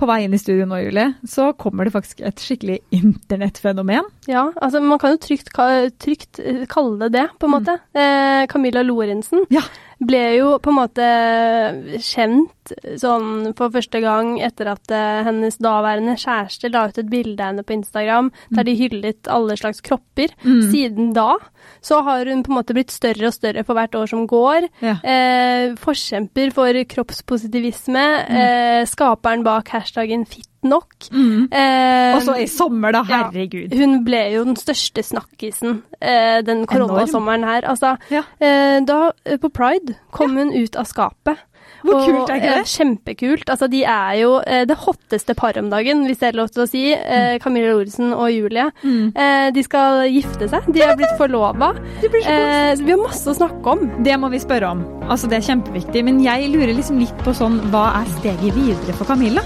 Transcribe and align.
på 0.00 0.08
vei 0.08 0.22
inn 0.24 0.34
i 0.34 0.40
studio 0.40 0.64
nå, 0.68 0.78
Julie, 0.80 1.12
så 1.28 1.50
kommer 1.60 1.86
det 1.86 1.92
faktisk 1.94 2.22
et 2.24 2.40
skikkelig 2.40 2.78
internettfenomen. 2.96 4.08
Ja, 4.30 4.46
altså 4.56 4.80
man 4.84 5.00
kan 5.02 5.14
jo 5.14 5.20
trygt, 5.20 5.52
trygt 6.00 6.40
eh, 6.40 6.64
kalle 6.70 6.96
det 7.04 7.12
det, 7.18 7.26
på 7.38 7.48
en 7.48 7.54
måte. 7.58 7.76
Eh, 7.92 8.46
Camilla 8.50 8.84
Lorentzen 8.86 9.44
Ja. 9.52 9.64
Ble 10.00 10.22
jo 10.38 10.54
på 10.62 10.72
en 10.72 10.78
måte 10.78 11.06
kjent 12.00 12.72
sånn 13.00 13.50
for 13.58 13.72
første 13.74 14.00
gang 14.02 14.36
etter 14.42 14.70
at 14.72 14.92
eh, 14.94 15.22
hennes 15.26 15.58
daværende 15.60 16.14
kjæreste 16.20 16.70
la 16.72 16.86
ut 16.88 17.00
et 17.00 17.10
bilde 17.10 17.42
av 17.42 17.52
henne 17.52 17.64
på 17.66 17.74
Instagram 17.76 18.30
der 18.54 18.68
de 18.68 18.76
hyllet 18.78 19.30
alle 19.32 19.56
slags 19.60 19.82
kropper. 19.84 20.32
Mm. 20.44 20.62
Siden 20.72 21.12
da 21.16 21.34
så 21.84 22.00
har 22.06 22.28
hun 22.28 22.44
på 22.46 22.52
en 22.52 22.58
måte 22.60 22.76
blitt 22.76 22.94
større 22.94 23.28
og 23.28 23.36
større 23.36 23.64
for 23.66 23.78
hvert 23.78 23.96
år 23.96 24.10
som 24.10 24.26
går. 24.30 24.68
Ja. 24.84 24.96
Eh, 25.04 25.76
forkjemper 25.80 26.54
for 26.56 26.80
kroppspositivisme. 26.94 28.06
Eh, 28.40 28.82
skaperen 28.88 29.44
bak 29.46 29.72
hashtaggen 29.74 30.26
fitnok. 30.60 31.08
Mm. 31.12 31.48
Eh, 31.52 32.16
Og 32.16 32.22
så 32.22 32.34
i 32.42 32.46
sommer, 32.46 32.92
da. 32.92 33.02
ja. 33.08 33.30
Herregud. 33.30 33.72
hun 33.78 34.04
ble 34.04 34.20
jo 34.34 34.44
den 34.44 34.56
største 34.56 35.02
snakkisen 35.02 35.82
eh, 36.00 36.42
den 36.44 36.66
koronasommeren 36.66 37.44
her. 37.44 37.62
Altså, 37.68 37.96
Ja. 38.10 38.22
eh, 38.40 38.80
da 38.84 39.12
eh, 39.24 39.38
på 39.38 39.48
Pride 39.50 39.94
kom 40.12 40.36
hun 40.36 40.52
ut 40.52 40.76
av 40.76 40.84
skapet. 40.84 41.38
Hvor 41.82 41.96
Og, 41.96 42.04
kult 42.06 42.30
er 42.32 42.40
ikke 42.40 42.50
eh, 42.50 42.58
det? 42.60 42.70
kjempekult. 42.74 43.50
Altså, 43.54 43.68
de 43.72 43.82
er 43.88 44.14
jo 44.20 44.32
eh, 44.44 44.64
det 44.68 44.76
hotteste 44.82 45.34
paret 45.38 45.60
om 45.62 45.70
dagen, 45.72 46.04
hvis 46.08 46.20
det 46.20 46.28
er 46.30 46.38
lov 46.40 46.50
til 46.52 46.64
å 46.64 46.68
si. 46.68 46.82
Eh, 46.92 47.38
Camilla 47.42 47.72
Lorentzen 47.72 48.12
og 48.12 48.28
Julie. 48.32 48.66
Mm. 48.84 49.12
Eh, 49.14 49.48
de 49.56 49.64
skal 49.64 50.04
gifte 50.12 50.48
seg. 50.52 50.68
De 50.74 50.84
er 50.84 50.96
blitt 51.00 51.16
forlova. 51.20 51.72
Eh, 52.04 52.74
vi 52.80 52.92
har 52.92 53.00
masse 53.00 53.26
å 53.30 53.36
snakke 53.36 53.74
om. 53.76 53.86
Det 54.04 54.18
må 54.20 54.30
vi 54.32 54.42
spørre 54.42 54.74
om. 54.76 54.84
Altså, 55.10 55.30
det 55.30 55.40
er 55.40 55.48
kjempeviktig. 55.48 56.04
Men 56.06 56.20
jeg 56.24 56.50
lurer 56.52 56.74
liksom 56.76 57.00
litt 57.00 57.24
på 57.24 57.34
sånn, 57.36 57.58
hva 57.72 57.86
er 58.02 58.12
steget 58.20 58.54
videre 58.56 58.96
for 58.98 59.08
Camilla? 59.08 59.44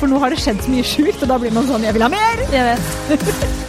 For 0.00 0.10
nå 0.10 0.20
har 0.22 0.34
det 0.34 0.40
skjedd 0.42 0.60
så 0.64 0.72
mye 0.72 0.86
sjukt, 0.86 1.22
og 1.24 1.32
da 1.32 1.40
blir 1.42 1.54
man 1.56 1.68
sånn, 1.70 1.88
jeg 1.88 1.96
vil 1.96 2.04
ha 2.06 2.12
mer! 2.12 2.46
Jeg 2.52 2.72
vet. 2.72 3.68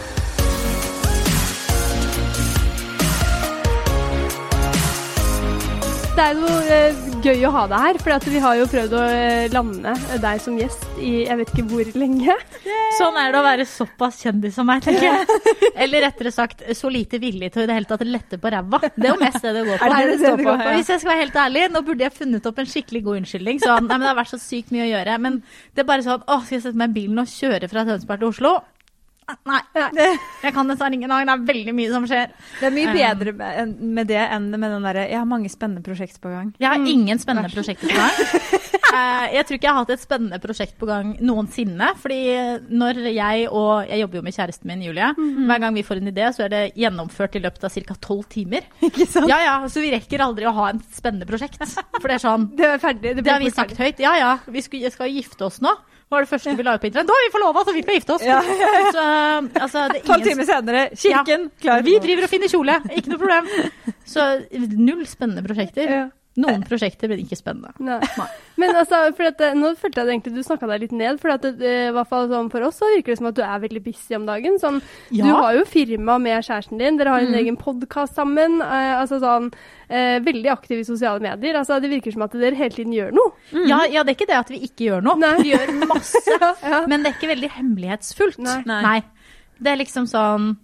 Det 6.14 6.22
er 6.22 6.36
jo 6.38 6.46
eh, 6.70 7.13
gøy 7.24 7.44
å 7.48 7.50
ha 7.54 7.62
deg 7.70 7.80
her, 7.80 7.98
for 8.02 8.28
vi 8.28 8.40
har 8.42 8.56
jo 8.58 8.64
prøvd 8.68 8.94
å 8.98 9.02
eh, 9.08 9.46
lande 9.52 9.94
deg 10.20 10.40
som 10.42 10.56
gjest 10.60 10.82
i 11.00 11.12
jeg 11.24 11.38
vet 11.40 11.52
ikke 11.54 11.64
hvor 11.70 11.90
lenge. 11.96 12.36
Sånn 12.98 13.16
er 13.18 13.32
det 13.32 13.40
å 13.40 13.44
være 13.46 13.64
såpass 13.68 14.20
kjendis 14.22 14.58
som 14.58 14.68
meg, 14.68 14.84
tenker 14.84 15.06
jeg. 15.08 15.38
Eller 15.86 16.04
rettere 16.06 16.32
sagt 16.34 16.62
så 16.76 16.90
lite 16.92 17.18
villig 17.22 17.50
til 17.54 17.62
å 17.62 17.64
i 17.64 17.70
det 17.70 17.78
hele 17.78 17.88
tatt 17.88 18.04
lette 18.06 18.38
på 18.40 18.52
ræva. 18.52 18.82
Det 18.84 19.08
er 19.08 19.14
jo 19.14 19.20
mest 19.22 19.40
det 19.40 19.54
det 19.56 19.64
går 19.70 19.80
på. 19.80 19.88
Det 19.94 20.04
det 20.10 20.18
det 20.20 20.34
går 20.44 20.60
på? 20.60 20.68
Hvis 20.76 20.92
jeg 20.92 21.02
skal 21.02 21.12
være 21.14 21.24
helt 21.24 21.40
ærlig, 21.46 21.64
nå 21.72 21.84
burde 21.88 22.06
jeg 22.06 22.16
funnet 22.18 22.50
opp 22.50 22.60
en 22.60 22.70
skikkelig 22.74 23.04
god 23.08 23.22
unnskyldning. 23.22 23.64
Sånn, 23.64 23.88
nei, 23.88 23.96
men 23.96 24.06
det 24.06 24.12
har 24.12 24.20
vært 24.20 24.34
så 24.34 24.42
sykt 24.42 24.74
mye 24.74 24.84
å 24.84 24.92
gjøre. 24.92 25.18
Men 25.24 25.40
det 25.72 25.84
er 25.84 25.90
bare 25.94 26.06
sånn, 26.06 26.28
å, 26.28 26.40
skal 26.44 26.58
jeg 26.58 26.66
sette 26.68 26.82
meg 26.84 26.92
i 26.92 26.98
bilen 27.00 27.24
og 27.24 27.32
kjøre 27.32 27.72
fra 27.72 27.86
Tønsberg 27.88 28.24
til 28.24 28.34
Oslo? 28.34 28.54
Nei, 29.48 29.60
jeg 30.44 30.52
kan 30.56 30.68
dessverre 30.68 30.96
ingen 30.96 31.08
dag. 31.12 31.24
Det 31.28 31.34
er 31.34 31.44
veldig 31.48 31.74
mye 31.76 31.92
som 31.92 32.04
skjer. 32.08 32.32
Det 32.60 32.68
er 32.68 32.74
mye 32.74 32.92
bedre 32.92 33.32
med, 33.38 33.74
med 33.98 34.08
det 34.10 34.20
enn 34.24 34.50
med 34.52 34.68
den 34.68 34.84
derre 34.84 35.06
Jeg 35.08 35.16
har 35.20 35.28
mange 35.28 35.48
spennende 35.52 35.84
prosjekter 35.86 36.20
på 36.24 36.32
gang. 36.32 36.50
Jeg 36.60 36.68
har 36.70 36.76
ingen 36.94 37.20
spennende 37.22 37.52
prosjekter 37.54 37.88
på 37.92 37.98
gang. 38.00 38.60
Eh, 38.94 39.32
Jeg 39.34 39.42
tror 39.48 39.56
ikke 39.56 39.66
jeg 39.66 39.72
har 39.74 39.80
hatt 39.82 39.90
et 39.90 40.02
spennende 40.04 40.38
prosjekt 40.38 40.76
på 40.78 40.86
gang 40.86 41.08
noensinne. 41.26 41.88
Fordi 41.98 42.18
når 42.78 43.00
jeg 43.10 43.48
og 43.50 43.88
Jeg 43.90 43.98
jobber 44.04 44.20
jo 44.20 44.22
med 44.22 44.36
kjæresten 44.36 44.70
min, 44.70 44.84
Julie. 44.86 45.08
Hver 45.18 45.62
gang 45.64 45.74
vi 45.74 45.82
får 45.82 45.98
en 45.98 46.10
idé, 46.12 46.28
så 46.36 46.44
er 46.44 46.52
det 46.52 46.60
gjennomført 46.78 47.34
i 47.34 47.42
løpet 47.42 47.66
av 47.66 47.74
ca. 47.74 47.96
tolv 48.06 48.28
timer. 48.30 48.68
Ikke 48.86 49.08
sant? 49.10 49.26
Ja, 49.32 49.40
ja, 49.42 49.56
Så 49.66 49.82
vi 49.82 49.90
rekker 49.96 50.22
aldri 50.22 50.46
å 50.46 50.52
ha 50.54 50.68
en 50.70 50.78
spennende 50.94 51.26
prosjekt. 51.26 51.58
For 51.98 52.06
det 52.06 52.20
er 52.20 52.22
sånn 52.22 52.46
Det 52.60 52.68
er 52.76 52.78
ferdig. 52.84 53.16
Det 53.18 53.32
har 53.34 53.42
vi 53.42 53.50
sagt 53.50 53.82
høyt. 53.82 53.98
Ja, 54.04 54.14
ja, 54.20 54.30
vi 54.46 54.62
skal, 54.62 54.86
skal 54.94 55.10
gifte 55.10 55.48
oss 55.48 55.58
nå. 55.64 55.74
Var 56.12 56.24
det 56.24 56.28
første 56.30 56.54
vi 56.56 56.64
la 56.66 56.74
ut 56.76 56.82
på 56.82 56.88
internett? 56.90 57.08
Da 57.08 57.16
har 57.16 57.24
vi 57.26 57.30
forlova, 57.34 57.62
så 57.64 57.72
vi 57.74 57.82
får 57.86 57.96
gifte 57.98 58.16
oss! 58.16 58.24
Ja. 58.26 58.40
Så 58.94 59.04
altså, 59.04 59.86
det 59.90 60.02
er 60.02 60.04
Tolv 60.06 60.26
timer 60.26 60.48
senere, 60.48 60.82
kirken, 60.94 61.48
klar. 61.62 61.82
vi 61.86 61.96
driver 62.02 62.26
og 62.26 62.30
finner 62.30 62.52
kjole, 62.52 62.76
ikke 62.94 63.14
noe 63.14 63.22
problem. 63.22 63.48
Så 64.06 64.26
null 64.76 65.02
spennende 65.10 65.42
prosjekter. 65.46 65.96
Ja. 66.34 66.48
Noen 66.48 66.64
prosjekter 66.66 67.06
blir 67.06 67.20
ikke 67.22 67.36
spennende. 67.38 67.70
Nei. 67.78 68.00
Men 68.58 68.74
altså, 68.74 68.98
for 69.14 69.28
at, 69.28 69.40
eh, 69.40 69.52
nå 69.54 69.68
følte 69.78 70.02
jeg 70.02 70.16
egentlig 70.16 70.32
du 70.34 70.42
snakka 70.42 70.66
deg 70.66 70.80
litt 70.82 70.92
ned. 70.98 71.20
For 71.22 71.30
at, 71.30 71.42
det, 71.46 71.60
i 71.62 71.92
hvert 71.94 72.08
fall 72.10 72.26
sånn 72.28 72.48
for 72.50 72.64
oss 72.66 72.80
så 72.82 72.88
virker 72.90 73.14
det 73.14 73.18
som 73.20 73.28
at 73.30 73.36
du 73.38 73.42
er 73.46 73.60
veldig 73.62 73.82
busy 73.84 74.16
om 74.18 74.26
dagen. 74.26 74.58
Sånn, 74.58 74.80
Du 75.14 75.22
har 75.30 75.54
jo 75.54 75.62
firma 75.64 76.16
med 76.18 76.42
kjæresten 76.42 76.78
din, 76.82 76.96
dere 76.98 77.08
har 77.14 77.20
en 77.22 77.30
Mm. 77.30 77.38
egen 77.38 77.56
podkast 77.56 78.14
sammen. 78.18 78.58
Eh, 78.60 78.94
altså 78.98 79.20
sånn, 79.22 79.52
eh, 79.88 80.18
Veldig 80.26 80.50
aktiv 80.50 80.80
i 80.80 80.82
sosiale 80.84 81.20
medier. 81.20 81.54
Altså, 81.54 81.80
det 81.80 81.90
virker 81.90 82.12
som 82.12 82.22
at 82.22 82.32
dere 82.32 82.54
hele 82.58 82.70
tiden 82.74 82.92
gjør 82.92 83.12
noe. 83.14 83.32
Ja, 83.68 83.84
ja, 83.86 84.02
det 84.02 84.16
er 84.16 84.18
ikke 84.18 84.26
det 84.32 84.40
at 84.42 84.48
vi 84.50 84.58
ikke 84.66 84.90
gjør 84.90 85.02
noe. 85.06 85.16
Nei. 85.16 85.36
Vi 85.42 85.52
gjør 85.54 85.86
masse. 85.86 86.18
ja. 86.66 86.86
Men 86.88 87.02
det 87.04 87.12
er 87.12 87.18
ikke 87.20 87.30
veldig 87.36 87.50
hemmelighetsfullt. 87.60 88.38
Nei. 88.66 89.02
Det 89.62 89.70
er 89.70 89.76
liksom 89.78 90.06
sånn 90.10 90.56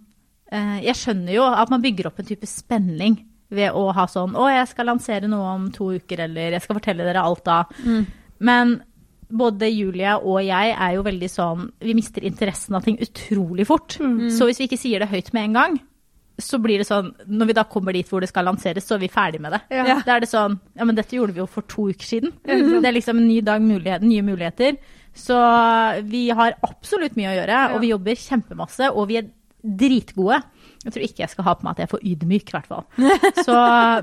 eh, 0.51 0.81
Jeg 0.83 0.95
skjønner 0.99 1.31
jo 1.31 1.43
at 1.47 1.69
man 1.71 1.81
bygger 1.81 2.07
opp 2.11 2.19
en 2.19 2.25
type 2.27 2.43
spenning 2.45 3.21
ved 3.51 3.75
å 3.75 3.89
ha 3.95 4.05
sånn 4.07 4.33
Å, 4.39 4.47
jeg 4.51 4.69
skal 4.71 4.87
lansere 4.87 5.27
noe 5.31 5.49
om 5.57 5.67
to 5.75 5.91
uker, 5.97 6.23
eller 6.27 6.55
jeg 6.55 6.63
skal 6.63 6.77
fortelle 6.79 7.03
dere 7.07 7.23
alt 7.27 7.43
da. 7.45 7.65
Men 8.39 8.77
både 9.31 9.69
Julia 9.71 10.17
og 10.19 10.41
jeg 10.43 10.73
er 10.75 10.95
jo 10.97 11.03
veldig 11.05 11.29
sånn 11.31 11.67
Vi 11.79 11.93
mister 11.95 12.23
interessen 12.27 12.75
av 12.75 12.83
ting 12.83 12.97
utrolig 12.99 13.67
fort. 13.69 13.95
Så 14.35 14.47
hvis 14.49 14.59
vi 14.59 14.67
ikke 14.67 14.79
sier 14.81 14.99
det 15.03 15.11
høyt 15.11 15.31
med 15.35 15.49
en 15.49 15.53
gang, 15.59 15.77
så 16.41 16.57
blir 16.63 16.81
det 16.81 16.87
sånn 16.87 17.11
Når 17.27 17.51
vi 17.51 17.53
da 17.59 17.63
kommer 17.69 17.93
dit 17.93 18.07
hvor 18.09 18.23
det 18.23 18.31
skal 18.31 18.47
lanseres, 18.49 18.87
så 18.87 18.95
er 18.95 19.03
vi 19.03 19.11
ferdig 19.13 19.39
med 19.43 19.53
det. 19.55 19.61
Ja. 19.77 19.99
Da 20.07 20.15
er 20.15 20.23
det 20.25 20.31
sånn 20.31 20.57
Ja, 20.75 20.87
men 20.87 20.95
dette 20.97 21.15
gjorde 21.15 21.35
vi 21.35 21.43
jo 21.43 21.47
for 21.51 21.67
to 21.69 21.89
uker 21.91 22.07
siden. 22.07 22.33
Det 22.43 22.87
er 22.87 22.97
liksom 22.97 23.19
en 23.21 23.27
ny 23.27 23.41
dag, 23.45 23.61
mulighet, 23.61 24.01
nye 24.03 24.23
muligheter. 24.25 24.79
Så 25.13 25.35
vi 26.07 26.29
har 26.31 26.55
absolutt 26.63 27.17
mye 27.19 27.33
å 27.33 27.37
gjøre, 27.41 27.61
og 27.75 27.81
vi 27.83 27.89
jobber 27.91 28.15
kjempemasse, 28.15 28.87
og 28.95 29.09
vi 29.09 29.17
er 29.19 29.27
dritgode. 29.61 30.39
Jeg 30.81 30.93
tror 30.95 31.03
ikke 31.05 31.21
jeg 31.21 31.29
skal 31.29 31.45
ha 31.45 31.53
på 31.57 31.65
meg 31.67 31.75
at 31.75 31.81
jeg 31.83 31.85
er 31.87 31.91
for 31.91 32.05
ydmyk, 32.11 32.47
i 32.49 32.55
hvert 32.55 32.69
fall. 32.71 32.85
Så, 33.45 33.57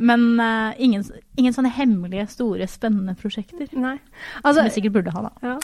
men 0.04 0.26
uh, 0.38 0.76
ingen, 0.78 1.02
ingen 1.40 1.54
sånne 1.56 1.72
hemmelige, 1.74 2.28
store, 2.30 2.68
spennende 2.70 3.16
prosjekter. 3.18 3.66
Nei. 3.74 3.96
Som 3.98 4.46
Altså, 4.48 4.66
jeg 4.68 4.74
sikkert 4.76 4.94
burde 5.00 5.14
ha, 5.16 5.24
da. 5.26 5.32
ja. 5.54 5.56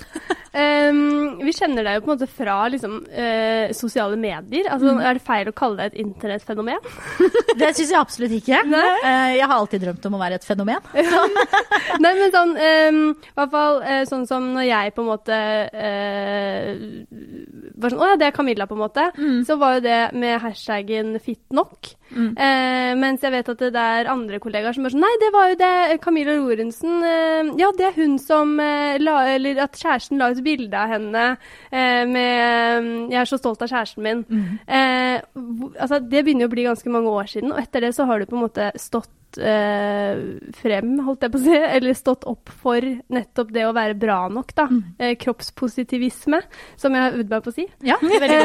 Um, 0.54 1.38
vi 1.42 1.50
kjenner 1.54 1.82
deg 1.86 1.96
jo 1.96 2.02
på 2.04 2.10
en 2.10 2.14
måte 2.16 2.28
fra 2.30 2.56
liksom, 2.70 2.96
uh, 3.10 3.72
sosiale 3.74 4.18
medier. 4.18 4.68
Altså, 4.70 4.92
Er 5.02 5.18
det 5.18 5.24
feil 5.26 5.50
å 5.50 5.54
kalle 5.56 5.80
det 5.80 5.86
et 5.92 6.00
internettfenomen? 6.04 6.82
Det 7.60 7.70
syns 7.76 7.92
jeg 7.92 7.98
absolutt 8.00 8.32
ikke. 8.34 8.58
Eh, 8.66 9.36
Jeg 9.36 9.46
har 9.46 9.54
alltid 9.54 9.84
drømt 9.84 10.06
om 10.08 10.16
å 10.16 10.20
være 10.20 10.40
et 10.40 10.46
fenomen. 10.46 10.82
Nei, 12.02 12.10
men 12.18 12.32
sånn 12.34 12.54
um, 12.58 12.98
I 13.14 13.34
hvert 13.38 13.52
fall 13.52 13.78
sånn 14.10 14.24
som 14.26 14.48
når 14.56 14.66
jeg 14.66 14.94
på 14.96 15.04
en 15.04 15.10
måte 15.12 15.38
var 17.78 17.92
sånn 17.92 18.02
Å 18.02 18.08
ja, 18.10 18.16
det 18.18 18.26
er 18.28 18.34
Camilla, 18.34 18.66
på 18.70 18.74
en 18.76 18.82
måte. 18.82 19.04
Så 19.46 19.56
var 19.60 19.76
jo 19.78 19.84
det 19.86 19.98
med 20.18 20.40
hashtaggen 20.42 21.03
den 21.12 21.20
fit 21.20 21.52
nok 21.52 21.94
fitnok. 22.14 22.38
Eh, 22.46 22.92
mens 23.00 23.24
jeg 23.24 23.34
vet 23.34 23.50
at 23.52 23.64
det 23.74 23.84
er 23.84 24.10
andre 24.12 24.40
kollegaer 24.42 24.76
som 24.76 24.86
er 24.86 24.94
sånn 24.94 25.04
Nei, 25.04 25.12
det 25.22 25.30
var 25.34 25.50
jo 25.50 25.58
det 25.60 25.98
Camilla 26.04 26.36
Lorentzen 26.38 27.02
eh, 27.04 27.52
Ja, 27.60 27.70
det 27.76 27.88
er 27.90 27.98
hun 27.98 28.16
som 28.22 28.54
eh, 28.62 28.96
la 29.02 29.16
Eller 29.34 29.60
at 29.64 29.78
kjæresten 29.80 30.20
la 30.20 30.30
ut 30.32 30.42
bilde 30.44 30.78
av 30.78 30.94
henne 30.94 31.24
eh, 31.70 32.04
med 32.08 33.10
'Jeg 33.10 33.20
er 33.20 33.28
så 33.28 33.38
stolt 33.38 33.62
av 33.62 33.70
kjæresten 33.70 34.02
min'. 34.04 34.24
Eh, 34.66 35.20
altså, 35.80 35.98
det 36.00 36.24
begynner 36.24 36.46
jo 36.46 36.50
å 36.50 36.54
bli 36.54 36.66
ganske 36.66 36.90
mange 36.90 37.10
år 37.10 37.28
siden, 37.30 37.52
og 37.52 37.60
etter 37.60 37.84
det 37.84 37.94
så 37.96 38.06
har 38.08 38.20
du 38.20 38.26
på 38.26 38.36
en 38.36 38.44
måte 38.44 38.70
stått 38.80 39.38
eh, 39.38 40.20
frem, 40.58 40.92
holdt 41.06 41.26
jeg 41.26 41.34
på 41.34 41.40
å 41.40 41.44
si, 41.44 41.56
eller 41.76 41.98
stått 41.98 42.26
opp 42.30 42.52
for 42.62 42.84
nettopp 43.14 43.52
det 43.54 43.66
å 43.66 43.74
være 43.76 43.96
bra 43.98 44.20
nok, 44.32 44.54
da. 44.56 44.66
Mm. 44.70 45.16
kroppspositivisme, 45.20 46.40
som 46.80 46.94
jeg 46.94 47.06
har 47.06 47.18
øvd 47.18 47.34
meg 47.34 47.44
på 47.44 47.52
å 47.52 47.56
si. 47.56 47.66
Ja, 47.84 47.98
veldig 48.02 48.40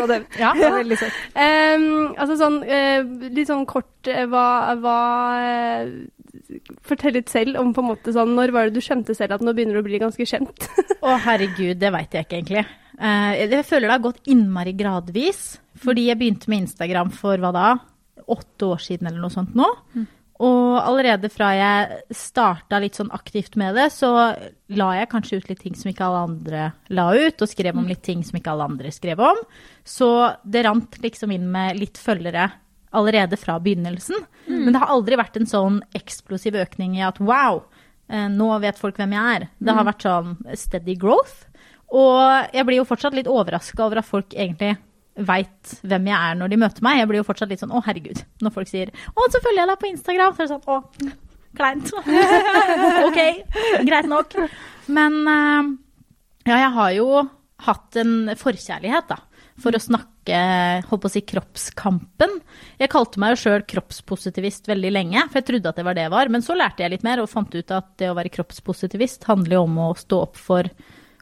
godt. 0.00 0.32
Ja. 0.42 0.52
Veldig 0.76 0.98
søtt. 1.00 1.16
Um, 1.32 2.12
altså 2.18 2.36
sånn 2.38 2.58
eh, 2.64 3.05
litt 3.32 3.50
sånn 3.50 3.66
kort 3.68 4.10
eh, 4.10 4.26
hva, 4.30 4.74
hva 4.80 4.98
eh, 5.42 5.90
Fortell 6.86 7.16
litt 7.16 7.30
selv 7.32 7.58
om 7.60 7.72
på 7.74 7.82
en 7.82 7.88
måte 7.90 8.12
sånn 8.14 8.34
Når 8.36 8.52
var 8.54 8.68
det 8.68 8.76
du 8.76 8.84
skjønte 8.84 9.16
selv 9.16 9.38
at 9.38 9.44
nå 9.44 9.54
begynner 9.56 9.78
du 9.78 9.82
å 9.82 9.86
bli 9.86 10.00
ganske 10.02 10.26
kjent? 10.28 10.68
Å, 11.06 11.16
herregud, 11.26 11.78
det 11.80 11.92
veit 11.94 12.14
jeg 12.16 12.26
ikke 12.26 12.38
egentlig. 12.40 12.66
Eh, 12.96 13.46
jeg 13.46 13.66
føler 13.68 13.88
det 13.88 13.96
har 13.96 14.04
gått 14.08 14.28
innmari 14.32 14.74
gradvis. 14.76 15.42
Fordi 15.80 16.08
jeg 16.08 16.18
begynte 16.18 16.50
med 16.50 16.64
Instagram 16.66 17.12
for 17.14 17.40
hva 17.40 17.52
da? 17.54 17.70
Åtte 18.26 18.70
år 18.72 18.82
siden 18.82 19.10
eller 19.10 19.22
noe 19.22 19.34
sånt 19.34 19.56
nå. 19.58 19.68
Og 20.44 20.76
allerede 20.76 21.30
fra 21.32 21.52
jeg 21.56 22.16
starta 22.16 22.80
litt 22.82 22.98
sånn 22.98 23.12
aktivt 23.16 23.54
med 23.56 23.76
det, 23.78 23.86
så 23.94 24.10
la 24.76 24.88
jeg 24.98 25.08
kanskje 25.12 25.38
ut 25.40 25.48
litt 25.48 25.62
ting 25.64 25.76
som 25.78 25.88
ikke 25.88 26.04
alle 26.04 26.24
andre 26.26 26.66
la 26.92 27.06
ut, 27.14 27.40
og 27.40 27.48
skrev 27.48 27.78
om 27.78 27.88
litt 27.88 28.02
ting 28.04 28.24
som 28.26 28.36
ikke 28.36 28.52
alle 28.52 28.66
andre 28.68 28.92
skrev 28.92 29.22
om. 29.24 29.40
Så 29.80 30.10
det 30.44 30.66
rant 30.66 30.98
liksom 31.00 31.32
inn 31.32 31.48
med 31.52 31.80
litt 31.80 32.00
følgere 32.00 32.50
allerede 32.96 33.38
fra 33.40 33.58
begynnelsen. 33.62 34.24
Men 34.46 34.72
det 34.72 34.80
har 34.82 34.92
aldri 34.94 35.18
vært 35.18 35.36
en 35.40 35.48
sånn 35.50 35.80
eksplosiv 35.96 36.56
økning 36.60 36.96
i 36.98 37.04
at 37.06 37.18
wow, 37.20 37.62
eh, 38.08 38.26
nå 38.32 38.48
vet 38.62 38.78
folk 38.80 38.98
hvem 39.00 39.14
jeg 39.16 39.36
er. 39.36 39.46
Det 39.58 39.74
har 39.76 39.86
vært 39.88 40.06
sånn 40.06 40.36
steady 40.56 40.96
growth. 41.00 41.44
Og 41.94 42.50
jeg 42.54 42.66
blir 42.66 42.80
jo 42.80 42.88
fortsatt 42.88 43.14
litt 43.14 43.30
overraska 43.30 43.84
over 43.84 44.00
at 44.00 44.08
folk 44.08 44.34
egentlig 44.34 44.74
veit 45.16 45.76
hvem 45.86 46.08
jeg 46.10 46.16
er 46.16 46.34
når 46.36 46.52
de 46.52 46.58
møter 46.60 46.84
meg. 46.84 46.98
Jeg 47.00 47.08
blir 47.10 47.22
jo 47.22 47.28
fortsatt 47.28 47.52
litt 47.52 47.62
sånn 47.62 47.72
å, 47.74 47.82
herregud. 47.86 48.20
Når 48.44 48.52
folk 48.52 48.70
sier 48.70 48.90
å, 49.14 49.28
så 49.32 49.40
følger 49.44 49.62
jeg 49.62 49.70
deg 49.70 49.80
på 49.82 49.90
Instagram. 49.92 50.34
Så 50.34 50.42
er 50.42 50.48
det 50.48 50.56
sånn 50.56 50.68
å, 50.74 51.14
kleint. 51.56 51.94
ok, 53.08 53.20
greit 53.88 54.10
nok. 54.10 54.36
Men 54.92 55.22
eh, 55.32 55.72
Ja, 56.46 56.60
jeg 56.66 56.74
har 56.76 56.92
jo 56.94 57.08
hatt 57.66 57.96
en 57.98 58.34
forkjærlighet, 58.38 59.08
da, 59.08 59.16
for 59.62 59.74
å 59.74 59.80
snakke, 59.80 60.12
holdt 60.34 61.02
på 61.04 61.10
å 61.10 61.12
si, 61.12 61.22
kroppskampen. 61.22 62.40
Jeg 62.80 62.90
kalte 62.92 63.22
meg 63.22 63.34
jo 63.34 63.42
sjøl 63.44 63.66
kroppspositivist 63.68 64.66
veldig 64.70 64.92
lenge, 64.92 65.26
for 65.28 65.40
jeg 65.40 65.48
trodde 65.52 65.70
at 65.70 65.78
det 65.78 65.86
var 65.86 65.98
det 65.98 66.06
jeg 66.08 66.14
var. 66.16 66.32
Men 66.32 66.44
så 66.44 66.56
lærte 66.58 66.82
jeg 66.82 66.96
litt 66.96 67.06
mer 67.06 67.22
og 67.22 67.30
fant 67.30 67.54
ut 67.54 67.74
at 67.76 67.92
det 68.00 68.10
å 68.10 68.16
være 68.18 68.32
kroppspositivist 68.34 69.28
handler 69.30 69.58
jo 69.58 69.66
om 69.68 69.82
å 69.86 69.90
stå 69.98 70.22
opp 70.26 70.40
for 70.40 70.70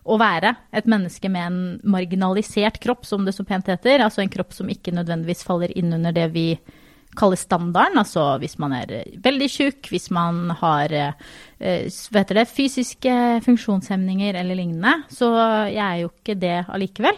å 0.04 0.16
være 0.20 0.52
et 0.76 0.88
menneske 0.90 1.30
med 1.32 1.46
en 1.48 1.60
marginalisert 1.94 2.80
kropp, 2.82 3.06
som 3.08 3.24
det 3.24 3.34
så 3.36 3.44
pent 3.48 3.68
heter. 3.72 4.04
Altså 4.04 4.24
en 4.24 4.32
kropp 4.32 4.52
som 4.56 4.68
ikke 4.70 4.94
nødvendigvis 4.94 5.44
faller 5.46 5.72
inn 5.78 5.92
under 5.96 6.12
det 6.14 6.28
vi 6.34 6.48
kaller 7.16 7.38
standarden. 7.40 7.98
Altså 8.00 8.26
hvis 8.42 8.58
man 8.60 8.74
er 8.76 8.92
veldig 9.24 9.48
tjukk, 9.50 9.88
hvis 9.92 10.10
man 10.14 10.50
har 10.60 10.92
eh, 10.92 11.86
det, 11.88 12.46
fysiske 12.50 13.14
funksjonshemninger 13.46 14.36
eller 14.40 14.58
lignende. 14.58 14.96
Så 15.12 15.30
jeg 15.70 15.84
er 15.84 16.02
jo 16.02 16.12
ikke 16.12 16.36
det 16.38 16.58
allikevel. 16.68 17.16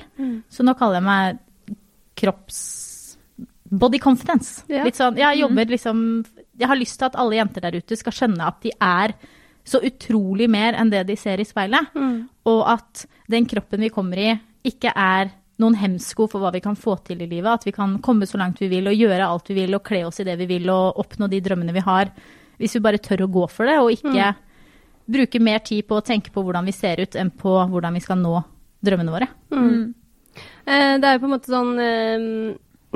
Så 0.52 0.66
nå 0.66 0.76
kaller 0.78 1.00
jeg 1.00 1.08
meg 1.08 1.42
kropps... 2.18 2.60
Body 3.66 3.98
confidence. 3.98 4.62
Ja. 4.70 4.84
Litt 4.86 4.94
sånn, 4.94 5.16
jeg 5.18 5.40
jobber 5.40 5.72
liksom 5.72 6.02
Jeg 6.54 6.68
har 6.70 6.78
lyst 6.78 7.00
til 7.00 7.08
at 7.08 7.16
alle 7.18 7.34
jenter 7.34 7.64
der 7.64 7.74
ute 7.80 7.96
skal 7.98 8.14
skjønne 8.14 8.46
at 8.46 8.60
de 8.62 8.70
er 8.78 9.16
så 9.66 9.80
utrolig 9.82 10.46
mer 10.46 10.76
enn 10.78 10.92
det 10.92 11.00
de 11.08 11.16
ser 11.18 11.42
i 11.42 11.46
speilet. 11.48 11.90
Og 12.46 12.60
at 12.70 13.02
den 13.26 13.48
kroppen 13.50 13.82
vi 13.82 13.90
kommer 13.90 14.22
i, 14.22 14.28
ikke 14.70 14.92
er 14.94 15.32
noen 15.58 15.76
hemsko 15.80 16.28
for 16.30 16.42
hva 16.42 16.52
vi 16.54 16.62
kan 16.62 16.78
få 16.78 16.94
til 17.04 17.22
i 17.24 17.28
livet. 17.28 17.50
At 17.50 17.66
vi 17.66 17.74
kan 17.74 17.98
komme 18.04 18.28
så 18.30 18.38
langt 18.38 18.62
vi 18.62 18.70
vil 18.70 18.86
og 18.86 18.94
gjøre 18.94 19.26
alt 19.26 19.50
vi 19.50 19.58
vil 19.58 19.74
og 19.74 19.84
kle 19.86 20.04
oss 20.06 20.22
i 20.22 20.28
det 20.28 20.38
vi 20.38 20.48
vil 20.54 20.70
og 20.70 21.00
oppnå 21.02 21.28
de 21.32 21.42
drømmene 21.42 21.74
vi 21.74 21.84
har. 21.84 22.12
Hvis 22.60 22.78
vi 22.78 22.84
bare 22.86 23.02
tør 23.02 23.26
å 23.26 23.32
gå 23.32 23.46
for 23.52 23.68
det 23.68 23.80
og 23.82 23.92
ikke 23.92 24.30
bruke 25.06 25.42
mer 25.42 25.62
tid 25.66 25.86
på 25.86 25.98
å 25.98 26.04
tenke 26.04 26.32
på 26.34 26.42
hvordan 26.42 26.66
vi 26.66 26.74
ser 26.74 27.02
ut 27.02 27.18
enn 27.18 27.30
på 27.34 27.52
hvordan 27.70 27.98
vi 27.98 28.02
skal 28.04 28.18
nå 28.22 28.38
drømmene 28.86 29.14
våre. 29.14 29.28
Eh, 29.54 29.86
det 30.66 31.08
er 31.08 31.16
jo 31.16 31.22
på 31.22 31.28
en 31.28 31.34
måte 31.36 31.52
sånn 31.52 31.74
eh, 31.82 32.24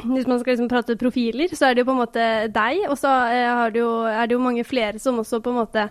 Hvis 0.00 0.28
man 0.30 0.40
skal 0.40 0.54
liksom 0.54 0.70
prate 0.70 0.96
profiler, 1.00 1.52
så 1.54 1.68
er 1.68 1.76
det 1.76 1.84
jo 1.84 1.90
på 1.90 1.96
en 1.96 2.02
måte 2.02 2.26
deg, 2.54 2.86
og 2.88 2.96
så 2.98 3.10
eh, 3.30 3.50
er 3.50 3.74
det 3.74 4.34
jo 4.34 4.42
mange 4.42 4.64
flere 4.64 4.98
som 5.02 5.20
også 5.20 5.42
på 5.44 5.52
en 5.52 5.60
måte 5.60 5.88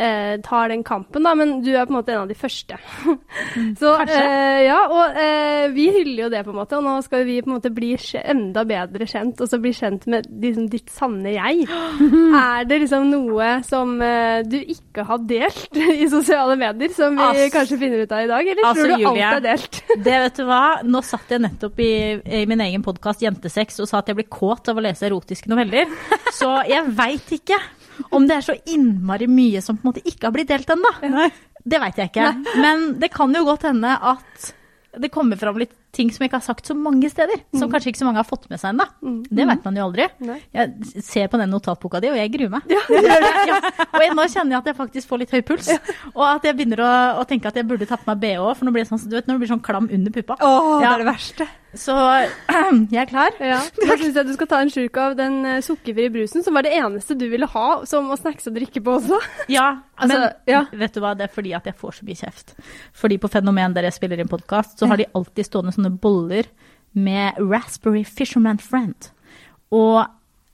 eh, 0.00 0.40
tar 0.40 0.68
den 0.68 0.82
kampen, 0.86 1.24
da, 1.24 1.34
men 1.36 1.60
du 1.64 1.70
er 1.74 1.84
på 1.84 1.92
en 1.92 1.98
måte 1.98 2.14
en 2.14 2.22
av 2.24 2.30
de 2.30 2.36
første. 2.38 2.78
så 3.80 3.94
eh, 4.06 4.64
ja, 4.66 4.78
og 4.88 5.18
eh, 5.20 5.66
vi 5.74 5.88
hyller 5.94 6.24
jo 6.24 6.30
det, 6.32 6.42
på 6.46 6.54
en 6.54 6.60
måte, 6.60 6.78
og 6.78 6.86
nå 6.86 6.96
skal 7.04 7.26
vi 7.28 7.40
på 7.42 7.50
en 7.50 7.56
måte 7.58 7.72
bli 7.74 7.92
enda 8.20 8.64
bedre 8.68 9.08
kjent, 9.10 9.40
og 9.40 9.50
så 9.50 9.60
bli 9.62 9.72
kjent 9.76 10.06
med 10.10 10.28
liksom, 10.30 10.68
ditt 10.72 10.92
sanne 10.94 11.34
jeg. 11.34 11.66
er 12.44 12.68
det 12.68 12.80
liksom 12.84 13.10
noe 13.12 13.50
som 13.66 13.96
eh, 14.04 14.40
du 14.48 14.58
ikke 14.60 15.04
har 15.08 15.24
delt 15.28 15.80
i 16.02 16.08
sosiale 16.12 16.56
medier, 16.60 16.94
som 16.96 17.18
vi 17.18 17.26
altså, 17.26 17.50
kanskje 17.58 17.80
finner 17.82 18.04
ut 18.04 18.14
av 18.16 18.24
i 18.24 18.30
dag, 18.30 18.52
eller 18.54 18.70
Altså, 18.70 18.86
tror 18.86 18.94
du 18.94 19.04
Julia, 19.04 19.32
alt 19.32 19.40
er 19.40 19.46
delt? 19.50 19.82
Det 20.10 20.20
vet 20.24 20.40
du 20.40 20.46
hva, 20.48 20.62
nå 20.86 21.02
satt 21.04 21.34
jeg 21.34 21.42
nettopp 21.44 21.82
i, 21.82 21.92
i 22.40 22.44
min 22.48 22.62
egen 22.64 22.84
podkast 22.86 23.24
Jentesex 23.24 23.82
og 23.82 23.90
sa 23.90 24.00
at 24.00 24.10
jeg 24.10 24.20
blir 24.20 24.30
kåt 24.30 24.70
av 24.70 24.78
å 24.78 24.84
lese 24.84 25.08
erotiske 25.08 25.50
noveller. 25.50 25.90
Så 26.34 26.48
jeg 26.68 26.86
veit 26.96 27.34
ikke 27.36 27.58
om 28.10 28.26
det 28.28 28.36
er 28.38 28.46
så 28.46 28.56
innmari 28.72 29.28
mye 29.30 29.60
som 29.64 29.76
på 29.76 29.84
en 29.84 29.90
måte 29.92 30.04
ikke 30.08 30.28
har 30.28 30.34
blitt 30.36 30.48
delt 30.52 30.70
ennå. 30.72 30.92
Det 31.60 31.80
veit 31.82 31.98
jeg 32.00 32.10
ikke. 32.12 32.30
Men 32.62 32.86
det 33.00 33.10
kan 33.12 33.34
jo 33.36 33.44
godt 33.44 33.66
hende 33.68 33.92
at 33.92 34.50
det 34.98 35.12
kommer 35.14 35.36
fram 35.38 35.58
litt 35.60 35.76
ting 35.96 36.10
som 36.14 36.22
jeg 36.22 36.30
ikke 36.30 36.38
har 36.38 36.44
sagt 36.46 36.68
så 36.70 36.74
mange 36.78 37.08
steder. 37.10 37.40
Som 37.58 37.70
kanskje 37.72 37.90
ikke 37.92 38.00
så 38.02 38.06
mange 38.06 38.20
har 38.22 38.28
fått 38.28 38.44
med 38.50 38.60
seg 38.62 38.74
ennå. 38.74 38.86
Det 39.30 39.46
vet 39.48 39.64
man 39.66 39.78
jo 39.80 39.86
aldri. 39.88 40.06
Nei. 40.22 40.36
Jeg 40.54 41.02
ser 41.06 41.26
på 41.32 41.40
den 41.40 41.50
notatboka 41.50 41.98
di, 42.04 42.12
og 42.12 42.18
jeg 42.20 42.30
gruer 42.36 42.52
meg. 42.54 42.70
Ja. 42.70 42.82
Og 43.90 44.02
jeg, 44.04 44.12
nå 44.14 44.24
kjenner 44.30 44.54
jeg 44.54 44.60
at 44.62 44.68
jeg 44.70 44.76
faktisk 44.78 45.10
får 45.10 45.22
litt 45.24 45.32
høy 45.34 45.40
puls. 45.46 45.68
Og 46.14 46.22
at 46.24 46.44
jeg 46.46 46.56
begynner 46.56 46.80
å, 46.84 46.90
å 47.20 47.24
tenke 47.28 47.50
at 47.50 47.58
jeg 47.58 47.66
burde 47.68 47.88
tatt 47.90 48.04
på 48.04 48.12
meg 48.12 48.20
BH, 48.22 48.44
for 48.58 48.68
nå 48.68 48.72
blir 48.74 48.84
det 48.86 48.90
sånn, 48.92 49.02
du 49.10 49.16
vet, 49.18 49.26
når 49.28 49.36
det 49.38 49.42
blir 49.44 49.50
sånn 49.54 49.64
klam 49.66 49.88
under 49.90 50.14
puppa. 50.14 50.36
Åh, 50.40 50.70
det 50.78 50.86
Ja. 50.86 50.92
er 50.94 51.02
det 51.02 51.08
verste. 51.10 51.48
Så 51.80 51.94
jeg 52.90 52.98
er 53.02 53.06
klar. 53.10 53.34
Ja, 53.38 53.60
Da 53.86 53.96
syns 54.00 54.16
jeg 54.18 54.26
du 54.26 54.32
skal 54.34 54.48
ta 54.50 54.58
en 54.64 54.72
slurk 54.72 54.96
av 54.98 55.12
den 55.18 55.36
eh, 55.46 55.60
sukkerfrie 55.62 56.10
brusen, 56.14 56.42
som 56.46 56.56
var 56.58 56.66
det 56.66 56.72
eneste 56.78 57.14
du 57.18 57.26
ville 57.30 57.46
ha 57.52 57.66
som 57.86 58.08
å 58.10 58.18
snackse 58.18 58.50
og 58.50 58.56
drikke 58.58 58.82
på 58.86 58.96
også. 59.00 59.20
Ja, 59.58 59.68
Altså, 60.00 60.16
men 60.16 60.30
ja. 60.48 60.62
vet 60.80 60.94
du 60.96 61.02
hva, 61.04 61.10
det 61.12 61.26
er 61.26 61.32
fordi 61.34 61.50
at 61.52 61.66
jeg 61.68 61.76
får 61.76 61.98
så 61.98 62.06
mye 62.08 62.16
kjeft. 62.16 62.54
Fordi 62.96 63.18
på 63.20 63.28
Fenomen 63.28 63.74
der 63.76 63.84
jeg 63.84 63.98
spiller 63.98 64.22
inn 64.22 64.30
podkast, 64.32 64.78
så 64.80 64.88
har 64.88 64.96
de 64.96 65.04
alltid 65.18 65.44
stående 65.44 65.74
sånne 65.80 65.96
boller 66.00 66.46
med 66.94 67.34
Raspberry 67.40 68.04
Fisherman 68.04 68.58
Friend. 68.60 69.10
Og 69.72 70.04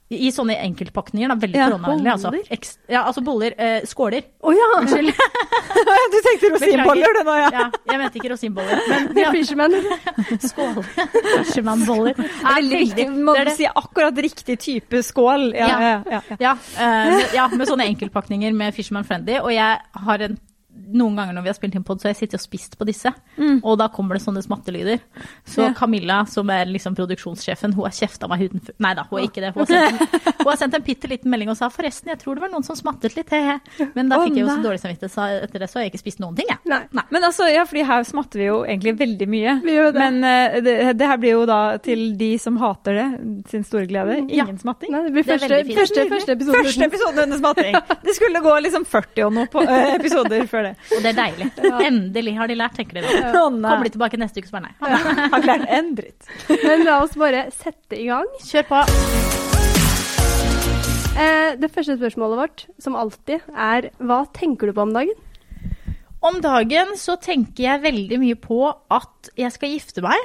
i 0.08 0.28
sånne 0.30 0.54
enkeltpakninger, 0.62 1.26
da, 1.32 1.34
veldig 1.34 1.56
Ja, 1.58 1.64
koronavennlig. 1.72 2.10
Altså? 2.12 2.76
Ja, 2.92 3.00
altså 3.08 3.24
boller. 3.26 3.56
Eh, 3.58 3.80
skåler. 3.90 4.22
Å 4.46 4.52
ja! 4.54 4.68
Unnskyld. 4.80 5.10
Du 5.76 6.14
tenkte 6.22 6.48
rosinboller, 6.54 7.16
du 7.18 7.24
nå, 7.26 7.32
ja. 7.36 7.48
Ja, 7.52 7.64
jeg 7.90 7.98
mente 8.00 8.20
ikke 8.20 8.30
rosinboller. 8.32 8.78
Men 8.88 9.08
ja, 9.18 9.26
er 9.28 9.34
Fisherman. 9.34 9.74
skål. 10.40 10.78
Fisherman-boller. 11.42 12.14
Er. 12.16 13.10
Må 13.26 13.34
du 13.36 13.50
si 13.56 13.66
akkurat 13.68 14.16
riktig 14.24 14.56
type 14.62 15.02
skål. 15.04 15.50
Ja, 15.58 15.68
Ja. 16.06 16.20
ja, 16.38 16.52
eh, 16.78 17.10
med- 17.16 17.34
ja, 17.34 17.48
med 17.52 17.68
sånne 17.68 17.88
enkeltpakninger 17.90 18.54
med 18.54 18.74
Fisherman 18.78 19.04
Friendly. 19.04 19.40
Og 19.42 19.50
jeg 19.52 19.80
har 20.06 20.18
en 20.28 20.38
noen 20.92 21.16
ganger 21.18 21.36
når 21.36 21.46
vi 21.46 21.50
har 21.50 21.56
spilt 21.58 21.74
inn 21.78 21.84
pod, 21.86 22.00
så 22.00 22.08
har 22.08 22.14
jeg 22.14 22.20
sittet 22.24 22.38
og 22.40 22.44
spist 22.44 22.76
på 22.78 22.86
disse. 22.88 23.12
Og 23.62 23.78
da 23.80 23.88
kommer 23.92 24.16
det 24.18 24.24
sånne 24.24 24.42
smattelyder. 24.44 25.00
Så 25.44 25.66
Ja. 25.66 25.72
Camilla, 25.76 26.24
som 26.30 26.48
er 26.50 26.68
liksom 26.70 26.94
produksjonssjefen, 26.94 27.74
hun 27.74 27.84
har 27.88 27.94
kjefta 27.96 28.28
meg 28.30 28.44
huden. 28.46 28.62
Nei 28.78 28.92
da, 28.94 29.06
hun 29.10 29.18
har 29.18 29.26
ikke 29.28 29.42
det. 29.42 29.52
Hun 29.54 29.64
har 29.64 29.70
sendt 29.72 30.00
en, 30.00 30.46
har 30.46 30.60
sendt 30.60 30.78
en 30.78 30.86
bitte 30.86 31.10
liten 31.10 31.30
melding 31.32 31.50
og 31.50 31.58
sa 31.58 31.68
forresten, 31.72 32.10
jeg 32.12 32.20
tror 32.22 32.38
det 32.38 32.44
var 32.46 32.52
noen 32.52 32.66
som 32.66 32.78
smattet 32.78 33.16
litt. 33.18 33.30
he, 33.30 33.40
he». 33.50 33.88
Men 33.96 34.08
da 34.12 34.20
fikk 34.22 34.36
jeg 34.38 34.46
jo 34.46 34.52
så 34.52 34.62
dårlig 34.64 34.80
samvittighet, 34.82 35.12
så 35.12 35.26
etter 35.46 35.64
det 35.64 35.70
så 35.70 35.80
har 35.80 35.86
jeg 35.86 35.94
ikke 35.94 36.02
spist 36.04 36.22
noen 36.22 36.36
ting, 36.38 36.48
jeg. 36.52 36.60
Nei. 36.70 37.04
Men 37.10 37.26
altså, 37.28 37.48
ja, 37.50 37.64
fordi 37.68 37.84
her 37.88 38.06
smatter 38.06 38.42
vi 38.42 38.48
jo 38.48 38.60
egentlig 38.64 38.96
veldig 39.00 39.28
mye. 39.30 39.56
Vi 39.64 39.76
gjør 39.76 39.92
det. 39.96 40.06
Men 40.06 40.18
uh, 40.24 40.58
det, 40.64 40.76
det 41.00 41.10
her 41.10 41.20
blir 41.22 41.36
jo 41.36 41.44
da 41.48 41.60
til 41.82 42.06
de 42.18 42.30
som 42.42 42.56
hater 42.62 43.00
det, 43.00 43.06
sin 43.50 43.66
store 43.66 43.86
glede. 43.90 44.20
Ja. 44.30 44.46
Ingen 44.46 44.58
smatting. 44.62 44.92
Nei, 44.94 45.02
det 45.06 45.14
blir 45.16 45.26
Det 45.26 45.36
er 45.36 45.42
første, 45.42 45.62
første, 45.80 46.06
første 46.14 46.36
episode. 46.36 46.64
Første 46.66 46.90
episode 46.90 47.26
under 47.26 47.42
smatting. 47.42 47.80
Det 48.06 48.14
skulle 48.14 48.40
gå 48.44 48.52
liksom 48.62 48.84
40 48.86 49.24
og 49.26 49.32
noe 49.34 49.48
på, 49.50 49.62
uh, 49.66 49.94
episoder 49.96 50.46
før 50.50 50.68
det. 50.70 50.75
Og 50.96 51.02
det 51.02 51.10
er 51.12 51.18
deilig. 51.18 51.48
Endelig 51.86 52.34
har 52.38 52.50
de 52.50 52.56
lært, 52.58 52.76
tenker 52.78 53.00
de 53.00 53.06
da. 53.06 53.32
Å. 53.32 53.46
Kommer 53.50 53.84
de 53.88 53.94
tilbake 53.96 54.20
neste 54.20 54.40
uke, 54.42 54.48
så 54.50 54.58
bare 54.58 54.68
nei. 54.68 54.74
Har 55.32 55.40
ikke 55.40 55.50
lært 55.50 55.66
en 55.78 55.90
dritt. 55.98 56.30
Men 56.62 56.84
la 56.86 56.98
oss 57.04 57.16
bare 57.18 57.46
sette 57.54 57.98
i 57.98 58.06
gang. 58.10 58.28
Kjør 58.46 58.68
på. 58.70 58.84
Eh, 61.16 61.54
det 61.56 61.70
første 61.72 61.96
spørsmålet 61.96 62.40
vårt, 62.42 62.64
som 62.82 62.96
alltid, 62.98 63.44
er 63.56 63.90
hva 64.04 64.22
tenker 64.36 64.68
du 64.68 64.76
på 64.76 64.84
om 64.84 64.92
dagen? 64.92 65.16
Om 66.26 66.40
dagen 66.44 66.94
så 66.98 67.14
tenker 67.22 67.64
jeg 67.70 67.82
veldig 67.84 68.18
mye 68.20 68.36
på 68.40 68.58
at 68.92 69.30
jeg 69.38 69.52
skal 69.54 69.72
gifte 69.72 70.02
meg. 70.04 70.18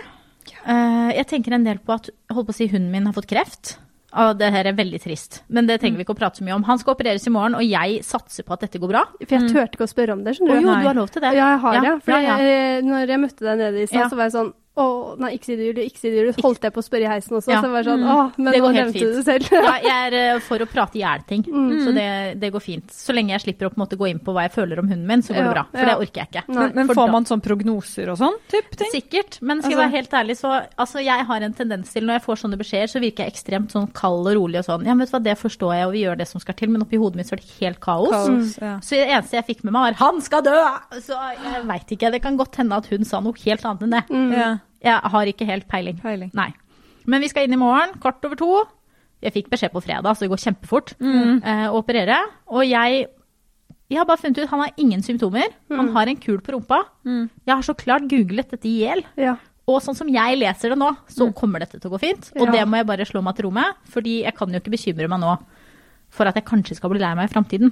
Eh, 0.66 1.12
Jeg 1.20 1.28
tenker 1.30 1.54
en 1.56 1.64
del 1.68 1.80
på 1.84 1.94
at 1.96 2.10
holdt 2.34 2.48
på 2.50 2.54
å 2.56 2.58
si, 2.58 2.68
hunden 2.72 2.92
min 2.92 3.06
har 3.08 3.16
fått 3.16 3.30
kreft. 3.30 3.76
Og 4.12 4.34
det 4.36 4.50
her 4.52 4.68
er 4.68 4.76
veldig 4.76 5.00
trist, 5.00 5.40
men 5.48 5.70
det 5.70 5.78
trenger 5.80 6.02
vi 6.02 6.04
ikke 6.04 6.16
å 6.16 6.20
prate 6.20 6.42
så 6.42 6.44
mye 6.44 6.58
om. 6.58 6.66
Han 6.68 6.80
skal 6.82 6.98
opereres 6.98 7.28
i 7.30 7.32
morgen, 7.32 7.56
og 7.56 7.64
jeg 7.64 8.02
satser 8.04 8.44
på 8.44 8.58
at 8.58 8.66
dette 8.66 8.82
går 8.82 8.92
bra. 8.92 9.06
For 9.22 9.38
jeg 9.38 9.54
turte 9.54 9.78
ikke 9.78 9.88
å 9.88 9.92
spørre 9.92 10.18
om 10.18 10.26
det. 10.26 10.34
Å 10.36 10.40
skjønner 10.40 10.60
du? 10.60 10.66
jo, 10.66 10.74
du 10.74 10.90
har 10.90 10.98
lov 10.98 11.14
til 11.14 11.24
det. 11.24 11.32
Ja, 11.38 11.52
jeg 11.54 11.62
har 11.64 11.78
det. 11.86 11.94
For 12.04 12.16
ja, 12.16 12.20
ja. 12.26 12.50
Jeg, 12.52 12.84
når 12.90 13.14
jeg 13.16 13.22
møtte 13.24 13.48
deg 13.48 13.62
nede 13.64 13.86
i 13.86 13.88
stad, 13.88 14.12
så 14.12 14.20
var 14.20 14.28
jeg 14.28 14.36
sånn 14.36 14.52
Å, 14.80 14.84
nei, 15.20 15.34
ikke 15.36 15.46
si 15.50 15.56
det, 15.60 15.66
Julie. 15.68 15.84
Ikke 15.90 16.00
si 16.00 16.08
det, 16.10 16.20
Julie. 16.22 16.34
Holdt 16.42 16.64
jeg 16.64 16.72
på 16.72 16.80
å 16.80 16.86
spørre 16.86 17.04
i 17.04 17.10
heisen 17.12 17.36
også. 17.36 17.52
Ja. 17.52 17.58
Så 17.60 17.68
jeg 17.68 17.74
var 17.76 17.84
sånn 17.84 18.04
Å, 18.08 18.14
men 18.40 18.54
Det 18.54 18.60
nå 18.62 18.64
går 18.64 18.72
helt 18.78 18.86
nevnte 18.88 19.00
fint. 19.02 19.12
du 19.12 19.18
det 19.18 19.26
selv. 19.28 19.50
Ja, 19.52 19.74
jeg 19.84 20.14
er 20.14 20.16
eh, 20.36 20.40
for 20.46 20.64
å 20.64 20.68
prate 20.72 20.96
i 20.96 21.02
hjel 21.04 21.26
ting, 21.28 21.44
så 21.44 21.92
det, 21.98 22.06
det 22.40 22.52
går 22.56 22.64
fint. 22.64 22.88
Så 22.96 23.12
lenge 23.14 23.34
jeg 23.36 23.44
slipper 23.44 23.68
å 23.68 23.72
på 23.74 23.76
en 23.76 23.84
måte 23.84 23.98
gå 24.00 24.08
inn 24.08 24.22
på 24.24 24.32
hva 24.32 24.46
jeg 24.48 24.54
føler 24.56 24.80
om 24.80 24.88
hunden 24.88 25.04
min, 25.10 25.20
så 25.28 25.36
går 25.36 25.42
Ja, 25.44 25.50
det 25.50 25.56
bra. 25.58 25.64
For 25.74 25.82
ja. 25.84 25.90
det 25.92 25.98
orker 26.06 26.22
jeg 26.24 26.30
ikke. 26.32 26.44
Nei. 26.48 26.56
Men, 26.72 26.72
men 26.80 26.88
får 26.96 27.02
da- 27.04 27.12
man 27.18 27.28
sånn 27.28 27.44
prognoser 27.44 28.14
og 28.14 28.18
sånn? 28.24 28.38
Typ 28.48 28.72
ting? 28.80 28.94
Sikkert, 28.96 29.38
men 29.42 29.60
skal 29.60 29.72
jeg 29.72 29.78
Altså- 29.78 29.84
være 29.84 29.96
helt 29.98 30.16
ærlig, 30.22 30.38
så 30.40 30.54
altså, 30.80 31.04
jeg 31.04 31.28
har 31.28 31.42
en 31.50 31.54
tendens 31.60 31.92
til 31.92 32.08
når 32.08 32.14
jeg 32.22 32.26
får 32.30 32.42
sånne 32.46 32.62
beskjeder, 32.64 32.88
så 32.96 33.04
virker 33.04 33.26
jeg 33.28 33.34
ekstremt 33.36 33.76
sånn 33.76 33.92
kald 33.92 34.32
og 34.32 34.40
rolig 34.40 34.64
og 34.64 34.66
sånn. 34.72 34.88
Ja, 34.88 34.96
men 34.96 35.04
vet 35.04 35.12
du 35.12 35.18
hva, 35.20 35.24
det 35.28 35.36
forstår 35.44 35.76
jeg, 35.76 35.86
og 35.86 35.94
vi 36.00 36.06
gjør 36.08 36.18
det 36.24 36.30
som 36.32 36.40
skal 36.40 36.56
til, 36.56 36.72
men 36.72 36.82
oppi 36.88 36.96
hodet 36.96 37.20
mitt 37.20 37.28
så 37.28 37.36
er 37.36 37.44
det 37.44 37.52
helt 37.60 37.84
kaos. 37.84 38.08
Kaos, 38.16 38.56
ja. 38.64 38.80
Så 38.80 38.96
det 38.96 39.12
eneste 39.12 39.36
jeg 39.36 39.50
fikk 39.52 39.64
med 39.68 39.74
meg, 39.76 39.92
var 39.92 40.00
'han 40.00 40.22
skal 40.24 40.42
dø'! 40.48 41.02
Så 41.04 41.12
jeg 41.12 41.68
veit 41.68 41.88
ikke. 41.92 42.12
Det 42.16 42.22
kan 42.24 42.38
godt 42.40 42.56
hende 42.56 42.72
at 42.80 42.88
hun 42.88 43.04
sa 43.04 43.20
noe 43.20 43.34
helt 43.44 43.66
annet 43.68 43.84
enn 43.84 43.92
det. 44.00 44.04
Ja. 44.40 44.58
Jeg 44.84 45.00
har 45.14 45.26
ikke 45.32 45.46
helt 45.46 45.68
peiling. 45.70 45.98
Peiling. 46.02 46.32
Nei. 46.34 46.50
Men 47.06 47.22
vi 47.22 47.28
skal 47.32 47.46
inn 47.48 47.54
i 47.54 47.60
morgen, 47.62 47.96
kvart 48.02 48.24
over 48.26 48.36
to. 48.40 48.52
Jeg 49.22 49.34
fikk 49.36 49.50
beskjed 49.52 49.72
på 49.74 49.82
fredag, 49.86 50.16
så 50.18 50.26
det 50.26 50.32
går 50.32 50.42
kjempefort 50.42 50.96
eh, 51.46 51.68
å 51.70 51.78
operere. 51.82 52.18
Og 52.50 52.64
jeg, 52.66 53.08
jeg 53.92 53.98
har 54.00 54.06
bare 54.10 54.18
funnet 54.18 54.40
ut 54.42 54.50
han 54.50 54.64
har 54.66 54.72
ingen 54.82 55.04
symptomer. 55.06 55.50
Han 55.70 55.92
har 55.94 56.08
en 56.10 56.18
kul 56.18 56.40
på 56.42 56.56
rumpa. 56.56 56.84
Jeg 57.46 57.54
har 57.56 57.62
så 57.62 57.76
klart 57.78 58.08
googlet 58.10 58.50
dette 58.50 58.66
i 58.70 58.80
hjel. 58.82 59.04
Ja. 59.18 59.36
Og 59.70 59.78
sånn 59.86 59.96
som 59.96 60.10
jeg 60.10 60.40
leser 60.42 60.74
det 60.74 60.78
nå, 60.82 60.90
så 61.08 61.30
kommer 61.38 61.60
dette 61.62 61.78
til 61.80 61.90
å 61.92 61.94
gå 61.94 62.00
fint. 62.02 62.32
Og 62.36 62.48
Ja. 62.48 62.52
det 62.52 62.68
må 62.68 62.78
jeg 62.82 62.88
bare 62.88 63.06
slå 63.06 63.22
meg 63.24 63.36
til 63.38 63.46
ro 63.46 63.52
med, 63.52 63.76
fordi 63.88 64.24
jeg 64.24 64.34
kan 64.36 64.50
jo 64.50 64.60
ikke 64.60 64.74
bekymre 64.74 65.08
meg 65.08 65.20
nå 65.22 65.38
for 66.10 66.26
at 66.28 66.36
jeg 66.36 66.44
kanskje 66.46 66.76
skal 66.76 66.90
bli 66.90 67.00
lei 67.00 67.14
meg 67.16 67.30
i 67.30 67.34
framtiden. 67.34 67.72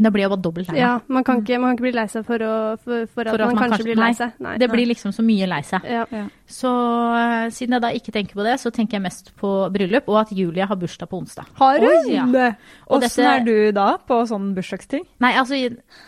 Da 0.00 0.08
blir 0.08 0.24
jeg 0.24 0.30
bare 0.32 0.40
dobbelt 0.40 0.68
lei 0.70 0.76
meg. 0.78 0.80
Ja, 0.80 0.92
man 1.12 1.24
kan, 1.28 1.42
ikke, 1.42 1.58
man 1.60 1.70
kan 1.70 1.76
ikke 1.76 1.84
bli 1.86 1.92
lei 1.98 2.06
seg 2.08 2.24
for, 2.24 2.40
å, 2.40 2.52
for, 2.80 3.06
for, 3.12 3.28
at, 3.28 3.40
man, 3.44 3.58
kanskje 3.60 3.84
blir 3.84 3.98
lei 4.00 4.10
seg. 4.16 4.32
Nei. 4.40 4.54
Det 4.62 4.68
blir 4.72 4.88
liksom 4.88 5.12
så 5.12 5.24
mye 5.26 5.48
lei 5.50 5.60
seg. 5.66 5.84
ja. 5.84 6.06
Ja. 6.10 6.26
Så 6.50 6.66
eh, 7.14 7.44
siden 7.54 7.76
jeg 7.76 7.82
da 7.84 7.90
ikke 7.94 8.10
tenker 8.16 8.34
på 8.34 8.42
det, 8.42 8.56
så 8.58 8.72
tenker 8.74 8.96
jeg 8.98 9.04
mest 9.04 9.28
på 9.38 9.50
bryllup, 9.70 10.08
og 10.10 10.16
at 10.24 10.32
Julia 10.34 10.66
har 10.66 10.78
bursdag 10.80 11.06
på 11.12 11.20
onsdag. 11.20 11.46
Har 11.60 11.78
du? 11.78 11.86
Oi, 11.86 12.14
ja. 12.16 12.24
Åssen 12.90 13.04
dette- 13.06 13.28
er 13.30 13.44
du 13.46 13.72
da 13.76 13.84
på 14.02 14.18
sånn 14.26 14.48
bursdagsting? 14.56 15.04
Nei, 15.22 15.30
altså, 15.38 15.54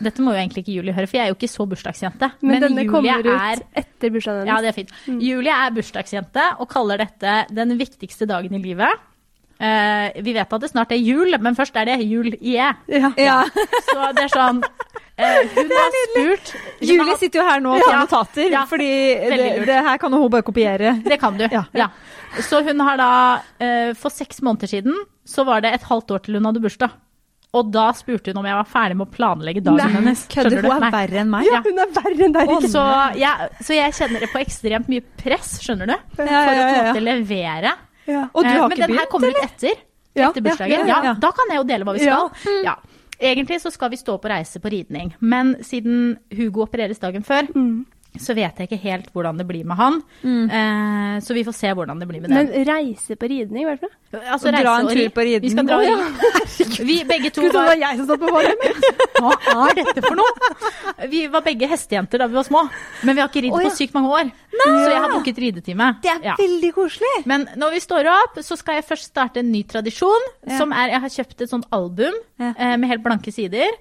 dette 0.02 0.24
må 0.24 0.34
jo 0.34 0.40
egentlig 0.40 0.64
ikke 0.64 0.74
Julie 0.80 0.96
høre, 0.96 1.06
for 1.06 1.20
jeg 1.20 1.28
er 1.28 1.30
jo 1.30 1.38
ikke 1.38 1.52
så 1.52 1.68
bursdagsjente. 1.70 2.32
Men, 2.42 2.58
denne 2.64 2.82
Julie 2.82 2.90
kommer 2.90 3.28
ut 3.28 3.30
er 3.36 3.62
etter 3.84 4.10
bursdagen 4.16 4.50
Ja, 4.50 4.58
det 4.64 4.72
er 4.72 4.78
fint. 4.80 4.90
Julie 5.06 5.54
er 5.54 5.70
bursdagsjente 5.78 6.48
og 6.58 6.68
kaller 6.72 7.04
dette 7.04 7.36
den 7.54 7.76
viktigste 7.78 8.26
dagen 8.26 8.54
i 8.58 8.62
livet. 8.62 8.98
Eh, 9.60 10.22
vi 10.22 10.32
vet 10.34 10.52
at 10.52 10.60
det 10.64 10.70
snart 10.72 10.90
er 10.94 10.98
jul, 11.02 11.36
men 11.40 11.54
først 11.54 11.76
er 11.78 11.84
det 11.92 11.98
jul 12.06 12.32
i 12.34 12.56
E. 12.56 12.72
Ja. 12.88 13.12
Ja. 13.16 13.36
Så 13.90 14.08
det 14.16 14.24
er 14.24 14.32
sånn 14.32 14.62
eh, 15.18 15.42
Hun 15.54 15.70
har 15.70 15.92
spurt 16.08 16.52
Julie 16.82 17.16
sitter 17.20 17.42
jo 17.42 17.44
her 17.46 17.60
nå 17.62 17.76
og 17.76 17.84
tar 17.84 17.92
Ja. 17.94 18.00
notater, 18.02 18.50
Ja. 18.50 18.64
fordi 18.66 18.88
det, 19.36 19.66
det 19.68 19.78
her 19.86 19.98
kan 20.02 20.12
hun 20.12 20.28
bare 20.32 20.42
kopiere. 20.42 20.96
Det 21.04 21.20
kan 21.20 21.36
du. 21.38 21.46
Ja. 21.52 21.64
Ja. 21.76 21.90
Så 22.40 22.62
hun 22.66 22.80
har 22.80 22.96
da 22.96 23.10
eh, 23.60 23.92
For 23.94 24.10
seks 24.10 24.40
måneder 24.42 24.66
siden 24.72 24.96
så 25.28 25.44
var 25.46 25.60
det 25.62 25.74
et 25.76 25.82
halvt 25.86 26.10
år 26.16 26.22
til 26.24 26.34
hun 26.40 26.44
hadde 26.50 26.60
bursdag. 26.64 26.90
Og 27.52 27.68
da 27.70 27.90
spurte 27.92 28.32
hun 28.32 28.38
om 28.40 28.46
jeg 28.48 28.56
var 28.56 28.64
ferdig 28.66 28.96
med 28.96 29.06
å 29.06 29.12
planlegge 29.12 29.60
dagen 29.62 29.76
Nei, 29.76 29.92
hennes. 29.92 30.22
Kødder, 30.32 30.62
du? 30.64 30.68
hun 30.72 30.86
er 30.88 30.94
verre 30.94 31.18
enn 31.20 31.28
meg. 31.30 31.44
Ja, 31.52 31.60
hun 31.60 31.78
er 31.84 31.90
verre 31.92 32.24
enn 32.26 32.32
deg. 32.32 32.52
Så, 32.72 32.82
jeg, 33.20 33.48
så 33.60 33.76
jeg 33.76 33.92
kjenner 33.98 34.24
det 34.24 34.30
på 34.32 34.40
ekstremt 34.40 34.88
mye 34.88 35.04
press, 35.20 35.58
skjønner 35.60 35.92
du? 35.92 35.96
For 36.16 36.24
Ja, 36.32 36.32
ja, 36.32 36.40
å 36.40 36.48
på 36.48 36.52
en 36.56 36.58
ja, 36.62 36.70
ja. 36.72 36.86
måte 36.88 37.02
levere. 37.04 37.74
Ja. 38.06 38.28
Og 38.34 38.42
du 38.44 38.48
Eh, 38.48 38.54
eller? 38.54 38.68
Men 38.68 38.78
ikke 38.78 38.86
den 38.88 38.98
her 38.98 39.06
kommer 39.06 39.28
ut 39.28 39.42
etter. 39.44 39.74
Ja, 40.14 40.28
Etter 40.30 40.42
bursdagen. 40.42 40.70
ja, 40.70 40.86
Ja, 40.86 41.02
ja. 41.04 41.14
Da 41.14 41.30
kan 41.32 41.46
jeg 41.48 41.56
jo 41.56 41.64
dele 41.64 41.84
hva 41.84 41.94
vi 41.96 42.04
Ja. 42.04 42.28
skal. 42.28 42.62
Ja. 42.64 42.74
Egentlig 43.22 43.60
så 43.62 43.70
skal 43.72 43.90
vi 43.90 43.96
stå 43.96 44.18
på 44.20 44.28
reise 44.28 44.58
på 44.60 44.68
ridning, 44.70 45.14
men 45.20 45.54
siden 45.62 46.18
Hugo 46.36 46.62
opereres 46.66 46.98
dagen 46.98 47.22
før, 47.22 47.46
Mm. 47.54 47.86
så 48.18 48.34
vet 48.34 48.58
jeg 48.58 48.68
ikke 48.68 48.80
helt 48.82 49.12
hvordan 49.14 49.38
det 49.38 49.46
blir 49.46 49.64
med 49.64 49.76
han. 49.76 50.02
Eh, 50.24 51.20
så 51.20 51.32
vi 51.32 51.44
får 51.44 51.54
se 51.54 51.68
hvordan 51.72 51.98
det 52.00 52.08
blir 52.08 52.20
med 52.20 52.30
Men 52.30 52.48
reise 52.66 53.14
på 53.16 53.28
ridning, 53.30 53.64
hva 53.64 53.72
er 53.72 53.76
det 53.76 53.80
for 53.80 53.86
noe? 53.88 53.96
Altså, 54.12 54.50
dra 54.52 54.74
en 54.82 54.88
tur 54.92 55.08
på 55.14 55.24
riden. 55.24 55.44
Vi 55.46 55.50
skal 55.54 55.68
dra 55.68 55.78
oh, 55.80 55.84
ja. 55.86 55.96
Vi 56.88 56.98
begge 57.08 57.30
to 57.32 57.40
Skulle 57.40 57.48
det 57.48 57.56
var 57.56 57.70
var 57.70 57.78
jeg 57.80 58.00
som 58.00 58.08
satt 58.10 58.20
på 58.20 58.32
vognen. 58.34 58.56
Hva 59.16 59.68
er 59.70 59.78
dette 59.78 60.02
for 60.04 60.18
noe? 60.18 61.08
Vi 61.08 61.22
var 61.32 61.44
begge 61.46 61.68
hestejenter 61.70 62.20
da 62.20 62.28
vi 62.28 62.36
var 62.36 62.46
små, 62.46 62.66
men 63.06 63.16
vi 63.16 63.22
har 63.22 63.30
ikke 63.30 63.44
ridd 63.46 63.56
oh, 63.56 63.62
ja. 63.64 63.70
på 63.70 63.78
sykt 63.78 63.96
mange 63.96 64.12
år. 64.12 64.32
Så 64.52 64.90
jeg 64.92 65.00
har 65.00 65.14
booket 65.14 65.40
ridetime. 65.40 65.88
Det 66.04 66.12
er 66.12 66.20
Ja. 66.28 66.34
veldig 66.38 66.72
koselig. 66.76 67.14
Men 67.26 67.48
når 67.56 67.72
vi 67.72 67.80
står 67.80 68.10
opp, 68.12 68.36
så 68.44 68.56
skal 68.60 68.78
jeg 68.78 68.84
først 68.90 69.08
starte 69.08 69.40
en 69.40 69.50
ny 69.50 69.62
tradisjon. 69.64 70.28
Som 70.58 70.72
er 70.76 70.92
Jeg 70.92 71.00
har 71.00 71.08
kjøpt 71.16 71.40
et 71.40 71.50
sånt 71.50 71.66
album 71.72 72.12
eh, 72.38 72.76
med 72.76 72.88
helt 72.90 73.02
blanke 73.02 73.32
sider. 73.32 73.72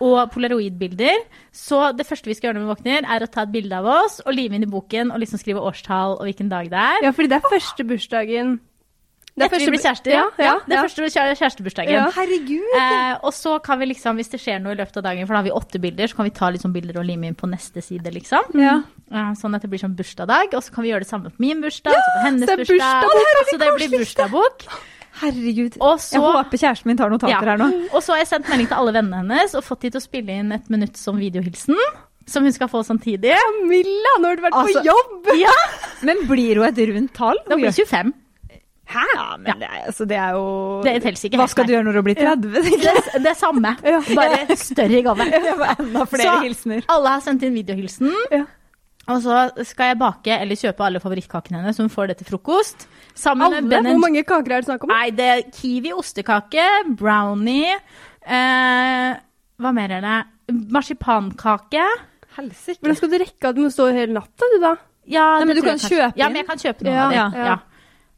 Og 0.00 0.32
polaroidbilder. 0.34 1.22
Så 1.54 1.92
det 1.96 2.06
første 2.08 2.26
vi 2.26 2.34
skal 2.34 2.50
gjøre 2.50 2.58
når 2.58 2.66
vi 2.66 2.74
våkner, 2.74 3.06
er 3.06 3.22
å 3.22 3.30
ta 3.30 3.46
et 3.46 3.52
bilde 3.54 3.76
av 3.78 3.86
oss 3.86 4.18
og 4.26 4.34
lime 4.34 4.58
inn 4.58 4.66
i 4.66 4.70
boken 4.70 5.12
og 5.12 5.22
liksom 5.22 5.38
skrive 5.38 5.62
årstall 5.62 6.18
og 6.18 6.26
hvilken 6.26 6.50
dag 6.50 6.70
det 6.72 6.82
er. 6.82 7.04
Ja, 7.06 7.14
fordi 7.14 7.30
det 7.30 7.38
er 7.38 7.54
første 7.54 7.86
bursdagen 7.86 8.58
Det 9.36 9.44
er 9.44 9.46
Etter 9.52 9.70
vi 9.70 9.76
bu- 9.76 9.82
kjærester. 9.84 10.10
Ja, 10.10 10.22
ja, 10.40 10.52
det 10.64 10.72
er 10.72 10.78
ja. 10.78 10.82
første 10.86 11.02
kjære- 11.12 11.36
kjærestebursdagen. 11.36 11.92
Ja. 11.92 12.04
Herregud. 12.10 12.76
Eh, 12.80 13.18
og 13.22 13.32
så 13.36 13.58
kan 13.62 13.78
vi 13.78 13.84
liksom, 13.92 14.16
hvis 14.16 14.30
det 14.32 14.40
skjer 14.40 14.62
noe 14.64 14.72
i 14.72 14.76
løpet 14.80 14.96
av 14.96 15.02
dagen, 15.04 15.26
for 15.26 15.34
da 15.34 15.42
har 15.42 15.44
vi 15.44 15.50
åtte 15.52 15.78
bilder, 15.78 16.06
så 16.08 16.16
kan 16.16 16.24
vi 16.24 16.30
ta 16.30 16.48
sånn 16.56 16.72
bilder 16.72 16.96
og 16.98 17.04
lime 17.04 17.26
inn 17.28 17.34
på 17.36 17.46
neste 17.50 17.82
side, 17.84 18.08
liksom. 18.16 18.56
Ja. 18.56 18.78
Eh, 19.12 19.32
sånn 19.36 19.54
at 19.54 19.60
det 19.60 19.68
blir 19.68 19.78
sånn 19.78 19.94
bursdagsdag. 19.94 20.54
Og 20.56 20.62
så 20.64 20.72
kan 20.72 20.84
vi 20.84 20.90
gjøre 20.90 21.04
det 21.04 21.10
samme 21.12 21.28
på 21.28 21.36
min 21.38 21.60
bursdag, 21.60 21.92
så 21.92 22.10
på 22.16 22.24
hennes 22.24 22.48
så 22.48 22.52
er 22.52 22.64
bursdag. 22.64 23.04
Så 23.50 23.58
det 23.60 23.70
blir 23.76 23.98
bursdagsbok. 23.98 24.66
Herregud. 25.20 25.76
Og 25.80 25.98
så 26.00 26.12
Jeg 26.16 26.20
håper 26.24 26.58
kjæresten 26.60 26.86
min 26.86 26.96
tar 26.96 27.10
notater 27.10 27.30
Ja. 27.32 27.40
her 27.40 27.56
nå. 27.58 27.68
Og 27.92 28.02
så 28.02 28.12
har 28.12 28.18
jeg 28.24 28.28
sendt 28.28 28.48
melding 28.48 28.68
til 28.68 28.76
alle 28.76 28.92
vennene 28.92 29.16
hennes 29.22 29.54
og 29.54 29.64
fått 29.64 29.80
de 29.80 29.90
til 29.90 30.00
å 30.00 30.04
spille 30.04 30.28
inn 30.32 30.52
et 30.52 30.68
minutt 30.68 30.96
som 30.96 31.16
videohilsen. 31.16 31.76
Som 32.26 32.42
hun 32.42 32.52
skal 32.52 32.68
få 32.68 32.82
samtidig. 32.84 33.32
Camilla, 33.36 34.12
nå 34.18 34.24
har 34.26 34.36
du 34.36 34.42
vært 34.42 34.52
Altså- 34.52 34.80
på 34.80 34.84
jobb! 34.84 35.38
Ja, 35.38 35.52
Men 36.02 36.26
blir 36.26 36.56
hun 36.56 36.64
et 36.66 36.74
rundt 36.88 37.12
tall? 37.14 37.36
Da 37.48 37.54
blir 37.56 37.70
det 37.72 37.86
25. 37.86 38.12
Hæ? 38.86 39.02
Ja, 39.16 39.24
men 39.36 39.58
det 39.58 39.66
er, 39.66 39.80
altså, 39.90 40.04
det 40.06 40.16
er 40.16 40.36
jo 40.36 40.44
Det 40.84 40.92
ikke 41.02 41.38
Hva 41.40 41.46
skal 41.50 41.66
du 41.66 41.72
gjøre 41.74 41.86
når 41.88 41.96
du 41.98 42.02
blir 42.06 42.14
30? 42.20 42.52
Ja. 42.84 42.92
Det, 43.02 43.22
det 43.24 43.30
er 43.32 43.38
samme, 43.38 43.72
bare 44.20 44.56
større 44.60 45.00
gave. 45.02 45.26
Enda 45.26 46.04
flere 46.06 46.22
Så 46.28 46.36
hilsener. 46.44 46.84
alle 46.94 47.14
har 47.16 47.24
sendt 47.24 47.42
inn 47.48 47.56
videohilsen. 47.56 48.12
Ja. 48.30 48.44
Og 49.10 49.20
så 49.22 49.40
skal 49.66 49.92
jeg 49.92 49.98
bake 50.00 50.34
eller 50.42 50.58
kjøpe 50.58 50.82
alle 50.86 50.98
favorittkakene 51.02 51.60
hennes, 51.60 51.76
så 51.78 51.84
hun 51.86 51.90
får 51.94 52.08
det 52.10 52.16
til 52.20 52.26
frokost. 52.30 52.86
Sammen 53.14 53.54
Alle? 53.54 53.82
Hvor 53.86 54.00
mange 54.02 54.22
kaker 54.26 54.56
er 54.56 54.62
det 54.64 54.66
snakk 54.70 54.82
om? 54.86 54.90
Nei, 54.90 55.10
det 55.14 55.28
er 55.34 55.42
kiwi, 55.54 55.92
ostekake, 55.94 56.64
brownie 56.98 57.70
eh, 58.26 59.12
Hva 59.62 59.72
mer 59.76 59.94
er 59.98 60.02
det? 60.06 60.16
Marsipankake. 60.74 61.84
Helsike. 62.36 62.80
Hvordan 62.82 62.98
skal 62.98 63.10
du 63.14 63.16
rekke 63.22 63.48
at 63.50 63.56
du 63.56 63.62
må 63.64 63.70
stå 63.72 63.86
hele 63.94 64.12
natta, 64.18 64.50
du 64.52 64.58
da? 64.62 64.74
Ja, 65.06 65.26
Nei, 65.38 65.46
men 65.52 65.56
du 65.58 65.62
kan 65.64 65.78
kjøpe 65.78 66.10
den. 66.10 66.18
Ja, 66.18 66.28
men 66.30 66.40
jeg 66.42 66.48
kan 66.50 66.60
kjøpe 66.60 66.86
noe 66.86 66.94
Ja, 66.94 67.06
av 67.06 67.32
det. 67.32 67.46
ja. 67.46 67.56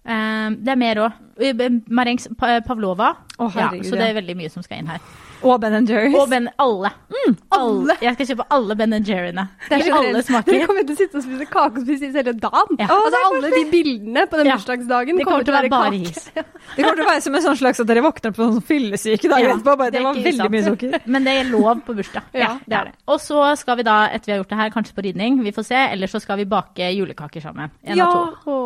Ja. 0.04 0.46
Eh, 0.48 0.50
det 0.64 0.72
er 0.72 0.80
mer 0.80 1.02
òg. 1.06 1.12
Marengs 1.38 2.28
Pavlova. 2.38 2.60
pavlova. 2.66 3.14
herregud, 3.38 3.84
ja, 3.84 3.90
så 3.90 3.96
det 3.96 4.08
er 4.10 4.14
veldig 4.20 4.36
mye 4.36 4.50
som 4.50 4.62
skal 4.62 4.78
inn 4.82 4.86
her. 4.90 5.00
Og 5.46 5.60
Ben 5.62 5.86
Jerry's. 5.86 6.14
Og 6.18 6.28
Ben 6.32 6.48
alle. 6.58 6.90
Mm, 7.14 7.34
alle. 7.54 7.94
Jeg 8.02 8.14
skal 8.16 8.26
kjøpe 8.26 8.46
alle 8.50 8.74
Ben 8.74 8.90
Jerry'ene. 9.06 9.44
Det 9.68 9.76
er 9.76 9.84
I 9.86 9.90
alle 9.94 10.22
Dere 10.26 10.66
kommer 10.66 10.82
til 10.82 10.94
å 10.94 10.98
sitte 10.98 11.20
og 11.20 11.22
spise 11.22 11.46
kake 11.46 11.78
og 11.78 11.84
spise 11.86 12.08
is 12.08 12.16
hele 12.18 12.32
dagen. 12.34 12.74
Ja. 12.80 12.88
Altså, 12.90 13.20
alle 13.28 13.50
de 13.52 13.60
bildene 13.70 14.24
på 14.26 14.36
den 14.40 14.46
Ja. 14.50 14.56
bursdagsdagen 14.56 15.16
Det 15.16 15.24
kommer 15.28 15.44
til 15.46 15.54
å 15.54 15.60
være 15.60 15.70
bare 15.70 15.90
kake. 15.92 16.10
is. 16.10 16.24
Det 16.74 16.82
kommer 16.84 16.96
til 16.98 17.04
å 17.04 17.08
være 17.08 17.22
som 17.22 17.34
en 17.38 17.42
sånn 17.42 17.56
slags 17.56 17.80
at 17.80 17.86
dere 17.86 18.02
våkner 18.02 18.34
på 18.34 18.48
sånn 18.50 18.62
fyllesyke 18.66 19.30
dagen 19.30 19.44
Ja, 19.46 19.54
etterpå. 19.54 19.76
Bare, 19.78 19.90
det 19.90 19.98
det 20.00 20.02
var 20.08 20.14
veldig 20.18 20.34
sant. 20.36 20.50
mye 20.50 20.64
sukker. 20.66 21.00
Men 21.06 21.24
det 21.24 21.36
er 21.38 21.44
lov 21.54 21.84
på 21.86 21.94
bursdag. 21.94 22.22
Ja, 22.34 22.50
det 22.66 22.74
er 22.80 22.84
det. 22.90 22.92
Og 23.06 23.20
så 23.22 23.56
skal 23.62 23.76
vi 23.78 23.82
da, 23.86 24.08
etter 24.10 24.26
vi 24.26 24.32
har 24.34 24.42
gjort 24.42 24.50
det 24.50 24.58
her, 24.58 24.70
kanskje 24.74 24.94
på 24.98 25.04
ridning, 25.06 25.38
vi 25.44 25.52
får 25.54 25.64
se, 25.70 25.78
eller 25.94 26.06
så 26.10 26.20
skal 26.20 26.36
vi 26.42 26.44
bake 26.50 26.90
julekaker 26.98 27.40
sammen. 27.46 27.70
En 27.84 28.00
av 28.00 28.34
to. 28.42 28.58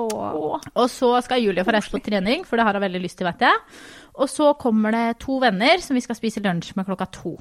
Og 0.72 0.88
så 0.88 1.12
skal 1.22 1.44
Julie 1.44 1.64
få 1.64 1.72
reise 1.76 1.92
på 1.92 2.00
trening, 2.02 2.44
for 2.48 2.56
det 2.62 2.68
har 2.70 2.78
hun 2.78 2.84
veldig 2.86 3.02
lyst 3.02 3.18
til, 3.20 3.26
vet 3.28 3.42
jeg. 3.44 3.62
Og 4.22 4.28
så 4.30 4.52
kommer 4.60 4.94
det 4.94 5.06
to 5.24 5.38
venner 5.42 5.82
som 5.82 5.96
vi 5.98 6.02
skal 6.04 6.18
spise 6.18 6.42
lunsj 6.44 6.72
med 6.78 6.86
klokka 6.88 7.08
to. 7.12 7.34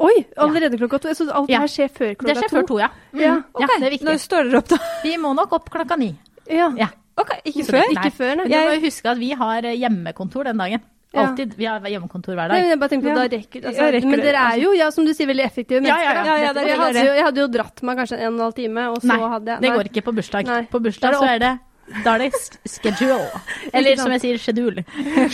Oi, 0.00 0.14
allerede 0.40 0.78
klokka 0.80 0.98
to. 1.04 1.12
Så 1.14 1.26
alt 1.28 1.50
det 1.50 1.58
her 1.60 1.68
skjer 1.68 1.90
før 1.92 2.14
Det 2.16 2.32
skjer 2.32 2.38
skjer 2.40 2.54
før 2.56 2.68
to, 2.70 2.78
ja. 2.80 2.88
Mm. 3.12 3.20
Ja, 3.20 3.34
ja, 3.60 3.66
det 3.74 3.84
er 3.84 3.94
viktig. 3.98 4.06
Når 4.08 4.22
står 4.22 4.48
dere 4.48 4.62
opp, 4.62 4.70
da? 4.72 4.78
Vi 5.04 5.12
må 5.20 5.34
nok 5.36 5.52
opp 5.58 5.68
klokka 5.74 5.98
ni. 6.00 6.14
Ja. 6.48 6.70
Ja. 6.78 6.88
Ok, 7.20 7.34
Ikke 7.44 7.66
før? 7.68 7.82
nei. 7.84 7.90
Ikke 7.98 8.14
før, 8.16 8.32
nei. 8.40 8.46
Men 8.48 8.50
Du 8.50 8.56
må 8.70 8.78
jo 8.78 8.86
huske 8.86 9.12
at 9.12 9.18
vi 9.20 9.28
har 9.36 9.68
eh, 9.68 9.76
hjemmekontor 9.76 10.48
den 10.48 10.62
dagen. 10.62 10.86
Ja. 11.12 11.24
Alltid. 11.26 11.52
Vi 11.58 11.66
har 11.66 11.84
hjemmekontor 11.90 12.36
hver 12.38 12.48
Nei, 12.48 12.60
dag. 12.62 12.68
jeg 12.70 12.78
bare 12.80 12.88
tenkte 12.94 13.08
på 13.10 13.12
Ja. 13.12 13.14
da 13.18 13.36
rekker, 13.36 13.64
altså, 13.66 13.86
rekker 13.92 14.08
Men 14.14 14.20
dere 14.24 14.42
er 14.54 14.58
jo, 14.62 14.72
ja, 14.78 14.90
som 14.94 15.04
du 15.04 15.12
sier, 15.12 15.26
veldig 15.26 15.44
effektive 15.44 15.80
mennesker. 15.82 16.06
ja, 16.06 16.24
ja. 16.24 16.36
jeg, 16.38 16.78
hadde 16.78 17.02
jo, 17.04 17.12
jeg 17.18 17.24
hadde 17.26 17.40
jo 17.42 17.46
dratt 17.50 17.82
meg 17.82 17.98
kanskje 17.98 18.18
en 18.20 18.28
og 18.28 18.38
en 18.38 18.44
halv 18.46 18.54
time, 18.54 18.84
og 18.94 19.00
så 19.02 19.10
Nei, 19.10 19.16
hadde 19.18 19.50
jeg 19.50 19.60
Nei, 19.60 19.68
det 19.68 19.76
går 19.76 19.90
ikke 19.90 20.04
på 20.06 20.14
bursdag. 20.16 20.46
Nei. 20.46 20.62
På 20.70 20.80
bursdag 20.80 21.16
så 21.18 21.26
er 21.28 21.38
det 21.42 21.52
da 22.04 22.14
er 22.16 22.24
det 22.26 22.30
schedule. 22.70 23.40
Eller 23.72 23.96
som 24.00 24.12
jeg 24.14 24.22
sier, 24.24 24.38
schedule. 24.42 24.84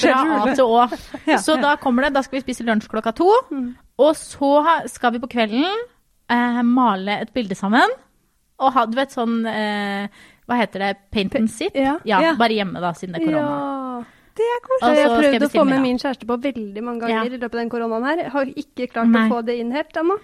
Fra 0.01 0.15
A 0.39 0.41
til 0.57 0.65
Å. 0.65 0.87
Så 1.43 1.59
da 1.63 1.75
kommer 1.81 2.07
det, 2.07 2.15
da 2.17 2.23
skal 2.27 2.39
vi 2.41 2.45
spise 2.47 2.67
lunsj 2.67 2.89
klokka 2.93 3.13
to. 3.17 3.29
Og 4.03 4.13
så 4.19 4.51
skal 4.93 5.15
vi 5.17 5.23
på 5.23 5.31
kvelden 5.37 5.65
eh, 6.33 6.63
male 6.67 7.21
et 7.25 7.33
bilde 7.37 7.57
sammen. 7.59 7.95
Og 8.61 8.73
ha, 8.73 8.87
du 8.89 8.97
vet 8.97 9.13
sånn 9.13 9.43
eh, 9.51 10.07
Hva 10.49 10.57
heter 10.63 10.81
det? 10.81 10.91
Paint 11.13 11.35
and 11.37 11.51
sit? 11.53 11.75
Ja. 11.77 11.99
Ja. 12.09 12.33
Bare 12.41 12.57
hjemme, 12.57 12.81
da, 12.81 12.95
siden 12.97 13.17
det 13.17 13.25
er 13.25 13.29
korona. 13.31 13.57
Ja. 14.01 14.16
Det 14.37 14.47
er 14.53 14.61
koselig. 14.67 14.97
Jeg 15.01 15.09
har 15.09 15.23
prøvd 15.23 15.47
å 15.47 15.51
få 15.55 15.65
med 15.69 15.83
min 15.83 15.99
kjæreste 16.03 16.29
på 16.29 16.37
veldig 16.43 16.83
mange 16.85 17.01
ganger 17.05 17.15
Ja. 17.17 17.25
i 17.25 17.31
løpet 17.33 17.55
av 17.55 17.61
den 17.63 17.71
koronaen 17.73 18.05
her. 18.05 18.17
Jeg 18.25 18.33
har 18.35 18.47
ikke 18.65 18.89
klart 18.93 19.09
Nei. 19.09 19.25
å 19.27 19.33
få 19.33 19.45
det 19.47 19.59
inn 19.61 19.73
helt 19.73 19.97
ennå. 19.97 20.19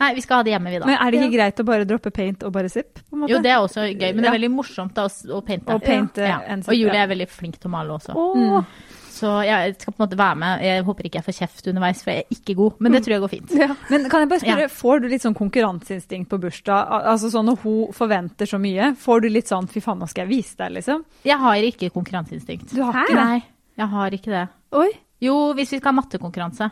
Nei, 0.00 0.14
vi 0.14 0.20
skal 0.24 0.36
ha 0.40 0.42
det 0.42 0.52
hjemme, 0.54 0.70
vi, 0.72 0.78
da. 0.78 0.86
Men 0.86 0.98
er 0.98 1.10
det 1.10 1.20
ikke 1.20 1.34
greit 1.36 1.60
å 1.60 1.64
bare 1.68 1.84
droppe 1.88 2.10
paint 2.14 2.42
og 2.44 2.52
bare 2.52 2.68
zip? 2.72 2.94
På 3.10 3.16
en 3.16 3.20
måte? 3.24 3.30
Jo, 3.34 3.42
det 3.44 3.50
er 3.52 3.58
også 3.60 3.84
gøy, 3.92 4.14
men 4.14 4.22
det 4.24 4.30
er 4.30 4.38
veldig 4.38 4.50
morsomt 4.54 4.94
da, 4.94 5.04
å, 5.04 5.40
painte. 5.44 5.74
Og, 5.74 5.82
painte 5.84 6.24
ja. 6.24 6.40
en 6.46 6.62
zip, 6.62 6.72
Og 6.72 6.78
Julie 6.80 7.02
er 7.02 7.08
veldig 7.08 7.28
flink 7.28 7.58
til 7.58 7.68
å 7.68 7.74
male 7.76 7.98
også. 7.98 8.14
Åh. 8.16 8.64
Så 9.18 9.30
jeg 9.42 9.74
skal 9.80 9.92
på 9.92 9.98
en 9.98 10.04
måte 10.06 10.16
være 10.18 10.36
med. 10.38 10.60
Jeg 10.62 10.84
håper 10.86 11.08
ikke 11.08 11.18
jeg 11.18 11.26
får 11.26 11.36
kjeft 11.40 11.66
underveis, 11.72 12.02
for 12.04 12.12
jeg 12.12 12.22
er 12.22 12.36
ikke 12.36 12.54
god. 12.54 12.76
Men 12.78 12.92
det 12.94 13.00
tror 13.02 13.14
jeg 13.16 13.22
går 13.24 13.32
fint. 13.32 13.50
Ja. 13.58 13.74
Men 13.90 14.08
kan 14.12 14.22
jeg 14.22 14.28
bare 14.30 14.42
spørre, 14.44 14.66
Ja. 14.68 14.68
får 14.70 15.00
du 15.02 15.08
litt 15.08 15.24
sånn 15.26 15.34
konkurranseinstinkt 15.34 16.28
på 16.30 16.38
bursdag? 16.38 16.92
Altså 17.10 17.30
sånn 17.32 17.48
når 17.50 17.58
hun 17.64 17.92
forventer 17.92 18.46
så 18.46 18.60
mye, 18.62 18.92
får 18.96 19.22
du 19.22 19.28
litt 19.34 19.50
sånn 19.50 19.66
fy 19.68 19.80
faen, 19.82 19.98
nå 19.98 20.06
skal 20.08 20.28
jeg 20.28 20.36
vise 20.36 20.54
deg, 20.56 20.76
liksom? 20.78 21.02
Jeg 21.26 21.38
har 21.42 21.54
ikke 21.56 21.90
konkurranseinstinkt. 21.90 22.70
Du 22.74 22.82
har 22.86 22.94
ikke 23.02 23.16
det? 23.16 23.24
Nei, 23.24 23.42
jeg 23.78 23.88
har 23.94 24.16
ikke 24.18 24.32
det. 24.34 24.44
Oi. 24.78 24.90
Jo, 25.24 25.34
hvis 25.58 25.72
vi 25.74 25.78
skal 25.80 25.92
ha 25.92 25.96
mattekonkurranse. 26.00 26.68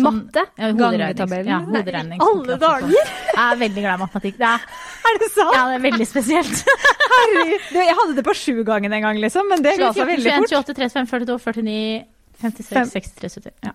Matte? 0.00 0.44
Ja, 0.56 0.68
Gangetabellen? 0.78 1.48
Ja, 1.50 1.58
hoderegningskonkurranse. 1.66 2.52
alle 2.54 2.56
dager! 2.62 3.10
Jeg 3.34 3.40
er 3.42 3.56
veldig 3.60 3.82
glad 3.84 3.98
i 3.98 4.02
matematikk. 4.04 4.36
Det 4.38 4.46
er, 4.48 4.66
Er 5.10 5.18
det 5.18 5.28
sant? 5.34 5.56
ja, 5.56 5.64
det 5.66 5.74
er 5.80 5.82
veldig 5.88 6.06
spesielt. 6.06 6.60
Herregud. 7.10 7.66
Jeg 7.74 7.96
hadde 7.98 8.14
det 8.20 8.24
på 8.28 8.34
sju 8.38 8.62
gangen 8.68 8.94
en 8.96 9.02
gang, 9.04 9.18
liksom, 9.20 9.48
men 9.50 9.64
det 9.66 9.74
ga 9.80 9.90
seg 9.96 10.06
14, 10.06 10.12
veldig 10.14 10.30
21, 10.30 10.46
fort. 10.46 10.70
28, 10.70 10.90
35, 10.94 11.10
42, 11.10 11.38
49, 11.58 12.04
56, 12.40 12.70
Fem. 12.70 12.92
63, 12.94 13.32
70. 13.40 13.56
Ja. 13.66 13.74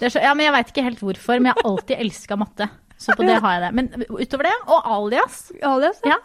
Det 0.00 0.10
så, 0.12 0.20
ja, 0.26 0.34
men 0.36 0.44
jeg 0.48 0.52
veit 0.58 0.72
ikke 0.74 0.84
helt 0.90 1.00
hvorfor, 1.06 1.38
men 1.40 1.48
jeg 1.52 1.56
har 1.60 1.70
alltid 1.70 2.02
elska 2.04 2.36
matte. 2.42 2.68
Så 3.00 3.14
på 3.16 3.24
det 3.28 3.38
har 3.44 3.54
jeg 3.56 3.62
det. 3.62 3.70
Men 3.76 3.88
utover 4.10 4.48
det, 4.50 4.54
og 4.72 4.90
alias 4.96 5.38
Alias? 5.64 6.02
Ja. 6.04 6.16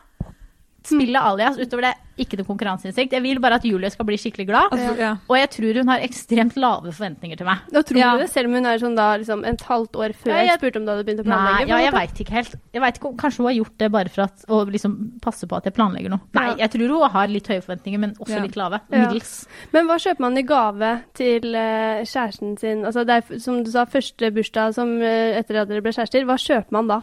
Spille 0.84 1.20
alias. 1.22 1.58
Utover 1.62 1.82
det, 1.90 1.94
ikke 2.22 2.38
noe 2.38 2.46
konkurranseinstinkt. 2.46 3.14
Jeg 3.16 3.22
vil 3.24 3.40
bare 3.42 3.56
at 3.58 3.64
Julie 3.66 3.90
skal 3.90 4.06
bli 4.06 4.18
skikkelig 4.20 4.46
glad. 4.50 4.72
Altså, 4.76 4.94
ja. 5.00 5.12
Og 5.30 5.38
jeg 5.38 5.50
tror 5.54 5.78
hun 5.82 5.88
har 5.90 6.04
ekstremt 6.06 6.58
lave 6.60 6.92
forventninger 6.94 7.38
til 7.40 7.48
meg. 7.48 7.62
Da 7.72 7.82
tror 7.82 7.98
Ja. 7.98 8.12
du 8.18 8.24
det, 8.24 8.30
selv 8.30 8.50
om 8.50 8.54
hun 8.58 8.66
er 8.66 8.78
sånn 8.82 8.96
da 8.98 9.18
liksom 9.18 9.46
et 9.46 9.62
halvt 9.62 9.96
år 9.96 10.14
før 10.18 10.32
Ja, 10.34 10.44
jeg 10.52 10.60
spurte 10.60 10.78
om 10.82 10.86
du 10.86 10.92
hadde 10.92 11.06
begynt 11.06 11.24
å 11.24 11.28
planlegge? 11.30 11.66
Nei, 11.66 11.68
ja, 11.70 11.78
jeg 11.86 11.94
veit 11.94 12.22
ikke 12.26 12.36
helt. 12.36 12.56
Jeg 12.74 12.82
vet 12.82 12.98
ikke, 13.00 13.14
Kanskje 13.18 13.38
hun 13.38 13.48
har 13.48 13.56
gjort 13.58 13.78
det 13.78 13.92
bare 13.92 14.10
for 14.10 14.22
at, 14.24 14.46
å 14.50 14.60
liksom 14.70 14.98
passe 15.22 15.48
på 15.48 15.58
at 15.58 15.64
jeg 15.66 15.74
planlegger 15.74 16.10
noe. 16.14 16.22
Nei, 16.34 16.56
jeg 16.58 16.72
tror 16.72 16.88
hun 16.96 17.10
har 17.12 17.28
litt 17.28 17.48
høye 17.48 17.62
forventninger, 17.62 18.00
men 18.00 18.14
også 18.20 18.36
Ja. 18.38 18.42
litt 18.42 18.56
lave. 18.56 18.82
Ja. 18.92 18.98
Middels. 19.08 19.48
Men 19.74 19.86
hva 19.88 19.98
kjøper 19.98 20.20
man 20.20 20.38
i 20.38 20.42
gave 20.44 21.04
til 21.14 21.56
uh, 21.56 22.02
kjæresten 22.06 22.58
sin? 22.60 22.84
Altså 22.86 23.06
det 23.06 23.22
er, 23.24 23.40
som 23.40 23.64
du 23.64 23.72
sa, 23.72 23.86
første 23.86 24.32
bursdag 24.34 24.74
som, 24.74 24.98
uh, 25.02 25.38
etter 25.40 25.62
at 25.62 25.68
dere 25.70 25.82
ble 25.82 25.92
kjærester. 25.92 26.26
Hva 26.26 26.38
kjøper 26.38 26.72
man 26.72 26.88
da? 26.88 27.02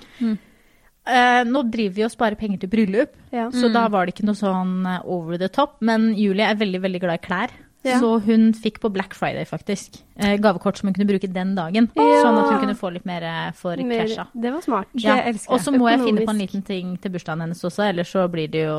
Eh, 1.09 1.45
nå 1.49 1.63
driver 1.73 1.95
vi 1.97 2.05
og 2.05 2.11
sparer 2.13 2.37
penger 2.37 2.61
til 2.61 2.69
bryllup, 2.73 3.15
Ja. 3.33 3.49
så 3.51 3.73
da 3.73 3.87
var 3.89 4.07
det 4.07 4.15
ikke 4.15 4.27
noe 4.29 4.37
sånn 4.37 4.85
eh, 4.87 5.01
over 5.09 5.39
the 5.39 5.49
top. 5.49 5.79
Men 5.81 6.11
Julie 6.15 6.45
er 6.45 6.55
veldig 6.61 6.81
veldig 6.85 7.01
glad 7.01 7.15
i 7.23 7.27
klær. 7.27 7.51
Ja. 7.87 8.01
Så 8.03 8.21
hun 8.25 8.53
fikk 8.53 8.81
på 8.83 8.91
Black 8.93 9.15
Friday 9.15 9.45
faktisk 9.47 10.01
eh, 10.19 10.37
gavekort 10.37 10.77
som 10.77 10.89
hun 10.89 10.95
kunne 10.95 11.07
bruke 11.09 11.29
den 11.33 11.55
dagen. 11.55 11.87
Ja. 11.97 12.23
Sånn 12.25 12.37
at 12.41 12.51
hun 12.51 12.59
kunne 12.65 12.75
få 12.77 12.91
litt 12.93 13.07
mer 13.07 13.23
eh, 13.23 13.53
for 13.55 13.77
Mer- 13.79 14.03
casha. 14.09 14.27
Det 14.35 14.53
var 14.53 14.61
smart. 14.67 14.89
Det 14.93 15.05
elsker 15.07 15.47
jeg. 15.47 15.55
Og 15.55 15.61
så 15.63 15.73
må 15.79 15.89
jeg 15.89 16.01
finne 16.03 16.27
på 16.27 16.35
en 16.35 16.43
liten 16.43 16.63
ting 16.67 16.97
til 16.99 17.11
bursdagen 17.15 17.41
hennes 17.47 17.63
også, 17.65 17.87
ellers 17.89 18.11
så 18.13 18.27
blir 18.29 18.51
det 18.51 18.67
jo 18.67 18.77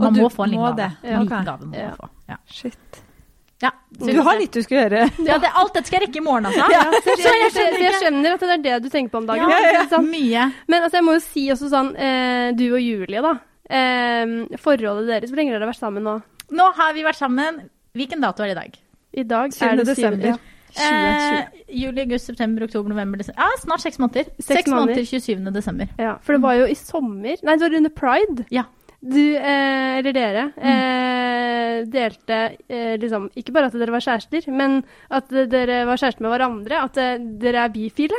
Man 0.00 0.16
må 0.16 0.30
få 0.32 0.44
en 0.48 0.56
liten 0.56 0.76
gave. 0.76 0.90
En 1.04 1.22
liten 1.28 1.44
gave 1.52 1.68
må 1.68 1.76
man 1.76 1.96
få. 2.00 2.08
Ja. 2.32 2.36
Shit. 2.48 3.02
Ja. 3.60 3.70
Du 4.00 4.20
har 4.24 4.38
litt 4.40 4.54
du 4.56 4.62
skal 4.64 4.78
gjøre. 4.84 5.02
Ja, 5.28 5.36
det, 5.42 5.50
alt 5.60 5.74
dette 5.76 5.90
skal 5.90 6.00
jeg 6.00 6.08
rekke 6.08 6.20
i 6.22 6.24
morgen, 6.24 6.48
altså. 6.48 6.64
Ja, 6.72 6.84
så 7.04 7.12
jeg, 7.12 7.40
jeg 7.44 7.52
skjønner 7.56 7.84
jeg 7.84 7.98
skjønner 8.00 8.36
at 8.36 8.44
det 8.46 8.54
er 8.54 8.62
det 8.66 8.76
du 8.86 8.88
tenker 8.92 9.12
på 9.12 9.20
om 9.20 9.28
dagen. 9.28 9.52
Ja, 9.52 9.84
sant? 9.90 10.08
Mye. 10.08 10.46
Men 10.70 10.86
altså, 10.86 11.00
jeg 11.00 11.06
må 11.08 11.16
jo 11.18 11.24
si 11.24 11.44
også 11.52 11.68
sånn, 11.72 11.90
eh, 12.00 12.50
du 12.56 12.66
og 12.70 12.80
Julie, 12.80 13.24
da. 13.26 13.34
Eh, 13.70 14.36
forholdet 14.62 15.10
deres, 15.12 15.30
hvor 15.32 15.40
lenge 15.42 15.52
har 15.52 15.60
dere 15.60 15.70
vært 15.70 15.82
sammen 15.82 16.06
nå? 16.08 16.16
Nå 16.56 16.70
har 16.78 16.96
vi 16.96 17.04
vært 17.06 17.20
sammen. 17.20 17.60
Hvilken 17.98 18.22
dato 18.24 18.42
er 18.46 18.50
det 18.50 18.56
i 18.56 18.60
dag? 18.62 18.80
I 19.20 19.26
dag 19.26 19.52
7. 19.54 19.60
er 19.66 19.76
det 19.82 19.86
7. 19.86 19.92
desember. 19.92 20.32
Ja. 20.32 20.38
2020. 20.70 20.86
Eh, 20.86 21.62
juli, 21.80 22.00
august, 22.04 22.26
september, 22.30 22.64
oktober, 22.64 22.92
november, 22.92 23.18
desember. 23.18 23.42
Ja, 23.42 23.58
snart 23.58 23.82
seks 23.82 23.98
måneder. 23.98 24.28
Seks 24.38 24.70
måneder. 24.70 25.04
27. 25.04 25.50
desember. 25.54 25.88
ja, 25.98 26.12
for 26.22 26.36
det 26.36 26.42
var 26.44 26.54
jo 26.60 26.68
i 26.70 26.76
sommer 26.78 27.34
Nei, 27.42 27.56
det 27.58 27.64
var 27.64 27.74
under 27.80 27.90
pride. 27.90 28.46
Ja. 28.54 28.64
Du, 29.00 29.16
eh, 29.36 29.98
eller 29.98 30.12
dere, 30.12 30.42
eh, 30.60 31.78
delte 31.88 32.40
eh, 32.68 32.96
liksom 33.00 33.30
Ikke 33.40 33.54
bare 33.56 33.70
at 33.70 33.76
dere 33.80 33.94
var 33.94 34.02
kjærester, 34.04 34.44
men 34.52 34.82
at 35.10 35.30
dere 35.30 35.86
var 35.88 35.96
kjærester 35.96 36.20
med 36.26 36.34
hverandre. 36.34 36.82
At 36.84 36.98
eh, 37.00 37.14
dere 37.40 37.62
er 37.64 37.72
bifile. 37.72 38.18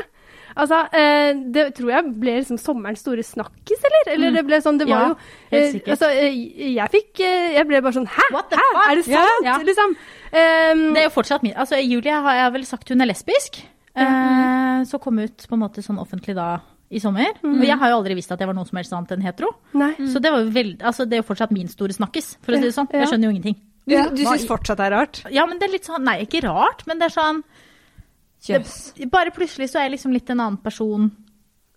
Altså, 0.57 0.81
eh, 0.97 1.37
det 1.53 1.67
tror 1.77 1.91
jeg 1.93 2.09
ble 2.19 2.33
liksom 2.39 2.57
sommerens 2.59 2.99
store 3.05 3.23
snakkis, 3.23 3.85
eller? 3.87 4.09
Eller 4.15 4.33
det 4.35 4.41
ble 4.49 4.57
sånn, 4.65 4.81
det 4.81 4.87
var 4.89 5.05
Ja, 5.05 5.11
jo 5.13 5.59
eh. 5.61 5.77
Altså, 5.93 6.09
jeg 6.11 6.89
fikk 6.91 7.21
Jeg 7.23 7.63
ble 7.69 7.79
bare 7.79 7.95
sånn 7.95 8.09
Hæ? 8.11 8.25
Hæ? 8.35 8.65
Er 8.89 8.99
det 8.99 9.05
sant? 9.07 9.45
ja. 9.47 9.55
Liksom. 9.63 9.93
Um, 10.33 10.81
Det 10.97 11.05
er 11.05 11.07
jo 11.07 11.13
fortsatt 11.15 11.45
min 11.47 11.55
Altså, 11.55 11.79
Julie 11.79 12.11
har 12.25 12.35
jeg 12.41 12.53
vel 12.57 12.65
sagt 12.67 12.89
hun 12.91 12.99
er 13.05 13.07
lesbisk. 13.13 13.61
Eh, 13.95 14.83
så 14.87 14.99
kom 15.03 15.19
ut 15.23 15.45
på 15.47 15.55
en 15.55 15.63
måte 15.63 15.83
sånn 15.85 15.99
offentlig 16.03 16.35
da 16.35 16.49
i 16.91 16.99
sommer. 16.99 17.37
Og 17.47 17.61
jeg 17.63 17.77
har 17.79 17.89
jo 17.93 17.97
aldri 18.01 18.15
visst 18.17 18.31
at 18.35 18.41
jeg 18.43 18.49
var 18.49 18.57
noe 18.57 18.67
som 18.67 18.77
helst 18.81 18.93
annet 18.93 19.11
enn 19.15 19.23
hetero. 19.25 19.53
Nei. 19.79 19.93
Så 20.11 20.19
det 20.21 20.31
var 20.33 20.43
jo 20.43 20.51
veldig 20.51 20.81
Altså, 20.83 21.05
det 21.07 21.17
er 21.17 21.21
jo 21.23 21.27
fortsatt 21.29 21.53
min 21.55 21.69
store 21.71 21.95
snakkis, 21.95 22.33
for 22.43 22.53
å 22.53 22.59
si 22.59 22.67
det 22.67 22.75
sånn. 22.75 22.89
Jeg 22.91 23.07
skjønner 23.07 23.29
jo 23.29 23.35
ingenting. 23.35 23.57
Du, 23.87 23.95
Ja. 23.95 24.05
du 24.09 24.21
syns 24.21 24.45
fortsatt 24.45 24.77
det 24.77 24.85
er 24.91 24.91
rart? 24.93 25.21
Ja, 25.33 25.45
men 25.49 25.57
det 25.57 25.67
er 25.69 25.73
litt 25.73 25.87
sånn 25.89 26.03
Nei, 26.05 26.19
ikke 26.27 26.43
rart, 26.45 26.83
men 26.85 26.99
det 27.01 27.07
er 27.09 27.15
sånn 27.15 27.39
yes. 28.47 28.93
det, 28.97 29.09
Bare 29.09 29.31
plutselig 29.33 29.71
så 29.71 29.79
er 29.81 29.87
jeg 29.89 29.95
liksom 29.97 30.13
litt 30.13 30.29
en 30.29 30.39
annen 30.43 30.59
person. 30.61 31.09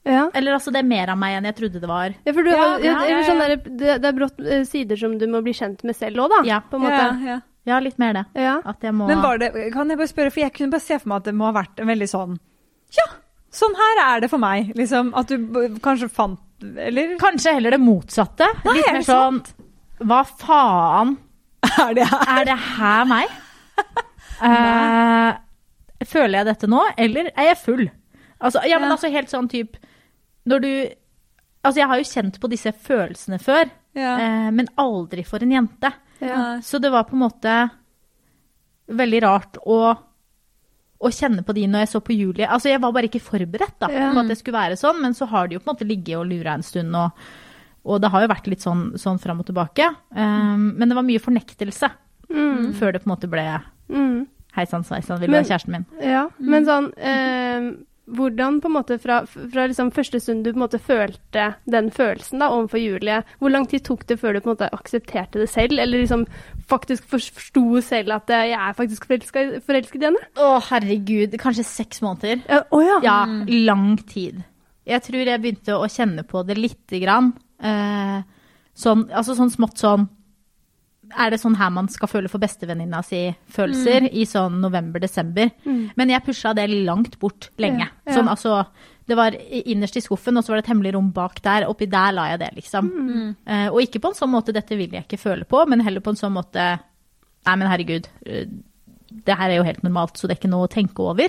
Ja. 0.05 0.27
Eller 0.37 0.53
altså, 0.59 0.71
det 0.75 0.83
er 0.83 0.89
mer 0.91 1.09
av 1.15 1.17
meg 1.21 1.39
enn 1.39 1.47
jeg 1.49 1.57
trodde 1.63 1.81
det 1.81 1.89
var. 1.89 2.13
Ja, 2.27 2.33
for 2.37 2.43
du 2.45 2.51
Ja, 2.53 2.59
har, 2.61 2.85
ja, 2.85 2.99
ja, 3.09 3.17
ja, 3.17 3.23
sånn 3.25 3.41
der, 3.41 3.57
det, 3.65 3.97
det 4.05 4.11
er 4.11 4.17
brått 4.19 4.41
eh, 4.45 4.65
sider 4.69 5.01
som 5.01 5.17
du 5.19 5.25
må 5.33 5.41
bli 5.47 5.55
kjent 5.57 5.81
med 5.89 5.97
selv 5.97 6.27
òg, 6.27 6.35
da. 6.35 6.43
Ja. 6.45 6.61
På 6.61 6.77
en 6.77 6.85
måte. 6.85 7.01
Ja, 7.01 7.35
ja. 7.35 7.41
Ja, 7.65 7.79
litt 7.81 7.97
mer 7.97 8.13
det. 8.13 8.25
Ja. 8.37 8.59
At 8.69 8.83
jeg 8.85 8.93
må 8.93 9.07
Men 9.09 9.23
var 9.25 9.39
det, 9.41 9.49
kan 9.73 9.89
jeg 9.89 9.97
bare 9.97 10.11
spørre, 10.11 10.31
for 10.35 10.45
jeg 10.45 10.53
kunne 10.53 10.75
bare 10.75 10.85
se 10.85 10.99
for 11.01 11.09
meg 11.09 11.23
at 11.23 11.31
det 11.31 11.33
må 11.39 11.47
ha 11.49 11.55
vært 11.57 11.81
en 11.81 11.89
veldig 11.89 12.09
sånn 12.11 12.35
Ja, 12.93 13.07
sånn 13.55 13.75
her 13.79 14.01
er 14.05 14.25
det 14.25 14.31
for 14.33 14.43
meg. 14.43 14.73
Liksom, 14.79 15.13
at 15.19 15.31
du 15.31 15.79
kanskje 15.85 16.09
fant 16.13 16.41
Eller 16.81 17.17
Kanskje 17.21 17.53
heller 17.57 17.75
det 17.77 17.81
motsatte. 17.83 18.47
Nei, 18.65 18.75
litt 18.79 18.89
er 18.89 18.99
mer 18.99 19.07
sånn 19.07 19.41
Hva 20.05 20.21
faen? 20.27 21.17
er 21.65 21.95
det 21.97 22.07
her? 22.11 22.25
Er 22.39 22.45
det 22.51 22.57
her 22.77 23.05
meg? 23.09 23.33
uh, 24.45 25.31
føler 26.07 26.39
jeg 26.41 26.49
dette 26.51 26.69
nå, 26.71 26.83
eller 27.01 27.31
er 27.35 27.51
jeg 27.53 27.61
full? 27.63 27.85
Altså, 28.45 28.61
ja, 28.69 28.79
men 28.79 28.91
Ja. 28.91 28.97
altså 28.97 29.11
helt 29.15 29.31
sånn 29.33 29.49
type 29.51 29.79
Når 30.51 30.61
du 30.65 30.71
Altså, 31.65 31.79
jeg 31.81 31.89
har 31.89 31.97
jo 32.03 32.05
kjent 32.11 32.41
på 32.43 32.49
disse 32.53 32.73
følelsene 32.77 33.39
før, 33.41 33.71
Ja. 33.97 34.17
eh, 34.21 34.51
men 34.53 34.67
aldri 34.77 35.23
for 35.25 35.41
en 35.41 35.51
jente. 35.55 35.91
Ja. 36.21 36.61
Så 36.61 36.77
det 36.79 36.91
var 36.93 37.05
på 37.09 37.15
en 37.17 37.23
måte 37.23 37.55
veldig 38.93 39.21
rart 39.25 39.57
å, 39.65 39.79
å 41.01 41.11
kjenne 41.13 41.43
på 41.45 41.53
de 41.57 41.67
når 41.67 41.85
jeg 41.85 41.89
så 41.95 42.01
på 42.01 42.15
Julie. 42.17 42.47
Altså, 42.47 42.69
jeg 42.71 42.81
var 42.81 42.93
bare 42.93 43.09
ikke 43.11 43.21
forberedt 43.21 43.79
da, 43.83 43.89
på 43.89 44.21
at 44.23 44.29
det 44.31 44.37
skulle 44.39 44.57
være 44.59 44.77
sånn, 44.81 45.01
men 45.03 45.13
så 45.15 45.27
har 45.29 45.49
de 45.49 45.55
jo 45.57 45.61
på 45.61 45.69
en 45.71 45.75
måte 45.77 45.89
ligget 45.89 46.17
og 46.17 46.27
lura 46.31 46.55
en 46.55 46.63
stund, 46.63 46.95
og, 46.97 47.11
og 47.85 48.01
det 48.01 48.09
har 48.15 48.23
jo 48.25 48.31
vært 48.33 48.47
litt 48.49 48.63
sånn, 48.65 48.85
sånn 48.97 49.19
fram 49.21 49.41
og 49.43 49.47
tilbake. 49.51 49.91
Um, 50.17 50.71
men 50.79 50.89
det 50.89 50.97
var 50.97 51.03
mye 51.07 51.21
fornektelse 51.21 51.91
Mm. 52.35 52.73
før 52.75 52.93
det 52.95 53.03
på 53.05 53.11
en 53.11 53.13
måte 53.17 53.29
ble 53.31 53.43
Mm. 53.93 54.27
hei 54.57 54.65
sann 54.67 54.83
sveisann, 54.83 55.21
vil 55.21 55.29
du 55.29 55.35
være 55.37 55.45
kjæresten 55.51 55.71
min. 55.75 55.85
Ja, 56.01 56.29
men 56.41 56.65
sånn 56.65 56.87
eh, 56.97 57.67
Hvordan 58.05 58.59
på 58.61 58.69
en 58.69 58.75
måte 58.75 58.99
fra, 59.01 59.23
fra 59.25 59.65
liksom 59.65 59.89
første 59.97 60.19
stund 60.21 60.43
du 60.45 60.51
på 60.51 60.59
en 60.59 60.65
måte 60.67 60.81
følte 60.83 61.47
den 61.71 61.87
følelsen 61.95 62.43
da 62.43 62.51
overfor 62.53 62.83
Julie, 62.83 63.23
hvor 63.41 63.53
lang 63.55 63.65
tid 63.71 63.87
tok 63.87 64.05
det 64.11 64.19
før 64.21 64.37
du 64.37 64.43
på 64.43 64.51
en 64.51 64.55
måte 64.59 64.69
aksepterte 64.77 65.41
det 65.41 65.49
selv, 65.49 65.79
eller 65.81 66.03
liksom 66.03 66.27
faktisk 66.69 67.07
forsto 67.09 67.81
selv 67.85 68.19
at 68.19 68.33
eh, 68.35 68.51
jeg 68.53 68.61
er 68.61 68.77
faktisk 68.77 69.09
forelsket 69.09 70.03
i 70.03 70.09
henne? 70.11 70.21
Å, 70.37 70.51
herregud, 70.69 71.39
kanskje 71.41 71.65
seks 71.69 72.05
måneder. 72.05 72.45
Ja, 72.45 72.61
Å 72.69 72.83
ja. 72.85 72.99
Ja, 73.05 73.17
lang 73.65 73.97
tid. 74.05 74.43
Jeg 74.85 75.01
tror 75.07 75.25
jeg 75.25 75.41
begynte 75.41 75.79
å 75.81 75.89
kjenne 75.89 76.27
på 76.29 76.45
det 76.45 76.59
lite 76.61 77.01
grann. 77.01 77.33
Eh, 77.65 78.21
sånn, 78.77 79.09
altså 79.17 79.37
sånn 79.39 79.53
smått 79.55 79.81
sånn 79.81 80.11
Er 81.19 81.31
det 81.31 81.41
sånn 81.41 81.57
her 81.57 81.71
man 81.71 81.89
skal 81.89 82.09
føle 82.09 82.29
for 82.29 82.39
bestevenninna 82.43 83.03
si 83.05 83.37
følelser 83.51 84.09
i 84.13 84.25
sånn 84.25 84.61
november-desember? 84.61 85.51
Men 85.97 86.09
jeg 86.11 86.25
pusha 86.25 86.55
det 86.55 86.69
langt 86.71 87.19
bort 87.21 87.51
lenge. 87.59 87.87
Ja, 87.87 88.11
ja. 88.11 88.15
Sånn 88.15 88.29
altså 88.29 88.67
Det 89.07 89.17
var 89.17 89.33
innerst 89.37 89.97
i 89.97 90.01
skuffen, 90.01 90.37
og 90.39 90.45
så 90.45 90.49
var 90.49 90.57
det 90.57 90.65
et 90.65 90.73
hemmelig 90.73 90.95
rom 90.95 91.11
bak 91.13 91.43
der. 91.43 91.67
Oppi 91.69 91.85
der 91.87 92.13
la 92.13 92.29
jeg 92.31 92.39
det, 92.41 92.51
liksom. 92.57 92.89
Eh, 93.47 93.69
og 93.69 93.83
ikke 93.83 94.01
på 94.01 94.09
en 94.09 94.15
sånn 94.15 94.31
måte 94.33 94.53
'dette 94.55 94.77
vil 94.79 94.91
jeg 94.91 95.05
ikke 95.05 95.19
føle 95.21 95.45
på', 95.45 95.67
men 95.69 95.81
heller 95.81 96.01
på 96.01 96.09
en 96.11 96.17
sånn 96.17 96.33
måte 96.33 96.81
'nei, 97.45 97.57
men 97.57 97.69
herregud'. 97.69 98.07
eh, 98.25 98.47
det 99.27 99.37
her 99.37 99.51
er 99.51 99.57
jo 99.57 99.63
helt 99.63 99.83
normalt, 99.85 100.17
så 100.17 100.27
det 100.27 100.33
er 100.39 100.41
ikke 100.41 100.51
noe 100.51 100.67
å 100.67 100.73
tenke 100.73 100.99
over. 100.99 101.29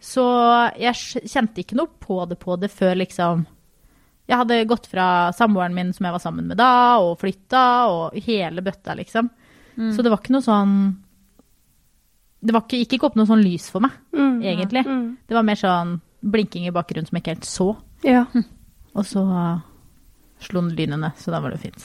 Så 0.00 0.22
jeg 0.78 0.94
kjente 1.26 1.58
ikke 1.58 1.76
noe 1.76 1.88
på 2.00 2.26
det 2.28 2.38
på 2.38 2.56
det 2.58 2.70
før 2.70 2.94
liksom 2.96 3.46
Jeg 4.30 4.38
hadde 4.38 4.60
gått 4.70 4.86
fra 4.86 5.04
samboeren 5.34 5.74
min 5.74 5.88
som 5.96 6.06
jeg 6.06 6.14
var 6.14 6.22
sammen 6.22 6.46
med 6.46 6.56
da, 6.60 6.68
og 7.02 7.16
flytta, 7.18 7.62
og 7.90 8.14
hele 8.22 8.62
bøtta, 8.62 8.94
liksom. 9.00 9.28
Så 9.94 10.02
det 10.04 10.10
var 10.12 10.20
ikke 10.20 10.34
noe 10.34 10.44
sånn 10.44 10.72
Det 12.44 12.52
var 12.52 12.62
ikke, 12.66 12.78
gikk 12.82 12.94
ikke 12.98 13.06
opp 13.10 13.16
noe 13.18 13.28
sånn 13.28 13.42
lys 13.44 13.66
for 13.72 13.80
meg, 13.84 13.92
Mm. 14.16 14.38
egentlig. 14.42 14.82
Mm. 14.86 15.16
Det 15.28 15.34
var 15.36 15.42
mer 15.44 15.58
sånn 15.60 16.00
blinking 16.22 16.66
i 16.66 16.72
bakgrunnen 16.72 17.06
som 17.08 17.16
jeg 17.16 17.22
ikke 17.24 17.34
helt 17.34 17.48
så. 17.48 17.66
Ja. 18.04 18.24
Og 18.94 19.04
så 19.04 19.20
uh, 19.24 19.58
slo 20.40 20.60
den 20.62 20.74
lynene, 20.76 21.12
så 21.20 21.30
da 21.34 21.40
var 21.40 21.50
det 21.52 21.60
fint. 21.60 21.84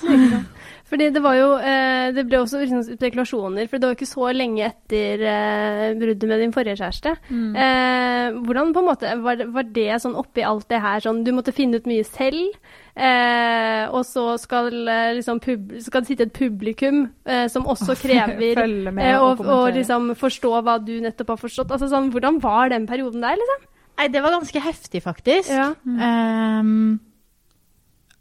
Fordi 0.86 1.08
det 1.10 1.22
var 1.24 1.34
jo 1.34 1.48
eh, 1.58 2.12
Det 2.14 2.24
ble 2.30 2.38
også 2.44 2.60
liksom 2.62 2.84
spekulasjoner, 2.86 3.66
for 3.72 3.82
det 3.82 3.88
var 3.90 3.96
ikke 3.96 4.06
så 4.06 4.28
lenge 4.38 4.68
etter 4.68 5.24
eh, 5.26 5.96
bruddet 5.98 6.28
med 6.30 6.44
din 6.44 6.54
forrige 6.54 6.78
kjæreste. 6.78 7.16
Eh, 7.58 8.38
hvordan 8.46 8.70
på 8.76 8.84
en 8.84 8.90
måte 8.92 9.16
var, 9.24 9.36
det- 9.40 9.48
var 9.54 9.64
det 9.64 9.98
sånn 10.04 10.14
oppi 10.22 10.44
alt 10.46 10.68
det 10.70 10.82
her 10.82 11.00
sånn 11.02 11.24
Du 11.26 11.32
måtte 11.34 11.54
finne 11.58 11.78
ut 11.82 11.88
mye 11.90 12.06
selv, 12.06 12.54
eh, 12.96 13.86
og 13.90 14.06
så 14.06 14.38
skal, 14.42 14.70
eh, 14.88 15.14
liksom 15.18 15.40
pub, 15.42 15.74
skal 15.82 16.02
det 16.06 16.08
sitte 16.12 16.28
et 16.30 16.34
publikum 16.38 17.10
eh, 17.26 17.48
som 17.52 17.66
også 17.66 17.96
krever 18.04 18.54
Følge 18.62 18.94
med 18.94 19.10
eh, 19.10 19.18
og 19.20 19.40
og, 19.42 19.50
og 19.50 19.74
liksom 19.80 20.12
forstå 20.22 20.54
hva 20.66 20.78
du 20.86 20.94
nettopp 21.02 21.34
har 21.34 21.42
forstått. 21.42 21.72
Altså 21.76 21.90
sånn, 21.92 22.12
Hvordan 22.14 22.40
var 22.44 22.70
den 22.70 22.86
perioden 22.90 23.22
der, 23.26 23.36
liksom? 23.42 23.66
Nei, 23.98 24.08
det 24.12 24.22
var 24.22 24.34
ganske 24.36 24.60
heftig, 24.60 25.02
faktisk. 25.06 25.50
Ja. 25.50 25.70
Ehm, 25.88 27.00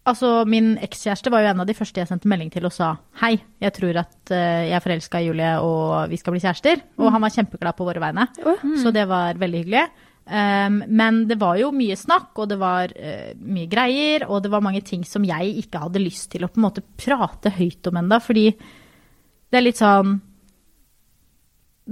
altså, 0.09 0.31
min 0.49 0.75
ekskjæreste 0.85 1.33
var 1.33 1.45
jo 1.45 1.51
en 1.53 1.63
av 1.65 1.69
de 1.69 1.77
første 1.77 2.01
jeg 2.01 2.11
sendte 2.11 2.31
melding 2.31 2.53
til 2.53 2.67
og 2.69 2.75
sa 2.75 2.95
hei, 3.23 3.37
jeg 3.63 3.77
tror 3.77 4.01
at 4.05 4.33
eh, 4.35 4.71
jeg 4.71 4.79
er 4.79 4.85
forelska 4.85 5.21
i 5.21 5.29
Julie 5.29 5.53
og 5.65 6.11
vi 6.13 6.19
skal 6.21 6.37
bli 6.37 6.43
kjærester. 6.45 6.83
Og 7.01 7.13
han 7.13 7.25
var 7.25 7.35
kjempeglad 7.35 7.79
på 7.79 7.87
våre 7.89 8.03
vegne, 8.03 8.29
mm. 8.39 8.77
så 8.83 8.93
det 8.95 9.07
var 9.11 9.41
veldig 9.41 9.63
hyggelig. 9.65 9.87
Um, 10.25 10.79
men 10.89 11.27
det 11.29 11.37
var 11.37 11.59
jo 11.61 11.69
mye 11.77 11.97
snakk, 12.01 12.31
og 12.41 12.49
det 12.49 12.57
var 12.57 12.93
uh, 12.97 13.33
mye 13.45 13.69
greier, 13.69 14.25
og 14.25 14.41
det 14.45 14.53
var 14.55 14.65
mange 14.65 14.81
ting 14.87 15.03
som 15.05 15.25
jeg 15.29 15.59
ikke 15.61 15.83
hadde 15.83 16.01
lyst 16.01 16.31
til 16.33 16.47
å 16.47 16.49
på 16.49 16.63
en 16.63 16.65
måte 16.65 16.85
prate 16.97 17.53
høyt 17.53 17.91
om 17.91 17.99
enda, 18.01 18.23
fordi 18.25 18.47
det 18.55 19.61
er 19.61 19.67
litt 19.67 19.83
sånn 19.83 20.17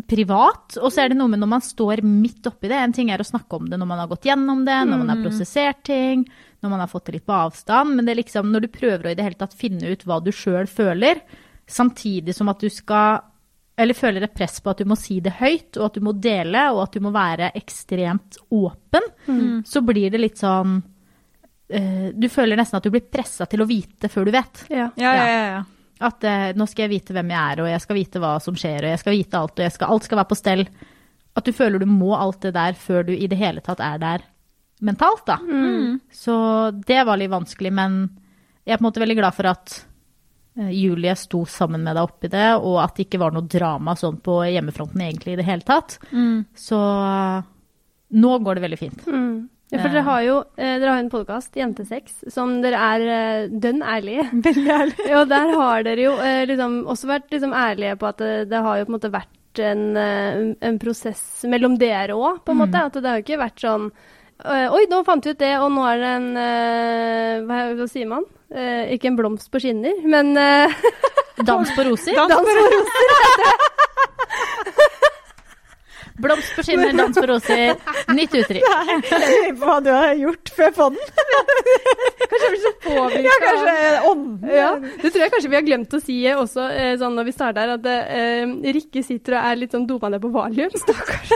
privat, 0.09 0.79
og 0.81 0.88
så 0.88 1.03
er 1.03 1.12
det 1.12 1.18
noe 1.18 1.29
med 1.29 1.42
når 1.42 1.51
man 1.51 1.64
står 1.64 2.01
midt 2.07 2.46
oppi 2.48 2.70
det. 2.70 2.79
En 2.81 2.94
ting 2.96 3.11
er 3.12 3.20
å 3.20 3.29
snakke 3.29 3.59
om 3.59 3.68
det 3.68 3.77
når 3.77 3.90
man 3.90 4.01
har 4.01 4.09
gått 4.09 4.25
gjennom 4.31 4.64
det, 4.64 4.79
når 4.88 5.03
man 5.03 5.12
har 5.12 5.20
prosessert 5.20 5.83
ting, 5.85 6.25
når 6.62 6.70
man 6.70 6.81
har 6.85 6.90
fått 6.90 7.09
det 7.09 7.16
litt 7.16 7.27
på 7.27 7.35
avstand, 7.35 7.96
men 7.96 8.07
det 8.07 8.14
er 8.14 8.20
liksom 8.22 8.53
når 8.55 8.64
du 8.64 8.70
prøver 8.72 9.09
å 9.09 9.12
i 9.12 9.18
det 9.18 9.27
hele 9.27 9.38
tatt 9.40 9.57
finne 9.59 9.90
ut 9.90 10.05
hva 10.07 10.20
du 10.22 10.31
sjøl 10.35 10.68
føler, 10.70 11.20
samtidig 11.66 12.35
som 12.37 12.51
at 12.53 12.62
du 12.62 12.70
skal 12.70 13.22
eller 13.83 13.96
føler 13.96 14.27
et 14.27 14.35
press 14.37 14.61
på 14.61 14.70
at 14.70 14.83
du 14.83 14.87
må 14.87 14.96
si 15.01 15.16
det 15.25 15.33
høyt, 15.38 15.79
og 15.81 15.87
at 15.87 15.94
du 15.96 16.05
må 16.05 16.12
dele, 16.12 16.66
og 16.75 16.83
at 16.85 16.96
du 16.96 17.01
må 17.03 17.11
være 17.14 17.51
ekstremt 17.57 18.37
åpen, 18.53 19.07
så 19.66 19.81
blir 19.83 20.12
det 20.12 20.20
litt 20.20 20.38
sånn 20.38 20.77
eh, 21.72 22.11
Du 22.12 22.29
føler 22.29 22.61
nesten 22.61 22.77
at 22.79 22.85
du 22.85 22.92
blir 22.92 23.09
pressa 23.09 23.48
til 23.48 23.64
å 23.64 23.66
vite 23.66 24.11
før 24.12 24.29
du 24.29 24.35
vet. 24.37 24.64
Ja. 24.68 24.90
Ja, 25.01 25.14
ja, 25.16 25.25
ja. 25.31 25.46
ja. 25.57 25.62
At 26.05 26.25
eh, 26.29 26.53
nå 26.59 26.66
skal 26.68 26.85
jeg 26.85 26.98
vite 26.98 27.16
hvem 27.16 27.33
jeg 27.33 27.40
er, 27.40 27.64
og 27.64 27.70
jeg 27.72 27.85
skal 27.87 27.98
vite 27.98 28.22
hva 28.22 28.35
som 28.44 28.59
skjer, 28.59 28.85
og 28.85 28.92
jeg 28.92 29.03
skal 29.03 29.16
vite 29.16 29.40
alt, 29.40 29.57
og 29.57 29.66
jeg 29.66 29.77
skal, 29.79 29.94
alt 29.94 30.09
skal 30.11 30.20
være 30.20 30.31
på 30.35 30.40
stell. 30.42 30.66
At 31.33 31.48
du 31.48 31.57
føler 31.57 31.81
du 31.81 31.88
må 31.88 32.12
alt 32.12 32.44
det 32.44 32.53
der 32.59 32.77
før 32.77 33.09
du 33.09 33.16
i 33.16 33.31
det 33.31 33.40
hele 33.40 33.64
tatt 33.64 33.81
er 33.81 33.98
der 34.03 34.29
mentalt, 34.83 35.25
da. 35.27 35.38
Så 36.12 36.35
det 36.87 37.05
var 37.07 37.21
litt 37.21 37.33
vanskelig, 37.33 37.73
men 37.75 38.03
jeg 38.62 38.77
er 38.77 38.79
på 38.79 38.85
en 38.85 38.88
måte 38.90 39.03
veldig 39.03 39.18
glad 39.18 39.35
for 39.35 39.51
at 39.51 39.73
eh, 40.59 40.71
Julie 40.77 41.14
sto 41.18 41.42
sammen 41.51 41.83
med 41.83 41.97
deg 41.99 42.07
oppi 42.07 42.31
det, 42.31 42.49
og 42.61 42.79
at 42.85 42.95
det 42.97 43.09
ikke 43.09 43.23
var 43.23 43.35
noe 43.35 43.49
drama 43.51 43.97
sånn 43.99 44.21
på 44.23 44.42
hjemmefronten 44.47 45.03
egentlig 45.03 45.35
i 45.35 45.40
det 45.40 45.49
hele 45.49 45.66
tatt. 45.66 45.99
Så 46.59 46.79
eh, 46.79 47.49
nå 48.23 48.37
går 48.45 48.59
det 48.59 48.64
veldig 48.68 48.81
fint. 48.81 49.03
Mm. 49.09 49.49
Ja, 49.73 49.79
for 49.81 49.88
dere 49.88 50.05
har 50.05 50.23
jo 50.27 50.38
eh, 50.61 50.77
dere 50.77 50.95
har 50.95 51.01
en 51.01 51.11
podkast, 51.11 51.55
Jentesex, 51.57 52.23
som 52.31 52.59
dere 52.62 52.87
er 52.92 53.47
dønn 53.49 53.81
ærlige 53.81 54.27
Veldig 54.47 54.66
ærlige. 54.79 55.12
Og 55.16 55.31
der 55.33 55.55
har 55.59 55.87
dere 55.87 56.09
jo 56.11 56.16
liksom 56.51 56.83
også 56.92 57.09
vært 57.11 57.33
liksom 57.33 57.57
ærlige 57.57 57.99
på 57.99 58.11
at 58.11 58.21
det, 58.21 58.35
det 58.53 58.61
har 58.66 58.79
jo 58.79 58.87
på 58.87 58.92
en 58.92 58.99
måte 58.99 59.14
vært 59.14 59.62
en, 59.62 59.85
en 59.99 60.77
prosess 60.81 61.42
mellom 61.51 61.75
dere 61.81 62.14
òg, 62.16 62.45
på 62.45 62.55
en 62.55 62.61
måte. 62.62 62.85
At 62.87 62.95
det 62.97 63.09
har 63.09 63.18
jo 63.18 63.25
ikke 63.27 63.42
vært 63.42 63.64
sånn 63.64 63.90
Oi, 64.42 64.87
nå 64.90 65.02
fant 65.07 65.26
vi 65.26 65.35
ut 65.35 65.38
det, 65.38 65.52
og 65.62 65.70
nå 65.70 65.85
er 65.87 66.00
det 66.02 66.12
en 66.18 66.31
eh, 66.40 67.42
hva, 67.46 67.59
hva 67.78 67.87
sier 67.90 68.09
man? 68.11 68.24
Eh, 68.50 68.94
ikke 68.96 69.12
en 69.12 69.18
blomst 69.18 69.52
på 69.52 69.61
skinner, 69.62 70.02
men 70.09 70.35
eh, 70.37 70.83
Dans 71.46 71.76
på 71.76 71.85
roser. 71.87 72.14
Dans 72.16 72.35
på 72.35 72.57
roser. 72.59 73.70
Blomst 76.22 76.52
på 76.55 76.62
skinner, 76.62 76.92
dans 76.92 77.16
på 77.16 77.24
roser. 77.26 77.72
Nytt 78.14 78.35
uttrykk. 78.42 78.66
Jeg 79.09 79.22
lurer 79.22 79.55
på 79.57 79.66
hva 79.66 79.78
du 79.83 79.88
har 79.90 80.12
gjort 80.20 80.52
før 80.55 80.74
podden. 80.76 81.00
kanskje 81.16 82.42
jeg 82.42 82.52
blir 82.52 82.62
så 82.62 82.72
påvirka. 82.85 83.24
Ja, 83.24 83.38
kanskje 83.46 83.74
ånden. 84.11 84.52
Ja, 84.52 84.68
det 84.83 85.09
tror 85.09 85.24
jeg 85.24 85.35
kanskje 85.35 85.52
vi 85.55 85.59
har 85.59 85.66
glemt 85.66 85.96
å 85.96 86.02
si 86.02 86.18
eh, 86.26 86.38
også 86.38 86.68
eh, 86.68 86.92
sånn 87.00 87.16
når 87.18 87.31
vi 87.31 87.35
starter 87.35 87.64
her, 87.64 87.74
at 87.78 87.88
uh, 87.88 88.55
Rikke 88.76 89.05
sitter 89.07 89.38
og 89.38 89.50
er 89.50 89.61
litt 89.64 89.74
sånn 89.74 89.88
dopa 89.88 90.12
ned 90.12 90.22
på 90.22 90.31
valium. 90.35 90.76
Stakkars. 90.85 91.35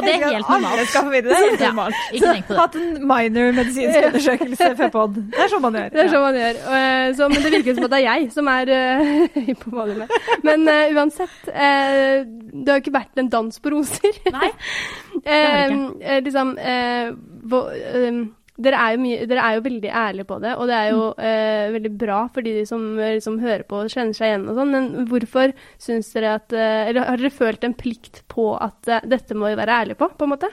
Og 0.00 0.06
det 0.06 0.14
er 0.14 0.24
helt 0.24 0.50
Alle 0.50 0.64
normalt. 0.64 0.90
skal 0.90 1.06
få 1.06 1.12
vite 1.14 1.28
det. 1.28 1.40
Det 1.60 1.68
Ja, 1.68 1.86
ikke 2.16 2.32
tenk 2.32 2.48
på 2.48 2.54
det. 2.54 2.60
Hatt 2.60 2.78
en 2.80 3.06
minor 3.10 3.52
medisinsk 3.60 4.08
undersøkelse 4.10 4.70
før 4.80 4.92
pod. 4.96 5.20
Det 5.20 5.44
er 5.44 5.52
sånn 5.52 5.64
man 5.66 5.78
gjør. 5.78 5.92
Det 5.94 6.02
er 6.04 6.12
sånn 6.14 6.26
man 6.26 6.40
gjør. 6.40 6.60
Eh, 6.80 7.06
så, 7.20 7.28
men 7.30 7.44
det 7.44 7.52
virker 7.56 7.78
som 7.78 7.86
at 7.88 7.94
det 7.94 8.00
er 8.00 8.06
jeg 8.08 8.30
som 8.34 8.50
er 8.54 8.74
eh, 8.76 9.14
høy 9.36 9.52
på 9.60 9.74
valiumet. 9.76 10.18
Men 10.46 10.66
uh, 10.68 10.96
uansett, 10.96 11.38
uh, 11.52 12.24
det 12.50 12.66
har 12.72 12.80
jo 12.80 12.84
ikke 12.84 12.96
vært 12.96 13.20
en 13.22 13.30
dans 13.32 13.60
på 13.62 13.72
roser. 13.76 14.20
Nei. 14.34 14.50
det 15.24 15.38
har 15.38 15.74
eh, 16.00 16.20
liksom, 16.24 16.54
eh, 16.58 17.10
hvor, 17.50 17.70
eh, 17.74 18.20
dere, 18.62 18.78
er 18.80 18.94
jo 18.94 19.02
mye, 19.02 19.26
dere 19.30 19.44
er 19.44 19.56
jo 19.56 19.64
veldig 19.64 19.92
ærlige 20.02 20.28
på 20.28 20.38
det, 20.42 20.54
og 20.56 20.70
det 20.70 20.76
er 20.76 20.88
jo 20.92 21.04
eh, 21.16 21.66
veldig 21.74 21.92
bra 22.00 22.20
for 22.34 22.46
de 22.46 22.64
som 22.68 22.82
liksom, 22.98 23.38
hører 23.42 23.64
på 23.68 23.82
og 23.82 23.92
kjenner 23.92 24.16
seg 24.16 24.30
igjen 24.30 24.48
og 24.50 24.58
sånn, 24.58 24.74
men 24.74 24.88
hvorfor 25.10 25.54
syns 25.80 26.10
dere 26.14 26.34
at 26.38 26.56
eh, 26.56 26.88
Eller 26.90 27.08
har 27.08 27.20
dere 27.20 27.32
følt 27.34 27.64
en 27.66 27.76
plikt 27.78 28.22
på 28.30 28.52
at 28.56 28.90
uh, 28.90 29.00
dette 29.08 29.36
må 29.36 29.50
vi 29.50 29.58
være 29.60 29.78
ærlige 29.82 30.00
på, 30.00 30.10
på 30.16 30.26
en 30.26 30.34
måte? 30.34 30.50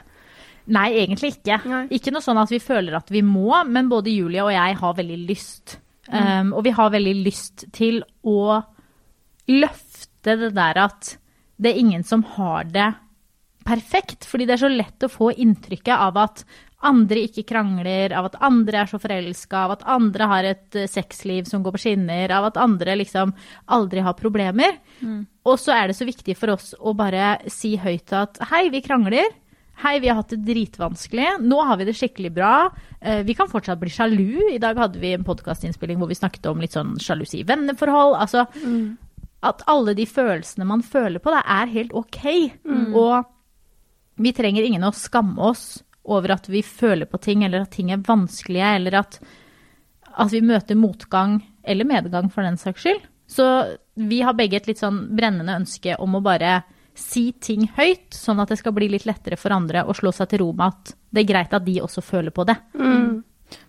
Nei, 0.68 0.88
egentlig 1.00 1.32
ikke. 1.38 1.60
Nei. 1.68 1.84
Ikke 1.96 2.12
noe 2.12 2.24
sånn 2.24 2.40
at 2.40 2.52
vi 2.52 2.60
føler 2.60 2.98
at 2.98 3.10
vi 3.12 3.22
må, 3.24 3.52
men 3.68 3.88
både 3.88 4.12
Julia 4.12 4.44
og 4.44 4.52
jeg 4.52 4.76
har 4.82 4.96
veldig 4.98 5.20
lyst. 5.28 5.78
Um, 6.08 6.52
og 6.56 6.64
vi 6.64 6.72
har 6.76 6.92
veldig 6.92 7.14
lyst 7.24 7.66
til 7.76 8.02
å 8.24 8.60
løfte 9.48 10.36
det 10.40 10.52
der 10.56 10.80
at 10.84 11.14
det 11.58 11.72
er 11.72 11.80
ingen 11.80 12.04
som 12.06 12.22
har 12.36 12.68
det 12.68 12.90
perfekt. 13.68 14.26
Fordi 14.28 14.46
det 14.48 14.56
er 14.56 14.64
så 14.64 14.72
lett 14.72 15.04
å 15.04 15.12
få 15.12 15.32
inntrykket 15.32 15.94
av 15.96 16.20
at 16.20 16.44
andre 16.86 17.24
ikke 17.26 17.42
krangler, 17.48 18.12
av 18.14 18.28
at 18.28 18.36
andre 18.46 18.82
er 18.84 18.86
så 18.90 19.00
forelska, 19.02 19.64
av 19.66 19.72
at 19.74 19.82
andre 19.90 20.28
har 20.30 20.44
et 20.52 20.76
eh, 20.78 20.86
sexliv 20.86 21.48
som 21.50 21.62
går 21.64 21.74
på 21.74 21.80
skinner, 21.82 22.30
av 22.30 22.44
at 22.52 22.60
andre 22.62 22.94
liksom 23.00 23.32
aldri 23.74 24.04
har 24.06 24.14
problemer. 24.14 24.76
Og 25.48 25.58
så 25.58 25.74
er 25.74 25.88
det 25.90 25.96
så 25.98 26.06
viktig 26.06 26.36
for 26.38 26.54
oss 26.54 26.74
å 26.78 26.94
bare 26.94 27.38
si 27.50 27.72
høyt 27.80 28.12
at 28.14 28.38
hei, 28.52 28.68
vi 28.70 28.82
krangler. 28.84 29.26
Hei, 29.82 29.96
vi 30.02 30.08
har 30.10 30.16
hatt 30.18 30.32
det 30.34 30.40
dritvanskelig. 30.46 31.36
Nå 31.46 31.58
har 31.66 31.76
vi 31.78 31.84
det 31.86 31.94
skikkelig 31.94 32.32
bra. 32.34 32.68
Eh, 33.00 33.22
Vi 33.22 33.34
kan 33.38 33.46
fortsatt 33.50 33.78
bli 33.78 33.90
sjalu. 33.94 34.50
I 34.54 34.58
dag 34.58 34.76
hadde 34.76 34.98
vi 34.98 35.12
en 35.14 35.22
podkastinnspilling 35.26 35.98
hvor 35.98 36.08
vi 36.10 36.18
snakket 36.18 36.46
om 36.50 36.58
litt 36.62 36.74
sånn 36.74 36.96
sjalusi 36.98 37.40
i 37.42 37.46
venneforhold. 37.46 38.16
Altså 38.18 38.46
at 39.42 39.62
alle 39.70 39.94
de 39.94 40.04
følelsene 40.06 40.66
man 40.66 40.82
føler 40.82 41.18
på, 41.22 41.30
det 41.30 41.42
er 41.46 41.66
helt 41.74 41.92
ok. 41.94 42.18
Og 42.94 43.24
vi 44.18 44.32
trenger 44.34 44.66
ingen 44.66 44.82
å 44.82 44.90
skamme 44.94 45.38
oss 45.38 45.82
over 46.08 46.34
at 46.34 46.48
vi 46.50 46.62
føler 46.64 47.08
på 47.08 47.20
ting, 47.22 47.44
eller 47.44 47.64
at 47.64 47.74
ting 47.74 47.92
er 47.92 48.02
vanskelige, 48.04 48.72
eller 48.80 48.98
at, 49.02 49.20
at 50.16 50.32
vi 50.32 50.42
møter 50.44 50.78
motgang 50.78 51.38
eller 51.68 51.88
medgang 51.88 52.32
for 52.32 52.46
den 52.46 52.58
saks 52.60 52.84
skyld. 52.86 53.04
Så 53.28 53.44
vi 53.94 54.22
har 54.24 54.36
begge 54.36 54.56
et 54.56 54.68
litt 54.70 54.80
sånn 54.80 55.02
brennende 55.16 55.58
ønske 55.60 55.98
om 56.00 56.16
å 56.16 56.24
bare 56.24 56.62
si 56.98 57.30
ting 57.38 57.68
høyt, 57.76 58.10
sånn 58.16 58.40
at 58.42 58.50
det 58.50 58.58
skal 58.58 58.74
bli 58.74 58.88
litt 58.90 59.06
lettere 59.06 59.38
for 59.38 59.54
andre 59.54 59.84
å 59.86 59.94
slå 59.94 60.10
seg 60.14 60.32
til 60.32 60.42
ro 60.42 60.52
med 60.56 60.72
at 60.72 60.94
det 61.14 61.22
er 61.22 61.28
greit 61.28 61.54
at 61.54 61.66
de 61.66 61.76
også 61.84 62.02
føler 62.02 62.34
på 62.34 62.46
det. 62.48 62.56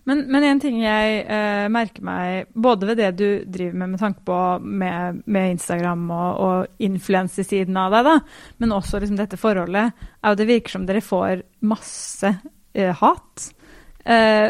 Men, 0.08 0.24
men 0.32 0.44
en 0.44 0.60
ting 0.62 0.80
jeg 0.82 1.22
eh, 1.24 1.66
merker 1.72 2.04
meg, 2.04 2.50
både 2.52 2.88
ved 2.90 3.00
det 3.00 3.10
du 3.20 3.26
driver 3.44 3.78
med 3.82 3.94
med 3.94 4.02
tanke 4.02 4.24
på 4.26 4.38
med, 4.64 5.22
med 5.24 5.54
Instagram 5.56 6.04
og, 6.10 6.42
og 6.44 6.84
influensesiden 6.84 7.78
av 7.80 7.94
deg, 7.94 8.10
da, 8.10 8.16
men 8.62 8.76
også 8.76 9.00
liksom 9.00 9.20
dette 9.20 9.40
forholdet, 9.40 9.96
er 10.20 10.34
jo 10.34 10.40
det 10.40 10.48
virker 10.50 10.76
som 10.76 10.86
dere 10.88 11.04
får 11.04 11.44
masse 11.70 12.34
eh, 12.74 12.92
hat. 13.00 13.50
Eh, 14.04 14.48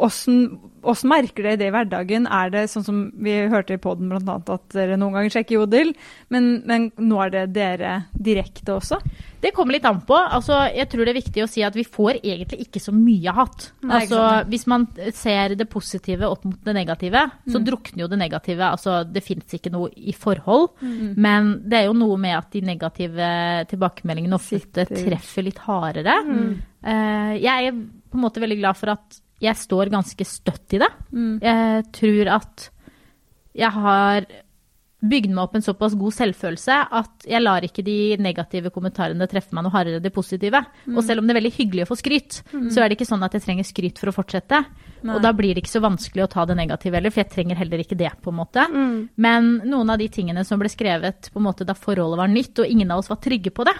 Åssen 0.00 1.10
merker 1.10 1.42
dere 1.42 1.58
det 1.58 1.66
i 1.68 1.72
hverdagen? 1.74 2.26
Er 2.30 2.52
det 2.54 2.62
sånn 2.70 2.84
som 2.86 3.00
vi 3.20 3.34
hørte 3.50 3.74
i 3.74 3.80
poden 3.82 4.08
bl.a. 4.08 4.36
at 4.38 4.76
dere 4.76 4.98
noen 5.00 5.16
ganger 5.16 5.34
sjekker 5.34 5.58
Jodel, 5.58 5.90
men, 6.32 6.46
men 6.68 6.86
er 7.20 7.32
det 7.34 7.42
dere 7.56 7.96
direkte 8.14 8.76
også? 8.78 9.00
Det 9.40 9.50
kommer 9.56 9.74
litt 9.74 9.88
an 9.88 10.02
på. 10.06 10.14
Altså, 10.14 10.56
jeg 10.70 10.86
tror 10.92 11.04
det 11.04 11.12
er 11.12 11.18
viktig 11.18 11.44
å 11.44 11.48
si 11.50 11.64
at 11.66 11.76
vi 11.76 11.84
får 11.84 12.20
egentlig 12.20 12.66
ikke 12.66 12.82
så 12.82 12.94
mye 12.94 13.34
hat. 13.36 13.70
Altså, 13.88 14.22
hvis 14.52 14.66
man 14.70 14.86
ser 15.16 15.56
det 15.58 15.68
positive 15.72 16.28
opp 16.28 16.44
mot 16.46 16.58
det 16.64 16.76
negative, 16.76 17.24
så 17.50 17.62
drukner 17.64 18.04
jo 18.04 18.10
det 18.12 18.20
negative. 18.20 18.68
Altså, 18.68 19.00
det 19.08 19.24
fins 19.26 19.56
ikke 19.56 19.72
noe 19.74 19.90
i 19.96 20.14
forhold. 20.16 20.70
Men 21.16 21.56
det 21.66 21.82
er 21.82 21.88
jo 21.88 21.96
noe 21.96 22.20
med 22.20 22.36
at 22.38 22.52
de 22.54 22.62
negative 22.68 23.32
tilbakemeldingene 23.72 24.38
ofte 24.38 24.60
Sitter. 24.60 24.92
treffer 24.94 25.48
litt 25.48 25.64
hardere. 25.66 26.20
Eh, 26.80 27.34
jeg 27.40 27.72
er 27.72 27.82
på 28.10 28.18
en 28.18 28.24
måte 28.24 28.40
veldig 28.42 28.60
glad 28.60 28.78
for 28.78 28.92
at 28.94 29.20
jeg 29.40 29.56
står 29.56 29.90
ganske 29.92 30.24
støtt 30.28 30.76
i 30.76 30.82
det. 30.82 30.90
Jeg 31.42 31.84
tror 31.96 32.30
at 32.36 32.70
jeg 33.56 33.70
har 33.72 34.26
bygd 35.00 35.32
meg 35.32 35.42
opp 35.44 35.54
en 35.56 35.64
såpass 35.64 35.94
god 35.96 36.12
selvfølelse 36.12 36.76
at 37.00 37.26
jeg 37.28 37.40
lar 37.40 37.64
ikke 37.64 37.84
de 37.86 38.16
negative 38.20 38.72
kommentarene 38.74 39.28
treffe 39.30 39.54
meg 39.56 39.64
noe 39.64 39.72
hardere 39.72 40.00
enn 40.00 40.04
det 40.04 40.12
positive. 40.12 40.60
Og 40.92 41.00
selv 41.06 41.22
om 41.22 41.28
det 41.28 41.34
er 41.34 41.40
veldig 41.40 41.52
hyggelig 41.56 41.86
å 41.86 41.90
få 41.90 41.96
skryt, 42.00 42.40
så 42.68 42.82
er 42.82 42.90
det 42.90 42.98
ikke 42.98 43.08
sånn 43.08 43.24
at 43.24 43.36
jeg 43.36 43.46
trenger 43.46 43.68
skryt 43.68 44.00
for 44.02 44.12
å 44.12 44.16
fortsette. 44.16 44.60
Nei. 45.00 45.14
Og 45.16 45.22
da 45.24 45.30
blir 45.32 45.54
det 45.56 45.62
ikke 45.62 45.72
så 45.72 45.80
vanskelig 45.80 46.26
å 46.26 46.28
ta 46.28 46.44
det 46.44 46.58
negative 46.58 46.98
heller, 46.98 47.12
for 47.14 47.22
jeg 47.22 47.30
trenger 47.32 47.56
heller 47.56 47.80
ikke 47.80 47.96
det, 47.96 48.10
på 48.20 48.32
en 48.32 48.36
måte. 48.36 48.66
Men 49.16 49.48
noen 49.64 49.94
av 49.94 50.00
de 50.02 50.10
tingene 50.12 50.44
som 50.44 50.60
ble 50.60 50.68
skrevet 50.68 51.30
på 51.32 51.40
en 51.40 51.46
måte 51.46 51.64
da 51.64 51.72
forholdet 51.78 52.20
var 52.20 52.28
nytt, 52.28 52.60
og 52.60 52.68
ingen 52.68 52.92
av 52.92 53.00
oss 53.00 53.08
var 53.08 53.22
trygge 53.24 53.54
på 53.56 53.64
det, 53.64 53.76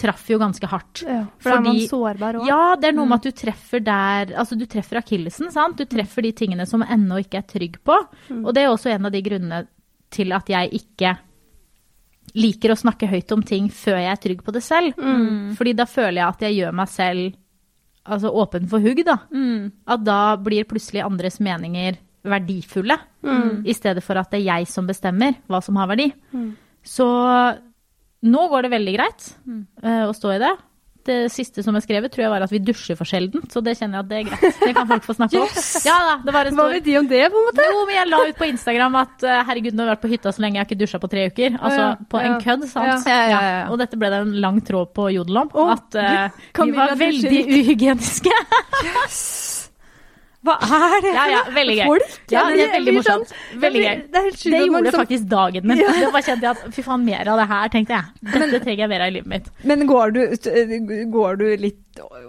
traff 0.00 0.24
jo 0.32 0.40
ganske 0.40 0.70
hardt. 0.72 1.04
Ja, 1.04 1.26
for 1.36 1.52
da 1.52 1.60
er 1.60 1.66
man 1.68 1.82
sårbar 1.90 2.40
òg. 2.40 2.48
Ja, 2.48 2.62
det 2.80 2.88
er 2.88 2.96
noe 2.96 3.10
med 3.10 3.20
at 3.20 3.28
du 3.28 3.36
treffer 3.44 3.84
der 3.84 4.32
Altså, 4.34 4.56
du 4.56 4.64
treffer 4.70 5.02
akillesen, 5.02 5.52
sant? 5.52 5.76
Du 5.76 5.84
treffer 5.84 6.24
de 6.24 6.32
tingene 6.32 6.64
som 6.66 6.82
ennå 6.82 7.20
ikke 7.22 7.42
er 7.42 7.48
trygg 7.48 7.78
på. 7.84 8.00
Og 8.40 8.50
det 8.56 8.64
er 8.64 8.72
også 8.72 8.94
en 8.94 9.10
av 9.10 9.12
de 9.12 9.20
grunnene 9.24 9.66
til 10.14 10.32
at 10.36 10.48
jeg 10.54 10.70
ikke 10.80 11.16
liker 12.34 12.72
å 12.72 12.78
snakke 12.80 13.06
høyt 13.10 13.30
om 13.36 13.42
ting 13.46 13.66
før 13.70 13.98
jeg 14.00 14.10
er 14.14 14.20
trygg 14.22 14.40
på 14.46 14.54
det 14.56 14.62
selv. 14.64 14.94
Fordi 15.58 15.74
da 15.76 15.84
føler 15.86 16.22
jeg 16.22 16.28
at 16.28 16.44
jeg 16.46 16.56
gjør 16.62 16.72
meg 16.80 16.88
selv 16.90 17.34
altså, 18.04 18.32
åpen 18.32 18.66
for 18.70 18.82
hugg, 18.82 19.02
da. 19.06 19.18
At 19.86 20.02
da 20.06 20.18
blir 20.40 20.66
plutselig 20.70 21.04
andres 21.04 21.38
meninger 21.44 22.00
verdifulle, 22.24 22.96
i 23.68 23.74
stedet 23.76 24.00
for 24.02 24.16
at 24.16 24.30
det 24.32 24.38
er 24.40 24.46
jeg 24.62 24.66
som 24.72 24.86
bestemmer 24.88 25.34
hva 25.46 25.60
som 25.60 25.76
har 25.76 25.90
verdi. 25.90 26.06
Så 26.84 27.04
nå 28.24 28.44
går 28.48 28.64
det 28.64 28.70
veldig 28.72 28.94
greit 28.96 29.26
eh, 29.84 30.04
å 30.08 30.12
stå 30.16 30.32
i 30.32 30.40
det. 30.40 30.54
Det 31.04 31.16
siste 31.32 31.62
som 31.64 31.76
er 31.76 31.84
skrevet, 31.84 32.12
tror 32.12 32.24
jeg 32.24 32.32
var 32.32 32.44
at 32.46 32.52
vi 32.52 32.60
dusjer 32.64 32.96
for 32.96 33.08
sjelden, 33.08 33.44
så 33.52 33.60
det 33.64 33.76
kjenner 33.78 34.00
jeg 34.00 34.04
at 34.04 34.10
det 34.10 34.18
er 34.18 34.28
greit. 34.30 34.60
Det 34.62 34.72
kan 34.76 34.88
folk 34.88 35.04
få 35.04 35.16
snakke 35.18 35.42
om. 35.42 35.58
Ja 35.84 35.96
da, 36.08 36.14
det 36.24 36.34
var 36.36 36.48
en 36.48 36.56
Hva 36.56 36.64
stor 36.64 36.76
vet 36.78 36.86
de 36.86 36.96
om 37.00 37.08
det, 37.10 37.22
på 37.34 37.40
en 37.40 37.48
måte? 37.50 37.66
Jo, 37.68 37.84
men 37.84 37.98
jeg 37.98 38.10
la 38.10 38.20
ut 38.30 38.40
på 38.40 38.48
Instagram 38.48 38.98
at 39.02 39.26
eh, 39.28 39.40
herregud, 39.50 39.76
nå 39.76 39.84
har 39.84 39.90
jeg 39.90 39.96
vært 39.96 40.04
på 40.04 40.12
hytta 40.14 40.34
så 40.34 40.44
lenge, 40.44 40.58
jeg 40.58 40.64
har 40.64 40.70
ikke 40.70 40.80
dusja 40.80 41.00
på 41.02 41.10
tre 41.12 41.26
uker. 41.28 41.58
Altså 41.60 41.80
ja, 41.82 41.90
på 42.14 42.22
en 42.24 42.36
kødd, 42.44 42.68
sant. 42.72 43.08
Ja. 43.10 43.40
Og 43.68 43.80
dette 43.82 44.00
ble 44.00 44.12
det 44.14 44.22
en 44.24 44.36
lang 44.44 44.60
tråd 44.64 44.94
på 44.96 45.10
Jodel 45.14 45.42
om. 45.44 45.52
Oh, 45.52 45.74
at 45.74 45.98
uh, 46.00 46.44
vi 46.64 46.76
var 46.76 46.96
veldig 47.00 47.42
uhygieniske. 47.60 48.38
Hva 50.44 50.54
er 50.60 51.00
det? 51.00 51.12
Ja, 51.14 51.24
ja, 51.32 51.38
veldig 51.54 51.76
gøy. 51.78 51.86
Folk? 51.88 52.16
Ja, 52.30 52.42
det 52.52 52.64
er 52.66 52.72
veldig 52.74 52.94
morsomt. 52.98 53.30
sånn- 53.30 53.60
Veldig 53.62 53.82
gøy. 53.84 53.96
Det 54.12 54.22
Det 54.42 54.60
gjorde 54.60 54.82
liksom- 54.84 55.00
faktisk 55.00 55.28
dagen 55.28 55.66
min. 55.68 55.78
Det 55.78 56.12
bare 56.12 56.22
kjente 56.26 56.42
jeg 56.42 56.50
at 56.50 56.74
fy 56.74 56.82
faen, 56.82 57.04
mer 57.04 57.28
av 57.28 57.38
det 57.40 57.46
her, 57.48 57.68
tenkte 57.68 57.94
jeg. 57.96 58.04
Dette 58.34 58.60
trenger 58.64 58.82
jeg 58.84 58.88
mer 58.88 59.00
av 59.00 59.08
i 59.08 59.14
livet 59.16 59.26
mitt. 59.26 59.48
Men 59.64 59.86
går 59.86 60.12
du, 60.12 60.20
går 61.16 61.38
du 61.38 61.46
litt 61.56 61.80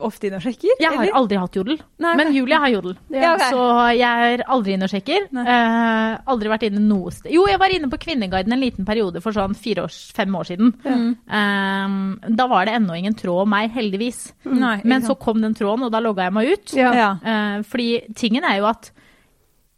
ofte 0.05 0.27
inn 0.29 0.35
og 0.37 0.43
sjekker? 0.43 0.75
Jeg 0.79 0.89
har 0.91 1.01
eller? 1.01 1.15
aldri 1.17 1.39
hatt 1.39 1.57
jodel, 1.57 1.79
Nei, 2.03 2.13
men 2.19 2.31
ok. 2.31 2.37
Julie 2.39 2.59
har 2.63 2.73
jodel. 2.73 2.97
Ja, 3.15 3.33
okay. 3.35 3.53
Så 3.53 3.65
jeg 3.95 4.31
er 4.35 4.43
aldri 4.51 4.75
inne 4.75 4.87
og 4.87 4.91
sjekker. 4.91 5.27
Eh, 5.41 6.15
aldri 6.33 6.51
vært 6.51 6.65
inne 6.67 6.81
noe 6.83 7.13
sted. 7.15 7.31
Jo, 7.33 7.45
jeg 7.49 7.59
var 7.61 7.73
inne 7.73 7.89
på 7.91 7.99
Kvinneguiden 8.01 8.53
en 8.53 8.61
liten 8.61 8.87
periode 8.87 9.21
for 9.23 9.35
sånn 9.35 9.55
års, 9.81 9.99
fem 10.15 10.35
år 10.35 10.49
siden. 10.49 10.73
Mm. 10.83 11.07
Eh, 11.39 11.95
da 12.35 12.49
var 12.51 12.67
det 12.67 12.75
ennå 12.77 12.97
ingen 12.99 13.17
tråd 13.17 13.45
om 13.45 13.53
meg, 13.55 13.71
heldigvis. 13.75 14.27
Nei, 14.51 14.77
Men 14.83 15.05
så 15.05 15.15
kom 15.17 15.41
den 15.41 15.55
tråden, 15.57 15.87
og 15.87 15.93
da 15.93 16.03
logga 16.03 16.27
jeg 16.27 16.35
meg 16.35 16.51
ut. 16.53 16.75
Ja. 16.77 16.91
ja. 16.93 17.09
Eh, 17.23 17.57
fordi 17.65 17.89
tingen 18.17 18.45
er 18.45 18.59
jo 18.61 18.69
at 18.69 18.91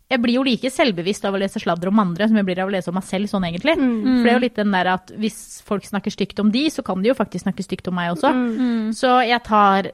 jeg 0.08 0.24
blir 0.24 0.38
jo 0.38 0.46
like 0.48 0.70
selvbevisst 0.72 1.26
av 1.28 1.36
å 1.36 1.40
lese 1.42 1.60
sladder 1.60 1.92
om 1.92 2.00
andre 2.00 2.30
som 2.30 2.38
jeg 2.40 2.48
blir 2.48 2.62
av 2.64 2.70
å 2.70 2.74
lese 2.74 2.88
om 2.92 2.96
meg 2.96 3.04
selv, 3.08 3.28
sånn 3.28 3.44
egentlig. 3.50 3.76
Mm. 3.76 3.96
For 4.06 4.24
det 4.24 4.32
er 4.32 4.38
jo 4.38 4.44
litt 4.46 4.60
den 4.60 4.76
der 4.78 4.90
at 4.94 5.12
hvis 5.20 5.40
folk 5.68 5.88
snakker 5.88 6.16
stygt 6.16 6.40
om 6.44 6.52
de, 6.54 6.64
så 6.72 6.86
kan 6.88 7.04
de 7.04 7.12
jo 7.12 7.18
faktisk 7.18 7.44
snakke 7.44 7.66
stygt 7.66 7.90
om 7.92 7.98
meg 8.00 8.14
også. 8.16 8.32
Mm. 8.32 8.94
Så 8.96 9.12
jeg 9.28 9.44
tar 9.48 9.92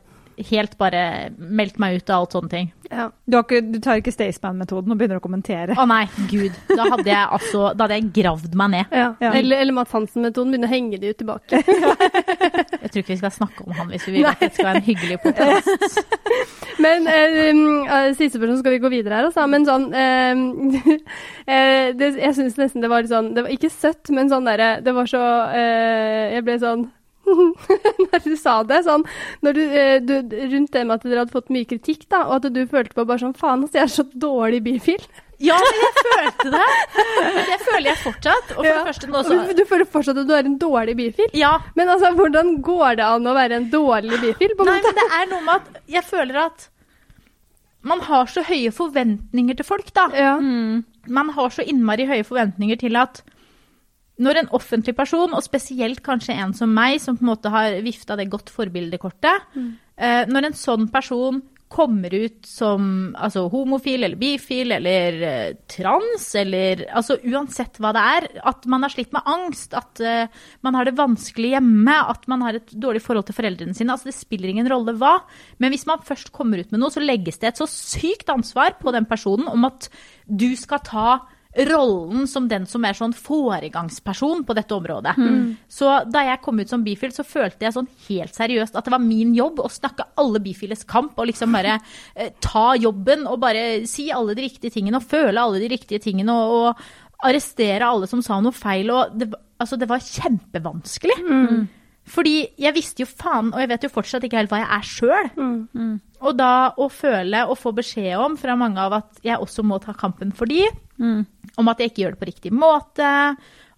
helt 0.50 0.78
bare 0.80 1.04
meldt 1.38 1.80
meg 1.82 2.00
ut 2.00 2.10
av 2.10 2.24
alt 2.24 2.36
sånne 2.38 2.52
ting. 2.52 2.72
Ja. 2.94 3.08
Du, 3.26 3.38
har 3.38 3.46
ikke, 3.46 3.62
du 3.74 3.80
tar 3.82 4.00
ikke 4.02 4.14
Staysman-metoden 4.14 4.94
og 4.94 5.00
begynner 5.00 5.18
å 5.18 5.24
kommentere? 5.24 5.76
Å 5.80 5.86
nei, 5.90 6.04
gud. 6.30 6.54
Da 6.70 6.86
hadde 6.92 7.08
jeg 7.10 7.22
altså 7.24 7.72
Da 7.74 7.88
hadde 7.88 7.98
jeg 7.98 8.12
gravd 8.14 8.58
meg 8.60 8.74
ned. 8.76 8.94
Ja. 8.94 9.08
Ja. 9.24 9.32
Eller, 9.32 9.64
eller 9.64 9.78
Mads 9.78 9.94
Hansen-metoden 9.96 10.54
begynner 10.54 10.70
å 10.70 10.74
henge 10.74 11.00
de 11.02 11.14
ut 11.14 11.20
tilbake. 11.20 11.62
Jeg 12.84 12.92
tror 12.92 13.02
ikke 13.02 13.14
vi 13.14 13.20
skal 13.22 13.32
snakke 13.34 13.64
om 13.64 13.74
han 13.78 13.90
hvis 13.90 14.06
vi 14.06 14.18
vil 14.18 14.28
at 14.28 14.42
det 14.42 14.52
skal 14.54 14.68
være 14.68 14.82
en 14.82 14.86
hyggelig 14.86 15.18
podkast. 15.24 16.18
Men 16.84 17.08
eh, 17.10 17.38
um, 17.54 17.86
eh, 17.86 18.10
siste 18.18 18.38
spørsmål 18.38 18.60
skal 18.60 18.76
vi 18.76 18.82
gå 18.84 18.92
videre 18.92 19.20
her, 19.20 19.30
altså. 19.30 19.46
Men 19.50 19.68
sånn 19.68 19.88
eh, 19.96 20.44
eh, 21.56 21.94
det, 21.98 22.12
Jeg 22.20 22.36
syns 22.38 22.60
nesten 22.60 22.84
det 22.84 22.92
var 22.92 23.06
litt 23.06 23.14
sånn 23.14 23.32
Det 23.36 23.46
var 23.46 23.56
ikke 23.56 23.72
søtt, 23.74 24.12
men 24.14 24.32
sånn 24.32 24.48
derre 24.48 24.76
Det 24.84 24.94
var 24.96 25.10
så 25.10 25.24
eh, 25.54 26.36
Jeg 26.36 26.46
ble 26.48 26.60
sånn 26.62 26.86
når 28.12 28.24
du 28.26 28.34
sa 28.40 28.58
det, 28.68 28.82
sånn 28.86 29.04
når 29.46 29.54
du, 29.58 29.62
eh, 29.64 30.00
du, 30.04 30.16
Rundt 30.54 30.72
det 30.76 30.82
med 30.88 30.96
at 30.98 31.06
dere 31.08 31.22
hadde 31.24 31.34
fått 31.36 31.52
mye 31.54 31.68
kritikk, 31.70 32.08
da, 32.12 32.26
og 32.28 32.40
at 32.42 32.50
du 32.54 32.64
følte 32.68 32.94
på 32.98 33.06
bare 33.08 33.22
sånn 33.24 33.36
Faen, 33.38 33.64
altså, 33.64 33.80
jeg 33.80 33.86
er 33.88 33.94
så 33.94 34.06
dårlig 34.26 34.60
bifil. 34.66 35.06
Ja, 35.44 35.58
jeg 35.60 35.94
følte 36.00 36.52
det. 36.54 36.68
Det 37.50 37.56
føler 37.66 37.88
jeg 37.90 37.98
fortsatt. 38.04 38.52
Og 38.54 38.60
for 38.62 38.68
Ja. 38.70 38.76
det 38.78 38.86
første 38.94 39.10
nå 39.12 39.24
så 39.28 39.40
Du 39.58 39.64
føler 39.68 39.90
fortsatt 39.90 40.20
at 40.22 40.28
du 40.30 40.34
er 40.38 40.46
en 40.48 40.60
dårlig 40.62 40.94
bifil? 41.00 41.34
Ja. 41.36 41.58
Men 41.76 41.90
altså, 41.92 42.14
hvordan 42.16 42.62
går 42.64 43.00
det 43.02 43.08
an 43.08 43.28
å 43.28 43.34
være 43.36 43.58
en 43.60 43.66
dårlig 43.74 44.22
bifil? 44.22 44.54
på 44.56 44.68
Nei, 44.68 44.78
måte? 44.78 44.94
men 44.94 45.02
det 45.02 45.08
er 45.20 45.28
noe 45.34 45.42
med 45.48 45.56
at 45.56 45.82
jeg 45.98 46.04
føler 46.08 46.40
at 46.46 46.70
man 47.84 48.00
har 48.08 48.30
så 48.32 48.44
høye 48.48 48.72
forventninger 48.72 49.58
til 49.60 49.68
folk, 49.68 49.90
da. 49.94 50.08
Ja. 50.16 50.38
Mm. 50.40 50.86
Man 51.12 51.30
har 51.36 51.50
så 51.52 51.66
innmari 51.68 52.06
høye 52.08 52.24
forventninger 52.24 52.80
til 52.80 52.96
at 52.96 53.20
når 54.22 54.44
en 54.44 54.52
offentlig 54.54 54.94
person, 54.98 55.34
og 55.34 55.46
spesielt 55.46 56.04
kanskje 56.06 56.36
en 56.38 56.54
som 56.54 56.70
meg, 56.74 57.00
som 57.02 57.18
på 57.18 57.26
en 57.26 57.32
måte 57.32 57.54
har 57.54 57.80
vifta 57.86 58.18
det 58.20 58.30
godt 58.32 58.52
forbildekortet, 58.54 59.50
eh, 59.98 60.24
når 60.30 60.50
en 60.50 60.58
sånn 60.58 60.88
person 60.94 61.42
kommer 61.74 62.14
ut 62.14 62.46
som 62.46 62.84
altså, 63.18 63.48
homofil 63.50 64.06
eller 64.06 64.20
bifil 64.20 64.76
eller 64.76 65.18
eh, 65.26 65.56
trans, 65.70 66.28
eller 66.38 66.86
altså 66.94 67.18
uansett 67.26 67.80
hva 67.82 67.94
det 67.96 68.04
er, 68.18 68.28
at 68.52 68.68
man 68.70 68.86
har 68.86 68.94
slitt 68.94 69.14
med 69.16 69.26
angst, 69.30 69.74
at 69.78 70.04
eh, 70.04 70.30
man 70.66 70.78
har 70.78 70.86
det 70.86 70.96
vanskelig 71.00 71.56
hjemme, 71.56 71.98
at 72.14 72.28
man 72.30 72.46
har 72.46 72.60
et 72.60 72.76
dårlig 72.78 73.02
forhold 73.02 73.26
til 73.30 73.38
foreldrene 73.40 73.74
sine, 73.78 73.96
altså 73.96 74.12
det 74.12 74.18
spiller 74.20 74.54
ingen 74.54 74.70
rolle 74.70 74.94
hva. 75.00 75.16
Men 75.64 75.74
hvis 75.74 75.88
man 75.90 76.06
først 76.06 76.30
kommer 76.36 76.62
ut 76.62 76.70
med 76.74 76.84
noe, 76.84 76.94
så 76.94 77.02
legges 77.02 77.42
det 77.42 77.54
et 77.54 77.64
så 77.64 77.70
sykt 77.70 78.30
ansvar 78.34 78.78
på 78.82 78.94
den 78.94 79.10
personen 79.10 79.50
om 79.50 79.66
at 79.70 79.90
du 80.30 80.52
skal 80.60 80.84
ta 80.86 81.08
rollen 81.70 82.28
som 82.28 82.48
den 82.50 82.66
som 82.66 82.86
er 82.86 82.98
sånn 82.98 83.14
foregangsperson 83.14 84.42
på 84.48 84.56
dette 84.58 84.74
området. 84.74 85.14
Så 85.70 85.92
da 86.10 86.24
jeg 86.26 86.42
kom 86.42 86.60
ut 86.60 86.70
som 86.70 86.84
bifil, 86.84 87.12
så 87.14 87.24
følte 87.24 87.68
jeg 87.68 87.76
sånn 87.76 87.90
helt 88.08 88.34
seriøst 88.34 88.76
at 88.76 88.86
det 88.88 88.94
var 88.96 89.04
min 89.04 89.36
jobb 89.38 89.62
å 89.62 89.70
snakke 89.70 90.08
alle 90.18 90.42
bifiles 90.44 90.84
kamp 90.90 91.20
og 91.20 91.30
liksom 91.30 91.54
bare 91.54 91.78
eh, 92.16 92.32
ta 92.42 92.74
jobben 92.76 93.28
og 93.30 93.40
bare 93.44 93.86
si 93.90 94.10
alle 94.12 94.34
de 94.34 94.48
riktige 94.48 94.74
tingene 94.74 94.98
og 94.98 95.06
føle 95.06 95.40
alle 95.40 95.62
de 95.62 95.70
riktige 95.76 96.02
tingene 96.02 96.34
og, 96.34 96.74
og 96.74 97.30
arrestere 97.30 97.86
alle 97.86 98.10
som 98.10 98.24
sa 98.26 98.40
noe 98.42 98.56
feil. 98.56 98.90
Og 98.92 99.14
det, 99.16 99.30
altså, 99.62 99.78
det 99.78 99.90
var 99.90 100.04
kjempevanskelig. 100.04 101.20
Fordi 102.10 102.36
jeg 102.60 102.76
visste 102.76 103.06
jo 103.06 103.08
faen, 103.08 103.54
og 103.54 103.62
jeg 103.62 103.70
vet 103.72 103.86
jo 103.86 103.92
fortsatt 103.94 104.26
ikke 104.28 104.42
helt 104.42 104.52
hva 104.52 104.60
jeg 104.60 104.72
er 104.76 104.88
sjøl. 104.88 105.30
Mm. 105.40 105.94
Og 106.24 106.38
da 106.40 106.52
å 106.80 106.88
føle 106.92 107.44
og 107.48 107.58
få 107.60 107.72
beskjed 107.76 108.20
om 108.20 108.36
fra 108.40 108.56
mange 108.60 108.80
av 108.80 108.96
at 109.00 109.22
jeg 109.24 109.40
også 109.40 109.64
må 109.68 109.80
ta 109.84 109.96
kampen 109.96 110.32
for 110.36 110.52
de, 110.52 110.66
om 111.60 111.72
at 111.72 111.80
jeg 111.80 111.92
ikke 111.92 112.04
gjør 112.04 112.16
det 112.16 112.22
på 112.22 112.30
riktig 112.32 112.52
måte, 112.56 113.10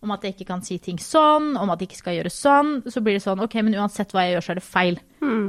om 0.05 0.11
at 0.13 0.25
jeg 0.25 0.35
ikke 0.35 0.49
kan 0.51 0.61
si 0.65 0.77
ting 0.77 0.99
sånn, 1.01 1.55
om 1.57 1.71
at 1.73 1.81
jeg 1.81 1.89
ikke 1.89 2.01
skal 2.03 2.17
gjøre 2.19 2.33
sånn, 2.33 2.73
så 2.85 3.01
blir 3.01 3.17
det 3.17 3.23
sånn 3.23 3.41
OK, 3.41 3.55
men 3.65 3.77
uansett 3.81 4.13
hva 4.13 4.27
jeg 4.27 4.35
gjør, 4.35 4.45
så 4.45 4.53
er 4.53 4.59
det 4.59 4.65
feil. 4.67 4.99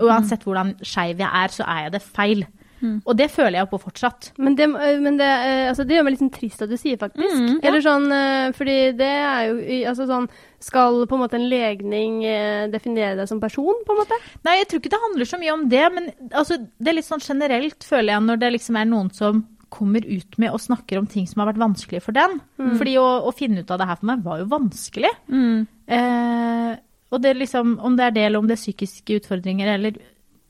Uansett 0.01 0.47
hvordan 0.47 0.77
skeiv 0.81 1.21
jeg 1.21 1.29
er, 1.29 1.53
så 1.53 1.67
er 1.69 1.83
jeg 1.87 1.97
det 1.97 2.05
feil. 2.05 2.47
Og 2.83 3.17
det 3.17 3.29
føler 3.33 3.59
jeg 3.61 3.69
på 3.71 3.81
fortsatt. 3.81 4.31
Men, 4.37 4.57
det, 4.59 4.67
men 4.73 5.17
det, 5.17 5.27
eh, 5.27 5.69
altså 5.71 5.87
det 5.87 5.97
gjør 5.97 6.07
meg 6.07 6.15
litt 6.15 6.23
sånn 6.25 6.35
trist 6.35 6.65
at 6.65 6.73
du 6.73 6.77
sier, 6.81 6.99
faktisk. 7.01 7.39
Mm, 7.41 7.59
Eller 7.63 7.85
sånn, 7.85 8.07
eh, 8.13 8.51
fordi 8.57 8.77
det 8.99 9.09
er 9.09 9.49
jo 9.49 9.57
altså 9.93 10.07
sånn 10.11 10.29
Skal 10.67 11.03
på 11.07 11.17
en 11.17 11.23
måte 11.23 11.37
en 11.39 11.49
legning 11.51 12.23
eh, 12.27 12.67
definere 12.73 13.15
deg 13.19 13.29
som 13.31 13.41
person, 13.43 13.83
på 13.87 13.95
en 13.95 14.01
måte? 14.01 14.19
Nei, 14.47 14.57
jeg 14.61 14.71
tror 14.71 14.81
ikke 14.83 14.93
det 14.95 15.03
handler 15.03 15.29
så 15.29 15.41
mye 15.41 15.53
om 15.55 15.67
det, 15.73 15.85
men 15.95 16.09
altså, 16.33 16.57
det 16.59 16.91
er 16.91 16.97
litt 16.99 17.09
sånn 17.09 17.23
generelt, 17.23 17.87
føler 17.87 18.15
jeg, 18.15 18.25
når 18.27 18.41
det 18.43 18.53
liksom 18.57 18.81
er 18.81 18.89
noen 18.91 19.13
som 19.15 19.45
kommer 19.77 20.05
ut 20.07 20.37
med 20.41 20.55
og 20.55 20.63
snakker 20.63 20.99
om 21.01 21.07
ting 21.11 21.27
som 21.29 21.43
har 21.43 21.51
vært 21.51 21.61
vanskelig 21.61 22.01
for 22.05 22.17
den. 22.17 22.39
Fordi 22.79 22.97
å, 23.03 23.07
å 23.29 23.33
finne 23.37 23.61
ut 23.65 23.71
av 23.75 23.81
det 23.83 23.89
her 23.91 23.99
for 24.01 24.09
meg 24.09 24.23
var 24.25 24.41
jo 24.41 24.47
vanskelig. 24.53 25.11
Eh, 25.29 26.75
og 27.13 27.23
det 27.23 27.33
liksom, 27.39 27.77
om 27.85 27.97
det 27.99 28.07
er 28.09 28.15
det, 28.17 28.25
eller 28.29 28.43
om 28.43 28.49
det 28.49 28.57
er 28.57 28.63
psykiske 28.63 29.21
utfordringer, 29.21 29.69
eller 29.77 29.99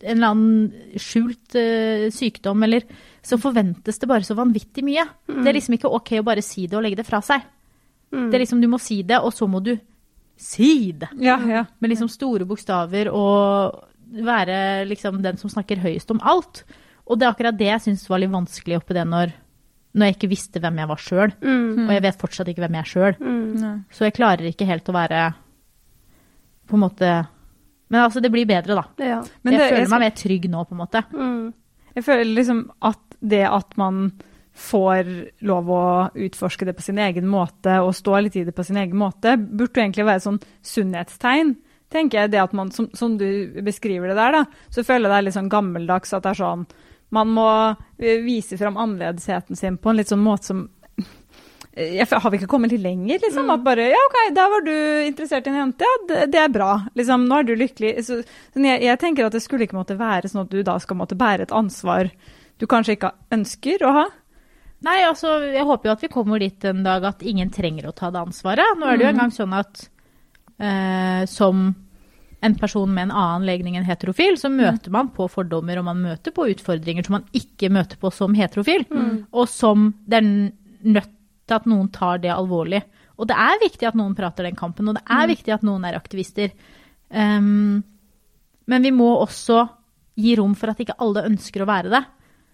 en 0.06 0.16
eller 0.16 0.32
annen 0.32 1.00
skjult 1.02 1.56
uh, 1.58 2.06
sykdom, 2.14 2.62
eller 2.66 2.86
så 3.26 3.38
forventes 3.42 3.98
det 3.98 4.08
bare 4.08 4.22
så 4.26 4.36
vanvittig 4.38 4.84
mye. 4.86 5.02
Det 5.26 5.50
er 5.50 5.56
liksom 5.58 5.74
ikke 5.76 5.90
ok 5.98 6.12
å 6.20 6.24
bare 6.28 6.44
si 6.46 6.68
det 6.70 6.78
og 6.78 6.84
legge 6.86 7.00
det 7.02 7.06
fra 7.08 7.18
seg. 7.26 7.42
Det 8.14 8.36
er 8.38 8.42
liksom, 8.44 8.60
du 8.62 8.68
må 8.70 8.78
si 8.80 9.00
det, 9.02 9.18
og 9.18 9.32
så 9.34 9.48
må 9.50 9.58
du 9.66 9.72
si 10.38 10.92
det 10.94 11.08
Ja, 11.18 11.34
ja. 11.48 11.64
med 11.80 11.90
liksom 11.90 12.08
store 12.12 12.44
bokstaver 12.46 13.08
og 13.10 13.82
være 14.22 14.84
liksom 14.86 15.18
den 15.24 15.40
som 15.40 15.50
snakker 15.50 15.80
høyest 15.82 16.12
om 16.14 16.20
alt. 16.22 16.62
Og 17.06 17.18
det 17.18 17.26
er 17.26 17.32
akkurat 17.34 17.58
det 17.58 17.66
jeg 17.72 17.82
syns 17.88 18.04
var 18.08 18.22
litt 18.22 18.30
vanskelig 18.32 18.78
oppi 18.78 18.94
det 18.94 19.04
når, 19.10 19.32
når 19.96 20.06
jeg 20.10 20.16
ikke 20.16 20.30
visste 20.30 20.62
hvem 20.62 20.78
jeg 20.82 20.90
var 20.92 21.02
sjøl. 21.02 21.34
Og 21.42 21.92
jeg 21.96 22.04
vet 22.06 22.20
fortsatt 22.22 22.52
ikke 22.52 22.62
hvem 22.64 22.78
jeg 22.78 22.84
er 22.86 22.92
sjøl. 22.92 23.18
Nei. 23.58 23.74
Så 23.90 24.06
jeg 24.06 24.14
klarer 24.16 24.46
ikke 24.52 24.68
helt 24.70 24.86
å 24.92 24.96
være 24.96 25.24
på 26.66 26.78
en 26.78 26.82
måte 26.86 27.10
Men 27.90 28.02
altså, 28.04 28.20
det 28.22 28.32
blir 28.32 28.46
bedre, 28.46 28.74
da. 28.74 28.84
Ja. 29.04 29.20
Men 29.44 29.52
jeg 29.54 29.60
det- 29.60 29.68
føler 29.70 29.78
jeg 29.78 29.86
skal- 29.86 30.00
meg 30.00 30.06
mer 30.06 30.16
trygg 30.22 30.48
nå, 30.50 30.64
på 30.68 30.72
en 30.72 30.78
måte. 30.78 31.04
Mm. 31.12 31.52
Jeg 31.94 32.04
føler 32.04 32.34
liksom 32.34 32.70
at 32.82 32.98
det 33.22 33.44
at 33.46 33.76
man 33.76 34.12
får 34.56 35.30
lov 35.42 35.66
å 35.68 36.10
utforske 36.14 36.64
det 36.64 36.76
på 36.76 36.82
sin 36.82 36.96
egen 36.98 37.26
måte 37.28 37.74
og 37.84 37.92
stå 37.94 38.22
litt 38.22 38.36
i 38.36 38.44
det 38.44 38.54
på 38.56 38.64
sin 38.64 38.76
egen 38.76 38.96
måte, 38.96 39.36
burde 39.36 39.74
jo 39.76 39.82
egentlig 39.84 40.06
være 40.06 40.16
et 40.16 40.22
sånn 40.24 40.42
sunnhetstegn. 40.62 41.56
tenker 41.90 42.18
jeg 42.22 42.30
det 42.32 42.40
at 42.42 42.52
man, 42.52 42.70
som, 42.74 42.88
som 42.94 43.16
du 43.16 43.26
beskriver 43.62 44.08
det 44.08 44.16
der, 44.16 44.32
da, 44.32 44.44
så 44.70 44.82
føler 44.82 45.06
jeg 45.06 45.12
det 45.12 45.18
er 45.18 45.26
litt 45.28 45.36
sånn 45.36 45.50
gammeldags 45.52 46.12
at 46.16 46.22
det 46.24 46.30
er 46.34 46.40
sånn 46.44 46.66
Man 47.12 47.28
må 47.28 47.76
eh, 48.00 48.18
vise 48.24 48.58
fram 48.58 48.74
annerledesheten 48.76 49.54
sin 49.56 49.76
på 49.78 49.90
en 49.90 49.96
litt 50.00 50.08
sånn 50.10 50.24
måte 50.24 50.42
som 50.48 50.64
jeg, 51.76 52.06
Har 52.08 52.32
vi 52.32 52.38
ikke 52.40 52.48
kommet 52.48 52.72
litt 52.72 52.84
lenger, 52.84 53.20
liksom? 53.20 53.50
At 53.52 53.64
bare 53.64 53.90
Ja, 53.90 54.00
OK, 54.08 54.18
der 54.36 54.52
var 54.52 54.64
du 54.64 54.74
interessert 55.04 55.46
i 55.46 55.52
en 55.52 55.58
jente. 55.60 55.84
Ja, 55.84 55.96
det, 56.08 56.20
det 56.32 56.40
er 56.40 56.52
bra. 56.52 56.70
Liksom, 56.96 57.26
nå 57.28 57.40
er 57.40 57.48
du 57.48 57.54
lykkelig. 57.58 57.92
Så, 58.06 58.22
jeg, 58.56 58.82
jeg 58.86 59.00
tenker 59.02 59.28
at 59.28 59.36
det 59.36 59.42
skulle 59.44 59.68
ikke 59.68 59.78
måtte 59.78 59.98
være 60.00 60.30
sånn 60.32 60.46
at 60.46 60.54
du 60.54 60.62
da 60.64 60.78
skal 60.80 61.00
måtte 61.02 61.18
bære 61.18 61.48
et 61.48 61.56
ansvar 61.56 62.08
du 62.56 62.64
kanskje 62.70 62.96
ikke 62.96 63.12
ønsker 63.36 63.84
å 63.84 63.92
ha. 63.92 64.04
Nei, 64.86 65.00
altså, 65.04 65.38
jeg 65.44 65.64
håper 65.68 65.88
jo 65.90 65.96
at 65.96 66.04
vi 66.04 66.12
kommer 66.12 66.40
dit 66.40 66.64
en 66.68 66.84
dag 66.84 67.04
at 67.08 67.24
ingen 67.26 67.50
trenger 67.52 67.88
å 67.88 67.96
ta 67.96 68.10
det 68.12 68.22
ansvaret. 68.22 68.76
Nå 68.80 68.88
er 68.88 68.96
det 68.96 69.06
jo 69.06 69.10
engang 69.12 69.32
sånn 69.34 69.56
at 69.56 69.82
eh, 70.60 71.24
som 71.28 71.68
en 72.44 72.56
person 72.60 72.92
med 72.92 73.08
en 73.08 73.16
annen 73.16 73.46
legning 73.48 73.78
enn 73.78 73.88
heterofil, 73.88 74.36
så 74.38 74.50
møter 74.52 74.92
man 74.94 75.08
på 75.16 75.26
fordommer, 75.32 75.80
og 75.80 75.88
man 75.88 76.02
møter 76.04 76.34
på 76.36 76.48
utfordringer 76.52 77.06
som 77.06 77.18
man 77.18 77.28
ikke 77.36 77.72
møter 77.72 77.98
på 78.00 78.12
som 78.14 78.36
heterofil. 78.36 78.84
Og 79.32 79.48
som 79.50 79.90
det 80.06 80.20
er 80.20 80.28
nødt 80.86 81.15
til 81.46 81.58
at 81.58 81.68
noen 81.70 81.88
tar 81.94 82.20
det 82.22 82.32
alvorlig. 82.34 82.82
Og 83.16 83.28
det 83.30 83.36
er 83.38 83.62
viktig 83.62 83.88
at 83.88 83.96
noen 83.96 84.16
prater 84.16 84.48
den 84.48 84.58
kampen, 84.58 84.90
og 84.90 84.98
det 84.98 85.04
er 85.08 85.30
viktig 85.30 85.54
at 85.54 85.64
noen 85.64 85.86
er 85.88 85.96
aktivister. 85.96 86.52
Um, 87.08 87.84
Men 88.66 88.82
vi 88.82 88.90
må 88.90 89.12
også 89.22 89.62
gi 90.18 90.34
rom 90.36 90.56
for 90.58 90.72
at 90.72 90.80
ikke 90.82 90.98
alle 90.98 91.24
ønsker 91.28 91.62
å 91.62 91.68
være 91.70 91.92
det. 91.92 92.02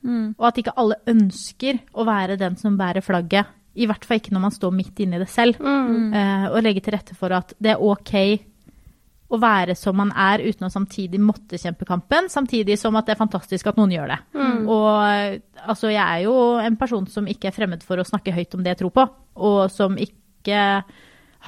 Mm. 0.02 0.34
Og 0.36 0.46
at 0.48 0.58
ikke 0.60 0.76
alle 0.76 0.98
ønsker 1.08 1.78
å 1.94 2.04
være 2.06 2.36
den 2.36 2.56
som 2.60 2.76
bærer 2.78 3.04
flagget. 3.04 3.50
I 3.74 3.86
hvert 3.88 4.04
fall 4.04 4.20
ikke 4.20 4.34
når 4.34 4.44
man 4.44 4.54
står 4.54 4.74
midt 4.76 5.00
inne 5.00 5.16
i 5.16 5.22
det 5.22 5.30
selv. 5.32 5.58
Mm. 5.62 6.12
Uh, 6.12 6.46
og 6.52 6.62
legge 6.66 6.82
til 6.84 6.94
rette 6.94 7.16
for 7.16 7.32
at 7.32 7.54
det 7.62 7.72
er 7.72 7.82
ok 7.82 8.14
å 9.32 9.38
være 9.40 9.76
som 9.78 9.96
man 9.96 10.10
er, 10.18 10.42
uten 10.44 10.66
å 10.66 10.72
samtidig 10.72 11.20
måtte 11.22 11.60
kjempe 11.60 11.86
kampen. 11.88 12.28
Samtidig 12.32 12.76
som 12.80 12.96
at 13.00 13.08
det 13.08 13.14
er 13.14 13.22
fantastisk 13.22 13.70
at 13.70 13.78
noen 13.80 13.94
gjør 13.94 14.12
det. 14.12 14.18
Mm. 14.36 14.58
Og 14.66 14.90
eh, 15.06 15.38
altså, 15.64 15.88
jeg 15.92 16.02
er 16.02 16.26
jo 16.26 16.36
en 16.60 16.76
person 16.80 17.08
som 17.08 17.28
ikke 17.30 17.48
er 17.48 17.56
fremmed 17.56 17.84
for 17.86 18.00
å 18.00 18.06
snakke 18.06 18.34
høyt 18.36 18.58
om 18.58 18.64
det 18.64 18.74
jeg 18.74 18.82
tror 18.82 18.94
på. 18.98 19.06
Og 19.48 19.62
som 19.72 19.96
ikke 20.00 20.60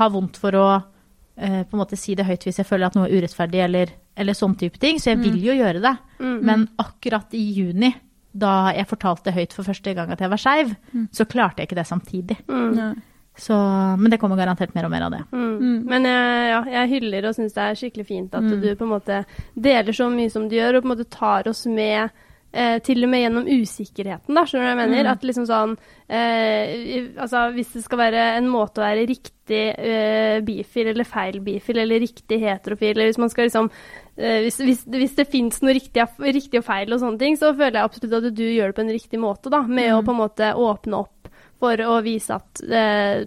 har 0.00 0.14
vondt 0.14 0.40
for 0.40 0.56
å 0.56 0.66
eh, 0.74 1.60
på 1.62 1.76
en 1.76 1.82
måte 1.82 2.00
si 2.00 2.16
det 2.16 2.26
høyt 2.28 2.48
hvis 2.48 2.62
jeg 2.62 2.68
føler 2.68 2.88
at 2.88 2.96
noe 2.96 3.10
er 3.10 3.20
urettferdig 3.20 3.62
eller, 3.66 3.92
eller 4.16 4.38
sånn 4.38 4.56
type 4.60 4.80
ting. 4.80 5.00
Så 5.02 5.12
jeg 5.12 5.20
vil 5.20 5.36
jo 5.44 5.56
gjøre 5.60 5.84
det. 5.84 5.96
Mm. 6.24 6.36
Men 6.40 6.68
akkurat 6.80 7.36
i 7.36 7.44
juni, 7.58 7.92
da 8.34 8.72
jeg 8.74 8.88
fortalte 8.90 9.34
høyt 9.34 9.52
for 9.54 9.68
første 9.68 9.92
gang 9.94 10.10
at 10.10 10.24
jeg 10.24 10.32
var 10.32 10.40
skeiv, 10.40 10.72
så 11.14 11.28
klarte 11.28 11.62
jeg 11.62 11.70
ikke 11.70 11.82
det 11.82 11.90
samtidig. 11.90 12.40
Mm. 12.48 12.96
Så, 13.36 13.54
men 13.98 14.10
det 14.12 14.20
kommer 14.22 14.36
garantert 14.38 14.74
mer 14.76 14.84
og 14.86 14.90
mer 14.94 15.02
av 15.08 15.10
det. 15.10 15.22
Mm. 15.32 15.54
Mm. 15.58 15.78
Men 15.90 16.04
jeg, 16.06 16.50
ja, 16.52 16.60
jeg 16.76 16.92
hyller 16.92 17.26
og 17.26 17.34
syns 17.34 17.52
det 17.56 17.64
er 17.64 17.74
skikkelig 17.80 18.06
fint 18.06 18.34
at 18.38 18.42
Mm. 18.46 18.60
du 18.62 18.68
på 18.78 18.84
en 18.86 18.92
måte 18.94 19.24
deler 19.58 19.92
så 19.92 20.06
mye 20.12 20.30
som 20.30 20.48
du 20.48 20.54
gjør, 20.54 20.76
og 20.78 20.82
på 20.84 20.86
en 20.90 20.96
måte 20.96 21.10
tar 21.10 21.48
oss 21.50 21.64
med 21.66 22.10
eh, 22.54 22.78
til 22.86 23.02
og 23.02 23.10
med 23.10 23.24
gjennom 23.24 23.48
usikkerheten, 23.50 24.34
da, 24.38 24.44
skjønner 24.46 24.68
du 24.70 24.70
hva 24.70 24.74
jeg 24.84 24.88
mener? 24.88 25.02
Mm. 25.02 25.10
At 25.10 25.24
liksom 25.26 25.46
sånn 25.50 25.72
eh, 26.06 27.08
Altså 27.18 27.48
hvis 27.56 27.72
det 27.74 27.82
skal 27.84 27.98
være 28.04 28.22
en 28.38 28.46
måte 28.52 28.78
å 28.80 28.84
være 28.86 29.06
riktig 29.10 29.64
eh, 29.74 30.38
bifil 30.46 30.92
eller 30.92 31.04
feil 31.08 31.40
bifil, 31.44 31.80
eller 31.82 32.00
riktig 32.04 32.38
heterofil, 32.40 32.94
eller 32.94 33.10
hvis 33.10 33.18
man 33.20 33.32
skal 33.32 33.48
liksom 33.48 33.70
eh, 34.16 34.38
hvis, 34.46 34.60
hvis, 34.62 34.84
hvis 34.94 35.16
det 35.18 35.26
fins 35.32 35.58
noe 35.64 35.74
riktig, 35.74 36.06
riktig 36.22 36.62
og 36.62 36.68
feil 36.70 36.94
og 36.94 37.02
sånne 37.02 37.18
ting, 37.20 37.36
så 37.40 37.50
føler 37.52 37.80
jeg 37.80 37.90
absolutt 37.90 38.16
at 38.20 38.30
du 38.38 38.44
gjør 38.46 38.70
det 38.70 38.78
på 38.78 38.86
en 38.86 38.94
riktig 38.94 39.20
måte, 39.26 39.50
da. 39.50 39.62
Med 39.66 39.90
å 39.92 40.00
Mm. 40.00 40.06
på 40.06 40.14
en 40.14 40.22
måte 40.22 40.54
åpne 40.54 41.02
opp 41.02 41.23
for 41.62 41.80
å 41.86 41.98
vise 42.04 42.34
at 42.36 42.62
eh, 42.66 43.24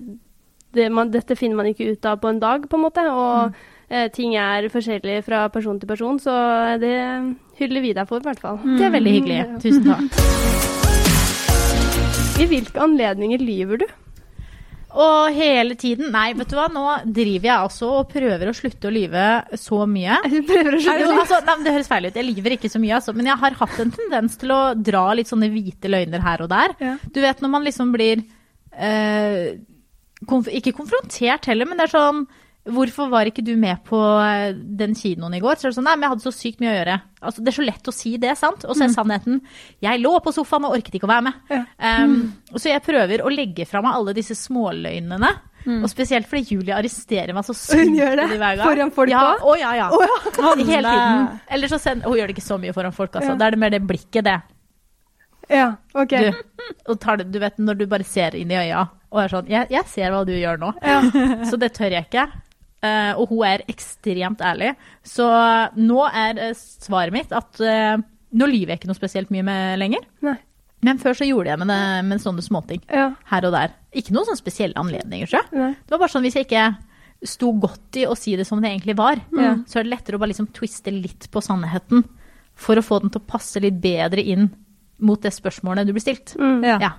det 0.77 0.87
man, 0.93 1.11
dette 1.13 1.35
finner 1.39 1.57
man 1.59 1.69
ikke 1.71 1.91
ut 1.93 2.05
av 2.05 2.19
på 2.21 2.29
en 2.31 2.41
dag, 2.43 2.67
på 2.69 2.77
en 2.77 2.85
måte. 2.85 3.05
Og 3.11 3.55
eh, 3.89 4.07
ting 4.13 4.35
er 4.39 4.69
forskjellige 4.73 5.25
fra 5.27 5.45
person 5.53 5.79
til 5.79 5.89
person, 5.89 6.19
så 6.21 6.33
det 6.81 6.95
hyller 7.61 7.85
vi 7.85 7.93
deg 7.97 8.09
for, 8.09 8.21
i 8.21 8.27
hvert 8.27 8.43
fall. 8.43 8.59
Det 8.77 8.85
er 8.87 8.93
veldig 8.97 9.13
hyggelig. 9.19 9.39
Ja. 9.39 9.47
Tusen 9.63 9.83
takk. 9.87 10.03
I 12.37 12.45
hvilke 12.45 12.83
anledninger 12.83 13.41
lyver 13.41 13.81
du? 13.81 13.87
Og 14.95 15.35
hele 15.35 15.75
tiden 15.75 16.11
Nei, 16.13 16.29
vet 16.37 16.47
du 16.49 16.55
hva, 16.55 16.67
nå 16.71 16.83
driver 17.03 17.49
jeg 17.49 17.55
altså 17.55 17.89
og 17.99 18.11
prøver 18.11 18.47
å 18.47 18.55
slutte 18.55 18.87
å 18.87 18.93
lyve 18.93 19.25
så 19.59 19.81
mye. 19.89 20.19
Du 20.31 20.39
prøver 20.47 20.77
å 20.77 20.79
slutte 20.79 20.95
å 20.95 21.11
lyve? 21.11 21.19
altså, 21.25 21.41
nei, 21.43 21.55
men 21.57 21.67
det 21.67 21.75
høres 21.75 21.91
feil 21.91 22.07
ut. 22.07 22.19
Jeg 22.21 22.29
lyver 22.29 22.55
ikke 22.55 22.71
så 22.71 22.81
mye, 22.81 22.95
altså. 22.99 23.15
Men 23.17 23.29
jeg 23.31 23.41
har 23.43 23.59
hatt 23.61 23.79
en 23.83 23.93
tendens 23.97 24.39
til 24.39 24.55
å 24.55 24.61
dra 24.79 25.05
litt 25.17 25.29
sånne 25.31 25.51
hvite 25.53 25.91
løgner 25.91 26.23
her 26.23 26.45
og 26.45 26.51
der. 26.53 26.75
Ja. 26.83 26.95
Du 27.03 27.19
vet 27.23 27.43
når 27.43 27.53
man 27.57 27.67
liksom 27.67 27.91
blir 27.95 28.23
eh, 28.77 29.57
konf 30.27 30.47
Ikke 30.49 30.75
konfrontert 30.77 31.45
heller, 31.51 31.67
men 31.69 31.79
det 31.79 31.89
er 31.89 31.95
sånn 31.97 32.23
Hvorfor 32.73 33.09
var 33.11 33.29
ikke 33.29 33.43
du 33.45 33.53
med 33.59 33.79
på 33.87 33.97
eh, 34.21 34.51
den 34.53 34.95
kinoen 34.97 35.35
i 35.37 35.41
går? 35.43 35.55
Så 35.55 35.67
er 35.67 35.71
det 35.71 35.77
sånn, 35.77 35.87
nei, 35.87 35.95
men 35.95 36.07
jeg 36.07 36.13
hadde 36.15 36.25
så 36.25 36.33
sykt 36.35 36.63
mye 36.63 36.71
å 36.73 36.77
gjøre. 36.77 36.95
Altså, 37.21 37.43
det 37.43 37.51
er 37.51 37.57
så 37.57 37.67
lett 37.67 37.89
å 37.91 37.93
si 37.95 38.13
det, 38.21 38.33
sant? 38.39 38.65
Og 38.67 38.75
så 38.77 38.85
er 38.85 38.93
sannheten 38.93 39.39
Jeg 39.83 40.01
lå 40.03 40.11
på 40.23 40.33
sofaen 40.35 40.67
og 40.67 40.75
orket 40.77 40.97
ikke 40.99 41.07
å 41.07 41.11
være 41.11 41.25
med. 41.29 41.37
Ja. 41.53 41.61
Um, 42.03 42.17
Så 42.53 42.69
jeg 42.69 42.83
prøver 42.85 43.23
å 43.25 43.31
legge 43.33 43.65
fra 43.69 43.81
meg 43.85 43.97
alle 43.97 44.15
disse 44.17 44.37
småløgnene. 44.37 45.31
Og 45.67 45.89
spesielt 45.91 46.29
fordi 46.29 46.55
Julie 46.55 46.75
arresterer 46.75 47.35
meg 47.35 47.43
så 47.43 47.55
sykt 47.57 47.81
Hun 47.81 47.95
gjør 47.97 48.13
det? 48.21 48.27
hver 48.39 48.59
gang. 48.59 48.67
Foran 48.69 48.91
folk 48.95 49.11
ja? 49.11 49.23
Å, 49.35 49.55
ja, 49.59 49.71
ja. 49.75 49.87
Hele 50.61 50.93
tiden. 50.93 51.25
Eller 51.57 51.71
så 51.71 51.79
send, 51.81 52.05
Hun 52.07 52.15
gjør 52.15 52.29
det 52.31 52.37
ikke 52.37 52.45
så 52.45 52.59
mye 52.61 52.75
foran 52.75 52.95
folk, 52.95 53.17
altså. 53.19 53.33
Ja. 53.33 53.39
Da 53.41 53.49
er 53.49 53.57
det 53.57 53.59
mer 53.65 53.73
det 53.73 53.81
blikket, 53.87 54.23
det. 54.27 54.37
Ja, 55.51 55.73
OK. 55.95 56.11
Du, 56.11 56.95
det, 56.95 57.27
du 57.31 57.39
vet 57.39 57.59
når 57.59 57.79
du 57.79 57.85
bare 57.87 58.07
ser 58.07 58.35
inn 58.35 58.51
i 58.51 58.59
øya 58.59 58.87
og 59.07 59.21
er 59.21 59.31
sånn 59.31 59.47
jeg, 59.47 59.69
jeg 59.71 59.87
ser 59.87 60.11
hva 60.11 60.25
du 60.27 60.33
gjør 60.35 60.59
nå. 60.59 60.73
Ja. 60.83 60.99
Så 61.49 61.59
det 61.59 61.71
tør 61.77 61.95
jeg 61.95 62.07
ikke. 62.09 62.25
Eh, 62.85 63.13
og 63.17 63.31
hun 63.31 63.45
er 63.47 63.63
ekstremt 63.71 64.41
ærlig. 64.45 64.75
Så 65.05 65.25
nå 65.77 66.03
er 66.11 66.41
eh, 66.49 66.57
svaret 66.57 67.15
mitt 67.15 67.31
at 67.33 67.61
uh, 67.63 67.95
nå 68.37 68.49
lyver 68.51 68.75
jeg 68.75 68.81
ikke 68.81 68.91
noe 68.91 68.99
spesielt 68.99 69.31
mye 69.33 69.45
med 69.47 69.79
lenger. 69.81 70.03
Nei. 70.25 70.35
Men 70.85 70.99
før 71.01 71.17
så 71.17 71.25
gjorde 71.25 71.49
jeg 71.49 71.59
med, 71.63 71.71
det, 71.73 71.79
med 72.05 72.21
sånne 72.21 72.43
småting. 72.45 72.83
Ja. 72.93 73.09
Her 73.31 73.47
og 73.49 73.55
der. 73.55 73.73
Ikke 73.97 74.13
noen 74.13 74.27
sånne 74.29 74.43
spesielle 74.43 74.77
anledninger, 74.77 75.29
tror 75.29 75.41
jeg. 75.41 75.57
Nei. 75.57 75.71
Det 75.81 75.95
var 75.95 76.03
bare 76.03 76.13
sånn 76.13 76.27
hvis 76.27 76.37
jeg 76.37 76.45
ikke 76.45 76.67
sto 77.25 77.49
godt 77.57 77.97
i 77.97 78.05
å 78.05 78.13
si 78.13 78.35
det 78.37 78.45
som 78.45 78.61
det 78.61 78.69
egentlig 78.69 78.93
var, 78.99 79.17
Ja. 79.33 79.55
så 79.65 79.79
er 79.79 79.87
det 79.87 79.95
lettere 79.95 80.19
å 80.19 80.21
bare 80.21 80.35
liksom 80.35 80.51
twiste 80.53 80.93
litt 80.93 81.25
på 81.33 81.41
sannheten 81.41 82.03
for 82.53 82.77
å 82.77 82.85
få 82.85 82.99
den 83.01 83.09
til 83.09 83.23
å 83.23 83.29
passe 83.33 83.57
litt 83.63 83.81
bedre 83.81 84.21
inn 84.21 84.51
mot 85.01 85.21
det 85.21 85.33
spørsmålet 85.33 85.89
du 85.89 85.95
blir 85.95 86.05
stilt. 86.05 86.35
Mm. 86.37 86.61
Ja. 86.65 86.77
Ja. 86.81 86.91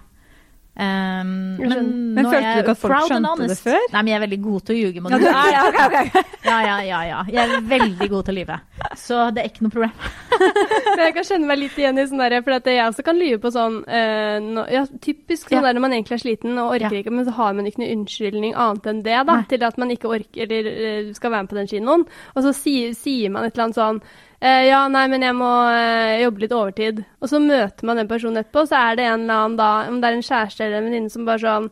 Um, 0.79 1.59
men. 1.59 1.89
Men 2.15 2.27
følte 2.31 2.51
du 2.55 2.61
ikke 2.61 2.75
at 2.77 2.79
folk 2.79 3.09
skjønte 3.11 3.47
det 3.51 3.57
før? 3.59 3.81
Nei, 3.91 3.99
men 3.99 4.11
jeg 4.13 4.17
er 4.19 4.23
veldig 4.23 4.39
god 4.45 4.67
til 4.69 4.75
å 4.75 4.79
ljuge. 4.79 5.03
Ja, 5.25 5.41
ja, 5.51 5.63
ok, 5.71 5.79
ok. 5.89 6.19
Ja, 6.47 6.59
ja, 6.63 6.77
ja, 6.87 7.01
ja. 7.09 7.23
Jeg 7.35 7.41
er 7.43 7.65
veldig 7.73 8.09
god 8.13 8.29
til 8.29 8.35
å 8.35 8.37
lyve. 8.37 8.59
Så 9.01 9.25
det 9.35 9.43
er 9.43 9.51
ikke 9.51 9.67
noe 9.67 9.75
problem. 9.75 9.97
Men 10.99 11.03
jeg 11.03 11.17
kan 11.17 11.27
kjenne 11.27 11.51
meg 11.51 11.59
litt 11.65 11.81
igjen 11.83 11.99
i 11.99 12.05
sånn 12.07 12.23
derre, 12.23 12.41
for 12.47 12.55
at 12.61 12.71
jeg 12.71 12.85
også 12.85 13.05
kan 13.09 13.19
lyve 13.19 13.41
på 13.43 13.53
sånn 13.55 13.81
uh, 13.83 14.37
no, 14.45 14.65
Ja, 14.71 14.85
typisk 15.03 15.51
sånn 15.51 15.67
der 15.67 15.75
når 15.75 15.85
man 15.89 15.97
egentlig 15.97 16.19
er 16.21 16.23
sliten 16.23 16.63
og 16.63 16.77
orker 16.77 17.01
ikke, 17.01 17.15
men 17.15 17.27
så 17.27 17.35
har 17.41 17.59
man 17.59 17.67
ikke 17.67 17.83
noe 17.83 17.91
unnskyldning 17.97 18.55
annet 18.55 18.87
enn 18.93 19.03
det, 19.03 19.19
da, 19.19 19.41
Nei. 19.41 19.49
til 19.51 19.67
at 19.67 19.83
man 19.83 19.93
ikke 19.95 20.13
orker 20.15 20.47
eller 20.47 20.71
eh, 20.71 21.11
skal 21.17 21.35
være 21.35 21.47
med 21.47 21.51
på 21.51 21.59
den 21.59 21.71
kinoen. 21.71 22.07
Og 22.37 22.47
så 22.47 22.55
sier, 22.57 22.95
sier 22.99 23.35
man 23.35 23.49
et 23.49 23.57
eller 23.57 23.69
annet 23.69 23.81
sånn 23.81 24.01
eh, 24.41 24.65
Ja, 24.69 24.87
nei, 24.93 25.07
men 25.13 25.25
jeg 25.27 25.37
må 25.37 25.51
eh, 25.73 26.23
jobbe 26.23 26.45
litt 26.45 26.55
overtid. 26.57 27.05
Og 27.21 27.31
så 27.33 27.41
møter 27.43 27.89
man 27.89 28.01
den 28.01 28.11
personen 28.11 28.43
etterpå, 28.43 28.67
så 28.71 28.81
er 28.81 28.99
det 28.99 29.07
en 29.07 29.25
eller 29.27 29.45
annen 29.45 29.61
da, 29.61 29.71
om 29.89 30.01
det 30.01 30.11
er 30.11 30.19
en 30.19 30.27
kjæreste 30.31 30.65
eller 30.67 30.81
en 30.81 30.91
venninne 30.91 31.13
som 31.15 31.29
bare 31.29 31.43
sånn 31.45 31.71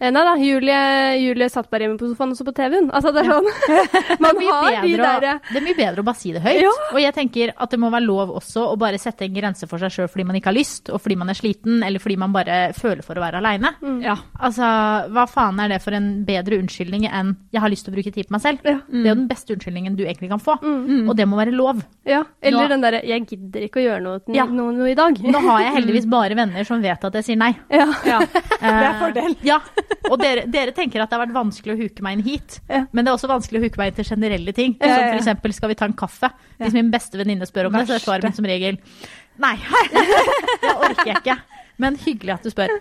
eh, 0.00 0.10
Nei 0.14 0.22
da, 0.24 0.34
Julie, 0.38 1.18
Julie 1.22 1.48
satt 1.50 1.68
bare 1.70 1.86
hjemme 1.86 1.98
på 1.98 2.08
sofaen 2.10 2.30
og 2.32 2.36
så 2.38 2.44
på 2.46 2.54
TV-en. 2.54 2.90
Altså, 2.94 3.12
det 3.12 3.24
er 3.24 3.30
sånn 3.32 3.48
Man 4.24 4.36
har 4.46 4.82
de 4.82 4.92
bedre 4.96 5.32
å, 5.34 5.40
det 5.52 5.56
er 5.60 5.64
mye 5.64 5.76
bedre 5.78 6.00
å 6.02 6.06
bare 6.06 6.20
si 6.20 6.32
det 6.32 6.42
høyt. 6.44 6.60
Ja. 6.62 6.72
Og 6.92 7.00
jeg 7.02 7.14
tenker 7.16 7.52
at 7.56 7.70
det 7.74 7.80
må 7.82 7.90
være 7.90 8.06
lov 8.06 8.30
også 8.38 8.64
å 8.72 8.76
bare 8.80 8.98
sette 8.98 9.24
en 9.26 9.34
grense 9.34 9.66
for 9.70 9.78
seg 9.82 9.90
sjøl 9.94 10.08
fordi 10.12 10.24
man 10.28 10.36
ikke 10.38 10.50
har 10.52 10.56
lyst, 10.58 10.88
og 10.94 11.00
fordi 11.02 11.16
man 11.18 11.28
er 11.30 11.38
sliten, 11.38 11.82
eller 11.86 11.98
fordi 12.02 12.16
man 12.16 12.32
bare 12.32 12.72
føler 12.78 13.02
for 13.06 13.18
å 13.18 13.24
være 13.24 13.40
aleine. 13.42 13.74
Ja. 14.04 14.16
Altså, 14.40 14.64
hva 15.14 15.26
faen 15.30 15.58
er 15.64 15.68
det 15.74 15.80
for 15.84 15.96
en 15.98 16.24
bedre 16.28 16.58
unnskyldning 16.62 17.08
enn 17.10 17.34
'jeg 17.52 17.60
har 17.60 17.68
lyst 17.70 17.84
til 17.86 17.92
å 17.92 17.96
bruke 17.96 18.12
tid 18.14 18.28
på 18.28 18.32
meg 18.36 18.42
selv'? 18.42 18.64
Ja. 18.64 18.78
Det 18.88 19.04
er 19.04 19.08
jo 19.14 19.20
den 19.22 19.28
beste 19.28 19.54
unnskyldningen 19.54 19.96
du 19.96 20.04
egentlig 20.04 20.28
kan 20.30 20.38
få, 20.40 20.58
Mm. 20.62 21.08
og 21.08 21.16
det 21.16 21.26
må 21.28 21.36
være 21.36 21.52
lov. 21.54 21.82
Ja, 22.06 22.22
eller 22.42 22.64
Nå- 22.64 22.68
den 22.68 22.80
derre 22.80 23.02
'jeg 23.04 23.26
gidder 23.26 23.60
ikke 23.68 23.80
å 23.80 23.84
gjøre 23.86 24.02
noe, 24.02 24.20
Ja. 24.34 24.44
noe, 24.46 24.72
noe 24.72 24.90
i 24.90 24.94
dag'. 24.94 25.18
Nå 25.22 25.38
har 25.40 25.60
jeg 25.62 25.74
heldigvis 25.78 26.06
bare 26.08 26.34
venner 26.34 26.64
som 26.64 26.80
vet 26.82 27.04
at 27.04 27.12
jeg 27.14 27.24
sier 27.24 27.36
nei. 27.36 27.56
Ja. 27.70 27.86
ja. 28.04 28.18
Det 28.20 28.62
er 28.62 28.98
fordel. 29.00 29.36
Ja, 29.42 29.58
og 30.10 30.18
dere, 30.20 30.46
dere 30.50 30.72
tenker 30.76 31.02
at 31.02 31.10
det 31.10 31.16
har 31.18 31.26
vært 31.26 31.36
vanskelig 31.36 31.74
å 31.74 31.78
huke 31.82 32.02
meg 32.04 32.18
inn 32.18 32.24
hit, 32.26 32.60
Ja. 32.68 32.84
men 32.92 33.04
det 33.04 33.10
er 33.12 33.16
også 33.18 33.30
vanskelig 33.30 33.60
å 33.60 33.64
huke 33.66 33.80
meg 33.80 33.92
inn 33.92 33.98
til 34.00 34.08
generelle 34.10 34.52
ting. 34.56 34.76
Ja, 34.80 34.86
ja, 34.86 34.94
Som 34.96 35.04
ja. 35.06 35.18
eksempel, 35.20 35.54
skal 35.56 35.68
vi 35.72 35.78
ta 35.80 35.88
en 35.88 35.96
kaffe? 35.98 36.30
Hvis 36.60 36.76
min 36.76 36.90
beste 36.92 37.18
venninne 37.20 37.46
spør 37.48 37.68
om 37.70 37.78
det, 37.78 37.86
så 37.88 37.96
er 37.98 38.04
svaret 38.04 38.24
mitt 38.28 38.36
som 38.38 38.48
regel 38.48 38.78
nei. 39.38 39.54
Det 40.62 40.74
orker 40.74 41.06
jeg 41.12 41.20
ikke. 41.22 41.38
Men 41.78 41.94
hyggelig 42.02 42.34
at 42.34 42.42
du 42.42 42.50
spør. 42.50 42.72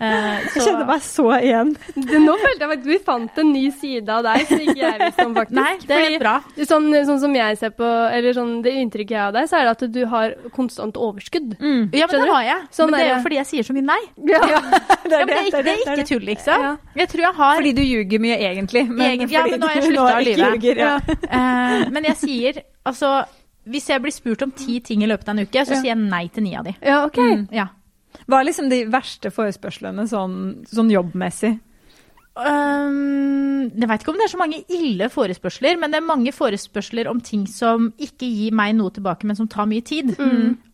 Eh, 0.00 0.40
Jeg 0.54 0.62
kjenner 0.62 0.86
meg 0.86 1.00
så 1.02 1.24
igjen. 1.40 1.72
Det, 1.96 2.18
nå 2.22 2.34
følte 2.38 2.62
jeg 2.62 2.70
faktisk 2.70 2.90
vi 2.92 2.98
fant 3.06 3.38
en 3.42 3.48
ny 3.52 3.64
side 3.74 4.08
av 4.14 4.22
deg 4.22 4.44
som 4.46 4.60
ikke 4.62 4.76
jeg 4.78 4.98
visste 5.02 5.24
om, 5.26 5.32
faktisk. 5.34 5.58
Nei, 5.62 5.72
det 5.90 5.96
er 6.04 6.18
bra. 6.22 6.34
Sånn, 6.70 6.86
sånn 7.08 7.20
som 7.24 7.34
jeg 7.34 7.58
ser 7.58 7.72
på, 7.74 7.88
eller 8.14 8.36
sånn 8.36 8.52
det 8.62 8.74
inntrykket 8.78 9.16
jeg 9.16 9.20
har 9.20 9.32
av 9.32 9.38
deg, 9.40 9.48
så 9.50 9.58
er 9.58 9.66
det 9.66 9.72
at 9.74 9.84
du 9.96 10.00
har 10.12 10.36
konstant 10.54 10.96
overskudd. 11.02 11.56
Ja, 11.58 12.06
men 12.06 12.22
det 12.22 12.30
har 12.30 12.46
jeg. 12.46 12.68
Sånn 12.78 12.90
men 12.92 12.98
det 13.00 13.06
er 13.06 13.10
er 13.10 13.16
jo 13.16 13.24
fordi 13.26 13.40
jeg 13.40 13.50
sier 13.50 13.66
så 13.68 13.74
mye 13.74 13.88
nei. 13.90 14.00
Ja. 14.30 14.42
Det 14.46 14.52
Ja, 14.58 14.60
men 14.62 15.08
det, 15.08 15.18
er, 15.18 15.26
det, 15.26 15.38
ikke- 15.48 15.62
det 15.64 15.72
er 15.74 15.98
ikke 15.98 16.08
tull, 16.12 16.26
liksom. 16.28 16.62
Ja. 16.68 16.72
Jeg 17.02 17.08
tror 17.08 17.22
jeg 17.26 17.34
har 17.40 17.56
Fordi 17.58 17.72
du 17.74 17.82
ljuger 17.82 18.20
mye 18.22 18.36
egentlig. 18.38 18.82
Egentlig, 18.86 19.32
ja, 19.34 19.42
men 19.50 19.60
nå 19.60 19.66
har 19.66 19.80
jeg 19.80 19.88
slutta 19.90 20.14
å 20.14 20.22
lyve. 20.22 21.16
Eh, 21.38 21.88
Men 21.92 22.04
jeg 22.08 22.16
sier 22.20 22.58
altså 22.86 23.10
Hvis 23.68 23.88
jeg 23.90 24.00
blir 24.02 24.12
spurt 24.14 24.42
om 24.46 24.50
ti 24.56 24.78
ting 24.84 25.02
i 25.04 25.08
løpet 25.10 25.28
av 25.28 25.34
en 25.36 25.44
uke, 25.44 25.64
så 25.66 25.74
Ja. 25.74 25.80
sier 25.82 25.90
jeg 25.92 25.98
nei 26.00 26.22
til 26.32 26.42
ni 26.46 26.54
av 26.56 26.64
de. 26.64 26.72
ja, 26.80 27.02
OK. 27.04 27.18
Mm. 27.18 27.42
Ja. 27.52 27.66
Hva 28.26 28.40
er 28.40 28.48
liksom 28.48 28.68
de 28.72 28.82
verste 28.90 29.30
forespørslene 29.34 30.08
sånn, 30.10 30.36
sånn 30.68 30.92
jobbmessig? 30.92 31.54
Um, 32.38 33.66
jeg 33.74 33.88
vet 33.90 34.02
ikke 34.04 34.12
om 34.12 34.18
det 34.20 34.28
er 34.28 34.30
så 34.30 34.38
mange 34.38 34.60
ille 34.70 35.08
forespørsler, 35.10 35.78
men 35.80 35.90
det 35.90 35.98
er 35.98 36.06
mange 36.06 36.32
forespørsler 36.34 37.10
om 37.10 37.18
ting 37.24 37.48
som 37.50 37.88
ikke 37.98 38.28
gir 38.30 38.54
meg 38.54 38.76
noe 38.78 38.94
tilbake, 38.94 39.26
men 39.26 39.38
som 39.38 39.48
tar 39.50 39.66
mye 39.70 39.82
tid. 39.82 40.12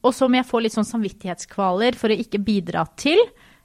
Og 0.04 0.12
som 0.12 0.34
jeg 0.36 0.44
får 0.48 0.66
litt 0.66 0.76
sånn 0.76 0.88
samvittighetskvaler 0.88 1.96
for 1.96 2.12
å 2.12 2.18
ikke 2.20 2.42
bidra 2.44 2.84
til. 3.00 3.20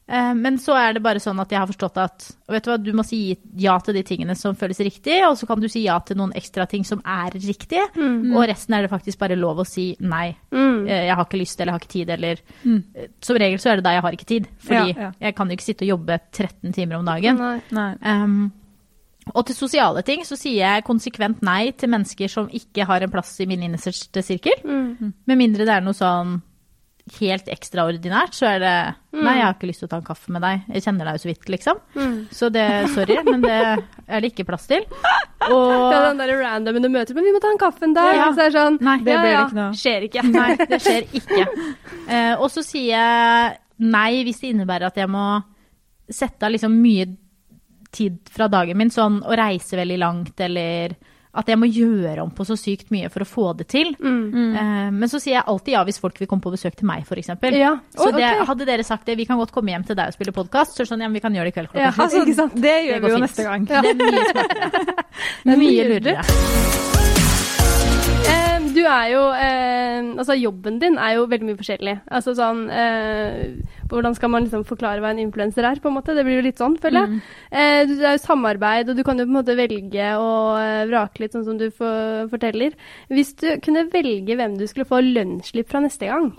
Eh, 0.09 0.33
Men 0.33 0.57
så 0.57 0.73
er 0.73 0.93
det 0.97 1.03
bare 1.05 1.21
sånn 1.21 1.37
at 1.39 1.51
jeg 1.53 1.59
har 1.61 1.67
forstått 1.69 1.97
at 2.01 2.23
vet 2.49 2.65
du 2.65 2.69
hva, 2.71 2.77
du 2.81 2.91
må 2.97 3.03
si 3.05 3.37
ja 3.61 3.75
til 3.85 3.93
de 3.93 4.01
tingene 4.03 4.33
som 4.35 4.55
føles 4.57 4.79
riktig, 4.81 5.19
og 5.27 5.35
så 5.37 5.45
kan 5.45 5.59
du 5.61 5.67
si 5.69 5.83
ja 5.85 5.99
til 6.01 6.17
noen 6.17 6.33
ekstra 6.33 6.65
ting 6.67 6.83
som 6.87 7.01
er 7.05 7.35
riktige. 7.37 7.85
Og 8.33 8.41
resten 8.49 8.73
er 8.73 8.81
det 8.87 8.89
faktisk 8.91 9.19
bare 9.21 9.37
lov 9.37 9.61
å 9.61 9.67
si 9.69 9.91
nei. 10.01 10.31
Mm. 10.51 10.87
Eh, 10.87 11.05
Jeg 11.09 11.15
har 11.15 11.25
ikke 11.25 11.41
lyst 11.43 11.59
eller 11.61 11.71
jeg 11.73 11.77
har 11.77 11.83
ikke 11.85 11.93
tid, 11.93 12.09
eller 12.17 12.41
mm. 12.65 12.79
Som 13.21 13.37
regel 13.37 13.59
så 13.61 13.69
er 13.71 13.75
det 13.77 13.85
da 13.85 13.93
jeg 13.93 14.01
har 14.07 14.17
ikke 14.17 14.25
tid. 14.33 14.47
Fordi 14.65 14.95
Ja, 14.95 15.01
ja. 15.09 15.11
jeg 15.27 15.35
kan 15.35 15.47
jo 15.47 15.53
ikke 15.59 15.67
sitte 15.69 15.85
og 15.85 15.93
jobbe 15.93 16.19
13 16.31 16.73
timer 16.73 16.95
om 16.97 17.05
dagen. 17.05 17.37
Nei. 17.37 17.61
Nei. 17.71 17.91
Um, 18.01 18.51
Og 19.35 19.45
til 19.45 19.53
sosiale 19.53 20.01
ting 20.01 20.23
så 20.25 20.33
sier 20.35 20.57
jeg 20.63 20.83
konsekvent 20.87 21.43
nei 21.45 21.69
til 21.77 21.89
mennesker 21.93 22.27
som 22.33 22.47
ikke 22.49 22.87
har 22.89 23.03
en 23.05 23.11
plass 23.13 23.35
i 23.39 23.45
min 23.45 23.61
innerste 23.61 24.23
sirkel. 24.25 24.57
Mm. 24.65 25.13
Med 25.29 25.37
mindre 25.37 25.65
det 25.69 25.75
er 25.75 25.81
noe 25.85 25.93
sånn 25.93 26.39
helt 27.17 27.47
ekstraordinært, 27.51 28.35
så 28.37 28.47
er 28.53 28.59
det 28.63 28.73
Nei, 29.09 29.39
jeg 29.39 29.41
har 29.41 29.55
ikke 29.55 29.67
lyst 29.71 29.81
til 29.81 29.87
å 29.87 29.91
ta 29.91 29.97
en 29.97 30.05
kaffe 30.05 30.29
med 30.29 30.43
deg. 30.45 30.67
Jeg 30.69 30.83
kjenner 30.85 31.07
deg 31.07 31.15
jo 31.17 31.21
så 31.23 31.29
vidt, 31.31 31.47
liksom. 31.49 31.79
Mm. 31.97 32.17
Så 32.37 32.49
det 32.53 32.65
Sorry, 32.93 33.15
men 33.25 33.41
det 33.41 33.55
er 33.57 34.21
det 34.21 34.29
ikke 34.29 34.45
plass 34.45 34.67
til. 34.69 34.85
Og 35.55 35.71
Ja, 35.93 36.03
den 36.05 36.21
der 36.21 36.33
randomen 36.43 36.85
du 36.85 36.91
møter, 36.93 37.17
men 37.17 37.25
vi 37.25 37.33
må 37.33 37.41
ta 37.41 37.49
en 37.49 37.61
kaffe 37.61 37.87
en 37.87 37.95
dag. 37.97 38.11
Ja. 38.13 38.27
Så 38.35 38.45
er 38.45 38.51
det 38.51 38.59
sånn, 38.59 38.77
Nei, 38.85 38.97
det 39.05 39.15
ja, 39.15 39.23
blir 39.23 39.31
det 39.31 39.35
ja, 39.35 39.45
ikke 39.47 39.59
noe. 39.59 39.79
Skjer 39.81 40.05
ikke. 40.09 40.25
Nei, 40.29 40.49
det 40.69 40.81
skjer 40.85 41.09
ikke. 41.21 41.47
Eh, 42.09 42.33
og 42.35 42.47
så 42.53 42.63
sier 42.65 42.91
jeg 42.93 43.57
nei 43.89 44.23
hvis 44.27 44.43
det 44.43 44.53
innebærer 44.53 44.89
at 44.89 44.97
jeg 44.99 45.09
må 45.11 45.25
sette 46.09 46.45
av 46.45 46.53
liksom 46.53 46.73
mye 46.81 47.05
tid 47.93 48.19
fra 48.33 48.47
dagen 48.51 48.77
min, 48.77 48.91
sånn 48.93 49.19
å 49.25 49.35
reise 49.37 49.77
veldig 49.79 49.97
langt, 50.01 50.41
eller 50.45 50.93
at 51.37 51.45
jeg 51.51 51.59
må 51.61 51.67
gjøre 51.69 52.23
om 52.23 52.31
på 52.33 52.45
så 52.47 52.55
sykt 52.57 52.89
mye 52.89 53.09
for 53.13 53.21
å 53.21 53.27
få 53.29 53.45
det 53.59 53.67
til. 53.69 53.91
Mm. 54.01 54.55
Uh, 54.55 54.89
men 54.95 55.11
så 55.11 55.19
sier 55.21 55.35
jeg 55.37 55.45
alltid 55.45 55.75
ja 55.75 55.83
hvis 55.85 55.99
folk 56.01 56.17
vil 56.19 56.29
komme 56.31 56.41
på 56.41 56.53
besøk 56.55 56.75
til 56.79 56.89
meg, 56.89 57.05
f.eks. 57.05 57.29
Ja. 57.53 57.75
Så 57.93 58.09
Å, 58.09 58.15
det, 58.15 58.25
ok. 58.41 58.45
hadde 58.49 58.69
dere 58.69 58.85
sagt 58.87 59.05
det, 59.05 59.17
vi 59.19 59.27
kan 59.29 59.37
godt 59.37 59.53
komme 59.53 59.75
hjem 59.75 59.85
til 59.85 59.99
deg 59.99 60.09
og 60.09 60.17
spille 60.17 60.33
podkast, 60.35 60.77
så 60.79 60.87
sånn 60.89 61.05
ja, 61.05 61.11
vi 61.13 61.21
kan 61.21 61.35
gjøre 61.35 61.51
det 61.51 61.53
i 61.53 61.57
kveld 61.59 61.69
klokka 61.73 61.85
Ja. 61.85 61.93
Altså, 61.93 62.49
det 62.55 62.77
gjør 62.89 62.99
Det 62.99 63.03
vi 63.05 63.13
jo 63.13 63.19
fint. 63.19 63.27
neste 63.27 63.45
gang. 63.45 63.69
Det 63.69 63.77
er 63.77 63.99
mye 64.01 64.29
smartere. 64.31 64.71
Det 65.43 65.53
er 65.53 65.61
mye 65.65 65.91
lurere. 65.93 66.98
Eh, 68.69 68.73
du 68.75 68.79
er 68.85 69.07
jo 69.13 69.21
eh, 69.33 70.07
Altså, 70.19 70.35
jobben 70.37 70.79
din 70.81 70.97
er 71.01 71.15
jo 71.17 71.25
veldig 71.29 71.47
mye 71.49 71.57
forskjellig. 71.59 71.95
Altså 72.11 72.33
sånn 72.37 72.61
eh, 72.69 73.57
Hvordan 73.89 74.15
skal 74.17 74.31
man 74.33 74.45
liksom 74.45 74.65
forklare 74.69 75.01
hva 75.03 75.11
en 75.13 75.21
influenser 75.23 75.65
er, 75.67 75.81
på 75.81 75.89
en 75.89 75.97
måte? 75.97 76.13
Det 76.17 76.23
blir 76.27 76.39
jo 76.39 76.45
litt 76.45 76.61
sånn, 76.61 76.77
føler 76.81 77.05
jeg. 77.07 77.21
Eh, 77.51 77.81
det 77.89 77.99
er 78.05 78.17
jo 78.17 78.23
samarbeid, 78.23 78.89
og 78.93 78.99
du 78.99 79.03
kan 79.07 79.17
jo 79.19 79.25
på 79.25 79.33
en 79.33 79.39
måte 79.39 79.57
velge 79.57 80.09
og 80.21 80.59
eh, 80.61 80.85
vrake 80.91 81.23
litt, 81.23 81.33
sånn 81.35 81.47
som 81.47 81.57
du 81.59 81.67
for, 81.73 82.29
forteller. 82.31 82.75
Hvis 83.09 83.33
du 83.41 83.47
kunne 83.65 83.87
velge 83.91 84.37
hvem 84.37 84.57
du 84.59 84.65
skulle 84.69 84.87
få 84.89 85.01
lønnsslipp 85.05 85.69
fra 85.71 85.81
neste 85.83 86.09
gang, 86.11 86.31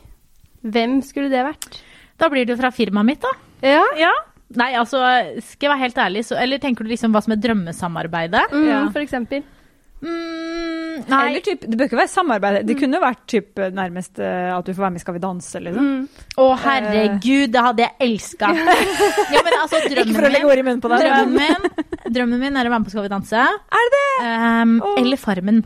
hvem 0.62 1.00
skulle 1.02 1.30
det 1.32 1.42
vært? 1.46 1.80
Da 2.20 2.28
blir 2.30 2.44
det 2.46 2.54
jo 2.54 2.60
fra 2.60 2.70
firmaet 2.74 3.08
mitt, 3.08 3.24
da. 3.24 3.32
Ja? 3.66 3.84
Ja. 3.98 4.12
Nei, 4.60 4.72
altså, 4.78 4.98
skal 5.46 5.68
jeg 5.68 5.70
være 5.70 5.82
helt 5.84 5.98
ærlig, 6.02 6.22
så 6.26 6.34
Eller 6.40 6.58
tenker 6.58 6.82
du 6.82 6.90
liksom 6.90 7.12
hva 7.14 7.20
som 7.22 7.34
er 7.36 7.42
drømmesamarbeidet? 7.42 8.50
Mm, 8.50 8.64
Ja. 8.66 8.80
For 8.90 9.02
eksempel. 9.02 9.44
Mm, 10.01 11.03
nei. 11.11 11.20
Eller 11.28 11.42
typ, 11.44 11.64
det 11.68 11.76
bør 11.76 11.88
ikke 11.90 11.98
være 12.01 12.12
samarbeid. 12.12 12.61
Det 12.68 12.76
kunne 12.80 12.96
jo 12.96 13.03
vært 13.05 13.24
typ, 13.28 13.61
nærmest 13.76 14.20
eh, 14.24 14.51
at 14.55 14.66
du 14.66 14.72
får 14.72 14.86
være 14.86 14.94
med 14.94 15.03
i 15.03 15.05
Skal 15.05 15.16
vi 15.16 15.22
danse, 15.24 15.62
liksom. 15.66 15.90
Mm. 15.90 16.22
Å, 16.40 16.46
herregud, 16.64 17.51
det 17.55 17.64
hadde 17.66 17.84
jeg 17.86 18.09
elska. 18.09 18.53
ja, 19.34 19.42
men 19.44 19.59
altså, 19.61 19.82
Ikke 19.90 20.07
for 20.14 20.28
å 20.28 20.32
legge 20.32 20.53
ord 20.53 20.62
i 20.62 20.68
munnen 20.68 20.84
på 20.84 20.92
deg. 20.94 21.05
drømmen 21.09 21.36
min 21.36 22.14
Drømmen 22.16 22.40
min 22.46 22.57
er 22.57 22.66
å 22.66 22.72
være 22.72 22.80
med 22.80 22.88
på 22.88 22.94
Skal 22.96 23.07
vi 23.07 23.12
danse. 23.12 23.44
Er 23.44 23.84
det 23.86 24.01
det? 24.01 24.09
Um, 24.24 24.80
oh. 24.84 24.96
Eller 25.03 25.20
Farmen. 25.20 25.61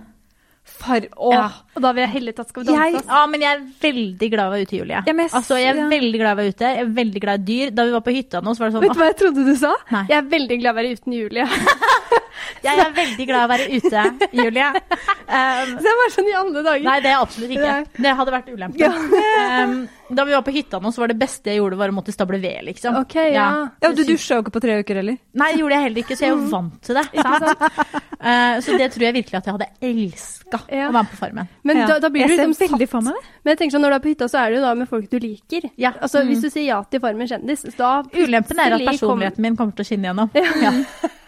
Far... 0.64 1.04
Åh. 1.16 1.32
Ja. 1.34 1.44
Og 1.76 1.82
da 1.84 1.90
vil 1.92 2.02
jeg 2.06 2.12
heller 2.14 2.34
tatt 2.36 2.50
Skal 2.50 2.64
vi 2.64 2.72
danse. 2.72 2.84
Jeg- 2.96 3.04
Ja, 3.06 3.22
men 3.30 3.44
jeg 3.44 3.52
er 3.52 3.64
veldig 3.84 4.28
glad 4.32 4.44
i 4.44 4.48
å 4.48 4.54
være 4.54 4.66
ute, 4.66 4.78
Julie. 4.80 5.02
Jeg- 5.06 5.30
altså, 5.30 5.58
jeg 5.60 5.70
er 5.74 5.80
ja. 5.82 5.88
veldig 5.92 6.20
glad 6.20 6.30
i 6.30 6.34
å 6.34 6.40
være 6.40 6.54
ute. 6.54 6.70
Jeg 6.74 6.84
er 6.84 6.92
veldig 6.98 7.22
glad 7.24 7.40
i 7.40 7.44
dyr. 7.52 7.74
Da 7.76 7.84
vi 7.84 7.94
var 7.94 8.04
på 8.04 8.14
hytta 8.16 8.40
nå, 8.42 8.54
så 8.56 8.64
var 8.64 8.70
det 8.70 8.76
sånn 8.76 8.86
Vet 8.86 8.96
du 8.96 9.02
hva 9.02 9.10
jeg 9.10 9.18
trodde 9.22 9.44
du 9.46 9.54
sa? 9.60 9.74
Nei. 9.92 10.04
Jeg 10.10 10.18
er 10.18 10.30
veldig 10.34 10.58
glad 10.62 10.70
i 10.70 10.74
å 10.74 10.78
være 10.80 10.94
uten 10.98 11.16
Julie. 11.20 11.48
Jeg 12.64 12.80
er 12.84 12.92
veldig 12.96 13.26
glad 13.28 13.40
i 13.40 13.44
å 13.44 13.50
være 13.50 13.66
ute, 13.74 14.04
Julie. 14.32 14.68
Um, 14.70 15.74
Så 15.80 15.88
jeg 15.90 15.98
var 16.00 16.14
sånn 16.14 16.30
i 16.30 16.36
alle 16.38 16.62
dager. 16.66 16.86
Nei, 16.86 16.96
det 17.04 17.10
er 17.12 17.20
absolutt 17.20 17.54
ikke. 17.56 17.74
Det 17.98 18.14
hadde 18.20 18.36
vært 18.38 18.54
ulempe. 18.54 18.92
Um, 19.44 19.74
da 20.10 20.24
vi 20.24 20.32
var 20.34 20.42
på 20.42 20.52
hytta 20.52 20.78
nå, 20.80 20.90
så 20.92 21.00
var 21.00 21.08
det 21.08 21.16
beste 21.18 21.48
jeg 21.50 21.58
gjorde, 21.62 21.76
var 21.80 21.88
å 21.88 21.94
måtte 21.96 22.12
stable 22.12 22.38
ved, 22.42 22.60
liksom. 22.66 22.96
Ok, 23.00 23.14
ja. 23.32 23.46
Ja, 23.80 23.92
du 23.92 24.02
dusja 24.04 24.36
jo 24.36 24.42
ikke 24.44 24.52
på 24.52 24.60
tre 24.60 24.78
uker, 24.82 24.96
eller? 25.00 25.16
Nei, 25.32 25.52
det 25.54 25.60
gjorde 25.62 25.78
jeg 25.78 25.82
heller 25.86 26.02
ikke, 26.04 26.16
så 26.18 26.26
jeg 26.26 26.32
er 26.32 26.36
jo 26.36 26.50
vant 26.52 26.80
til 26.84 26.94
det. 26.98 27.04
Sant? 27.24 27.64
Uh, 28.20 28.54
så 28.64 28.76
det 28.78 28.90
tror 28.92 29.06
jeg 29.08 29.16
virkelig 29.16 29.38
at 29.40 29.48
jeg 29.48 29.56
hadde 29.56 29.70
elska 29.80 30.60
Ja. 30.68 30.88
å 30.88 30.92
være 30.92 31.02
med 31.02 31.10
på 31.14 31.20
Farmen. 31.22 31.48
Men 31.64 31.76
Ja. 31.80 31.86
da, 31.88 31.98
da 32.04 32.08
blir 32.12 32.26
du 32.28 32.34
jeg 32.34 32.38
liksom 32.38 32.54
veldig 32.60 32.88
satt. 32.88 32.90
for 32.90 33.00
meg 33.08 33.14
det. 33.14 33.32
Men 33.44 33.50
jeg 33.54 33.58
tenker 33.62 33.76
sånn, 33.78 33.82
når 33.86 33.90
du 33.90 33.96
er 33.96 34.04
på 34.04 34.12
hytta, 34.12 34.28
så 34.28 34.38
er 34.44 34.50
det 34.50 34.56
jo 34.60 34.62
da 34.66 34.74
med 34.74 34.88
folk 34.88 35.10
du 35.10 35.18
liker. 35.18 35.70
Ja. 35.76 35.92
Altså, 36.00 36.20
Mm. 36.24 36.28
Hvis 36.34 36.40
du 36.42 36.48
sier 36.50 36.64
ja 36.68 36.82
til 36.88 37.00
Farmen 37.00 37.26
kjendis, 37.28 37.64
da 37.76 38.02
Ulempen 38.14 38.58
er 38.60 38.72
at 38.76 38.80
personligheten 38.86 39.40
min 39.44 39.56
kommer 39.56 39.74
til 39.76 39.84
å 39.84 39.88
skinne 39.88 40.08
gjennom. 40.12 40.30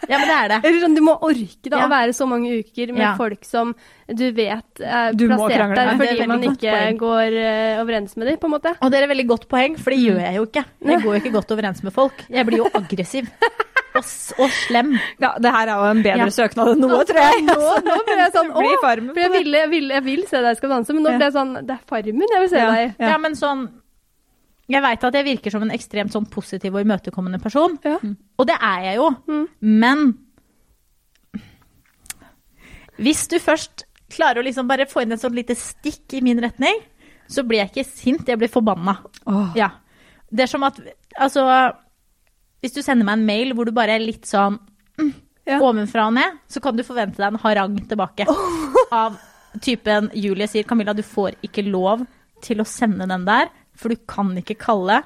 Ja. 0.07 0.15
ja, 0.15 0.17
men 0.21 0.27
det 0.29 0.35
er 0.37 0.47
det. 0.53 0.57
Eller 0.65 0.79
sånn, 0.85 0.95
Du 0.95 1.01
må 1.03 1.17
orke 1.21 1.69
da 1.69 1.77
Ja. 1.81 1.85
å 1.85 1.89
være 1.91 2.13
så 2.15 2.25
mange 2.29 2.47
uker 2.63 2.93
med 2.93 3.01
Ja. 3.03 3.15
folk 3.17 3.43
som 3.43 3.75
du 4.07 4.31
vet 4.31 4.79
er 4.79 5.11
Du 5.13 5.27
plassert 5.27 5.75
der 5.75 5.87
er 5.91 5.97
fordi 5.99 6.27
man 6.27 6.41
ikke 6.47 6.97
går 6.97 7.35
eh, 7.35 7.81
overens 7.83 8.15
med 8.15 8.27
dem, 8.27 8.37
på 8.37 8.45
en 8.47 8.51
måte. 8.55 8.66
Og 8.81 8.91
det 8.91 8.99
er 8.99 9.05
et 9.07 9.11
veldig 9.13 9.27
godt 9.29 9.47
poeng, 9.51 9.77
for 9.79 9.93
det 9.93 9.99
gjør 10.03 10.19
jeg 10.23 10.35
jo 10.39 10.45
ikke. 10.47 10.63
Jeg 10.91 11.01
går 11.03 11.15
jo 11.15 11.21
ikke 11.21 11.31
godt 11.37 11.51
overens 11.55 11.81
med 11.85 11.93
folk. 11.95 12.23
Jeg 12.29 12.45
blir 12.49 12.61
jo 12.63 12.67
aggressiv. 12.79 13.29
Og, 13.97 14.03
og 14.43 14.51
slem. 14.53 14.91
Ja, 15.23 15.31
det 15.41 15.49
her 15.55 15.71
er 15.73 15.79
jo 15.81 15.85
en 15.95 16.03
bedre 16.05 16.27
Ja. 16.27 16.33
søknad 16.35 16.73
enn 16.75 16.83
noe, 16.83 16.99
tror 17.09 17.17
jeg. 17.23 17.39
Nå, 17.47 17.55
nå 17.87 17.95
ble 18.05 18.17
jeg 18.19 18.33
sånn 18.35 18.51
Å! 18.53 18.61
For 18.83 18.91
jeg, 18.93 19.07
på 19.15 19.31
ville, 19.39 19.57
jeg, 19.63 19.69
vil, 19.71 19.87
jeg 19.95 20.03
vil 20.05 20.21
se 20.29 20.41
deg 20.45 20.59
skal 20.59 20.73
danse, 20.75 20.93
men 20.93 21.01
nå 21.07 21.15
ble 21.17 21.25
jeg 21.29 21.33
sånn 21.33 21.55
Det 21.65 21.73
er 21.73 21.81
Farmen 21.89 22.33
jeg 22.35 22.43
vil 22.43 22.51
se 22.51 22.61
deg 22.61 22.83
i. 22.83 22.91
Ja. 23.01 23.09
Ja. 23.09 23.17
men 23.23 23.33
sånn 23.39 23.63
Jeg 24.69 24.83
veit 24.85 25.07
at 25.09 25.17
jeg 25.17 25.25
virker 25.31 25.55
som 25.55 25.65
en 25.65 25.73
ekstremt 25.73 26.13
sånn 26.13 26.27
positiv 26.29 26.75
og 26.77 26.83
imøtekommende 26.85 27.39
person. 27.41 27.79
Ja. 27.87 27.97
Og 28.37 28.45
det 28.51 28.59
er 28.61 28.85
jeg 28.91 28.99
jo. 28.99 29.09
Mm. 29.31 29.45
Men 29.81 30.05
hvis 33.01 33.25
du 33.31 33.37
først 33.41 33.85
klarer 34.13 34.41
å 34.41 34.45
liksom 34.45 34.67
bare 34.69 34.85
få 34.89 35.03
inn 35.03 35.13
et 35.15 35.21
sånt 35.21 35.35
lite 35.37 35.55
stikk 35.57 36.15
i 36.17 36.21
min 36.25 36.39
retning, 36.43 36.79
så 37.27 37.43
blir 37.47 37.59
jeg 37.63 37.71
ikke 37.71 37.85
sint, 37.89 38.27
jeg 38.27 38.39
blir 38.39 38.49
forbanna. 38.51 38.97
Oh. 39.25 39.51
Ja. 39.55 39.69
Det 40.31 40.43
er 40.43 40.47
som 40.51 40.63
at 40.63 40.79
Altså, 41.17 41.41
hvis 42.61 42.73
du 42.75 42.81
sender 42.83 43.05
meg 43.07 43.17
en 43.17 43.25
mail 43.25 43.53
hvor 43.57 43.65
du 43.65 43.71
bare 43.73 43.95
er 43.95 44.03
litt 44.03 44.25
sånn 44.29 44.59
mm, 44.99 45.13
Ja. 45.47 45.57
ovenfra 45.63 46.07
og 46.07 46.13
ned, 46.13 46.35
så 46.51 46.61
kan 46.61 46.75
du 46.77 46.83
forvente 46.83 47.17
deg 47.17 47.31
en 47.33 47.39
harang 47.41 47.77
tilbake. 47.87 48.27
Av 48.91 49.15
typen 49.63 50.11
Julie 50.13 50.45
sier 50.47 50.63
Camilla, 50.67 50.93
du 50.93 51.01
får 51.01 51.39
ikke 51.41 51.63
lov 51.71 52.03
til 52.43 52.59
å 52.61 52.65
sende 52.67 53.07
den 53.09 53.25
der, 53.25 53.47
for 53.75 53.89
du 53.89 53.95
kan 54.05 54.29
ikke 54.37 54.57
kalle 54.59 54.99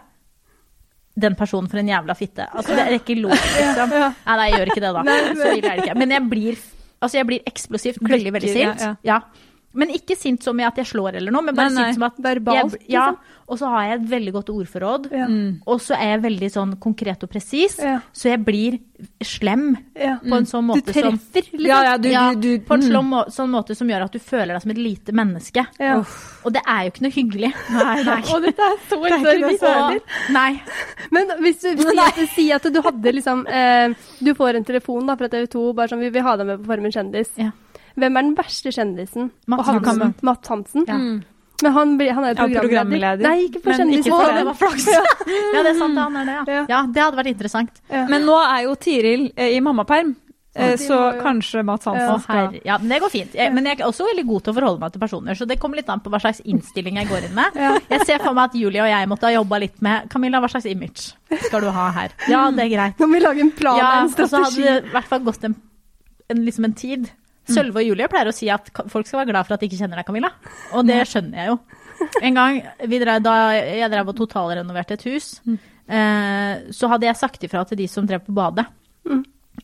den 1.22 1.36
personen 1.36 1.70
for 1.70 1.78
en 1.80 1.88
jævla 1.92 2.16
fitte. 2.18 2.46
Altså, 2.56 2.76
det 2.76 2.84
er 2.88 2.98
ikke 2.98 3.16
lov, 3.22 3.32
liksom. 3.36 3.92
Ja. 3.96 4.10
Nei, 4.26 4.36
nei, 4.40 4.50
jeg 4.50 4.60
gjør 4.60 4.72
ikke 4.74 4.84
det, 4.84 4.92
da. 4.96 5.04
Nei, 5.04 5.18
men- 5.28 5.38
Så 5.38 5.54
ille 5.58 5.72
er 5.72 5.76
det 5.78 5.86
ikke. 5.86 5.98
Men 6.00 6.10
jeg 6.16 6.30
blir, 6.30 6.56
altså, 7.02 7.14
jeg 7.20 7.28
blir 7.28 7.42
eksplosivt 7.46 8.00
veldig, 8.02 8.34
veldig 8.34 8.52
sint. 8.54 8.80
ja, 8.82 8.96
Ja. 9.04 9.20
Men 9.74 9.94
ikke 9.96 10.18
sint 10.20 10.44
som 10.44 10.60
i 10.60 10.66
at 10.68 10.80
jeg 10.82 10.90
slår 10.90 11.18
eller 11.22 11.32
noe, 11.32 11.46
men 11.48 11.56
bare 11.56 11.72
Nei, 11.72 11.78
nei. 11.78 11.92
sint 11.92 12.00
som 12.00 12.08
at 12.10 12.18
Verbalt, 12.22 12.76
jeg, 12.76 12.90
ja, 12.92 13.06
liksom. 13.14 13.38
Og 13.52 13.60
så 13.60 13.68
har 13.68 13.84
jeg 13.84 13.98
et 13.98 14.04
veldig 14.12 14.32
godt 14.32 14.50
ordforråd. 14.54 15.08
Ja. 15.12 15.26
Mm. 15.28 15.48
Og 15.68 15.82
så 15.84 15.96
er 15.98 16.14
jeg 16.14 16.22
veldig 16.24 16.50
sånn 16.54 16.70
konkret 16.80 17.24
og 17.26 17.32
presis, 17.34 17.78
Ja. 17.84 17.98
så 18.16 18.30
jeg 18.32 18.46
blir 18.48 18.80
slem 19.20 19.76
Ja. 19.96 20.20
på 20.24 20.36
en 20.38 20.46
sånn 20.46 20.68
måte 20.70 20.94
som 20.94 21.18
treffer, 21.18 21.44
liksom. 21.52 21.68
Ja, 21.68 21.84
ja, 21.84 21.98
du, 21.98 22.10
ja, 22.10 22.34
du, 22.34 22.58
du 22.60 22.64
på 22.64 22.76
en 22.76 22.86
mm. 22.88 23.10
må, 23.10 23.24
sånn 23.30 23.52
måte 23.52 23.76
som 23.76 23.90
gjør 23.90 24.06
at 24.06 24.12
du 24.16 24.20
føler 24.20 24.54
deg 24.54 24.62
som 24.62 24.72
et 24.72 24.78
lite 24.78 25.12
menneske. 25.12 25.66
Ja. 25.80 25.98
Og 26.46 26.54
det 26.54 26.62
er 26.66 26.86
jo 26.86 26.94
ikke 26.94 27.06
noe 27.08 27.16
hyggelig. 27.16 27.52
Nei, 27.76 28.04
nei. 28.08 28.22
Og 28.34 28.46
dette 28.46 28.70
er 28.70 28.78
så 28.88 29.02
Det 29.04 29.12
er 29.12 29.20
ikke 29.20 29.48
noe 29.48 29.58
særlig. 29.60 30.02
Nei. 30.32 30.52
Men 31.12 31.36
hvis 31.42 31.60
du 31.60 31.84
sier 32.36 32.56
at, 32.56 32.70
du 32.72 32.80
hadde 32.82 33.12
liksom 33.12 33.44
eh, 33.48 33.92
Du 34.24 34.32
får 34.38 34.56
en 34.56 34.66
telefon 34.68 35.10
da 35.10 35.18
fra 35.20 35.28
TV 35.32 35.50
2 35.52 35.66
bare 35.76 35.92
sånn 35.92 36.00
Vi 36.00 36.12
vil 36.14 36.24
ha 36.24 36.38
deg 36.40 36.48
med 36.48 36.62
på 36.62 36.72
Formen 36.72 36.94
kjendis. 36.94 37.34
Ja. 37.36 37.52
Hvem 38.00 38.18
er 38.18 38.22
den 38.30 38.36
verste 38.38 38.72
kjendisen? 38.72 39.32
Mats 39.48 39.68
han- 39.68 39.84
Hansen. 39.84 40.16
Mats 40.22 40.48
Hansen. 40.48 40.86
Ja. 40.88 40.98
Men 41.64 41.74
han, 41.76 42.00
han 42.00 42.24
er 42.26 42.34
programleder. 42.34 42.56
Ja, 42.56 42.62
programleder. 42.66 43.22
Nei, 43.28 43.44
ikke 43.50 43.60
for 43.62 43.70
Men 43.70 43.80
kjendis. 43.84 44.06
ikke 44.08 44.16
for 44.18 44.32
Å, 44.32 44.38
det 44.40 44.46
var 44.48 44.56
flaks. 44.58 44.88
Ja, 44.90 45.62
det 45.62 45.70
er 45.76 45.78
sant, 45.78 45.98
han 46.02 46.16
er 46.18 46.26
det, 46.26 46.34
ja. 46.34 46.44
Ja. 46.56 46.66
Ja, 46.72 46.80
det 46.90 47.04
hadde 47.04 47.18
vært 47.22 47.30
interessant. 47.36 47.82
Ja. 47.92 48.08
Men 48.10 48.26
nå 48.26 48.38
er 48.42 48.64
jo 48.66 48.74
Tiril 48.82 49.28
eh, 49.38 49.52
i 49.54 49.60
mammaperm, 49.62 50.16
eh, 50.56 50.74
så 50.82 50.98
kanskje 51.22 51.62
Mats 51.64 51.86
Hansen 51.86 52.24
skal. 52.24 52.58
Ja, 52.66 52.80
men 52.82 52.90
det 52.96 53.00
går 53.04 53.14
fint. 53.14 53.36
Jeg, 53.38 53.54
men 53.54 53.70
jeg 53.70 53.78
er 53.80 53.86
også 53.86 54.08
veldig 54.10 54.26
god 54.32 54.42
til 54.48 54.56
å 54.56 54.58
forholde 54.58 54.82
meg 54.88 54.96
til 54.98 55.04
personer, 55.06 55.38
så 55.38 55.46
det 55.46 55.60
kommer 55.62 55.78
litt 55.84 55.94
an 55.94 56.02
på 56.02 56.10
hva 56.10 56.24
slags 56.26 56.42
innstilling 56.50 56.98
jeg 56.98 57.12
går 57.14 57.30
inn 57.30 57.38
med. 57.38 57.62
Ja. 57.62 57.76
Jeg 57.94 58.08
ser 58.10 58.26
for 58.26 58.34
meg 58.34 58.50
at 58.50 58.58
Julie 58.58 58.82
og 58.82 58.90
jeg 58.96 59.14
måtte 59.14 59.30
ha 59.30 59.36
jobba 59.38 59.62
litt 59.62 59.78
med 59.86 60.10
Camilla, 60.10 60.42
hva 60.42 60.50
slags 60.50 60.66
image 60.66 61.12
skal 61.46 61.62
du 61.62 61.70
ha 61.70 61.92
her? 62.02 62.18
Ja, 62.28 62.48
det 62.50 62.66
er 62.66 62.74
greit. 62.74 62.98
Nå 62.98 63.06
må 63.06 63.20
vi 63.22 63.26
lage 63.28 63.46
en 63.46 63.54
plan 63.54 63.78
Ja, 63.78 63.94
en 64.02 64.10
strategi. 64.10 64.34
og 64.34 64.50
så 64.50 64.50
hadde 64.50 64.82
det 64.82 64.90
i 64.90 64.96
hvert 64.98 65.14
fall 65.14 65.22
gått 65.30 65.44
en, 65.46 65.56
en, 66.32 66.42
liksom 66.50 66.66
en 66.66 66.74
tid. 66.74 67.12
Sølve 67.50 67.82
og 67.82 67.88
Julie 67.88 68.08
pleier 68.08 68.30
å 68.30 68.34
si 68.36 68.50
at 68.54 68.70
folk 68.88 69.08
skal 69.08 69.24
være 69.24 69.32
glad 69.32 69.48
for 69.48 69.56
at 69.56 69.60
de 69.64 69.68
ikke 69.70 69.80
kjenner 69.82 69.98
deg, 69.98 70.06
Camilla. 70.06 70.30
Og 70.78 70.86
det 70.88 71.00
skjønner 71.10 71.38
jeg 71.42 71.48
jo. 71.48 71.60
En 72.22 72.34
gang 72.38 72.60
drev, 72.90 73.22
da 73.26 73.34
jeg 73.58 73.90
drev 73.92 74.08
og 74.10 74.16
totalrenoverte 74.18 74.94
et 74.98 75.04
hus, 75.10 75.42
eh, 75.90 76.62
så 76.74 76.90
hadde 76.92 77.08
jeg 77.10 77.18
sagt 77.20 77.44
ifra 77.48 77.64
til 77.68 77.78
de 77.82 77.88
som 77.90 78.06
drev 78.08 78.24
på 78.28 78.34
badet, 78.38 78.68
Mm. 79.02 79.24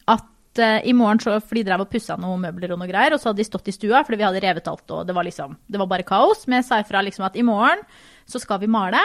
at 0.09 0.57
eh, 0.57 0.81
i 0.89 0.93
morgen 0.97 1.19
så, 1.21 1.35
For 1.39 1.53
de 1.53 1.63
drev 1.63 1.81
og 1.83 1.89
pussa 1.91 2.15
noen 2.17 2.41
møbler 2.41 2.71
og 2.73 2.79
noe 2.79 2.87
greier, 2.89 3.13
og 3.13 3.19
så 3.21 3.29
hadde 3.29 3.37
de 3.43 3.45
stått 3.45 3.67
i 3.69 3.75
stua 3.75 4.03
fordi 4.03 4.17
vi 4.17 4.25
hadde 4.25 4.41
revet 4.41 4.67
alt, 4.67 4.89
og 4.89 5.05
det 5.05 5.13
var 5.13 5.23
liksom 5.23 5.55
Det 5.69 5.77
var 5.77 5.85
bare 5.87 6.03
kaos. 6.03 6.47
Men 6.47 6.63
jeg 6.63 6.65
sa 6.65 6.79
ifra 6.81 7.03
liksom 7.05 7.25
at 7.25 7.35
i 7.37 7.43
morgen 7.45 7.83
så 8.25 8.41
skal 8.41 8.59
vi 8.59 8.67
male. 8.67 8.97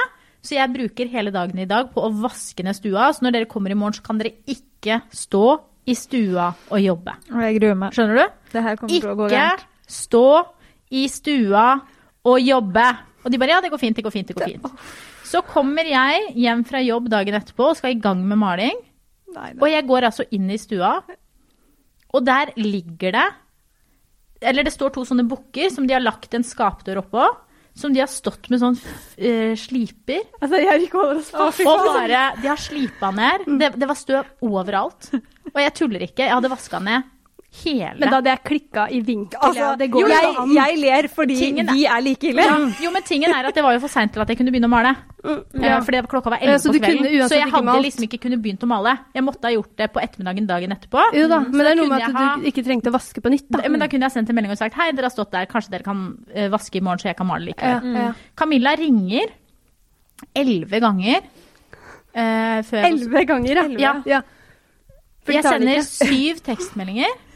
Så 0.43 0.57
jeg 0.57 0.73
bruker 0.73 1.07
hele 1.12 1.31
dagen 1.31 1.59
i 1.61 1.66
dag 1.68 1.93
på 1.93 2.01
å 2.03 2.11
vaske 2.11 2.64
ned 2.64 2.75
stua. 2.75 3.12
Så 3.12 3.23
når 3.23 3.33
dere 3.37 3.45
kommer 3.47 3.70
i 3.70 3.75
morgen, 3.79 3.93
så 3.95 4.03
kan 4.03 4.18
dere 4.18 4.33
ikke 4.49 5.03
stå 5.12 5.61
i 5.87 5.95
stua 5.99 6.51
og 6.70 6.78
jobbe. 6.83 7.14
Og 7.33 7.41
jeg 7.43 7.59
gruer 7.61 7.78
meg. 7.78 7.95
Skjønner 7.97 8.20
du? 8.20 8.37
Ikke 8.93 9.47
stå 9.93 10.26
i 10.93 11.07
stua 11.11 11.64
og 12.28 12.39
jobbe. 12.41 12.85
Og 13.24 13.33
de 13.33 13.39
bare 13.41 13.57
ja, 13.57 13.61
det 13.64 13.70
går 13.72 13.80
fint, 13.83 13.97
det 13.99 14.05
går 14.07 14.14
fint, 14.14 14.28
det 14.30 14.37
går 14.39 14.47
fint. 14.53 14.87
Så 15.26 15.43
kommer 15.47 15.87
jeg 15.89 16.33
hjem 16.37 16.64
fra 16.68 16.83
jobb 16.85 17.09
dagen 17.12 17.39
etterpå 17.39 17.70
og 17.70 17.78
skal 17.78 17.95
i 17.95 18.01
gang 18.03 18.22
med 18.26 18.39
maling. 18.41 18.80
Nei, 19.33 19.53
Og 19.57 19.68
jeg 19.70 19.87
går 19.89 20.05
altså 20.11 20.26
inn 20.37 20.51
i 20.53 20.59
stua, 20.61 20.99
Og 22.12 22.20
der 22.26 22.51
ligger 22.61 23.12
det 23.12 23.28
Eller 24.43 24.62
det 24.66 24.72
står 24.74 24.91
to 24.93 25.05
sånne 25.09 25.24
bukker 25.24 25.70
som 25.72 25.87
de 25.87 25.95
har 25.95 26.03
lagt 26.03 26.35
en 26.35 26.45
skapdør 26.45 27.01
oppå. 27.01 27.24
Som 27.79 27.95
de 27.95 28.03
har 28.03 28.11
stått 28.11 28.51
med 28.53 28.61
sånn 28.61 28.77
uh, 28.77 29.55
sliper. 29.57 30.27
Altså, 30.43 30.61
jeg 30.61 30.87
ikke 30.87 31.01
holder 31.01 31.23
oss 31.23 31.31
fast. 31.33 31.62
Og 31.64 31.87
bare, 31.89 32.27
de 32.43 32.51
har 32.51 32.61
slipa 32.61 33.12
ned. 33.16 33.47
Det, 33.61 33.73
det 33.81 33.89
var 33.89 33.99
støv 33.99 34.49
overalt. 34.49 35.09
Og 35.55 35.59
jeg 35.61 35.75
tuller 35.79 36.05
ikke. 36.05 36.27
Jeg 36.27 36.37
hadde 36.37 36.53
vaska 36.53 36.83
ned 36.85 37.11
hele. 37.53 37.98
Men 38.00 38.09
da 38.09 38.16
hadde 38.16 38.30
jeg 38.32 38.40
klikka 38.48 38.84
i 38.88 39.00
vinkel. 39.05 39.36
Altså, 39.44 39.66
det 39.76 39.90
går 39.92 40.00
jo, 40.00 40.09
jeg, 40.09 40.28
an. 40.40 40.53
jeg 40.57 40.76
ler 40.80 41.09
fordi 41.12 41.34
Tingen 41.36 41.68
vi 41.68 41.82
er 41.84 42.00
like 42.00 42.24
ille. 42.30 42.46
Ja. 42.48 42.55
Jo, 42.80 42.90
men 42.94 43.03
tingen 43.05 43.28
er 43.34 43.44
at 43.50 43.55
det 43.59 43.62
var 43.66 43.74
jo 43.76 43.82
for 43.82 43.92
seint 43.92 44.12
til 44.14 44.22
at 44.24 44.28
jeg 44.32 44.38
kunne 44.40 44.55
begynne 44.55 44.70
å 44.70 44.72
male. 44.72 44.92
ja. 45.22 45.76
Eh, 45.76 45.82
Fordi 45.84 46.00
klokka 46.09 46.32
var 46.32 46.40
11 46.40 46.59
så 46.64 46.72
på 46.72 46.80
kvelden. 46.80 47.05
kunne 47.05 47.28
Så 47.28 47.36
jeg 47.36 47.50
hadde 47.53 47.74
liksom 47.84 48.07
ikke 48.09 48.20
kunnet 48.24 48.40
begynt 48.42 48.64
å 48.64 48.70
male. 48.72 48.94
Jeg 49.14 49.22
måtte 49.26 49.44
ha 49.44 49.53
gjort 49.53 49.76
det 49.76 49.90
på 49.92 50.00
ettermiddagen 50.00 50.46
dagen 50.48 50.72
etterpå. 50.78 51.05
Jo 51.18 51.28
da, 51.28 51.42
Så 51.44 51.53
men 51.53 51.61
det 51.61 51.70
er 51.74 51.78
noe 51.82 51.88
med 51.92 51.96
at 52.00 52.07
jeg 52.09 52.16
du 52.16 52.18
ha- 52.24 52.50
ikke 52.53 52.64
trengte 52.70 52.88
å 52.88 52.96
vaske 52.96 53.20
på 53.20 53.30
nytt, 53.36 53.46
da. 53.53 53.68
Men 53.68 53.80
da 53.84 53.88
kunne 53.92 54.09
jeg 54.09 54.16
sendt 54.16 54.30
en 54.32 54.34
melding 54.40 54.50
og 54.57 54.59
sagt 54.59 54.74
hei, 54.80 54.90
dere 54.96 55.11
har 55.11 55.14
stått 55.14 55.30
der, 55.36 55.46
kanskje 55.46 55.70
dere 55.76 55.82
kan 55.84 56.03
eh, 56.34 56.48
vaske 56.48 56.76
i 56.80 56.80
morgen 56.80 56.98
så 57.05 57.12
jeg 57.12 57.16
kan 57.20 57.26
male 57.28 57.44
Ja, 57.53 57.53
likevel. 57.53 57.94
ja. 58.00 58.12
Camilla 58.34 58.74
ringer 58.80 59.28
elleve 60.34 60.80
ganger 60.80 61.20
eh, 62.14 62.62
Elleve 62.86 63.24
ganger, 63.28 63.55
ja. 63.57 63.66
Ja. 63.78 63.92
ja. 64.07 64.22
Jeg 65.28 65.44
sender 65.44 65.82
syv 65.86 66.40
tekstmeldinger. 66.42 67.12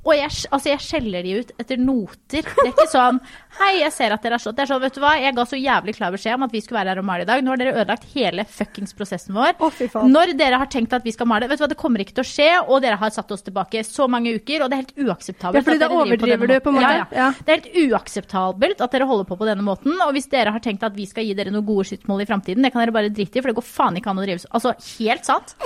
Og 0.00 0.14
jeg, 0.16 0.32
altså 0.48 0.70
jeg 0.70 0.80
skjeller 0.80 1.26
de 1.26 1.32
ut 1.42 1.50
etter 1.60 1.80
noter. 1.80 2.46
Det 2.46 2.64
er 2.64 2.72
ikke 2.72 2.88
sånn 2.88 3.20
Hei, 3.58 3.80
jeg 3.82 3.92
ser 3.92 4.12
at 4.14 4.22
dere 4.24 4.38
har 4.38 4.40
slått. 4.40 4.56
Det 4.56 4.62
er 4.62 4.68
sånn, 4.70 4.80
vet 4.80 4.94
du 4.96 5.00
hva, 5.02 5.10
jeg 5.20 5.34
ga 5.36 5.44
så 5.44 5.58
jævlig 5.58 5.92
klar 5.96 6.12
beskjed 6.14 6.36
om 6.38 6.44
at 6.46 6.52
vi 6.54 6.60
skulle 6.62 6.78
være 6.78 6.94
her 6.94 7.00
og 7.02 7.06
male 7.08 7.24
i 7.24 7.28
dag. 7.28 7.42
Nå 7.44 7.50
har 7.50 7.60
dere 7.60 7.72
ødelagt 7.74 8.06
hele 8.14 8.44
fuckings 8.48 8.94
prosessen 8.96 9.34
vår. 9.36 9.56
Oh. 9.58 9.80
Når 10.08 10.32
dere 10.38 10.60
har 10.62 10.70
tenkt 10.70 10.94
at 10.96 11.04
vi 11.04 11.12
skal 11.12 11.28
male, 11.28 11.48
vet 11.50 11.58
du 11.58 11.64
hva, 11.64 11.68
det 11.72 11.76
kommer 11.80 12.00
ikke 12.04 12.14
til 12.16 12.24
å 12.24 12.28
skje, 12.30 12.46
og 12.62 12.80
dere 12.84 12.96
har 13.00 13.12
satt 13.12 13.34
oss 13.34 13.42
tilbake 13.44 13.82
så 13.84 14.06
mange 14.08 14.32
uker, 14.38 14.62
og 14.62 14.70
det 14.70 14.78
er 14.78 14.84
helt 14.84 15.02
uakseptabelt. 15.10 15.58
Ja, 15.58 15.66
fordi 15.66 15.82
da 15.82 15.90
overdriver 15.92 16.40
på 16.46 16.48
du, 16.48 16.54
på 16.62 16.72
en 16.72 16.78
måte. 16.78 16.92
Ja, 16.94 17.02
ja. 17.02 17.18
Ja. 17.20 17.28
Det 17.36 17.52
er 17.52 17.60
helt 17.60 17.90
uakseptabelt 17.90 18.86
at 18.86 18.96
dere 18.96 19.10
holder 19.10 19.28
på 19.28 19.40
på 19.42 19.50
denne 19.50 19.66
måten, 19.66 19.98
og 20.06 20.14
hvis 20.16 20.30
dere 20.32 20.54
har 20.54 20.64
tenkt 20.64 20.86
at 20.86 20.96
vi 20.96 21.08
skal 21.10 21.26
gi 21.26 21.36
dere 21.36 21.52
noen 21.52 21.66
gode 21.68 21.88
skytmål 21.90 22.24
i 22.24 22.28
framtiden, 22.30 22.64
det 22.64 22.72
kan 22.72 22.84
dere 22.86 22.94
bare 22.96 23.12
drite 23.12 23.42
i, 23.42 23.42
for 23.42 23.50
det 23.52 23.58
går 23.58 23.68
faen 23.68 24.00
ikke 24.00 24.14
an 24.14 24.22
å 24.22 24.24
drive 24.24 24.46
så. 24.46 24.52
Altså, 24.56 24.74
helt 25.02 25.28
sant. 25.28 25.56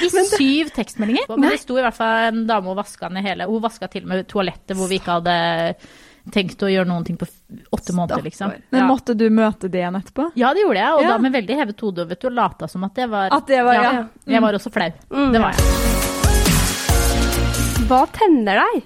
I 0.00 0.10
syv 0.14 0.72
tekstmeldinger. 0.78 1.28
Men 1.34 1.50
det 1.50 1.60
sto 1.66 1.76
i 1.76 1.84
hvert 1.84 1.98
fall 1.98 2.30
en 2.30 2.42
dame 2.48 2.72
og 2.72 2.78
vaska 2.78 3.10
ned 3.12 3.26
hele 3.26 3.46
Hun 3.50 3.65
vaska 3.66 3.90
til 3.92 4.02
og 4.06 4.08
med 4.14 4.26
toalettet 4.30 4.76
hvor 4.78 4.88
vi 4.90 4.98
ikke 5.00 5.18
hadde 5.20 5.76
tenkt 6.34 6.58
å 6.58 6.66
gjøre 6.66 6.88
noen 6.90 7.04
ting 7.06 7.14
på 7.20 7.26
åtte 7.76 7.92
måneder, 7.94 8.24
liksom. 8.26 8.50
Men 8.72 8.80
Ja. 8.82 8.86
måtte 8.88 9.14
du 9.16 9.28
møte 9.30 9.68
det 9.70 9.78
igjen 9.78 9.94
etterpå? 9.94 10.32
ja, 10.34 10.52
det 10.54 10.64
gjorde 10.64 10.80
jeg, 10.82 10.92
og 10.96 11.02
Ja. 11.02 11.08
da 11.12 11.18
med 11.22 11.32
veldig 11.36 11.56
hevet 11.60 11.80
hode 11.80 12.02
og 12.02 12.32
lata 12.32 12.66
som 12.68 12.82
at 12.84 12.94
det 12.94 13.06
var 13.10 13.28
At 13.30 13.46
det 13.46 13.62
var- 13.64 13.74
ja. 13.74 14.04
Jeg 14.26 14.42
var 14.42 14.52
også 14.54 14.72
flau. 14.72 14.90
Mm. 15.10 15.32
Det 15.32 15.40
var 15.40 15.52
jeg. 15.52 15.62
Hva 17.86 18.02
tenner 18.10 18.58
deg? 18.64 18.82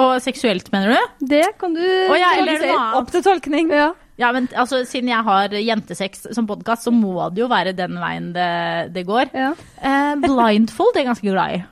Og 0.00 0.20
seksuelt, 0.22 0.70
mener 0.72 0.94
du? 0.96 1.26
Det 1.28 1.44
kan 1.60 1.74
du 1.74 1.80
Å 1.82 2.16
ja, 2.18 2.32
eller 2.38 2.58
noe 2.58 2.78
annet. 2.78 2.94
Opp 2.98 3.10
til 3.12 3.22
tolkning. 3.22 3.70
Ja. 3.70 3.92
Ja, 4.20 4.30
men 4.36 4.48
altså, 4.52 4.82
siden 4.84 5.08
jeg 5.08 5.24
har 5.24 5.48
jentesex 5.56 6.26
som 6.36 6.46
podkast, 6.48 6.84
så 6.84 6.92
må 6.92 7.14
det 7.32 7.40
jo 7.40 7.48
være 7.48 7.72
den 7.76 7.96
veien 8.02 8.30
det, 8.36 8.48
det 8.94 9.06
går. 9.08 9.30
ja. 9.32 9.52
Eh, 9.80 10.14
blindfold 10.20 10.92
er 10.94 11.00
jeg 11.02 11.08
ganske 11.08 11.30
glad 11.32 11.54
i. 11.56 11.62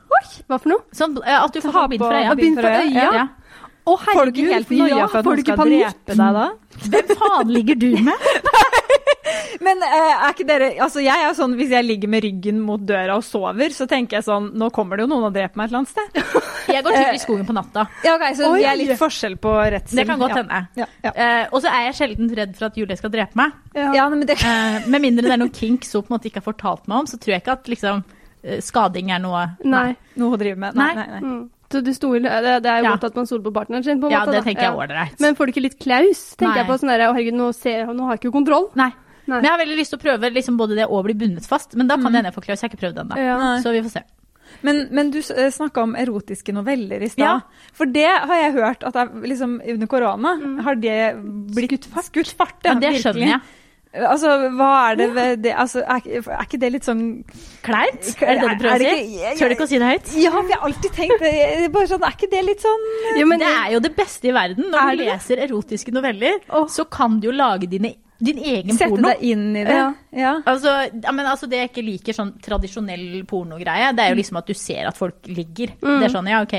Hva 0.48 0.56
for 0.58 0.72
noe? 0.72 0.82
Sånn, 0.96 1.18
at 1.28 1.52
du 1.52 1.60
får 1.60 1.72
Ha 1.76 1.82
bind 1.92 2.00
for 2.02 2.16
øya. 2.16 2.34
bind 2.38 2.56
for 2.56 2.68
øya. 2.68 3.10
Ja. 3.18 3.26
Å, 3.88 3.92
Får 3.96 4.00
du 4.04 4.10
herregud. 4.10 4.38
ikke 4.42 4.52
helt 4.54 4.70
noia 4.76 5.06
for 5.08 5.18
at 5.18 5.24
får 5.24 5.28
noen 5.28 5.36
du 5.36 5.40
ikke 5.42 5.54
skal 5.54 5.60
panikk? 5.62 6.00
drepe 6.04 6.16
deg 6.18 6.32
da? 6.36 6.46
Hvem 6.88 7.12
faen 7.20 7.52
ligger 7.54 7.78
du 7.80 7.86
med? 8.04 8.26
Men 9.64 9.82
eh, 9.82 10.12
er 10.24 10.32
ikke 10.34 10.46
dere 10.46 10.68
Altså, 10.84 11.00
jeg 11.02 11.24
er 11.26 11.32
sånn 11.34 11.54
hvis 11.58 11.70
jeg 11.74 11.84
ligger 11.84 12.08
med 12.12 12.22
ryggen 12.22 12.60
mot 12.62 12.80
døra 12.86 13.16
og 13.18 13.24
sover, 13.26 13.72
så 13.74 13.86
tenker 13.90 14.18
jeg 14.18 14.24
sånn 14.28 14.52
Nå 14.58 14.68
kommer 14.74 14.96
det 14.96 15.06
jo 15.06 15.10
noen 15.10 15.24
og 15.28 15.34
dreper 15.34 15.56
meg 15.58 15.66
et 15.66 15.72
eller 15.72 15.80
annet 15.82 15.92
sted. 15.94 16.44
Jeg 16.68 16.84
går 16.84 16.92
tur 16.92 17.14
i 17.16 17.20
skogen 17.22 17.46
på 17.48 17.54
natta. 17.56 17.86
Ja, 18.04 18.12
ok, 18.18 18.24
Så 18.36 18.50
Oi. 18.52 18.58
det 18.60 18.66
er 18.68 18.76
litt 18.76 18.98
forskjell 19.00 19.38
på 19.40 19.52
redsel. 19.72 19.96
Det 19.96 20.04
kan 20.06 20.18
godt 20.20 20.34
ja. 20.34 20.42
hende. 20.42 20.58
Ja, 20.76 20.86
ja. 21.06 21.12
Eh, 21.16 21.46
og 21.48 21.62
så 21.64 21.70
er 21.72 21.86
jeg 21.86 21.94
sjelden 21.96 22.28
redd 22.36 22.52
for 22.58 22.66
at 22.68 22.76
Julie 22.76 22.98
skal 23.00 23.10
drepe 23.14 23.38
meg. 23.40 23.54
Ja. 23.72 23.86
Eh, 23.88 23.94
Ja, 23.96 24.08
men 24.12 24.20
det 24.28 24.36
Eh, 24.44 24.84
med 24.92 25.00
mindre 25.00 25.24
det 25.24 25.32
er 25.32 25.40
noen 25.40 25.54
kinks 25.56 25.94
hun 25.96 26.02
på 26.04 26.12
en 26.12 26.18
måte 26.18 26.28
ikke 26.28 26.42
har 26.42 26.48
fortalt 26.52 26.84
meg 26.86 26.98
om, 26.98 27.08
så 27.08 27.16
tror 27.16 27.32
jeg 27.38 27.40
ikke 27.42 27.54
at 27.56 27.70
liksom 27.72 28.04
eh, 28.44 28.60
skading 28.60 29.10
er 29.16 29.18
noe 29.24 29.46
Nei. 29.64 29.96
Noe 30.20 30.36
å 30.36 30.40
drive 30.44 30.60
med. 30.60 30.76
Nei, 30.76 30.90
Nei. 30.94 31.06
nei, 31.08 31.08
nei. 31.16 31.24
Mm. 31.24 31.48
Så 31.72 31.80
du 31.84 31.90
stoler, 31.96 32.28
det, 32.44 32.52
det 32.64 32.70
er 32.74 32.78
jo 32.84 32.84
Ja. 32.84 32.92
godt 32.98 33.08
at 33.10 33.16
man 33.16 33.26
stoler 33.32 33.44
på 33.48 33.56
partneren 33.56 33.84
sin, 33.84 33.98
på 34.00 34.06
en 34.08 34.12
Ja, 34.12 34.20
måte. 34.26 34.36
det 34.36 34.44
da. 34.44 34.46
tenker 34.50 34.62
jeg 34.62 34.70
Ja. 34.70 34.76
er 34.76 34.84
ålreit. 34.84 35.20
Men 35.24 35.34
får 35.40 35.46
du 35.48 35.52
ikke 35.56 35.64
litt 35.70 35.78
klaus? 35.80 36.22
Tenker 36.36 36.52
Nei. 36.52 36.60
jeg 36.62 36.68
på 36.68 36.78
sånn 36.84 36.92
der, 36.92 37.08
å 37.08 37.14
herregud, 37.16 37.34
nå, 37.40 37.48
ser, 37.56 37.86
nå 37.96 38.04
har 38.06 38.16
jeg 38.16 38.20
ikke 38.26 38.32
kontroll. 38.36 38.68
Nei. 38.76 38.92
Nei. 39.28 39.38
Men 39.42 39.44
jeg 39.44 39.52
har 39.52 39.60
veldig 39.60 39.76
lyst 39.76 39.92
til 39.92 40.00
å 40.00 40.04
prøve 40.06 40.30
liksom 40.32 40.56
både 40.60 40.78
det 40.78 40.86
og 40.88 41.02
bli 41.04 41.16
bundet 41.20 41.48
fast, 41.48 41.76
men 41.76 41.90
da 41.90 41.98
kan 42.00 42.08
det 42.08 42.22
hende 42.22 42.32
jeg 42.32 42.38
får 42.38 42.46
så 42.46 42.54
Jeg 42.54 42.62
har 42.62 42.72
ikke 42.72 42.84
prøvd 42.84 42.96
det 42.96 43.04
ennå. 43.04 43.20
Ja. 43.20 43.50
Så 43.64 43.74
vi 43.74 43.82
får 43.84 43.98
se. 43.98 44.04
Men, 44.64 44.80
men 44.96 45.12
du 45.12 45.20
snakka 45.22 45.84
om 45.84 45.94
erotiske 45.98 46.54
noveller 46.56 47.04
i 47.04 47.10
stad. 47.12 47.24
Ja. 47.24 47.68
For 47.76 47.90
det 47.92 48.08
har 48.08 48.42
jeg 48.42 48.56
hørt 48.56 48.88
at 48.88 48.96
jeg, 48.96 49.22
liksom, 49.34 49.60
under 49.74 49.90
korona 49.90 50.34
har 50.66 50.80
det 50.80 50.98
blitt 51.54 51.74
skutt 51.74 51.88
fart. 51.92 52.10
Skutt 52.10 52.34
fart 52.38 52.66
Ja, 52.66 52.74
det 52.80 52.96
skjønner 53.02 53.34
jeg. 53.36 53.40
Altså, 53.88 54.34
hva 54.52 54.72
er 54.90 54.98
det 54.98 55.06
ved 55.16 55.38
det 55.46 55.52
altså, 55.56 55.80
er, 55.80 56.02
er 56.20 56.42
ikke 56.44 56.58
det 56.60 56.68
litt 56.74 56.84
sånn 56.84 57.04
Kleint? 57.64 58.10
Er 58.20 58.36
det 58.36 58.42
det 58.42 58.50
du 58.50 58.60
prøver 58.60 58.84
Er 58.84 58.90
å 58.90 58.98
si? 58.98 59.38
Tør 59.38 59.48
du 59.48 59.54
ikke 59.54 59.64
å 59.64 59.70
si 59.70 59.78
det 59.80 59.88
høyt? 59.88 60.10
Ja, 60.20 60.32
vi 60.44 60.52
har 60.52 60.66
alltid 60.68 60.92
tenkt 60.92 61.24
Bare 61.72 61.88
sånn, 61.88 62.04
er 62.04 62.18
ikke 62.18 62.28
det 62.34 62.42
litt 62.50 62.66
sånn 62.66 62.84
Jo, 63.16 63.24
men, 63.30 63.40
Det 63.40 63.48
er 63.48 63.72
jo 63.72 63.80
det 63.86 63.94
beste 63.96 64.28
i 64.28 64.34
verden. 64.36 64.68
Er 64.68 64.76
Når 64.76 65.00
du 65.00 65.04
leser 65.06 65.42
erotiske 65.46 65.94
noveller, 65.96 66.36
oh. 66.52 66.68
så 66.68 66.84
kan 66.84 67.16
du 67.16 67.30
jo 67.30 67.34
lage 67.34 67.70
dine, 67.70 67.94
din 68.18 68.38
egen 68.42 68.74
Sette 68.74 68.90
porno. 68.90 69.08
deg 69.12 69.20
inn 69.22 69.44
i 69.56 69.62
det. 69.62 69.74
Ja. 69.76 69.94
Ja. 70.10 70.32
Altså, 70.50 70.72
ja, 70.90 71.12
men 71.14 71.26
altså, 71.30 71.46
det 71.46 71.60
jeg 71.60 71.68
ikke 71.70 71.84
liker 71.86 72.16
sånn 72.16 72.32
tradisjonell 72.42 73.22
pornogreie, 73.30 73.92
det 73.94 74.02
er 74.02 74.10
jo 74.10 74.18
liksom 74.18 74.40
at 74.40 74.48
du 74.48 74.54
ser 74.58 74.88
at 74.90 74.98
folk 74.98 75.28
ligger. 75.30 75.76
Mm. 75.78 76.00
Det 76.00 76.08
er 76.08 76.14
sånn, 76.16 76.30
ja, 76.32 76.40
ok, 76.42 76.56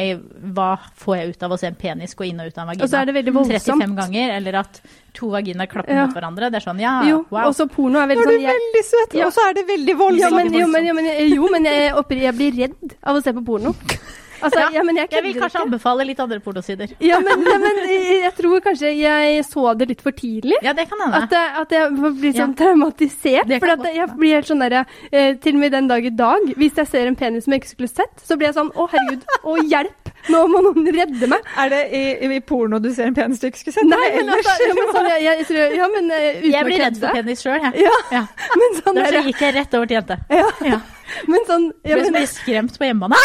hva 0.55 0.69
får 1.03 1.17
jeg 1.17 1.33
ut 1.33 1.43
av 1.43 1.51
å 1.51 1.59
se 1.59 1.67
en 1.67 1.75
penis 1.75 2.15
gå 2.15 2.29
inn 2.29 2.39
og 2.39 2.47
ut 2.47 2.57
av 2.57 2.63
en 2.63 2.71
vagina? 2.71 2.85
Og 2.87 2.93
så 2.93 3.01
er 3.01 3.09
det 3.09 3.17
veldig 3.17 3.33
voldsomt. 3.35 3.83
35 3.83 3.97
ganger, 3.99 4.35
eller 4.37 4.59
at 4.61 4.81
to 5.19 5.33
vaginaer 5.33 5.67
klapper 5.67 5.93
Ja. 5.99 6.05
mot 6.05 6.15
hverandre. 6.15 6.51
Det 6.53 6.61
er 6.61 6.65
sånn, 6.69 6.79
ja, 6.79 6.95
jo, 7.09 7.25
wow. 7.29 7.49
og 7.49 7.55
så 7.57 7.67
porno 7.67 7.99
er 7.99 8.07
Nå 8.07 8.13
veldig 8.13 8.23
er 8.23 8.31
sånn 8.31 8.39
du 8.39 8.47
jeg, 8.47 8.63
veldig 8.63 8.85
søt, 8.93 9.19
Ja. 9.19 9.25
og 9.27 9.33
så 9.35 9.49
er 9.49 9.53
det 9.59 9.67
veldig 9.67 9.95
ja, 9.95 9.99
voldsomt. 9.99 10.35
men, 10.39 10.53
jo, 10.53 10.67
men, 10.67 10.85
jo, 10.85 10.93
men, 10.93 11.33
jo, 11.35 11.51
men 11.51 11.63
jeg, 11.65 11.93
jeg 12.23 12.35
blir 12.39 12.55
redd 12.63 12.97
av 13.03 13.15
å 13.19 13.23
se 13.23 13.33
på 13.33 13.43
porno. 13.43 13.75
Altså, 14.41 14.59
Ja, 14.59 14.69
ja, 14.79 14.83
men 14.83 14.95
jeg 14.95 15.07
Jeg 15.11 15.23
vil 15.23 15.33
kanskje 15.35 15.59
ikke. 15.59 15.65
anbefale 15.67 16.05
litt 16.07 16.19
andre 16.19 16.39
pornosider. 16.39 16.89
Ja, 16.99 17.19
men, 17.19 17.43
ja, 17.45 17.57
men 17.57 17.79
jeg 18.23 18.33
tror 18.37 18.59
kanskje 18.61 18.91
jeg 18.97 19.43
så 19.45 19.77
det 19.77 19.87
litt 19.89 20.01
for 20.01 20.11
tidlig. 20.11 20.57
Ja, 20.61 20.73
det 20.73 20.87
kan 20.89 20.99
hende. 21.05 21.23
At, 21.23 21.31
jeg- 21.31 21.51
at 21.61 21.69
jeg 21.71 21.91
blir 22.21 22.33
sånn 22.33 22.55
traumatisert. 22.55 23.59
For 23.59 23.69
at 23.75 23.83
jeg 23.95 24.07
blir 24.17 24.33
helt 24.39 24.47
sånn 24.47 24.59
derre 24.63 24.85
eh, 25.11 25.33
Til 25.35 25.55
og 25.55 25.59
med 25.59 25.71
den 25.71 25.87
dag 25.87 26.05
i 26.05 26.09
dag, 26.09 26.39
hvis 26.57 26.75
jeg 26.75 26.87
ser 26.87 27.07
en 27.07 27.15
penis 27.15 27.43
som 27.45 27.53
jeg 27.53 27.61
ikke 27.63 27.73
skulle 27.75 27.89
sett, 27.89 28.15
så 28.25 28.37
blir 28.37 28.47
jeg 28.51 28.55
sånn 28.55 28.71
Å, 28.75 28.87
herregud. 28.89 29.23
Å, 29.43 29.57
hjelp. 29.69 30.08
Nå 30.29 30.41
må 30.51 30.59
noen 30.65 30.85
redde 30.93 31.27
meg. 31.31 31.45
Er 31.63 31.69
det 31.71 31.79
i, 31.95 32.01
i 32.27 32.39
porno 32.43 32.79
du 32.83 32.89
ser 32.93 33.07
en 33.09 33.15
penis 33.17 33.39
du 33.39 33.47
ikke 33.47 33.61
skulle 33.61 33.77
sett? 33.79 33.87
Nei, 33.87 34.09
men 34.17 34.27
ellers? 34.27 34.49
altså, 34.51 34.67
ja, 34.67 34.75
men 34.75 34.91
sånn, 34.93 35.07
jeg, 35.09 35.23
jeg, 35.29 35.45
tror- 35.49 35.75
ja, 35.79 35.87
men 35.95 36.11
eh, 36.11 36.27
uten 36.41 36.51
Jeg 36.53 36.67
blir 36.67 36.83
redd 36.83 36.99
for 36.99 37.15
penis 37.19 37.43
sjøl, 37.45 37.59
jeg. 37.69 37.85
Ja, 37.87 37.95
Ja. 38.17 38.23
men 38.61 38.77
sånn 38.81 38.99
Derfor 38.99 39.15
der, 39.17 39.29
gikk 39.31 39.43
jeg 39.47 39.55
rett 39.57 39.77
over 39.79 39.89
til 39.91 39.99
jente. 40.01 40.19
ja, 40.35 40.47
Ja. 40.73 40.79
men 41.31 41.45
sånn 41.47 41.63
ja, 41.87 41.95
Ble 41.95 42.03
så 42.05 42.11
men, 42.11 42.19
mye 42.19 42.29
skremt 42.29 42.75
på 42.77 42.85
hjemmebane. 42.89 43.21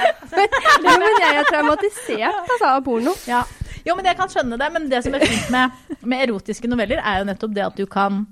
ja, 0.86 0.94
men 0.96 1.18
jeg 1.20 1.34
er 1.42 1.50
traumatisert 1.50 2.38
altså, 2.46 2.70
av 2.70 2.80
porno. 2.86 3.12
Ja. 3.28 3.42
Jo, 3.86 3.94
men 3.98 4.08
jeg 4.08 4.16
kan 4.18 4.30
skjønne 4.32 4.56
det, 4.58 4.70
men 4.74 4.88
det 4.90 5.02
som 5.04 5.14
er 5.14 5.22
fint 5.26 5.50
med, 5.54 5.76
med 6.02 6.24
erotiske 6.26 6.70
noveller, 6.70 7.02
er 7.06 7.20
jo 7.20 7.28
nettopp 7.28 7.52
det 7.54 7.62
at 7.66 7.76
du 7.78 7.84
kan 7.90 8.24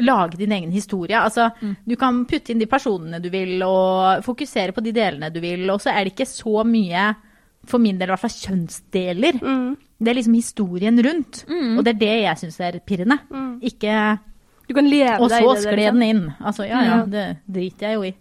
lage 0.00 0.36
din 0.40 0.52
egen 0.52 0.72
historie. 0.72 1.16
Altså, 1.18 1.50
Du 1.88 1.96
kan 2.00 2.22
putte 2.28 2.52
inn 2.52 2.60
de 2.60 2.68
personene 2.68 3.20
du 3.22 3.28
vil, 3.32 3.58
og 3.64 4.22
fokusere 4.24 4.72
på 4.76 4.82
de 4.84 4.92
delene 4.96 5.30
du 5.32 5.40
vil, 5.44 5.64
og 5.72 5.80
så 5.84 5.92
er 5.92 6.04
det 6.06 6.14
ikke 6.14 6.28
så 6.28 6.64
mye, 6.68 7.10
for 7.66 7.82
min 7.82 7.98
del 7.98 8.08
i 8.08 8.12
hvert 8.14 8.22
fall, 8.22 8.36
kjønnsdeler. 8.46 9.38
Mm. 9.42 9.76
Det 9.98 10.12
er 10.12 10.18
liksom 10.18 10.34
historien 10.36 11.00
rundt, 11.06 11.44
og 11.48 11.82
det 11.86 11.94
er 11.94 12.00
det 12.02 12.14
jeg 12.26 12.40
syns 12.42 12.58
er 12.60 12.78
pirrende. 12.84 13.16
Ikke 13.64 14.18
Du 14.68 14.74
kan 14.74 14.88
leve 14.90 15.20
Og 15.22 15.30
så 15.30 15.38
i 15.38 15.44
liksom. 15.46 15.62
skled 15.62 15.92
den 15.94 16.02
inn. 16.02 16.22
Altså, 16.42 16.64
ja 16.66 16.80
ja, 16.84 16.96
det 17.06 17.26
driter 17.46 17.86
jeg 17.88 17.94
jo 17.94 18.02
i. 18.08 18.14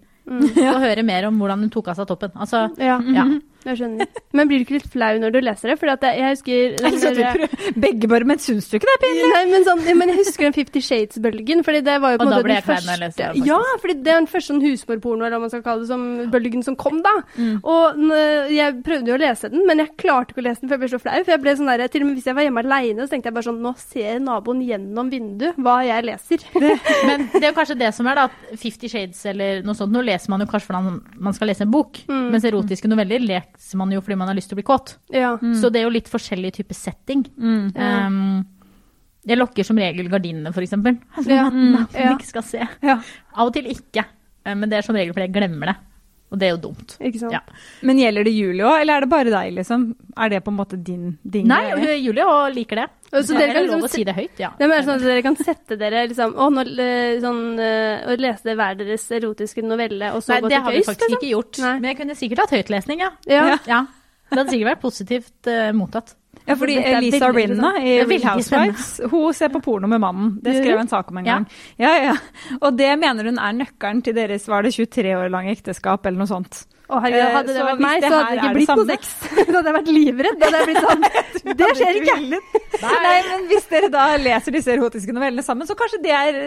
Få 0.56 0.80
høre 0.82 1.04
mer 1.06 1.28
om 1.28 1.38
hvordan 1.41 1.66
hun 1.66 1.70
tok 1.74 1.89
av 1.91 1.98
seg 2.00 2.08
toppen. 2.10 2.32
Altså, 2.36 2.68
Ja, 2.82 3.00
ja. 3.18 3.26
Jeg 3.74 3.78
skjønner. 3.82 4.07
Men 4.36 4.47
blir 4.49 4.59
du 4.59 4.66
ikke 4.66 4.76
litt 4.78 4.89
flau 4.91 5.13
når 5.20 5.32
du 5.36 5.39
leser 5.41 5.72
det? 5.72 5.78
For 5.80 5.89
at 5.93 6.01
jeg, 6.05 6.20
jeg 6.20 6.36
husker 6.36 6.53
jeg 6.55 7.16
der- 7.16 7.39
prøver- 7.39 7.80
Begge 7.86 8.07
bare, 8.11 8.26
men 8.30 8.38
syns 8.38 8.70
du 8.70 8.78
ikke 8.78 8.88
det 8.89 8.95
er 8.95 9.01
pinlig? 9.05 9.30
Nei, 9.34 9.43
men, 9.51 9.63
sånn, 9.66 9.84
men 9.97 10.09
jeg 10.13 10.18
husker 10.22 10.43
den 10.47 10.53
Fifty 10.53 10.80
Shades-bølgen. 10.86 11.63
fordi 11.66 11.82
det 11.84 11.95
var 12.01 12.11
jo 12.16 12.18
på 12.18 12.28
en 12.28 12.30
måte 12.34 12.43
den 12.43 12.55
jeg 12.55 12.63
jeg 12.63 12.68
første 12.70 13.16
det. 13.18 13.45
Ja, 13.47 13.59
fordi 13.82 13.93
det 14.03 14.11
er 14.13 14.20
den 14.22 14.28
første 14.32 14.53
sånn 14.53 14.61
husmorporno 14.63 15.26
eller 15.26 15.38
hva 15.38 15.41
man 15.45 15.49
skal 15.49 15.63
kalle 15.66 15.82
det, 15.82 15.88
som 15.89 16.32
bølgen 16.32 16.63
som 16.63 16.76
kom 16.76 17.01
da. 17.01 17.13
Mm. 17.38 17.59
Og 17.63 18.51
jeg 18.53 18.78
prøvde 18.86 19.07
jo 19.11 19.16
å 19.18 19.22
lese 19.22 19.49
den, 19.51 19.66
men 19.68 19.78
jeg 19.84 19.95
klarte 19.97 20.34
ikke 20.36 20.43
å 20.43 20.47
lese 20.49 20.61
den, 20.61 20.70
for 20.70 20.76
jeg 20.78 20.84
ble 20.86 20.91
så 20.93 21.01
flau. 21.01 21.18
For 21.26 21.32
jeg 21.36 21.41
ble 21.41 21.55
sånn 21.57 21.72
der, 21.72 21.88
Til 21.95 22.01
og 22.01 22.07
med 22.09 22.18
hvis 22.18 22.26
jeg 22.30 22.36
var 22.36 22.43
hjemme 22.43 22.63
aleine, 22.63 23.05
så 23.05 23.09
tenkte 23.13 23.30
jeg 23.30 23.36
bare 23.38 23.47
sånn 23.49 23.61
Nå 23.66 23.72
ser 23.80 24.20
naboen 24.20 24.61
gjennom 24.66 25.09
vinduet 25.09 25.55
hva 25.57 25.78
jeg 25.86 26.03
leser. 26.05 26.43
Men 27.07 27.30
det 27.34 27.41
er 27.43 27.49
jo 27.51 27.55
kanskje 27.57 27.78
det 27.80 27.93
som 27.95 28.07
er 28.07 28.16
da, 28.20 28.24
at 28.30 28.57
Fifty 28.59 28.88
Shades 28.91 29.24
eller 29.32 29.61
noe 29.66 29.74
sånt, 29.78 29.91
nå 29.93 30.03
leser 30.05 30.30
man 30.34 30.41
jo 30.43 30.47
kanskje 30.51 30.70
hvordan 30.74 31.01
man 31.20 31.34
skal 31.34 31.47
lese 31.47 31.61
en 31.66 31.72
bok, 31.72 32.01
Mm. 32.05 32.30
mens 32.32 32.43
erotiske 32.45 32.88
noveller 32.91 33.20
leser 33.56 33.80
man 33.80 33.91
jo 33.95 34.01
fordi 34.03 34.18
man 34.20 34.28
har 34.30 34.36
lyst 34.38 34.49
til 34.51 34.58
å 34.58 34.60
bli 34.62 34.68
kåt. 34.68 34.97
Ja. 35.16 35.36
Så 35.39 35.72
det 35.72 35.82
er 35.82 35.88
jo 35.88 35.93
litt 35.95 36.10
forskjellig 36.12 36.53
type 36.60 36.76
setting. 36.76 37.26
Um, 37.39 38.45
jeg 39.26 39.39
lokker 39.39 39.66
som 39.66 39.78
regel 39.82 40.10
gardinene, 40.12 40.51
eksempel. 40.68 40.99
Sånn 41.18 41.32
Ja. 41.39 41.47
man, 41.49 41.88
Ja. 41.95 42.14
ikke 42.14 42.28
skal 42.30 42.43
se. 42.45 42.68
Ja. 42.86 42.99
Av 43.34 43.47
og 43.49 43.53
til 43.56 43.66
ikke, 43.72 44.06
eh, 44.45 44.53
men 44.56 44.70
det 44.70 44.78
er 44.80 44.86
som 44.86 44.95
regel 44.95 45.14
fordi 45.16 45.30
jeg 45.30 45.36
glemmer 45.39 45.72
det. 45.74 45.78
Og 46.36 46.40
det 46.42 46.50
er 46.50 46.52
jo 46.52 46.62
dumt. 46.66 46.98
Ikke 47.00 47.22
sant? 47.22 47.32
Ja. 47.32 47.40
Men 47.88 48.00
gjelder 48.02 48.28
det 48.28 48.34
Julie 48.36 48.66
òg, 48.68 48.82
eller 48.82 48.98
er 48.98 49.06
det 49.06 49.10
bare 49.14 49.32
deg, 49.32 49.54
liksom? 49.56 49.86
Er 50.20 50.32
det 50.34 50.42
på 50.44 50.52
en 50.52 50.58
måte 50.58 50.76
din, 50.76 51.14
din 51.24 51.48
Nei, 51.48 51.62
greie? 51.72 51.96
Julie 52.04 52.26
òg 52.28 52.50
liker 52.58 52.82
det. 52.82 52.88
Så 53.16 53.38
dere 53.38 53.54
kan 53.54 53.62
er 53.62 53.70
lov 53.70 53.70
liksom 53.70 53.86
å 53.88 53.92
si 53.94 54.04
det 54.04 54.16
høyt, 54.18 54.42
ja. 54.44 54.50
Det 54.60 54.68
er 54.68 54.84
sånn 54.84 55.00
at 55.00 55.06
dere 55.08 55.24
kan 55.24 55.38
sette 55.40 55.78
dere 55.80 56.02
liksom, 56.10 56.36
å, 56.36 56.50
nå, 56.52 56.66
eh, 56.84 57.14
sånn, 57.24 57.44
eh, 57.64 58.04
og 58.12 58.26
lese 58.26 58.58
hver 58.60 58.76
deres 58.82 59.08
erotiske 59.16 59.64
novelle, 59.64 60.12
og 60.12 60.26
så 60.26 60.36
Nei, 60.36 60.42
gå 60.44 60.52
det 60.52 60.60
har 60.66 60.76
vi 60.76 60.84
faktisk 60.84 61.06
liksom. 61.06 61.22
ikke 61.22 61.32
gjort. 61.32 61.62
Nei. 61.64 61.76
Men 61.78 61.90
jeg 61.94 62.00
kunne 62.02 62.18
sikkert 62.20 62.44
hatt 62.44 62.58
høytlesning, 62.58 63.06
ja. 63.06 63.14
Ja. 63.32 63.46
Ja. 63.54 63.60
ja. 63.72 63.82
Det 64.26 64.42
hadde 64.42 64.52
sikkert 64.52 64.72
vært 64.74 64.84
positivt 64.84 65.52
uh, 65.54 65.70
mottatt. 65.78 66.16
Ja, 66.46 66.56
fordi 66.60 66.76
Elisa 66.78 67.32
Rinna 67.34 67.72
i 67.82 67.98
Real 68.06 68.28
Housewives 68.30 69.00
hun 69.12 69.34
ser 69.34 69.50
på 69.54 69.62
porno 69.66 69.89
med 69.89 70.04
mannen. 70.04 70.36
Det 70.43 70.60
skrev 70.60 70.76
hun? 70.78 70.86
en 70.86 70.91
sak 70.91 71.10
om 71.12 71.18
en 71.22 71.26
gang. 71.26 71.48
Ja, 71.82 71.96
ja. 72.04 72.16
Og 72.60 72.78
det 72.78 72.91
mener 73.02 73.32
hun 73.32 73.41
er 73.41 73.58
nøkkelen 73.64 74.04
til 74.06 74.16
deres 74.18 74.46
var 74.52 74.66
det 74.66 74.76
23 74.76 75.16
år 75.18 75.32
lange 75.34 75.56
ekteskap, 75.56 76.06
eller 76.06 76.22
noe 76.22 76.30
sånt. 76.30 76.66
Å, 76.86 77.00
herregud, 77.02 77.24
Eh, 77.26 77.34
hadde 77.34 77.50
det 77.50 77.56
så 77.58 77.66
vært 77.66 77.82
meg, 77.82 78.02
det 78.04 78.10
så 78.12 78.20
hadde 78.20 78.30
det 78.30 78.43
ikke 78.43 78.58
blitt 78.60 78.76
noe 78.78 78.86
sex. 78.91 79.16
Da 79.50 79.56
hadde 79.58 79.72
jeg 79.72 79.78
vært 79.80 79.89
livredd. 79.96 80.38
Da 80.38 80.52
hadde 80.52 80.60
jeg 80.60 80.70
blitt 80.70 80.86
sånn 80.86 81.56
Det 81.64 81.72
skjer 81.80 82.00
ikke! 82.04 82.18
Nei, 82.86 83.16
men 83.32 83.50
hvis 83.50 83.68
dere 83.72 83.89
da 83.89 84.06
leser 84.22 84.58
disse 84.60 84.76
erotiske 84.76 85.16
novellene 85.16 85.46
sammen, 85.46 85.66
så 85.66 85.78
kanskje 85.80 86.02
det 86.04 86.14
er, 86.14 86.39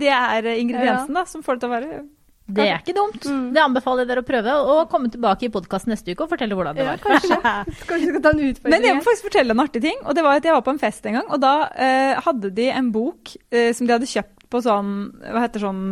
det 0.00 0.12
er 0.16 0.48
ingrediensen 0.54 1.12
da, 1.20 1.26
som 1.28 1.44
får 1.44 1.58
det 1.58 1.64
til 1.66 1.72
å 1.72 1.76
være 1.76 2.02
Det 2.46 2.64
er 2.68 2.80
ikke 2.82 2.94
dumt. 2.96 3.24
Mm. 3.24 3.44
Det 3.54 3.60
anbefaler 3.62 4.02
jeg 4.02 4.08
dere 4.10 4.22
å 4.24 4.26
prøve, 4.26 4.54
og 4.74 4.88
komme 4.90 5.08
tilbake 5.12 5.46
i 5.46 5.50
podkasten 5.54 5.92
neste 5.94 6.12
uke 6.12 6.24
og 6.26 6.30
fortelle 6.32 6.56
hvordan 6.58 6.74
det 6.76 6.82
Ja, 6.84 6.90
var. 6.90 6.98
kanskje. 7.04 7.38
Kanskje 7.88 8.00
vi 8.02 8.08
skal 8.10 8.22
ta 8.24 8.32
en 8.34 8.42
utfordring? 8.48 8.72
Men 8.74 8.86
jeg 8.88 8.96
må 8.98 9.04
faktisk 9.06 9.28
fortelle 9.28 9.54
en 9.56 9.62
artig 9.62 9.82
ting. 9.84 9.98
og 10.04 10.14
det 10.18 10.24
var 10.26 10.36
at 10.40 10.44
Jeg 10.44 10.52
var 10.58 10.64
på 10.66 10.74
en 10.74 10.82
fest 10.82 11.06
en 11.06 11.14
gang, 11.20 11.28
og 11.30 11.40
da 11.40 11.52
eh, 11.76 12.20
hadde 12.26 12.50
de 12.58 12.66
en 12.74 12.90
bok 12.92 13.32
eh, 13.52 13.70
som 13.72 13.86
de 13.86 13.94
hadde 13.94 14.10
kjøpt 14.10 14.48
på 14.52 14.60
sånn 14.60 14.90
Hva 15.22 15.40
heter 15.46 15.62
sånn 15.64 15.84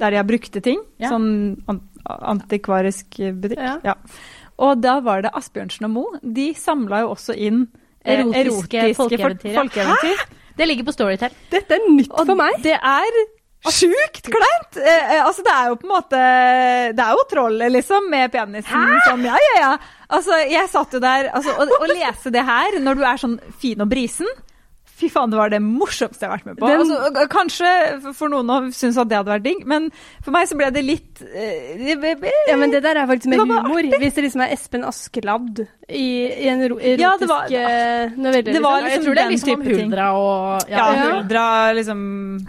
Der 0.00 0.10
de 0.10 0.16
har 0.18 0.26
brukte 0.26 0.62
ting. 0.64 0.80
Ja. 0.98 1.12
Sånn 1.12 1.28
an 1.68 1.82
antikvarisk 2.08 3.18
butikk. 3.42 3.58
Ja. 3.60 3.76
Ja. 3.84 3.94
Og 4.58 4.80
da 4.82 4.98
var 5.04 5.22
det 5.22 5.30
Asbjørnsen 5.38 5.86
og 5.86 5.92
Moe. 5.92 6.18
De 6.22 6.48
samla 6.58 7.02
jo 7.04 7.12
også 7.14 7.36
inn 7.36 7.66
eh, 8.02 8.18
Erotiske 8.24 8.94
folkeeventyr, 8.98 9.52
ja. 9.52 9.60
folkeeventyr. 9.60 10.22
Det 10.58 10.66
ligger 10.66 10.88
på 10.88 10.94
Storytel. 10.96 11.34
Dette 11.52 11.76
er 11.76 11.84
nytt 11.92 12.10
Og 12.10 12.24
for 12.26 12.38
meg. 12.38 12.56
det 12.64 12.74
er 12.74 13.18
sjukt 13.74 14.30
kleint! 14.32 14.78
Eh, 14.80 15.14
eh, 15.16 15.22
altså, 15.24 15.44
det 15.46 15.54
er 15.54 15.70
jo 15.70 15.78
på 15.80 15.88
en 15.88 15.94
måte 15.94 16.22
Det 16.96 17.04
er 17.04 17.14
jo 17.16 17.24
trollet, 17.30 17.72
liksom, 17.74 18.10
med 18.12 18.32
penisen. 18.34 18.92
Sånn, 19.06 19.24
ja, 19.28 19.38
ja, 19.44 19.54
ja. 19.62 19.70
Altså, 20.08 20.38
jeg 20.48 20.70
satt 20.72 20.94
jo 20.96 21.00
der 21.04 21.30
altså, 21.36 21.54
og, 21.60 21.72
og 21.82 21.90
lese 21.92 22.32
det 22.34 22.44
her 22.48 22.78
når 22.80 23.00
du 23.00 23.02
er 23.04 23.20
sånn 23.20 23.38
fin 23.60 23.84
og 23.84 23.90
brisen. 23.90 24.28
Fy 24.98 25.06
faen, 25.14 25.30
det 25.30 25.38
var 25.38 25.48
det 25.52 25.60
morsomste 25.62 26.24
jeg 26.26 26.30
har 26.30 26.38
vært 26.38 26.46
med 26.48 26.56
på. 26.58 26.66
Den- 26.66 26.80
Altså, 26.80 27.26
kanskje 27.30 28.14
for- 28.16 28.28
noen 28.32 28.48
å 28.50 28.56
synes 28.74 28.96
at 28.98 29.08
det 29.08 29.16
hadde 29.16 29.30
vært 29.30 29.44
digg, 29.44 29.60
men 29.64 29.90
for 30.24 30.32
meg 30.34 30.48
så 30.50 30.56
ble 30.58 30.70
det 30.74 30.82
litt 30.84 31.22
eh, 31.22 31.94
Ja, 32.48 32.56
men 32.56 32.70
det 32.74 32.82
der 32.82 32.96
er 32.96 33.06
faktisk 33.06 33.30
bare 33.30 33.46
humor. 33.46 33.78
artig. 33.78 34.00
Hvis 34.02 34.14
det 34.14 34.24
liksom 34.24 34.42
er 34.42 34.52
Espen 34.56 34.82
Askeladd 34.84 35.60
i, 35.88 36.02
i 36.44 36.48
en 36.48 36.60
ero- 36.66 36.80
erotisk 36.80 36.98
Ja, 37.00 37.16
det 37.16 37.28
var- 37.28 37.46
eh, 37.46 38.10
novelle. 38.16 38.42
det 38.52 38.60
var 38.62 38.82
liksom. 38.82 38.88
jeg 38.88 38.98
liksom 38.98 39.04
tror 39.04 39.14
det 39.14 39.24
er 39.24 39.30
liksom 39.30 39.54
om 39.54 39.62
huldra 39.62 40.06
og 40.14 40.68
Ja, 40.68 40.76
Ja. 40.94 41.10
huldra 41.12 41.74
liksom 41.78 41.98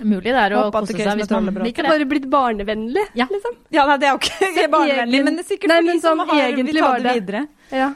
Mulig 0.03 0.23
det 0.23 0.35
er 0.35 0.49
å 0.57 0.71
kose 0.71 0.87
seg 0.87 1.05
hvis 1.17 1.23
et 1.23 1.31
man 1.31 1.45
liker 1.63 1.83
Det 1.83 1.89
bare 1.91 2.05
blitt 2.05 2.29
barnevennlig, 2.29 3.05
Ja. 3.13 3.25
liksom. 3.25 3.53
Ja, 3.71 3.85
nei, 3.85 3.97
det 3.97 4.07
er 4.09 4.11
jo 4.11 4.19
ikke 4.19 4.69
barnevennlig, 4.75 5.23
men 5.23 5.35
det 5.35 5.45
er 5.45 5.55
sikkert 5.55 5.67
Nei, 5.69 5.77
for 5.77 5.83
men 5.85 5.95
de 5.95 6.01
som 6.01 6.17
sånn 6.17 6.27
har 6.27 6.51
vil 6.55 6.75
ta 6.81 6.93
det 6.97 7.03
det. 7.03 7.13
videre. 7.25 7.47
Ja. 7.71 7.93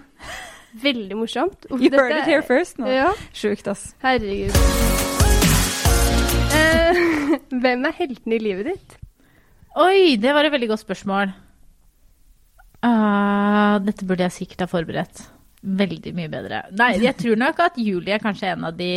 Veldig 0.82 1.16
morsomt. 1.20 1.68
Uff, 1.70 1.80
You 1.82 1.90
dette- 1.90 2.00
heard 2.02 2.18
it 2.18 2.26
here 2.26 2.42
first. 2.42 2.78
Nå. 2.82 2.88
Ja, 2.90 3.12
Sjukt, 3.34 3.68
ass. 3.70 3.94
herregud. 4.02 4.56
Eh, 6.54 7.00
hvem 7.64 7.86
er 7.88 7.96
heltene 7.98 8.38
i 8.38 8.42
livet 8.42 8.72
ditt? 8.72 8.98
Oi, 9.80 10.16
det 10.22 10.34
var 10.36 10.46
et 10.46 10.54
veldig 10.54 10.70
godt 10.74 10.84
spørsmål. 10.84 11.32
Uh, 12.84 13.80
dette 13.86 14.06
burde 14.06 14.26
jeg 14.28 14.36
sikkert 14.42 14.66
ha 14.66 14.70
forberedt. 14.70 15.24
Veldig 15.64 16.12
mye 16.18 16.30
bedre. 16.32 16.64
Nei, 16.76 16.98
jeg 17.06 17.16
tror 17.22 17.40
nok 17.40 17.62
at 17.64 17.78
Julie 17.80 18.18
er 18.18 18.22
kanskje 18.24 18.50
en 18.52 18.66
av 18.68 18.76
de 18.78 18.90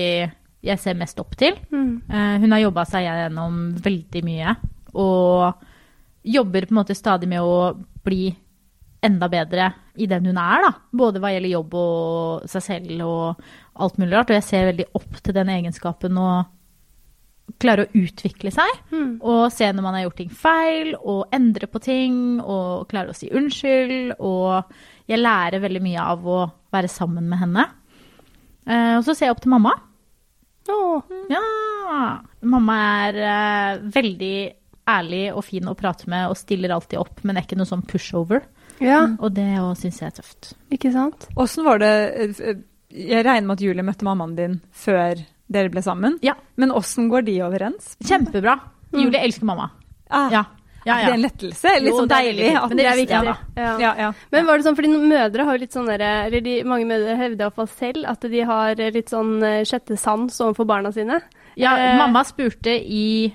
jeg 0.66 0.80
ser 0.82 0.96
mest 0.98 1.20
opp 1.22 1.36
til. 1.38 1.54
Eh, 1.70 2.38
hun 2.42 2.50
har 2.50 2.58
jobba 2.64 2.82
seg 2.90 3.04
gjennom 3.06 3.60
veldig 3.84 4.22
mye, 4.26 4.54
og 4.98 5.60
jobber 6.26 6.66
på 6.66 6.74
en 6.74 6.80
måte 6.80 6.96
stadig 6.98 7.28
med 7.30 7.38
å 7.46 7.76
bli 8.02 8.32
enda 9.06 9.28
bedre 9.32 9.70
i 9.96 10.08
den 10.10 10.28
hun 10.28 10.40
er, 10.40 10.66
da. 10.66 10.72
Både 10.96 11.22
hva 11.22 11.32
gjelder 11.32 11.54
jobb 11.54 11.78
og 11.80 12.50
seg 12.50 12.64
selv 12.64 13.06
og 13.06 13.46
alt 13.80 13.96
mulig 14.00 14.12
rart. 14.16 14.32
Og 14.32 14.38
jeg 14.38 14.46
ser 14.48 14.68
veldig 14.70 14.90
opp 14.98 15.22
til 15.22 15.36
den 15.36 15.52
egenskapen 15.54 16.20
å 16.20 16.28
klare 17.62 17.86
å 17.86 18.02
utvikle 18.02 18.50
seg. 18.54 18.82
Og 19.22 19.46
se 19.54 19.68
når 19.70 19.84
man 19.84 19.96
har 19.96 20.06
gjort 20.06 20.20
ting 20.20 20.32
feil, 20.34 20.92
og 20.98 21.34
endre 21.34 21.68
på 21.70 21.82
ting, 21.84 22.20
og 22.42 22.88
klare 22.90 23.12
å 23.12 23.16
si 23.16 23.30
unnskyld. 23.30 24.16
Og 24.18 25.10
jeg 25.10 25.22
lærer 25.22 25.62
veldig 25.62 25.82
mye 25.84 26.06
av 26.14 26.26
å 26.26 26.40
være 26.74 26.90
sammen 26.92 27.28
med 27.30 27.44
henne. 27.44 27.66
Eh, 28.66 28.94
og 28.98 29.04
så 29.06 29.14
ser 29.14 29.30
jeg 29.30 29.36
opp 29.36 29.44
til 29.44 29.54
mamma. 29.54 29.76
Oh. 30.72 31.02
Ja! 31.30 31.42
Mamma 32.42 32.76
er 33.06 33.20
eh, 33.22 33.82
veldig 33.94 34.36
ærlig 34.90 35.24
og 35.34 35.44
fin 35.46 35.66
å 35.70 35.76
prate 35.78 36.08
med, 36.10 36.30
og 36.30 36.38
stiller 36.38 36.74
alltid 36.74 36.98
opp, 37.00 37.22
men 37.26 37.38
er 37.38 37.46
ikke 37.46 37.58
noe 37.58 37.68
sånn 37.68 37.86
pushover. 37.86 38.44
Ja, 38.80 39.16
Og 39.20 39.32
det 39.34 39.46
òg 39.60 39.76
syns 39.80 40.00
jeg 40.00 40.08
er 40.12 40.16
tøft. 40.20 40.52
ikke 40.70 40.92
sant? 40.92 41.28
Åssen 41.36 41.64
var 41.64 41.78
det 41.78 41.92
Jeg 42.90 43.24
regner 43.26 43.46
med 43.46 43.56
at 43.58 43.64
Julie 43.64 43.82
møtte 43.84 44.04
mammaen 44.06 44.36
din 44.36 44.60
før 44.72 45.18
dere 45.50 45.70
ble 45.70 45.82
sammen. 45.82 46.18
Ja. 46.22 46.34
Men 46.56 46.70
åssen 46.74 47.08
går 47.10 47.24
de 47.26 47.38
overens? 47.42 47.96
Kjempebra. 48.04 48.58
Julie 48.92 49.20
elsker 49.20 49.44
mamma. 49.46 49.70
Ah, 50.10 50.28
Ja. 50.30 50.44
ja, 50.86 50.96
Det 50.96 51.10
er 51.10 51.14
en 51.14 51.22
lettelse. 51.22 51.72
Litt 51.82 51.90
Jo, 51.92 51.98
sånn 52.00 52.08
deilig. 52.08 52.54
at 52.56 52.68
men 52.68 52.76
det 52.78 52.86
er 52.86 52.96
viktig. 52.96 53.24
da. 53.24 53.36
Ja. 53.56 53.78
Ja, 53.78 53.94
ja. 53.98 54.12
Men 54.32 54.46
var 54.46 54.56
det 54.58 54.64
sånn, 54.66 54.76
fordi 54.76 54.88
mødre 54.88 55.44
har 55.44 55.56
jo 55.56 55.60
litt 55.60 55.72
sånn 55.72 55.88
Eller 55.90 56.40
de, 56.40 56.62
mange 56.64 56.86
mødre 56.86 57.16
hevder 57.16 57.44
iallfall 57.46 57.68
selv 57.68 58.04
at 58.06 58.20
de 58.20 58.40
har 58.40 58.74
litt 58.76 59.08
sånn 59.10 59.42
eh, 59.42 59.64
sjette 59.64 59.98
sans 59.98 60.40
overfor 60.40 60.66
barna 60.66 60.92
sine. 60.92 61.20
Ja, 61.56 61.76
Eh, 61.76 61.98
mamma 61.98 62.22
spurte 62.24 62.70
i 62.70 63.32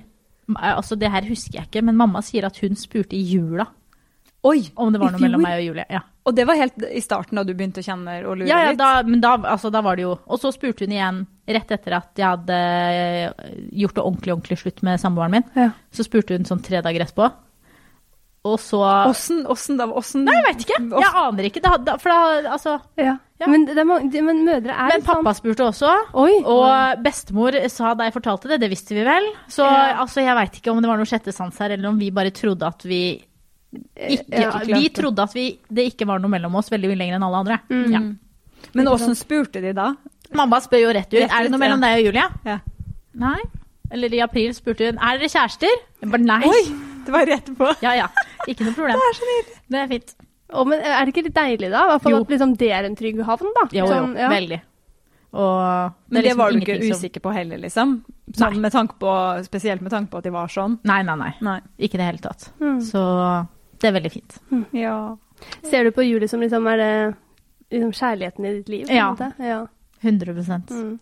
Altså, 0.56 0.98
det 0.98 1.08
her 1.10 1.22
husker 1.22 1.54
jeg 1.60 1.68
ikke, 1.70 1.82
men 1.84 1.96
mamma 1.96 2.20
sier 2.20 2.44
at 2.44 2.56
hun 2.58 2.74
spurte 2.74 3.14
i 3.14 3.22
jula 3.22 3.66
Oi! 4.42 4.64
om 4.74 4.90
det 4.92 4.98
var 4.98 5.12
noe 5.14 5.22
mellom 5.22 5.42
meg 5.44 5.60
og 5.60 5.66
Julie. 5.68 5.84
Ja, 5.92 6.00
Og 6.26 6.34
det 6.34 6.46
var 6.48 6.58
helt 6.58 6.82
i 6.90 7.00
starten 7.04 7.38
da 7.38 7.44
du 7.46 7.52
begynte 7.54 7.78
å 7.78 7.86
kjenne 7.86 8.16
og 8.26 8.40
lure 8.40 8.48
ja, 8.50 8.58
ja 8.64 8.72
litt? 8.72 8.80
da, 8.80 8.88
men 9.06 9.22
da, 9.22 9.36
altså, 9.38 9.70
da 9.70 9.82
var 9.86 9.94
det 9.98 10.02
jo 10.02 10.16
Og 10.26 10.40
så 10.42 10.50
spurte 10.54 10.82
hun 10.86 10.94
igjen 10.96 11.20
rett 11.46 11.70
etter 11.76 11.94
at 12.00 12.18
jeg 12.18 12.26
hadde 12.26 12.58
eh, 12.58 13.46
gjort 13.84 13.94
det 13.98 14.02
ordentlig, 14.02 14.34
ordentlig 14.34 14.58
slutt 14.58 14.82
med 14.86 15.00
samboeren 15.02 15.36
min. 15.36 15.46
Ja. 15.58 15.70
Så 15.94 16.06
spurte 16.06 16.34
hun 16.34 16.46
sånn 16.48 16.62
tre 16.64 16.82
dager 16.82 17.04
etterpå. 17.06 17.30
Og 18.42 18.58
så 18.58 18.80
Åssen, 18.82 19.44
åssen 19.46 19.78
da? 19.78 19.86
Åssen 19.86 20.24
Nei, 20.26 20.34
jeg 20.34 20.46
vet 20.48 20.64
ikke. 20.64 20.78
Jeg 20.98 21.10
aner 21.22 21.46
ikke. 21.46 21.62
Da, 21.62 21.76
da, 21.78 21.94
for 22.02 22.10
da, 22.10 22.54
altså 22.56 22.78
Ja. 22.98 23.18
Ja. 23.42 23.48
Men, 23.50 23.64
det 23.66 23.74
er 23.78 23.86
mange, 23.86 24.20
men 24.22 24.44
mødre 24.46 24.70
er 24.70 24.92
Men 24.92 25.02
pappa 25.02 25.16
sånn 25.16 25.24
pappa 25.26 25.34
spurte 25.34 25.64
også. 25.66 25.92
Oi. 26.22 26.34
Og 26.46 27.02
bestemor 27.02 27.56
sa 27.74 27.90
da 27.98 28.06
jeg 28.06 28.14
fortalte 28.14 28.50
det, 28.52 28.60
det 28.62 28.70
visste 28.70 28.94
vi 28.94 29.02
vel. 29.06 29.26
Så 29.50 29.66
Ja. 29.66 29.98
altså, 30.02 30.22
jeg 30.22 30.34
veit 30.38 30.58
ikke 30.60 30.70
om 30.70 30.82
det 30.82 30.90
var 30.90 31.00
noe 31.00 31.10
sjette 31.10 31.34
sans 31.34 31.58
her, 31.58 31.74
eller 31.74 31.90
om 31.90 31.98
vi 31.98 32.10
bare 32.14 32.30
trodde 32.34 32.66
at 32.66 32.86
vi 32.86 33.02
ikke 33.96 34.42
Ja, 34.42 34.50
Vi 34.66 34.88
trodde 34.94 35.22
at 35.24 35.32
vi, 35.36 35.46
det 35.68 35.86
ikke 35.92 36.06
var 36.08 36.20
noe 36.22 36.30
mellom 36.32 36.54
oss 36.60 36.68
veldig 36.72 36.90
mye 36.92 37.00
lenger 37.00 37.18
enn 37.18 37.26
alle 37.28 37.40
andre. 37.44 37.58
Ja. 37.92 38.02
Men 38.74 38.88
åssen 38.92 39.16
spurte 39.18 39.60
de 39.64 39.72
da? 39.76 39.94
Mamma 40.36 40.60
spør 40.64 40.80
jo 40.86 40.92
rett 40.96 41.10
ut 41.12 41.18
Rett 41.20 41.32
er 41.34 41.44
det 41.44 41.52
noe 41.52 41.60
mellom 41.60 41.80
deg 41.82 41.98
og 42.00 42.06
Julia. 42.08 42.28
Ja. 42.48 42.58
Nei. 43.20 43.38
Eller 43.92 44.14
i 44.16 44.20
april 44.24 44.52
spurte 44.56 44.86
hun 44.88 44.98
er 45.02 45.18
dere 45.20 45.28
kjærester. 45.28 45.72
Jeg 46.00 46.10
bare 46.12 46.24
nei. 46.24 46.40
Oi! 46.48 46.62
Det 47.02 47.12
var 47.12 47.26
rett 47.26 47.48
på. 47.58 47.68
Ja 47.82 47.92
ja, 47.98 48.08
ikke 48.48 48.64
noe 48.68 48.76
problem. 48.76 48.96
Det 49.02 49.08
er 49.10 49.16
så 49.18 49.26
nydelig. 49.30 49.56
Det 49.74 49.80
er 49.82 49.88
fint. 49.90 50.12
Oh, 50.52 50.66
men 50.68 50.80
er 50.84 51.00
det 51.08 51.12
ikke 51.14 51.24
litt 51.26 51.34
deilig, 51.36 51.70
da? 51.72 51.82
I 51.86 51.90
hvert 51.94 52.02
fall 52.04 52.14
at 52.20 52.32
liksom, 52.34 52.50
det 52.60 52.68
er 52.76 52.84
en 52.86 52.94
trygg 52.96 53.20
havn, 53.24 53.50
da. 53.56 53.64
Jo, 53.72 53.86
jo, 53.86 53.90
Sånn, 53.90 54.12
ja. 54.20 54.28
veldig. 54.30 54.58
Og 55.32 55.92
Men 56.12 56.18
det 56.18 56.22
liksom 56.26 56.38
var 56.42 56.52
du 56.52 56.58
ikke 56.60 56.76
som- 56.82 56.98
usikker 57.00 57.20
på 57.24 57.32
heller, 57.32 57.58
liksom? 57.62 57.94
Sånn 58.36 58.58
med 58.60 58.72
tanke 58.74 58.98
på, 59.00 59.12
spesielt 59.48 59.80
med 59.80 59.90
tanke 59.94 60.10
på 60.12 60.18
at 60.20 60.24
de 60.28 60.32
var 60.34 60.48
sånn? 60.52 60.78
Nei, 60.84 61.00
nei, 61.08 61.16
nei. 61.16 61.30
Nei. 61.40 61.58
Ikke 61.80 61.96
i 61.96 62.02
det 62.02 62.08
hele 62.10 62.20
tatt. 62.20 62.50
Mm. 62.60 62.78
Så 62.84 63.00
det 63.82 63.90
er 63.90 63.98
veldig 63.98 64.12
fint. 64.14 64.38
Ja. 64.78 64.96
Ser 65.66 65.84
du 65.84 65.92
på 65.94 66.04
juli 66.06 66.28
som 66.30 66.42
liksom 66.42 66.66
er 66.70 66.78
det 66.78 66.92
liksom, 67.74 67.92
kjærligheten 67.98 68.46
i 68.46 68.56
ditt 68.60 68.68
liv? 68.70 68.90
Ja. 68.90 69.14
ja. 69.38 69.64
100 70.02 70.34
Mm. 70.70 70.98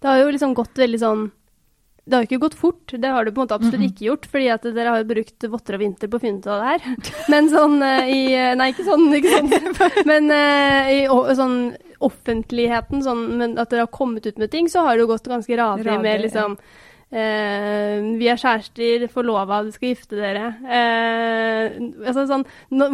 Det 0.00 0.08
har 0.08 0.18
jo 0.18 0.30
liksom 0.32 0.54
gått 0.56 0.78
veldig 0.80 0.98
sånn 1.00 1.24
Det 2.04 2.16
har 2.16 2.22
jo 2.22 2.28
ikke 2.28 2.40
gått 2.40 2.54
fort, 2.56 2.92
det 3.00 3.08
har 3.08 3.24
det 3.24 3.32
på 3.32 3.40
en 3.40 3.46
måte 3.46 3.56
absolutt 3.56 3.84
ikke 3.86 4.06
gjort, 4.06 4.26
fordi 4.28 4.48
at 4.52 4.64
dere 4.76 4.92
har 4.92 5.00
jo 5.00 5.08
brukt 5.08 5.46
votter 5.48 5.76
og 5.76 5.80
vinter 5.80 6.10
på 6.12 6.18
å 6.18 6.20
finne 6.20 6.40
ut 6.40 6.48
av 6.52 6.60
det 6.60 6.72
her. 6.72 6.98
Men 7.32 7.48
sånn 7.52 7.78
eh, 7.84 8.10
i 8.12 8.18
eh, 8.36 8.52
Nei, 8.60 8.66
ikke 8.74 8.84
sånn, 8.84 9.06
ikke 9.16 9.32
sånn. 9.32 9.78
Men 10.10 10.28
eh, 10.32 10.90
i 10.98 11.36
sånn 11.38 11.58
offentligheten, 12.04 13.00
sånn 13.06 13.22
men 13.38 13.54
at 13.56 13.70
dere 13.72 13.86
har 13.86 13.92
kommet 13.94 14.26
ut 14.28 14.36
med 14.36 14.50
ting, 14.52 14.68
så 14.68 14.82
har 14.84 14.98
det 14.98 15.06
jo 15.06 15.12
gått 15.14 15.30
ganske 15.30 15.56
radig 15.56 15.96
med 16.04 16.20
liksom 16.26 16.58
eh, 16.58 16.83
vi 17.14 18.28
er 18.30 18.40
kjærester, 18.40 19.06
forlova, 19.12 19.60
du 19.66 19.70
skal 19.74 19.92
gifte 19.92 20.18
dere. 20.18 20.48
Eh, 20.66 21.76
altså 22.08 22.24
sånn, 22.30 22.44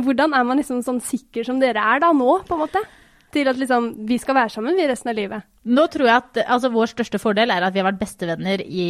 hvordan 0.05 0.35
er 0.37 0.45
man 0.49 0.61
liksom 0.61 0.83
sånn 0.85 1.01
sikker 1.05 1.47
som 1.49 1.61
dere 1.62 1.81
er 1.95 2.03
da 2.05 2.12
nå, 2.16 2.35
på 2.49 2.57
en 2.59 2.64
måte? 2.66 2.83
Til 3.31 3.47
at 3.47 3.59
liksom, 3.61 3.93
vi 4.09 4.18
skal 4.18 4.35
være 4.35 4.51
sammen 4.51 4.75
vi 4.77 4.89
resten 4.91 5.12
av 5.12 5.16
livet. 5.16 5.47
Nå 5.71 5.85
tror 5.93 6.09
jeg 6.09 6.16
at 6.18 6.41
altså, 6.51 6.73
vår 6.75 6.91
største 6.93 7.21
fordel 7.23 7.53
er 7.55 7.62
at 7.62 7.75
vi 7.75 7.79
har 7.83 7.87
vært 7.93 8.01
bestevenner 8.03 8.62
i 8.66 8.89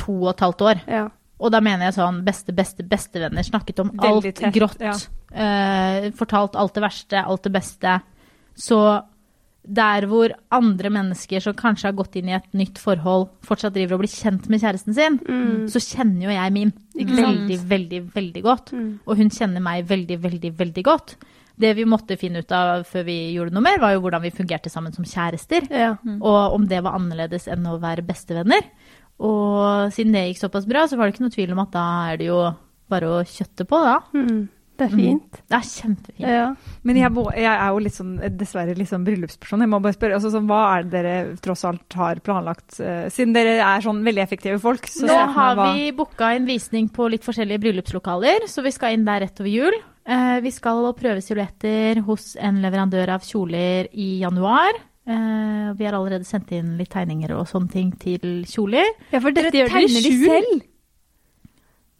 to 0.00 0.14
og 0.22 0.30
et 0.32 0.44
halvt 0.46 0.64
år. 0.70 0.80
Ja. 0.88 1.06
Og 1.40 1.52
da 1.52 1.60
mener 1.64 1.88
jeg 1.88 1.96
sånn 1.96 2.22
beste, 2.24 2.52
beste, 2.56 2.84
bestevenner. 2.88 3.44
Snakket 3.44 3.82
om 3.84 3.92
Veldig 3.94 4.32
alt 4.32 4.40
tett, 4.40 4.54
grått. 4.56 4.80
ja. 4.80 4.96
eh, 5.32 6.10
fortalt 6.16 6.56
alt 6.60 6.74
det 6.76 6.82
verste, 6.84 7.22
alt 7.22 7.44
det 7.46 7.52
beste. 7.54 7.94
Så 8.60 8.80
der 9.62 10.06
hvor 10.08 10.32
andre 10.50 10.90
mennesker 10.90 11.42
som 11.44 11.54
kanskje 11.54 11.90
har 11.90 11.96
gått 11.98 12.16
inn 12.16 12.30
i 12.30 12.36
et 12.38 12.46
nytt 12.56 12.78
forhold, 12.80 13.28
fortsatt 13.46 13.74
driver 13.74 13.98
og 13.98 14.04
blir 14.04 14.12
kjent 14.12 14.48
med 14.48 14.62
kjæresten 14.62 14.96
sin, 14.96 15.18
så 15.68 15.82
kjenner 15.84 16.24
jo 16.26 16.32
jeg 16.32 16.54
min 16.56 16.72
veldig, 16.96 17.58
veldig, 17.68 18.00
veldig 18.14 18.42
godt. 18.42 18.72
Og 19.04 19.16
hun 19.20 19.30
kjenner 19.30 19.60
meg 19.60 19.84
veldig, 19.90 20.16
veldig, 20.22 20.52
veldig 20.58 20.84
godt. 20.84 21.16
Det 21.60 21.74
vi 21.76 21.84
måtte 21.84 22.16
finne 22.16 22.40
ut 22.40 22.52
av 22.56 22.86
før 22.88 23.04
vi 23.04 23.18
gjorde 23.34 23.52
noe 23.52 23.62
mer, 23.66 23.78
var 23.82 23.92
jo 23.92 24.00
hvordan 24.00 24.22
vi 24.24 24.32
fungerte 24.32 24.72
sammen 24.72 24.94
som 24.96 25.04
kjærester. 25.04 25.66
Ja. 25.68 25.90
Og 26.18 26.54
om 26.56 26.64
det 26.70 26.80
var 26.82 26.96
annerledes 26.96 27.44
enn 27.52 27.66
å 27.68 27.76
være 27.82 28.06
bestevenner. 28.08 28.64
Og 29.20 29.92
siden 29.92 30.16
det 30.16 30.22
gikk 30.30 30.40
såpass 30.40 30.64
bra, 30.64 30.86
så 30.88 30.96
var 30.96 31.04
det 31.04 31.14
ikke 31.18 31.26
noe 31.26 31.36
tvil 31.36 31.52
om 31.52 31.60
at 31.66 31.74
da 31.76 31.84
er 32.08 32.16
det 32.16 32.30
jo 32.30 32.40
bare 32.88 33.12
å 33.12 33.20
kjøtte 33.28 33.68
på, 33.68 33.76
da. 33.84 33.98
Mm. 34.80 34.96
Det 34.96 34.96
er 34.96 34.96
fint. 34.96 35.38
Det 35.50 35.56
er 35.58 35.66
kjempefint. 35.68 36.24
Ja. 36.24 36.46
Men 36.88 36.96
jeg, 36.96 37.12
må, 37.12 37.24
jeg 37.36 37.50
er 37.52 37.68
jo 37.74 37.82
litt 37.84 37.96
sånn, 37.96 38.14
dessverre 38.40 38.74
litt 38.78 38.88
sånn 38.88 39.04
bryllupsperson. 39.04 39.60
Jeg 39.60 39.70
må 39.72 39.80
bare 39.84 39.96
spørre, 39.96 40.16
altså, 40.16 40.30
sånn, 40.32 40.48
Hva 40.48 40.60
er 40.78 40.86
det 40.86 40.90
dere 40.94 41.36
tross 41.44 41.64
alt 41.68 41.96
har 42.00 42.22
planlagt? 42.24 42.78
Uh, 42.80 43.06
siden 43.12 43.34
dere 43.36 43.58
er 43.60 43.84
sånn 43.84 44.00
veldig 44.06 44.22
effektive 44.24 44.58
folk. 44.62 44.88
Så 44.88 45.06
Nå 45.10 45.18
har 45.36 45.56
hva- 45.58 45.70
vi 45.76 45.90
booka 45.92 46.32
en 46.36 46.48
visning 46.48 46.88
på 46.88 47.10
litt 47.12 47.26
forskjellige 47.26 47.60
bryllupslokaler, 47.66 48.48
så 48.48 48.64
vi 48.64 48.72
skal 48.74 48.96
inn 48.96 49.04
der 49.04 49.20
rett 49.26 49.40
over 49.44 49.52
jul. 49.52 49.76
Uh, 50.08 50.38
vi 50.40 50.50
skal 50.54 50.88
prøve 50.96 51.20
silhuetter 51.22 52.00
hos 52.06 52.32
en 52.40 52.62
leverandør 52.64 53.12
av 53.18 53.26
kjoler 53.26 53.90
i 53.92 54.18
januar. 54.24 54.80
Uh, 55.10 55.72
vi 55.76 55.84
har 55.86 55.94
allerede 55.96 56.24
sendt 56.28 56.52
inn 56.56 56.76
litt 56.78 56.90
tegninger 56.92 57.32
og 57.36 57.46
sånne 57.50 57.70
ting 57.72 57.92
til 58.00 58.44
kjoler. 58.48 58.88
ja, 59.12 59.20
for 59.20 59.30
gjør 59.32 59.50
dere 59.52 59.68
tegner 59.68 60.04
de 60.04 60.16
selv? 60.24 60.66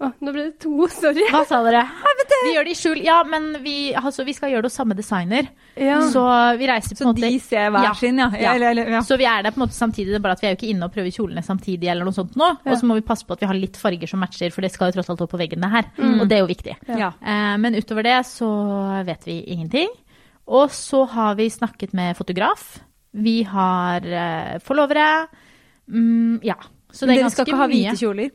Å, 0.00 0.08
nå 0.24 0.32
ble 0.32 0.46
det 0.46 0.54
to, 0.62 0.86
sorry. 0.88 1.26
Hva 1.28 1.42
sa 1.44 1.58
dere? 1.66 1.82
Vi 2.44 2.52
gjør 2.54 2.64
det 2.68 2.72
i 2.72 2.78
skjul. 2.78 3.00
Ja, 3.04 3.18
men 3.28 3.50
vi, 3.64 3.74
altså, 3.98 4.24
vi 4.24 4.32
skal 4.36 4.52
gjøre 4.52 4.64
det 4.64 4.70
hos 4.70 4.76
samme 4.78 4.96
designer. 4.98 5.48
Ja. 5.76 5.98
Så 6.12 6.22
vi 6.60 6.68
reiser 6.70 6.96
på 6.96 7.04
en 7.04 7.10
måte 7.10 7.22
Så 7.24 7.30
de 7.34 7.40
ser 7.44 7.70
hver 7.74 7.84
Ja. 7.88 7.92
sin, 7.98 8.18
ja. 8.18 8.28
Ja. 8.38 8.54
Eller, 8.54 8.70
eller, 8.74 8.90
ja. 8.96 9.00
Så 9.06 9.16
vi 9.20 9.26
er 9.28 9.42
der 9.42 9.50
på 9.54 9.60
en 9.60 9.66
måte 9.66 9.76
samtidig, 9.78 10.10
det 10.12 10.18
er 10.20 10.24
bare 10.24 10.36
at 10.38 10.42
vi 10.42 10.48
er 10.48 10.54
jo 10.54 10.58
ikke 10.60 10.70
inne 10.74 10.88
og 10.88 10.94
prøver 10.94 11.10
kjolene 11.14 11.42
samtidig 11.44 11.88
eller 11.90 12.04
noe 12.08 12.16
sånt 12.16 12.36
nå. 12.40 12.48
Ja. 12.64 12.72
Og 12.72 12.78
så 12.80 12.86
må 12.90 12.94
vi 12.98 13.04
passe 13.06 13.26
på 13.26 13.34
at 13.36 13.40
vi 13.44 13.50
har 13.50 13.58
litt 13.58 13.76
farger 13.80 14.08
som 14.10 14.20
matcher, 14.22 14.50
for 14.54 14.62
det 14.62 14.72
skal 14.72 14.90
jo 14.90 14.98
tross 14.98 15.10
alt 15.10 15.20
opp 15.26 15.30
på 15.34 15.40
veggen 15.40 15.60
det 15.60 15.70
her. 15.70 15.90
Mm. 15.98 16.20
Og 16.20 16.28
det 16.28 16.36
er 16.38 16.44
jo 16.44 16.50
viktig. 16.50 16.76
Ja. 16.88 17.12
Eh, 17.20 17.56
men 17.58 17.74
utover 17.74 18.02
det 18.06 18.18
så 18.30 18.50
vet 19.06 19.26
vi 19.26 19.40
ingenting. 19.54 19.88
Og 20.50 20.70
så 20.74 21.04
har 21.06 21.34
vi 21.38 21.48
snakket 21.50 21.92
med 21.94 22.16
fotograf. 22.18 22.78
Vi 23.12 23.42
har 23.46 24.00
eh, 24.06 24.58
forlovere. 24.62 25.26
Mm, 25.90 26.40
ja. 26.46 26.54
Så 26.92 27.06
det 27.06 27.14
er 27.16 27.22
Dere 27.22 27.30
skal 27.30 27.46
ikke 27.46 27.58
ha 27.60 27.66
hvite 27.70 27.96
kjoler? 28.00 28.30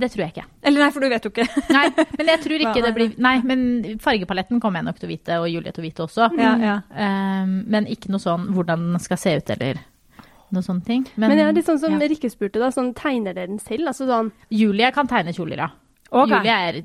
Det 0.00 0.10
tror 0.12 0.24
jeg 0.24 0.34
ikke. 0.34 0.46
Eller 0.62 0.84
nei, 0.84 0.90
for 0.94 1.04
du 1.04 1.08
vet 1.12 1.26
jo 1.26 1.32
ikke. 1.32 1.46
Nei, 1.74 1.84
men 2.18 2.30
jeg 2.32 2.42
tror 2.44 2.62
ikke 2.66 2.84
det 2.84 2.92
blir 2.96 3.16
Nei, 3.24 3.34
men 3.46 3.64
fargepaletten 4.02 4.62
kommer 4.62 4.82
jeg 4.82 4.88
nok 4.88 5.00
til 5.00 5.08
å 5.08 5.12
vite, 5.12 5.40
og 5.42 5.48
Julie 5.52 5.74
til 5.74 5.84
å 5.84 5.86
vite 5.86 6.06
også. 6.06 6.30
Ja, 6.40 6.54
ja. 6.60 6.76
Um, 6.90 7.60
men 7.70 7.88
ikke 7.90 8.12
noe 8.14 8.22
sånn 8.22 8.48
hvordan 8.54 8.90
den 8.92 9.04
skal 9.04 9.20
se 9.20 9.36
ut, 9.38 9.54
eller 9.56 9.80
noen 10.54 10.66
sånne 10.66 10.86
ting. 10.86 11.06
Men 11.16 11.32
men 11.32 11.42
er 11.44 11.54
litt 11.56 11.68
sånn 11.68 11.80
som 11.82 11.96
ja. 11.96 12.10
Rikke 12.10 12.30
spurte, 12.32 12.60
da. 12.62 12.70
Sånn, 12.74 12.92
tegner 12.96 13.36
dere 13.36 13.50
den 13.50 13.62
selv? 13.62 13.88
Altså 13.90 14.06
sånn 14.10 14.30
Julie 14.54 14.90
kan 14.94 15.10
tegne 15.10 15.34
kjoler, 15.36 15.66
ja. 15.66 15.70
Okay. 16.14 16.36
Julie 16.36 16.54
er 16.54 16.76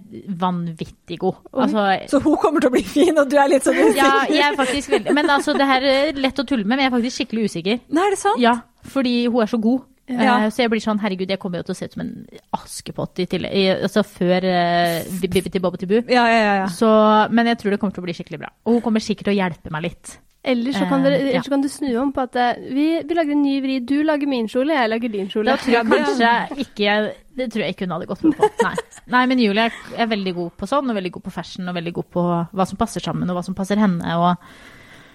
vanvittig 0.42 1.20
god. 1.22 1.42
Altså, 1.54 1.84
Så 2.10 2.22
hun 2.24 2.38
kommer 2.42 2.64
til 2.64 2.72
å 2.72 2.74
bli 2.74 2.82
fin, 2.88 3.14
og 3.20 3.30
du 3.30 3.38
er 3.38 3.52
litt 3.52 3.68
sånn 3.68 3.78
ja, 3.94 4.24
jeg 4.32 4.42
er 4.42 4.58
faktisk 4.58 4.90
veldig 4.96 5.14
Men 5.14 5.30
altså, 5.30 5.54
det 5.58 5.68
her 5.70 5.86
er 5.86 6.18
lett 6.18 6.42
å 6.42 6.46
tulle 6.50 6.66
med, 6.66 6.78
men 6.78 6.86
jeg 6.86 6.90
er 6.90 6.96
faktisk 6.96 7.22
skikkelig 7.22 7.52
usikker. 7.52 7.84
Nei, 7.94 8.08
er 8.08 8.16
det 8.16 8.22
sant? 8.24 8.42
Ja, 8.42 8.56
fordi 8.90 9.14
hun 9.28 9.44
er 9.44 9.52
så 9.52 9.60
god. 9.62 9.86
Ja. 10.10 10.40
Eh, 10.46 10.50
så 10.50 10.64
jeg 10.64 10.72
blir 10.74 10.82
sånn, 10.82 11.00
herregud, 11.04 11.30
jeg 11.30 11.40
kommer 11.40 11.62
jo 11.62 11.68
til 11.70 11.76
å 11.76 11.78
se 11.78 11.86
ut 11.86 11.94
som 11.94 12.02
en 12.02 12.14
askepott 12.58 13.20
i 13.22 13.28
tillegg. 13.30 13.54
i- 13.54 13.82
Altså 13.86 14.02
før 14.04 14.42
uh, 14.50 15.20
Bibbidi 15.22 15.60
Bobbidi 15.62 15.86
Bu. 15.86 16.00
Ja, 16.10 16.26
ja, 16.28 16.40
ja. 16.44 16.56
ja. 16.64 16.66
Så, 16.74 16.90
men 17.32 17.46
jeg 17.46 17.60
tror 17.62 17.72
det 17.72 17.80
kommer 17.80 17.94
til 17.94 18.02
å 18.02 18.08
bli 18.08 18.14
skikkelig 18.18 18.40
bra. 18.42 18.50
Og 18.66 18.74
hun 18.80 18.82
kommer 18.82 19.00
sikkert 19.06 19.30
til 19.30 19.36
å 19.36 19.40
hjelpe 19.44 19.70
meg 19.72 19.84
litt. 19.90 20.18
Eller 20.50 20.72
så 20.72 20.86
kan, 20.88 21.04
dere, 21.04 21.18
uh, 21.20 21.34
ja. 21.36 21.42
så 21.44 21.52
kan 21.52 21.62
du 21.62 21.68
snu 21.70 21.90
om 22.00 22.14
på 22.16 22.24
at 22.24 22.36
eh, 22.40 22.62
vi, 22.72 22.86
vi 23.04 23.14
lager 23.18 23.36
en 23.36 23.42
ny 23.44 23.58
vri. 23.62 23.80
Du 23.86 23.98
lager 24.08 24.26
min 24.32 24.48
kjole, 24.48 24.72
jeg 24.74 24.90
lager 24.90 25.12
din 25.12 25.28
kjole. 25.30 25.52
Da 25.52 25.58
tror 25.60 25.76
jeg 25.76 25.90
kanskje 25.92 26.64
ikke 26.64 26.94
Det 27.36 27.48
tror 27.52 27.64
jeg 27.66 27.76
ikke 27.76 27.86
hun 27.86 27.94
hadde 27.98 28.08
gått 28.08 28.24
med 28.24 28.38
på. 28.40 28.50
Nei. 28.66 28.74
Nei, 29.14 29.26
men 29.28 29.40
Julie 29.44 29.66
er, 29.68 29.76
er 30.00 30.08
veldig 30.10 30.34
god 30.40 30.56
på 30.58 30.70
sånn, 30.72 30.90
og 30.90 30.96
veldig 30.96 31.12
god 31.18 31.26
på 31.28 31.32
fashion, 31.36 31.68
og 31.70 31.76
veldig 31.76 31.94
god 32.00 32.08
på 32.16 32.24
hva 32.56 32.66
som 32.72 32.80
passer 32.80 33.04
sammen, 33.04 33.30
og 33.30 33.36
hva 33.38 33.44
som 33.46 33.56
passer 33.58 33.78
henne. 33.84 34.16
Og, 34.16 34.50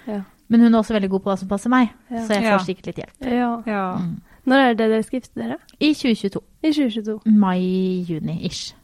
Ja. 0.06 0.20
men 0.52 0.60
hun 0.60 0.74
er 0.74 0.78
også 0.82 0.92
veldig 0.94 1.08
god 1.16 1.22
på 1.24 1.30
hva 1.32 1.38
som 1.40 1.48
passer 1.48 1.72
meg, 1.72 1.88
Ja. 2.12 2.20
så 2.26 2.36
jeg 2.36 2.44
får 2.44 2.50
Ja. 2.52 2.58
sikkert 2.68 2.86
litt 2.92 3.02
hjelp. 3.02 3.32
Ja. 3.32 3.50
ja. 3.66 3.84
Mm. 3.96 4.20
Når 4.44 4.62
er 4.62 4.74
det 4.78 4.88
dere 4.92 5.02
skal 5.06 5.20
gifte 5.20 5.40
dere? 5.40 5.58
I 5.80 5.92
2022. 5.96 6.40
I 6.62 6.72
2022. 6.72 7.20
Mai-juni-ish. 7.42 8.74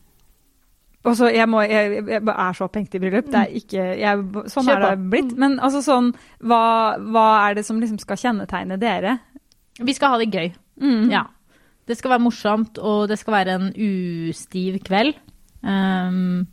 Og 1.08 1.14
så 1.16 1.30
jeg, 1.32 1.48
må, 1.48 1.62
jeg, 1.64 2.02
jeg 2.08 2.20
er 2.28 2.56
så 2.56 2.66
opphengt 2.66 2.94
i 2.94 3.00
bryllup. 3.00 3.28
Det 3.32 3.40
er 3.40 3.52
ikke, 3.56 3.84
jeg, 4.00 4.24
sånn 4.52 4.68
er 4.68 4.82
det 4.84 4.90
på. 4.98 5.04
blitt. 5.14 5.30
Men 5.40 5.56
altså 5.64 5.80
sånn, 5.84 6.10
hva, 6.44 6.62
hva 7.00 7.26
er 7.46 7.56
det 7.56 7.64
som 7.68 7.80
liksom 7.80 8.00
skal 8.02 8.20
kjennetegne 8.20 8.76
dere? 8.80 9.14
Vi 9.80 9.94
skal 9.96 10.12
ha 10.12 10.20
det 10.20 10.28
gøy. 10.32 10.50
Mm. 10.80 11.06
Ja. 11.12 11.24
Det 11.88 11.96
skal 11.96 12.12
være 12.14 12.24
morsomt, 12.26 12.78
og 12.78 13.06
det 13.10 13.16
skal 13.18 13.34
være 13.38 13.54
en 13.56 13.70
ustiv 13.72 14.76
kveld. 14.84 15.16
Um, 15.64 16.44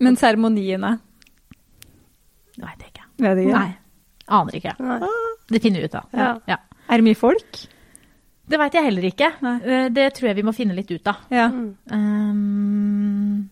Men 0.00 0.16
seremoniene? 0.20 0.98
det 2.56 2.64
vet 2.68 2.84
jeg 2.84 2.92
ikke. 2.92 3.06
Vet 3.24 3.40
ikke. 3.46 3.56
Nei. 3.56 3.72
Aner 4.32 4.56
ikke. 4.60 4.74
Nei. 4.78 5.12
Det 5.52 5.60
finner 5.64 5.82
vi 5.82 5.88
ut 5.88 5.96
av. 5.98 6.12
Ja. 6.12 6.28
Ja. 6.52 6.60
Er 6.88 7.00
det 7.00 7.06
mye 7.08 7.18
folk? 7.18 7.62
Det 8.52 8.58
veit 8.60 8.74
jeg 8.76 8.84
heller 8.84 9.04
ikke. 9.08 9.28
Nei. 9.44 9.54
Eh, 9.64 9.86
Det 9.96 10.06
tror 10.18 10.28
jeg 10.30 10.36
vi 10.38 10.44
må 10.46 10.52
finne 10.56 10.76
litt 10.76 10.90
ut 10.92 11.08
av. 11.08 11.16
Ja. 11.32 11.46
Um, 11.48 13.48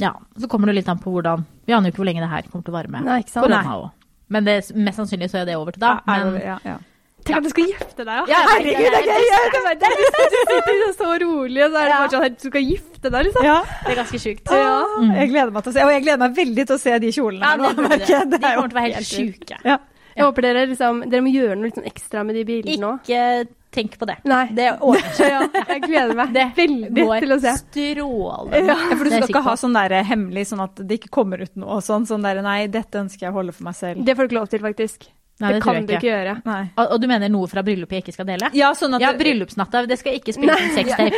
ja, 0.00 0.12
så 0.40 0.48
kommer 0.50 0.66
det 0.70 0.76
litt 0.80 0.88
an 0.92 1.00
på 1.00 1.12
hvordan 1.12 1.44
Vi 1.66 1.72
aner 1.74 1.88
jo 1.90 1.94
ikke 1.94 2.00
hvor 2.02 2.08
lenge 2.08 2.22
det 2.24 2.30
her 2.32 2.42
kommer 2.50 2.64
til 2.66 2.72
å 2.74 2.78
vare 2.78 2.90
med. 2.92 3.00
Nei, 3.06 3.18
ikke 3.24 3.32
sant? 3.34 3.44
Korona. 3.46 3.90
Men 4.32 4.40
det, 4.48 4.56
mest 4.74 4.98
sannsynlig 5.00 5.28
så 5.32 5.36
er 5.42 5.46
det 5.50 5.56
over 5.60 5.72
til 5.76 5.82
da. 5.84 5.90
Ja, 6.06 6.12
Men, 6.24 6.30
ja, 6.40 6.56
ja. 6.64 6.76
Tenk 7.22 7.36
at 7.38 7.44
du 7.46 7.50
skal 7.52 7.68
gifte 7.70 8.02
deg, 8.02 8.18
Ja, 8.32 8.38
Herregud, 8.48 8.82
det 8.82 8.98
er 8.98 9.04
gøy! 9.06 9.24
Det 9.30 9.36
er 9.60 9.64
det 9.68 9.74
beste. 9.82 10.22
Du 10.32 10.36
sitter 10.40 10.72
liksom 10.72 10.94
så 10.98 11.08
rolig, 11.22 11.60
og 11.62 11.68
så 11.70 11.76
er 11.78 11.86
det 11.86 11.92
bare 12.00 12.10
sånn 12.14 12.24
at 12.26 12.34
du 12.40 12.46
skal 12.48 12.64
gifte 12.66 13.06
deg, 13.14 13.20
liksom. 13.28 13.42
ja. 13.46 13.58
det 13.84 13.92
er 13.92 13.98
ganske 14.00 14.18
sjukt. 14.24 14.46
Ja. 14.50 14.72
Mm. 14.96 15.12
Jeg 15.20 15.26
gleder 15.30 15.52
meg 15.54 15.62
til 15.66 15.70
å 15.70 15.74
se, 15.76 15.82
og 15.86 15.92
jeg 15.94 16.02
gleder 16.02 16.20
meg 16.24 16.32
veldig 16.40 16.64
til 16.66 16.74
å 16.74 16.80
se 16.82 16.92
de 17.04 17.10
kjolene. 17.14 17.44
Ja, 17.46 17.50
her 17.52 17.58
nå, 17.62 17.66
det 17.70 17.76
det. 17.92 17.98
De 18.32 18.36
er 18.40 18.58
kommer 18.58 18.72
til 18.72 18.78
å 18.78 18.80
være 18.80 18.90
helt 18.96 19.10
sjuke. 19.12 19.56
Ja. 19.68 19.76
Jeg 20.12 20.26
håper 20.26 20.44
dere 20.44 20.66
liksom 20.68 20.98
Dere 21.08 21.24
må 21.24 21.30
gjøre 21.32 21.54
noe 21.56 21.64
litt 21.70 21.78
sånn 21.78 21.86
ekstra 21.88 22.20
med 22.26 22.34
de 22.36 22.42
bildene 22.48 22.84
òg. 22.90 22.96
Ikke 23.06 23.22
tenk 23.72 23.96
på 24.00 24.06
det. 24.08 24.18
Nei. 24.28 24.44
Det 24.54 24.68
ordner 24.80 25.14
seg. 25.16 25.32
Ja, 25.32 25.40
jeg 25.72 25.82
gleder 25.86 26.14
meg 26.18 26.34
Det 26.36 26.44
veldig 26.58 26.90
går 27.06 27.24
til 27.26 27.32
å 27.32 27.40
se. 27.42 27.54
strålende. 27.62 28.60
Ja, 28.68 28.76
for 28.92 29.02
du 29.04 29.10
er 29.10 29.16
skal 29.22 29.30
ikke 29.32 29.44
ha 29.48 29.54
sånn 29.60 29.78
der 29.78 29.96
hemmelig, 30.08 30.44
sånn 30.52 30.62
at 30.66 30.84
det 30.84 31.00
ikke 31.00 31.10
kommer 31.20 31.42
ut 31.42 31.54
noe 31.58 31.80
sånn. 31.84 32.04
Sånn 32.08 32.22
der, 32.26 32.42
nei, 32.44 32.60
dette 32.72 33.00
ønsker 33.02 33.26
jeg 33.28 33.32
å 33.34 33.38
holde 33.40 33.56
for 33.56 33.64
meg 33.70 33.76
selv. 33.78 34.04
Det 34.04 34.14
får 34.18 34.28
du 34.28 34.32
ikke 34.32 34.40
lov 34.42 34.48
til, 34.52 34.62
faktisk. 34.68 35.08
Nei, 35.42 35.48
det, 35.48 35.54
det 35.56 35.62
kan 35.64 35.74
ikke. 35.80 35.86
du 35.88 35.92
ikke 35.96 36.06
gjøre. 36.10 36.34
Nei. 36.46 36.60
Og, 36.78 36.84
og 36.94 37.00
du 37.02 37.06
mener 37.10 37.30
noe 37.32 37.48
fra 37.50 37.62
bryllupet 37.66 37.96
jeg 37.96 38.04
ikke 38.04 38.12
skal 38.14 38.28
dele? 38.28 38.50
Ja, 38.54 38.68
sånn 38.78 38.94
at 38.94 39.02
Ja, 39.02 39.10
bryllupsnatta. 39.18 39.80
Det 39.90 39.96
skal 39.98 40.18
ikke 40.20 40.34
spilles 40.36 40.60
inn 40.62 40.76
sextape. 40.76 41.16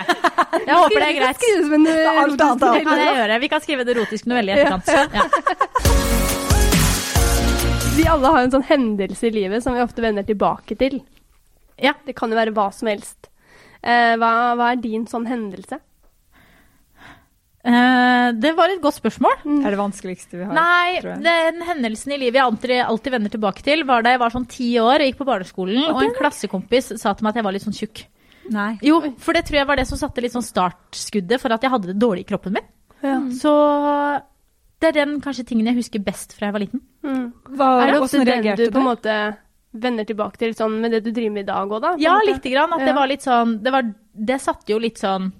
Jeg 0.66 0.74
håper 0.74 0.96
det 0.98 1.06
er 1.06 1.14
greit. 1.20 1.36
Skrive 1.38 1.60
som 1.62 1.74
en 1.76 1.84
Alt 2.24 2.40
annet 2.42 2.64
Ja, 2.66 2.96
Det 2.98 3.04
gjør 3.06 3.30
jeg. 3.34 3.40
Vi 3.44 3.48
kan 3.52 3.62
skrive 3.62 3.84
en 3.84 3.92
erotisk 3.92 4.26
novelle 4.30 4.50
i 4.50 4.54
etterkant. 4.58 4.86
Ja. 4.90 5.22
Vi 7.96 8.06
alle 8.08 8.32
har 8.34 8.42
en 8.46 8.52
sånn 8.54 8.66
hendelse 8.66 9.28
i 9.28 9.32
livet 9.34 9.62
som 9.64 9.74
vi 9.76 9.82
ofte 9.84 10.02
vender 10.04 10.26
tilbake 10.26 10.76
til. 10.80 11.00
Ja. 11.82 11.94
Det 12.06 12.16
kan 12.18 12.32
jo 12.32 12.38
være 12.38 12.54
hva 12.56 12.70
som 12.74 12.90
helst. 12.90 13.30
Eh, 13.80 14.16
hva, 14.20 14.32
hva 14.58 14.72
er 14.72 14.82
din 14.82 15.06
sånn 15.08 15.28
hendelse? 15.28 15.80
Eh, 17.60 18.28
det 18.40 18.52
var 18.56 18.72
et 18.72 18.80
godt 18.80 18.96
spørsmål. 18.96 19.42
Det 19.44 19.66
er 19.68 19.74
det 19.74 19.80
vanskeligste 19.80 20.38
vi 20.38 20.46
har. 20.48 20.54
Nei, 20.56 21.00
den 21.24 21.60
hendelsen 21.68 22.14
i 22.16 22.20
livet 22.22 22.40
jeg 22.40 22.46
alltid, 22.46 22.76
alltid 22.86 23.16
vender 23.16 23.34
tilbake 23.34 23.64
til, 23.66 23.84
var 23.88 24.04
da 24.04 24.14
jeg 24.14 24.22
var 24.22 24.32
sånn 24.32 24.48
ti 24.48 24.70
år 24.80 25.02
og 25.04 25.10
gikk 25.10 25.20
på 25.20 25.28
barneskolen, 25.28 25.82
og 25.92 26.00
en 26.04 26.16
klassekompis 26.16 26.94
sa 27.00 27.12
til 27.12 27.26
meg 27.26 27.34
at 27.34 27.40
jeg 27.40 27.48
var 27.48 27.56
litt 27.56 27.66
sånn 27.66 27.76
tjukk. 27.76 28.04
Nei. 28.50 28.72
Jo, 28.82 28.98
for 29.22 29.36
det 29.36 29.44
tror 29.46 29.60
jeg 29.60 29.68
var 29.68 29.78
det 29.78 29.86
som 29.86 30.00
satte 30.00 30.24
litt 30.24 30.34
sånn 30.34 30.46
startskuddet 30.46 31.42
for 31.42 31.54
at 31.54 31.62
jeg 31.62 31.70
hadde 31.70 31.92
det 31.92 32.00
dårlig 32.00 32.24
i 32.24 32.30
kroppen 32.32 32.56
min. 32.56 32.66
Ja. 33.04 33.18
Så 33.36 33.52
det 34.80 34.90
er 34.90 34.96
den 35.04 35.20
kanskje 35.22 35.44
tingen 35.52 35.68
jeg 35.68 35.78
husker 35.78 36.02
best 36.02 36.32
fra 36.36 36.48
jeg 36.48 36.56
var 36.56 36.64
liten. 36.64 36.82
Mm. 37.04 37.26
Hva, 37.52 37.68
Er 37.84 37.92
det 37.92 38.00
ofte 38.00 38.22
hvordan 38.22 38.42
den 38.48 38.58
du 38.58 38.64
på 38.72 38.80
en 38.80 38.88
måte 38.88 39.16
vender 39.70 40.06
tilbake 40.08 40.40
til 40.40 40.54
sånn 40.58 40.80
med 40.82 40.94
det 40.94 41.04
du 41.04 41.12
driver 41.14 41.34
med 41.36 41.44
i 41.46 41.50
dag 41.50 41.70
òg, 41.70 41.82
da? 41.84 41.92
Ja, 42.02 42.16
lite 42.26 42.50
grann. 42.50 42.72
At 42.74 42.82
det 42.86 42.94
var 42.96 43.10
litt 43.10 43.22
sånn 43.22 43.60
Det, 43.62 43.70
var, 43.70 43.86
det 44.12 44.40
satte 44.42 44.72
jo 44.72 44.80
litt 44.82 44.98
sånn 44.98 45.30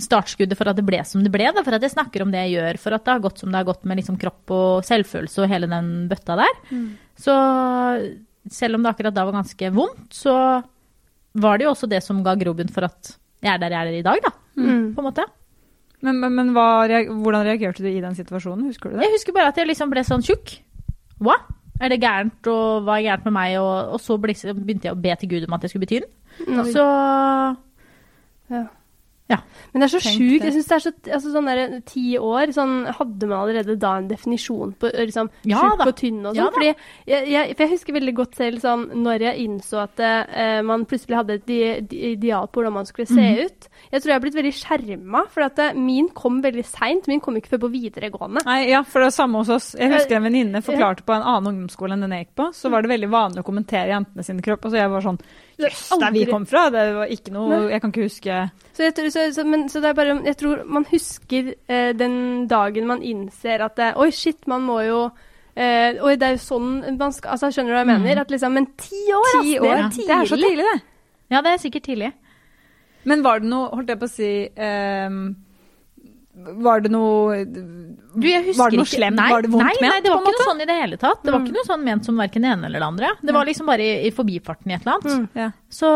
startskuddet 0.00 0.56
for 0.56 0.70
at 0.70 0.78
det 0.78 0.86
ble 0.86 1.02
som 1.04 1.20
det 1.24 1.32
ble. 1.32 1.50
Da, 1.52 1.60
for 1.66 1.76
at 1.76 1.84
jeg 1.84 1.92
snakker 1.92 2.24
om 2.24 2.30
det 2.32 2.46
jeg 2.46 2.56
gjør. 2.56 2.80
For 2.80 2.96
at 2.96 3.04
det 3.04 3.12
har 3.12 3.24
gått 3.26 3.42
som 3.42 3.52
det 3.52 3.60
har 3.60 3.68
gått 3.68 3.84
med 3.84 4.00
liksom 4.00 4.16
kropp 4.20 4.54
og 4.56 4.86
selvfølelse 4.88 5.44
og 5.44 5.52
hele 5.52 5.68
den 5.68 5.90
bøtta 6.08 6.38
der. 6.40 6.60
Mm. 6.70 6.86
Så 7.20 7.34
selv 8.50 8.78
om 8.78 8.86
det 8.86 8.94
akkurat 8.94 9.16
da 9.16 9.26
var 9.28 9.36
ganske 9.36 9.72
vondt, 9.76 10.06
så 10.16 10.34
var 11.40 11.60
det 11.60 11.68
jo 11.68 11.74
også 11.74 11.90
det 11.90 12.00
som 12.02 12.24
ga 12.24 12.34
grobunn 12.40 12.72
for 12.72 12.88
at 12.88 13.12
jeg 13.44 13.52
er 13.52 13.60
der 13.60 13.76
jeg 13.76 13.92
er 13.92 13.98
i 14.00 14.06
dag, 14.06 14.24
da. 14.24 14.32
Mm. 14.56 14.88
På 14.96 15.04
en 15.04 15.08
måte. 15.10 15.28
Men, 16.00 16.16
men, 16.16 16.32
men 16.32 16.50
hva, 16.56 16.88
hvordan 16.88 17.44
reagerte 17.44 17.84
du 17.84 17.88
i 17.90 18.00
den 18.00 18.16
situasjonen? 18.16 18.66
Husker 18.72 18.90
du 18.90 18.96
det? 18.96 19.04
Jeg 19.04 19.18
husker 19.18 19.36
bare 19.36 19.52
at 19.52 19.60
jeg 19.60 19.68
liksom 19.68 19.92
ble 19.92 20.04
sånn 20.06 20.24
tjukk. 20.24 20.56
Hva? 21.20 21.36
Er 21.80 21.88
det 21.88 22.00
gærent, 22.02 22.46
og 22.52 22.82
hva 22.84 22.98
er 22.98 23.06
gærent 23.08 23.24
med 23.24 23.32
meg? 23.32 23.54
Og, 23.58 23.92
og 23.94 24.00
så 24.04 24.18
ble- 24.20 24.34
begynte 24.54 24.84
jeg 24.90 24.92
å 24.92 25.00
be 25.00 25.14
til 25.20 25.28
Gud 25.30 25.46
om 25.48 25.54
at 25.56 25.62
jeg 25.64 25.70
skulle 25.72 25.86
bety 25.86 26.00
den. 26.04 26.58
Oi. 26.60 26.72
Så 26.72 26.84
Ja. 28.50 28.64
Ja. 29.30 29.40
Men 29.72 29.82
det 29.82 29.86
er 29.86 29.92
så 29.92 30.02
sjukt. 30.02 30.44
Jeg 30.44 30.54
synes 30.56 30.68
det 30.70 30.76
er 30.76 30.82
så 30.82 30.92
altså, 31.14 31.32
sånn 31.34 31.50
der, 31.50 31.74
Ti 31.86 32.04
år, 32.18 32.52
sånn, 32.54 32.74
hadde 32.98 33.28
man 33.30 33.44
allerede 33.44 33.76
da 33.80 33.92
en 34.00 34.08
definisjon 34.10 34.74
på 34.80 34.90
liksom, 34.96 35.30
Ja 35.48 35.60
tjukk 35.62 35.84
og 35.86 35.94
tynn 36.00 36.20
og 36.24 36.38
Ja 36.38 36.48
sånn? 36.48 36.56
Fordi 36.56 36.68
jeg, 36.70 37.28
jeg, 37.30 37.54
for 37.54 37.64
jeg 37.64 37.72
husker 37.74 37.96
veldig 37.96 38.14
godt 38.18 38.38
selv 38.40 38.62
sånn, 38.64 38.86
når 39.04 39.26
jeg 39.28 39.46
innså 39.46 39.82
at 39.84 40.02
eh, 40.04 40.60
man 40.66 40.86
plutselig 40.90 41.20
hadde 41.20 41.38
et 41.38 41.46
di, 41.48 41.60
di, 41.90 42.02
ideal 42.14 42.48
på 42.50 42.60
hvordan 42.60 42.76
man 42.80 42.88
skulle 42.88 43.08
se 43.10 43.20
mm. 43.20 43.40
ut. 43.46 43.70
Jeg 43.90 44.02
tror 44.02 44.12
jeg 44.12 44.18
har 44.18 44.24
blitt 44.24 44.38
veldig 44.38 44.54
skjerma, 44.56 45.24
for 45.30 45.46
at 45.46 45.62
eh, 45.62 45.78
min 45.78 46.10
kom 46.16 46.40
veldig 46.44 46.66
seint. 46.66 47.08
Min 47.10 47.22
kom 47.24 47.38
ikke 47.38 47.54
før 47.54 47.64
på 47.66 47.72
videregående. 47.76 48.44
Nei, 48.48 48.60
ja, 48.72 48.82
for 48.86 49.04
det 49.04 49.10
er 49.10 49.16
samme 49.16 49.42
hos 49.42 49.52
oss. 49.54 49.70
Jeg 49.78 49.92
husker 49.94 50.18
en 50.18 50.26
venninne 50.26 50.64
forklarte 50.64 51.06
på 51.06 51.14
en 51.14 51.24
annen 51.24 51.52
ungdomsskole 51.54 51.96
enn 51.96 52.06
den 52.06 52.16
jeg 52.16 52.26
gikk 52.26 52.34
på, 52.42 52.50
så 52.56 52.72
var 52.72 52.84
det 52.84 52.92
veldig 52.92 53.12
vanlig 53.12 53.44
å 53.44 53.46
kommentere 53.46 53.94
jentene 53.94 54.26
sine 54.26 54.44
kropp. 54.44 54.66
Og 54.66 54.74
så 54.74 54.82
jeg 54.82 54.92
var 54.92 55.06
sånn 55.06 55.22
Jøss, 55.60 55.86
der 56.00 56.14
vi 56.14 56.26
kom 56.30 56.46
fra! 56.48 56.68
Det 56.72 56.84
var 56.96 57.10
ikke 57.12 57.32
noe 57.34 57.66
Jeg 57.68 57.82
kan 57.82 57.92
ikke 57.92 58.06
huske 58.06 58.36
Så, 58.80 58.86
jeg, 58.86 58.94
tror- 58.96 59.10
så, 59.12 59.24
så, 59.36 59.42
men, 59.44 59.66
så 59.68 59.80
det 59.84 59.90
er 59.90 59.96
bare 59.98 60.14
Jeg 60.24 60.36
tror 60.40 60.62
man 60.64 60.86
husker 60.88 61.50
eh, 61.68 61.90
den 61.92 62.46
dagen 62.48 62.86
man 62.88 63.02
innser 63.04 63.60
at 63.66 63.78
eh, 63.78 63.92
Oi, 64.00 64.06
shit, 64.16 64.46
man 64.48 64.62
må 64.64 64.78
jo 64.86 65.02
eh, 65.54 65.98
Oi, 66.00 66.14
det 66.16 66.30
er 66.30 66.38
jo 66.38 66.40
sånn 66.46 66.70
man 66.96 67.12
skal 67.12 67.34
Altså, 67.36 67.50
skjønner 67.52 67.74
du 67.74 67.76
hva 67.76 67.82
jeg 67.84 67.90
Mm. 67.90 68.06
mener? 68.06 68.20
At 68.24 68.32
liksom 68.32 68.56
Men 68.56 68.70
ti 68.80 69.02
år! 69.12 69.42
Ti 69.42 69.52
Det 69.52 69.60
år. 69.60 69.76
er 69.76 69.90
Det 69.98 70.16
er 70.16 70.30
så 70.32 70.38
tidlig, 70.40 70.64
det. 70.72 70.78
Ja, 71.30 71.42
det 71.44 71.52
er 71.52 71.60
sikkert 71.62 71.84
tidlig. 71.90 72.08
Men 73.04 73.22
var 73.22 73.40
det 73.44 73.48
noe, 73.52 73.68
holdt 73.76 73.88
jeg 73.92 74.00
på 74.00 74.08
å 74.08 74.14
si 74.16 74.30
um 74.56 75.20
Var 76.64 76.80
det 76.80 76.90
noe 76.94 77.44
Du, 77.44 78.26
jeg 78.30 78.44
husker 78.48 78.62
Var 78.62 78.70
det 78.70 78.78
noe 78.80 78.86
ikke- 78.88 78.96
slemt? 78.96 79.16
Nei, 79.20 79.28
Var 79.34 79.42
det 79.42 79.50
vondt 79.52 79.66
nei, 79.66 79.88
Nei, 79.90 80.00
det 80.00 80.10
var 80.14 80.20
ikke 80.24 80.34
noe 80.38 80.48
sånn 80.48 80.60
i 80.64 80.68
det 80.72 80.76
hele 80.80 80.96
tatt. 80.96 81.22
Det 81.22 81.32
var 81.32 81.40
Mm. 81.40 81.46
ikke 81.46 81.56
noe 81.58 81.68
sånn 81.68 81.84
ment 81.84 82.04
som 82.08 82.16
verken 82.16 82.42
det 82.42 82.50
ene 82.54 82.64
eller 82.70 82.78
det 82.80 82.86
andre. 82.88 83.08
Det 83.20 83.34
var 83.34 83.44
liksom 83.44 83.66
bare 83.66 83.80
i, 83.84 84.06
i 84.08 84.10
forbifarten 84.10 84.70
i 84.70 84.74
et 84.74 84.86
eller 84.86 84.94
annet. 84.96 85.12
Mm. 85.20 85.28
Ja. 85.36 85.50
Så 85.68 85.90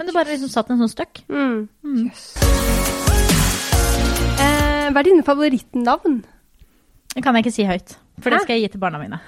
Men 0.00 0.08
det 0.08 0.14
bare 0.16 0.32
liksom 0.32 0.48
satt 0.48 0.70
en 0.72 0.78
sånn 0.80 0.88
støkk. 0.88 1.18
Mm. 1.28 1.56
Mm. 1.84 2.06
Eh, 4.40 4.86
hva 4.94 5.02
er 5.02 5.06
dine 5.10 5.24
favorittnavn? 5.26 6.14
Det 7.12 7.22
kan 7.24 7.36
jeg 7.36 7.44
ikke 7.44 7.52
si 7.52 7.66
høyt, 7.68 7.96
for 8.22 8.32
det 8.32 8.38
skal 8.46 8.56
jeg 8.56 8.64
gi 8.64 8.70
til 8.76 8.80
barna 8.80 9.00
mine. 9.02 9.18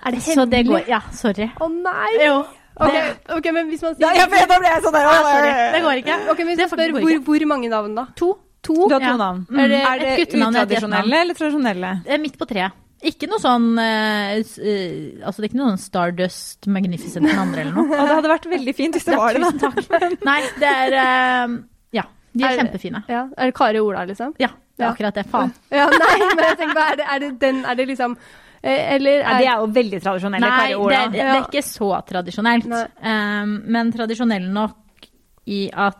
Er 0.00 0.16
det 0.16 0.22
Så 0.24 0.42
det 0.48 0.64
hemmelig? 0.64 0.86
går 0.88 0.88
Ja, 0.90 1.00
sorry. 1.14 1.46
Å 1.60 1.68
nei! 1.70 2.10
Jo. 2.24 2.40
Ok, 2.80 2.94
ok, 3.36 3.46
men 3.52 3.68
hvis 3.68 3.82
man 3.84 3.94
sier 3.94 4.06
Ja, 4.08 4.12
jeg 4.24 4.30
vet, 4.32 4.48
da 4.48 4.58
ble 4.58 4.68
jeg 4.72 4.82
sånn 4.82 4.94
der. 4.96 5.06
Ja, 5.06 5.16
sorry. 5.28 5.50
Det 5.76 5.80
går 5.84 6.00
ikke. 6.02 6.18
Ok, 6.32 6.38
men 6.38 6.48
hvis 6.50 6.60
man 6.64 6.70
spør, 6.72 6.92
går 6.96 7.00
hvor, 7.04 7.10
ikke. 7.14 7.24
hvor 7.28 7.46
mange 7.52 7.68
navn 7.70 7.94
da? 7.98 8.06
To. 8.16 8.30
To? 8.66 8.74
Du 8.88 8.94
har 8.94 9.00
to 9.00 9.06
Ja. 9.12 9.16
navn. 9.20 9.46
Mm. 9.50 9.58
Er 9.60 9.68
det, 9.68 9.80
Et 10.08 10.18
guttenavn 10.24 10.56
og 10.56 10.62
et 10.62 10.68
utradisjonelle 10.70 11.20
eller 11.20 11.34
tradisjonelle? 11.34 11.90
Det 12.04 12.12
er 12.16 12.18
midt 12.18 12.38
på 12.40 12.46
treet. 12.48 12.72
Ikke 13.02 13.28
noe 13.30 13.38
sånn 13.40 13.78
eh, 13.80 14.40
s- 14.44 14.58
eh, 14.58 15.24
Altså, 15.24 15.40
det 15.40 15.46
er 15.46 15.48
ikke 15.50 15.60
noe 15.60 15.70
sånn 15.72 15.80
Stardust 15.84 16.66
Magnificent 16.68 17.24
den 17.26 17.38
andre 17.40 17.62
eller 17.64 17.72
noe. 17.72 17.86
Og 18.00 18.06
det 18.08 18.16
hadde 18.18 18.32
vært 18.34 18.48
veldig 18.52 18.74
fint 18.76 18.94
hvis 18.98 19.06
det 19.08 19.16
var 19.16 19.32
det. 19.32 19.40
da. 19.40 19.50
Tusen 19.50 19.88
takk. 19.88 20.24
Nei, 20.28 20.40
det 20.60 20.72
er 20.74 20.96
eh, 21.00 21.54
Ja. 21.96 22.04
De 22.32 22.44
er 22.44 22.52
Er 22.52 22.60
kjempefine. 22.64 23.00
Ja, 23.08 23.22
Er 23.36 23.50
det 23.50 23.54
Kari 23.56 23.80
Ola, 23.80 24.04
liksom? 24.06 24.34
Ja, 24.38 24.48
det 24.52 24.84
er 24.84 24.86
Ja. 24.86 24.92
akkurat 24.92 25.14
det. 25.16 25.24
Faen. 25.32 25.52
Ja, 25.80 25.86
nei, 25.90 26.18
men 26.36 26.44
jeg 26.44 26.58
tenker 26.60 26.74
bare, 26.76 26.92
er 26.92 26.96
det, 27.00 27.06
er 27.14 27.18
det 27.24 27.30
den 27.40 27.64
Er 27.64 27.74
det 27.80 27.86
liksom 27.88 28.16
eh, 28.62 28.94
Eller 28.96 29.24
Ja, 29.24 29.38
de 29.38 29.46
er 29.48 29.64
jo 29.64 29.66
veldig 29.80 30.02
tradisjonelle. 30.04 30.44
Nei, 30.44 30.58
Kari 30.60 30.68
det, 30.74 30.78
Ola. 30.84 31.00
er- 31.06 31.10
det 31.16 31.24
er 31.24 31.40
ikke 31.48 31.64
så 31.66 31.90
tradisjonelt. 32.12 32.68
Nei. 32.70 32.84
Um, 33.00 33.56
men 33.66 33.90
tradisjonell 33.96 34.46
nok 34.52 35.08
i 35.48 35.64
at 35.72 35.96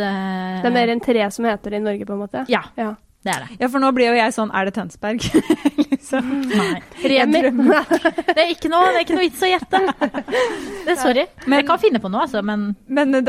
eh, 0.00 0.60
Det 0.64 0.66
er 0.72 0.74
mer 0.74 0.88
enn 0.96 1.00
tre 1.04 1.28
som 1.30 1.44
heter 1.44 1.70
det 1.76 1.82
i 1.82 1.84
Norge, 1.84 2.06
på 2.08 2.16
en 2.16 2.24
måte? 2.24 2.46
Ja, 2.48 2.64
Ja. 2.80 2.94
Det 3.24 3.32
er 3.34 3.42
det. 3.44 3.56
Ja, 3.60 3.68
for 3.68 3.82
nå 3.82 3.90
blir 3.92 4.08
jo 4.08 4.16
jeg 4.16 4.32
sånn 4.32 4.48
Er 4.56 4.64
det 4.64 4.72
Tønsberg? 4.78 5.24
liksom. 5.90 6.30
Nei. 6.48 6.80
Remi. 7.04 7.42
Det 8.30 8.38
er 8.38 8.52
ikke 8.54 8.70
noe, 8.72 8.88
det 8.94 9.00
er 9.00 9.04
ikke 9.04 9.16
noe 9.18 9.26
vits 9.26 9.42
å 9.44 9.50
gjette. 9.50 9.80
Det 10.00 10.94
er 10.94 10.98
sorry. 11.02 11.26
Men- 11.46 11.60
jeg 11.60 11.68
kan 11.68 11.82
finne 11.82 12.00
på 12.00 12.08
noe, 12.12 12.24
altså, 12.24 12.40
men 12.46 12.70
Men 12.88 13.12
ut 13.20 13.28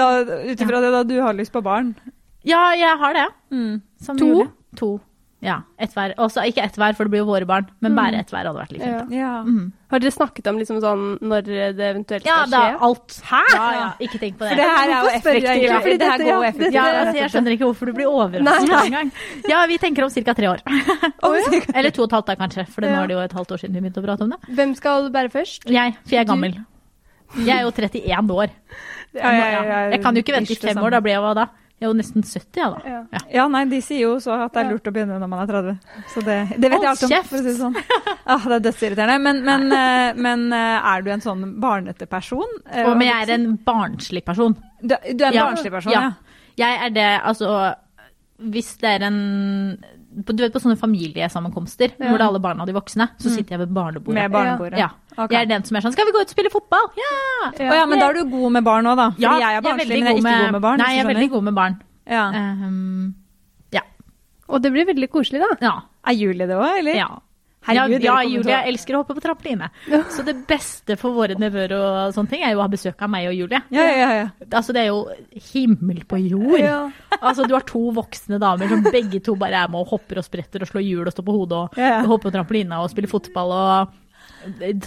ifra 0.62 0.80
det, 0.84 0.92
da, 0.96 1.04
du 1.04 1.16
har 1.20 1.36
lyst 1.36 1.52
på 1.52 1.62
barn? 1.66 1.92
Ja, 2.48 2.72
jeg 2.78 2.98
har 3.04 3.14
det. 3.18 3.28
Mm. 3.52 3.82
To? 4.08 4.16
Julie. 4.26 4.48
To. 4.80 4.92
Ja. 5.42 5.56
Ett 5.82 5.94
hver. 5.98 6.12
Også, 6.22 6.44
ikke 6.46 6.62
ett 6.62 6.76
hver, 6.78 6.94
for 6.94 7.08
det 7.08 7.12
blir 7.16 7.24
jo 7.24 7.28
våre 7.32 7.48
barn, 7.50 7.66
men 7.82 7.96
bare 7.98 8.20
ett 8.22 8.30
hver 8.30 8.46
hadde 8.46 8.60
vært 8.60 8.74
litt 8.76 8.84
fint. 8.84 9.14
Ja. 9.16 9.22
Ja. 9.22 9.32
Mm. 9.42 9.72
Har 9.90 10.00
dere 10.04 10.14
snakket 10.14 10.48
om 10.52 10.60
liksom 10.62 10.78
sånn 10.84 11.02
når 11.26 11.48
det 11.48 11.88
eventuelt 11.88 12.28
Ja, 12.30 12.36
skal 12.46 12.52
skje? 12.52 12.60
Ja, 12.62 12.76
skje? 12.78 12.86
alt. 12.88 13.16
Hæ? 13.32 13.40
Ja, 13.56 13.64
ja, 13.74 13.88
ikke 14.06 14.20
tenk 14.22 14.38
på 14.38 14.46
For 14.46 14.54
det. 14.54 14.62
det 14.62 14.68
her 14.70 14.86
er 14.86 14.94
jo 15.02 15.10
effektivt. 15.18 15.74
Fordi 15.82 15.98
Det 15.98 16.10
her 16.12 16.24
går 16.28 16.46
effektivt. 16.52 16.78
Ja, 16.78 16.84
altså, 17.02 17.16
jeg 17.18 17.34
skjønner 17.34 17.56
ikke 17.58 17.68
hvorfor 17.72 17.90
du 17.90 17.94
blir 17.98 18.12
overrasket 18.12 18.76
engang. 18.86 19.12
Ja, 19.50 19.66
vi 19.68 19.78
tenker 19.82 20.06
om 20.06 20.14
ca. 20.14 20.34
tre 20.38 20.52
år. 20.54 20.62
Eller 21.76 21.90
to 21.90 22.04
og 22.06 22.12
et 22.12 22.16
halvt 22.20 22.30
da, 22.30 22.36
kanskje, 22.44 22.68
for 22.70 22.86
nå 22.86 22.94
er 23.02 23.08
det 23.10 23.18
jo 23.18 23.24
et 23.26 23.34
halvt 23.42 23.52
år 23.58 23.64
siden 23.66 23.74
vi 23.76 23.82
begynte 23.82 24.04
å 24.04 24.06
prate 24.06 24.28
om 24.28 24.36
det. 24.36 24.40
Hvem 24.62 24.76
skal 24.78 25.10
bære 25.12 25.34
først? 25.34 25.66
Jeg, 25.66 25.98
for 26.06 26.16
jeg 26.16 26.22
er 26.22 26.30
gammel. 26.30 26.60
Jeg 27.42 27.58
er 27.58 27.66
jo 27.66 27.72
31 27.82 28.38
år. 28.38 28.54
Ja, 29.18 29.32
ja, 29.34 29.48
ja, 29.58 29.64
ja. 29.66 29.82
Jeg 29.96 30.04
kan 30.06 30.16
jo 30.16 30.22
ikke 30.24 30.38
vente 30.38 30.54
i 30.54 30.62
fem 30.62 30.78
år, 30.78 30.94
da 30.96 31.02
blir 31.04 31.18
jeg 31.18 31.26
hva 31.26 31.34
da? 31.36 31.48
Jeg 31.82 31.88
er 31.88 31.90
jo 31.90 31.98
nesten 31.98 32.22
70, 32.22 32.58
jeg 32.62 32.72
da. 32.76 32.82
Ja. 32.86 32.98
Ja. 33.10 33.20
Ja, 33.34 33.44
nei, 33.50 33.64
de 33.72 33.80
sier 33.82 34.04
jo 34.04 34.12
så 34.22 34.36
at 34.38 34.54
det 34.54 34.62
er 34.62 34.68
lurt 34.76 34.86
å 34.86 34.92
begynne 34.94 35.16
når 35.18 35.30
man 35.32 35.40
er 35.42 35.50
30. 35.50 35.96
Så 36.14 36.22
det, 36.28 36.36
det 36.62 36.70
vet 36.70 36.76
Hold 36.78 36.86
jeg 36.86 36.92
alt 36.92 37.06
om, 37.08 37.14
kjeft! 37.16 37.30
for 37.32 37.40
å 37.40 37.42
si 37.42 37.50
det 37.50 37.56
sånn. 37.58 37.78
Ah, 38.32 38.44
det 38.46 38.58
er 38.60 38.66
dødsirriterende. 38.68 39.16
Men, 39.26 39.40
men, 39.48 39.66
eh, 39.82 40.20
men 40.28 40.44
eh, 40.54 40.90
er 40.94 41.02
du 41.02 41.10
en 41.16 41.24
sånn 41.26 41.42
barnete 41.64 42.06
person? 42.12 42.54
Eh, 42.70 42.86
men 42.94 43.08
jeg 43.08 43.26
er 43.26 43.34
en 43.40 43.48
barnslig 43.66 44.22
person. 44.30 44.54
Du, 44.80 44.94
du 44.94 45.26
er 45.26 45.32
en 45.32 45.40
Ja. 45.40 45.48
barnslig 45.50 45.74
person, 45.74 45.96
ja. 45.98 46.04
Ja. 46.12 46.38
Jeg 46.62 46.78
er 46.86 46.94
det, 46.94 47.10
altså 47.26 47.50
Hvis 48.52 48.76
det 48.82 48.90
er 49.00 49.04
en 49.08 49.20
på- 50.26 50.36
Du 50.36 50.44
vet 50.44 50.54
på 50.54 50.60
sånne 50.62 50.78
familiesammenkomster 50.78 51.92
Ja. 52.00 52.08
hvor 52.10 52.18
det 52.18 52.22
er 52.22 52.28
alle 52.28 52.40
barna 52.40 52.62
og 52.64 52.68
de 52.68 52.74
voksne, 52.74 53.10
så 53.18 53.30
sitter 53.30 53.56
jeg 53.58 53.60
ved 53.60 53.74
barnebordet. 53.74 54.14
Med 54.14 54.32
barnebordet. 54.32 54.78
Ja. 54.78 54.90
Okay. 55.18 55.36
Jeg 55.38 55.42
er 55.42 55.46
den 55.54 55.64
som 55.64 55.76
er 55.78 55.82
sånn 55.82 55.92
Skal 55.94 56.06
vi 56.06 56.12
gå 56.12 56.22
ut 56.22 56.28
og 56.30 56.36
spille 56.36 56.52
fotball? 56.52 56.88
Ja! 56.98 57.52
Å 57.52 57.74
ja, 57.76 57.86
men 57.86 58.00
da 58.00 58.10
er 58.10 58.14
du 58.14 58.26
god 58.30 58.52
med 58.52 58.64
barn 58.64 58.86
òg, 58.86 58.96
da. 58.98 59.10
Fordi 59.12 59.22
Ja, 59.22 59.38
jeg 59.40 59.58
er 59.58 59.62
barnslig, 59.62 59.88
men 59.88 59.98
jeg 59.98 60.14
er 60.14 60.20
ikke 60.20 60.44
god 60.46 60.52
med 60.52 60.62
barn. 60.62 60.78
Nei, 60.80 60.92
jeg 60.96 61.06
er 61.06 61.14
veldig 61.14 61.30
god 61.32 61.44
med 61.44 61.54
barn. 61.56 61.82
Ja. 62.08 62.30
Um, 62.32 63.16
ja. 63.72 63.82
Og 64.50 64.62
det 64.62 64.72
blir 64.74 64.86
veldig 64.86 65.10
koselig, 65.10 65.40
da. 65.40 65.56
ja. 65.62 65.82
Er 66.08 66.14
Julie 66.14 66.48
det 66.48 66.56
òg, 66.58 66.80
eller? 66.80 66.96
ja. 66.96 67.08
Herregud, 67.68 68.02
ja, 68.02 68.16
ja, 68.24 68.30
Julie 68.30 68.54
jeg 68.56 68.72
elsker 68.72 68.96
å 68.98 69.02
hoppe 69.04 69.14
på 69.18 69.22
trampoline. 69.22 69.68
Så 70.10 70.24
det 70.26 70.34
beste 70.50 70.96
for 70.98 71.14
våre 71.14 71.36
nevøer 71.38 71.76
og 71.78 72.16
sånne 72.16 72.32
ting 72.32 72.46
er 72.46 72.56
jo 72.56 72.62
å 72.62 72.66
ha 72.66 72.72
besøk 72.74 73.02
av 73.06 73.12
meg 73.14 73.28
og 73.30 73.36
Julie. 73.38 73.62
Ja, 73.70 73.86
ja, 73.86 74.10
ja. 74.18 74.26
Altså, 74.50 74.74
det 74.74 74.82
er 74.82 74.90
jo 74.90 75.04
himmel 75.52 76.02
på 76.10 76.18
jord. 76.24 76.58
Ja. 76.60 76.80
Altså, 77.20 77.46
du 77.46 77.54
har 77.54 77.66
to 77.70 77.84
voksne 77.94 78.40
damer 78.42 78.72
som 78.72 78.82
begge 78.90 79.22
to 79.24 79.36
bare 79.38 79.62
er 79.66 79.70
med 79.72 79.84
og 79.84 79.94
hopper 79.94 80.24
og 80.24 80.26
spretter 80.26 80.66
og 80.66 80.72
slår 80.72 80.88
hjul 80.88 81.06
og 81.06 81.14
står 81.14 81.28
på 81.28 81.38
hodet 81.38 81.60
og, 81.60 81.78
Ja, 81.82 82.00
og 82.02 82.16
hopper 82.16 82.32
på 82.32 82.36
trampoline 82.40 82.82
og 82.82 82.90
spiller 82.94 83.12
fotball 83.12 83.54
og 83.54 83.98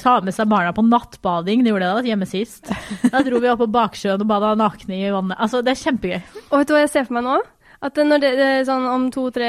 tar 0.00 0.24
med 0.26 0.34
seg 0.34 0.50
barna 0.50 0.74
på 0.74 0.82
nattbading. 0.82 1.62
De 1.62 1.70
gjorde 1.70 1.86
det 1.86 1.94
da, 2.02 2.08
hjemme 2.10 2.26
sist. 2.26 2.70
Da 3.06 3.22
dro 3.22 3.38
vi 3.38 3.50
opp 3.52 3.62
på 3.62 3.70
baksjøen 3.70 4.22
og 4.24 4.30
bada 4.30 4.54
nakne 4.58 4.98
i 4.98 5.12
vannet. 5.14 5.38
Altså, 5.38 5.62
det 5.62 5.76
er 5.76 5.82
kjempegøy. 5.84 6.22
Og 6.50 6.56
vet 6.58 6.70
du 6.70 6.74
hva 6.74 6.82
jeg 6.82 6.90
ser 6.96 7.06
for 7.06 7.20
meg 7.20 7.28
nå? 7.28 7.36
At 7.84 7.98
når 8.00 8.22
det, 8.22 8.30
det 8.38 8.46
er 8.60 8.62
sånn 8.64 8.86
om 8.88 9.10
to-tre 9.12 9.48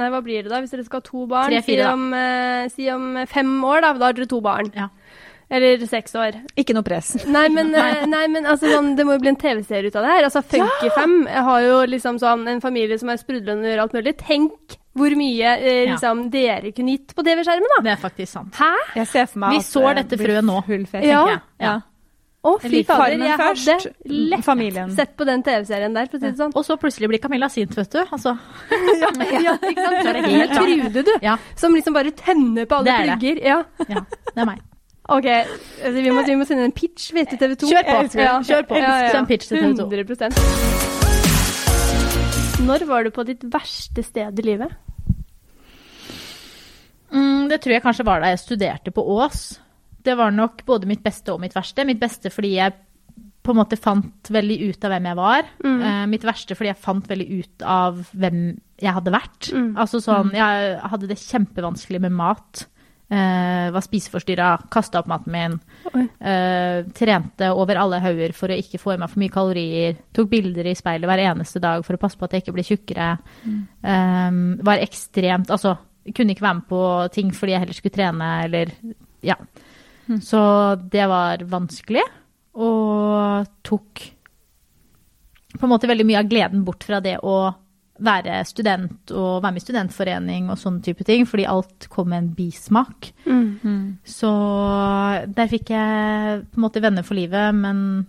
Nei, 0.00 0.08
hva 0.10 0.18
blir 0.24 0.42
det 0.42 0.50
da? 0.50 0.58
Hvis 0.64 0.72
dere 0.74 0.86
skal 0.88 0.98
ha 1.02 1.06
to 1.06 1.26
barn? 1.30 1.52
Tre, 1.52 1.60
si, 1.62 1.70
fire, 1.76 1.84
si, 1.86 1.92
om, 1.92 2.06
eh, 2.18 2.68
si 2.74 2.88
om 2.90 3.04
fem 3.30 3.52
år, 3.62 3.84
da. 3.84 3.92
Da 4.00 4.08
har 4.10 4.16
dere 4.18 4.26
to 4.32 4.40
barn. 4.42 4.72
Ja. 4.74 4.88
Eller 5.46 5.78
seks 5.86 6.16
år. 6.18 6.40
Ikke 6.58 6.74
noe 6.74 6.82
press. 6.82 7.12
Nei, 7.36 7.44
men, 7.54 7.70
eh, 7.78 8.00
nei, 8.10 8.24
men 8.32 8.48
altså, 8.50 8.66
sånn, 8.72 8.96
det 8.98 9.04
må 9.06 9.14
jo 9.14 9.22
bli 9.22 9.30
en 9.30 9.38
TV-serie 9.38 9.92
ut 9.92 9.98
av 10.00 10.02
det 10.08 10.16
her. 10.16 10.26
Altså, 10.26 10.42
Funkyfem 10.50 11.14
har 11.30 11.60
jo 11.62 11.76
liksom 11.86 12.18
sånn 12.18 12.42
en 12.50 12.62
familie 12.64 12.98
som 12.98 13.12
er 13.14 13.20
sprudlende 13.22 13.62
og 13.62 13.70
gjør 13.70 13.84
alt 13.84 13.94
mulig. 14.00 14.16
Tenk 14.24 14.76
hvor 14.96 15.12
mye 15.20 15.52
eh, 15.60 15.82
Ja. 15.84 15.92
liksom, 15.92 16.24
dere 16.32 16.72
kunne 16.74 16.96
gitt 16.96 17.14
på 17.14 17.22
TV-skjermen, 17.22 17.70
da. 17.76 17.82
Det 17.86 17.92
er 17.94 18.00
faktisk 18.02 18.32
sant. 18.32 18.58
Hæ? 18.58 18.72
Jeg 18.96 19.06
ser 19.12 19.26
for 19.30 19.44
meg 19.44 19.54
Vi 19.54 19.62
at 19.62 19.68
sår 19.70 20.00
dette 20.00 20.18
blir 20.18 20.32
frøet 20.32 20.48
nå. 20.48 20.58
Full 20.66 20.86
fest, 20.90 21.06
Ja. 21.06 21.22
jeg. 21.30 21.42
Ja. 21.62 21.74
Å, 22.46 22.52
fy 22.62 22.80
fader. 22.86 23.00
Farmen 23.00 23.26
Jeg 23.26 23.38
først, 23.40 23.66
hadde 23.72 24.20
lett 24.30 24.44
familien. 24.46 24.90
sett 24.94 25.12
på 25.18 25.24
den 25.26 25.42
TV-serien 25.46 25.92
der, 25.96 26.06
for 26.06 26.16
å 26.16 26.20
si 26.22 26.26
det 26.30 26.38
sånn. 26.38 26.52
Og 26.54 26.62
så 26.68 26.76
plutselig 26.78 27.08
blir 27.10 27.20
Camilla 27.22 27.48
sint, 27.50 27.72
vet 27.76 27.90
du. 27.96 28.00
Altså, 28.04 28.36
Ja, 29.02 29.08
ja, 29.48 29.54
ikke 29.58 29.82
sant? 29.82 29.98
Så 29.98 30.08
er 30.08 30.12
det 30.20 30.22
helt. 30.30 30.52
Trude, 30.54 31.02
du. 31.08 31.12
ja, 31.26 31.34
Som 31.58 31.74
liksom 31.74 31.92
bare 31.96 32.10
tenner 32.16 32.64
på 32.70 32.74
alle 32.78 32.86
Det 32.86 32.94
er 32.94 32.98
det. 33.02 33.18
plugger. 33.18 33.36
Ja. 33.42 33.58
ja, 33.90 34.00
det 34.30 34.40
er 34.44 34.48
meg. 34.52 34.60
OK, 35.06 35.26
altså, 35.30 35.92
vi, 36.02 36.10
må, 36.10 36.22
vi 36.26 36.34
må 36.38 36.44
sende 36.48 36.64
en 36.66 36.72
pitch 36.74 37.12
vet 37.14 37.30
du, 37.30 37.36
TV 37.38 37.52
2. 37.62 37.66
Kjør 37.70 37.84
på. 37.86 37.98
Ja. 38.18 38.32
Kjør 38.42 38.62
på. 38.70 38.74
Ja, 38.80 38.94
ja. 39.06 39.10
Send 39.14 39.26
pitch 39.30 39.46
til 39.50 39.58
TV 39.62 39.70
2. 39.78 39.86
100% 40.16 40.34
Når 42.66 42.86
var 42.88 43.00
du 43.06 43.10
på 43.14 43.22
ditt 43.28 43.42
verste 43.52 44.02
sted 44.02 44.38
i 44.42 44.42
livet? 44.48 44.70
Mm, 47.14 47.46
det 47.52 47.60
tror 47.62 47.72
jeg 47.76 47.82
kanskje 47.84 48.04
var 48.08 48.18
da 48.24 48.32
jeg 48.32 48.40
studerte 48.42 48.90
på 48.94 49.02
Ås. 49.14 49.44
Det 50.06 50.14
var 50.18 50.34
nok 50.34 50.62
både 50.68 50.88
mitt 50.88 51.02
beste 51.04 51.34
og 51.34 51.42
mitt 51.42 51.56
verste. 51.56 51.86
Mitt 51.88 52.02
beste 52.02 52.32
fordi 52.32 52.56
jeg 52.56 52.76
på 53.46 53.54
en 53.54 53.60
måte 53.60 53.78
fant 53.78 54.30
veldig 54.34 54.56
ut 54.72 54.86
av 54.86 54.92
hvem 54.94 55.10
jeg 55.10 55.18
var. 55.18 55.50
Mm. 55.62 55.76
Uh, 55.82 56.04
mitt 56.10 56.24
verste 56.26 56.56
fordi 56.58 56.72
jeg 56.72 56.82
fant 56.82 57.10
veldig 57.10 57.26
ut 57.40 57.66
av 57.66 58.00
hvem 58.10 58.40
jeg 58.82 58.96
hadde 58.96 59.12
vært. 59.14 59.50
Mm. 59.54 59.68
Altså 59.78 60.00
sånn, 60.02 60.32
Jeg 60.36 60.80
hadde 60.82 61.10
det 61.10 61.20
kjempevanskelig 61.22 62.00
med 62.06 62.16
mat. 62.16 62.66
Uh, 63.06 63.70
var 63.70 63.84
spiseforstyrra, 63.86 64.48
kasta 64.72 64.98
opp 64.98 65.06
maten 65.06 65.30
min. 65.30 65.52
Eh, 65.94 66.80
trente 66.98 67.52
over 67.54 67.78
alle 67.78 68.00
hauger 68.02 68.32
for 68.34 68.50
å 68.50 68.56
ikke 68.58 68.80
få 68.82 68.96
i 68.96 68.98
meg 68.98 69.12
for 69.12 69.22
mye 69.22 69.32
kalorier. 69.32 70.00
Tok 70.16 70.32
bilder 70.32 70.66
i 70.66 70.74
speilet 70.74 71.06
hver 71.06 71.22
eneste 71.28 71.62
dag 71.62 71.86
for 71.86 71.94
å 71.94 72.00
passe 72.02 72.18
på 72.18 72.26
at 72.26 72.34
jeg 72.34 72.42
ikke 72.42 72.56
ble 72.56 72.64
tjukkere. 72.66 73.08
Eh, 73.46 74.40
var 74.66 74.82
ekstremt 74.82 75.54
Altså, 75.54 75.76
kunne 76.10 76.34
ikke 76.34 76.48
være 76.48 76.58
med 76.58 76.68
på 76.70 76.82
ting 77.14 77.30
fordi 77.34 77.54
jeg 77.54 77.62
heller 77.64 77.78
skulle 77.78 77.94
trene, 77.94 78.32
eller 78.48 78.74
Ja. 79.22 79.38
Så 80.22 80.40
det 80.92 81.06
var 81.10 81.42
vanskelig. 81.50 82.02
Og 82.56 83.46
tok 83.66 84.02
på 85.56 85.64
en 85.64 85.72
måte 85.72 85.88
veldig 85.88 86.04
mye 86.08 86.20
av 86.20 86.28
gleden 86.28 86.64
bort 86.66 86.84
fra 86.84 87.00
det 87.00 87.16
å 87.24 87.36
være 87.96 88.42
student 88.44 89.08
og 89.16 89.38
være 89.40 89.54
med 89.56 89.62
i 89.62 89.64
studentforening 89.64 90.50
og 90.52 90.58
sånne 90.60 90.82
type 90.84 91.04
ting, 91.08 91.24
fordi 91.28 91.46
alt 91.48 91.86
kom 91.92 92.10
med 92.12 92.18
en 92.18 92.32
bismak. 92.36 93.08
Mm. 93.24 93.96
Så 94.04 94.28
der 95.32 95.48
fikk 95.48 95.72
jeg 95.72 96.42
på 96.50 96.60
en 96.60 96.64
måte 96.66 96.82
venner 96.84 97.06
for 97.06 97.16
livet, 97.16 97.54
men 97.56 98.04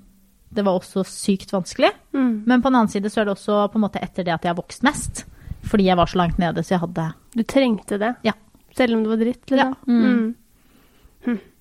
det 0.51 0.63
var 0.67 0.75
også 0.79 1.05
sykt 1.07 1.53
vanskelig. 1.55 1.93
Mm. 2.15 2.43
Men 2.47 2.61
på 2.63 2.67
den 2.69 2.79
annen 2.81 2.91
side 2.91 3.11
så 3.13 3.21
er 3.21 3.29
det 3.29 3.37
også 3.37 3.61
på 3.71 3.79
en 3.79 3.85
måte 3.87 4.03
etter 4.03 4.27
det 4.27 4.35
at 4.35 4.43
jeg 4.47 4.51
har 4.51 4.59
vokst 4.59 4.83
mest, 4.87 5.23
fordi 5.67 5.87
jeg 5.87 5.99
var 5.99 6.11
så 6.11 6.19
langt 6.19 6.39
nede, 6.41 6.63
så 6.63 6.75
jeg 6.75 6.83
hadde 6.83 7.07
Du 7.35 7.43
trengte 7.43 7.99
det, 8.01 8.13
Ja. 8.27 8.33
selv 8.75 8.95
om 8.97 9.03
det 9.03 9.09
var 9.13 9.23
dritt? 9.23 9.45
Liksom. 9.51 9.75
Ja. 9.87 9.87
Mm. 9.87 10.35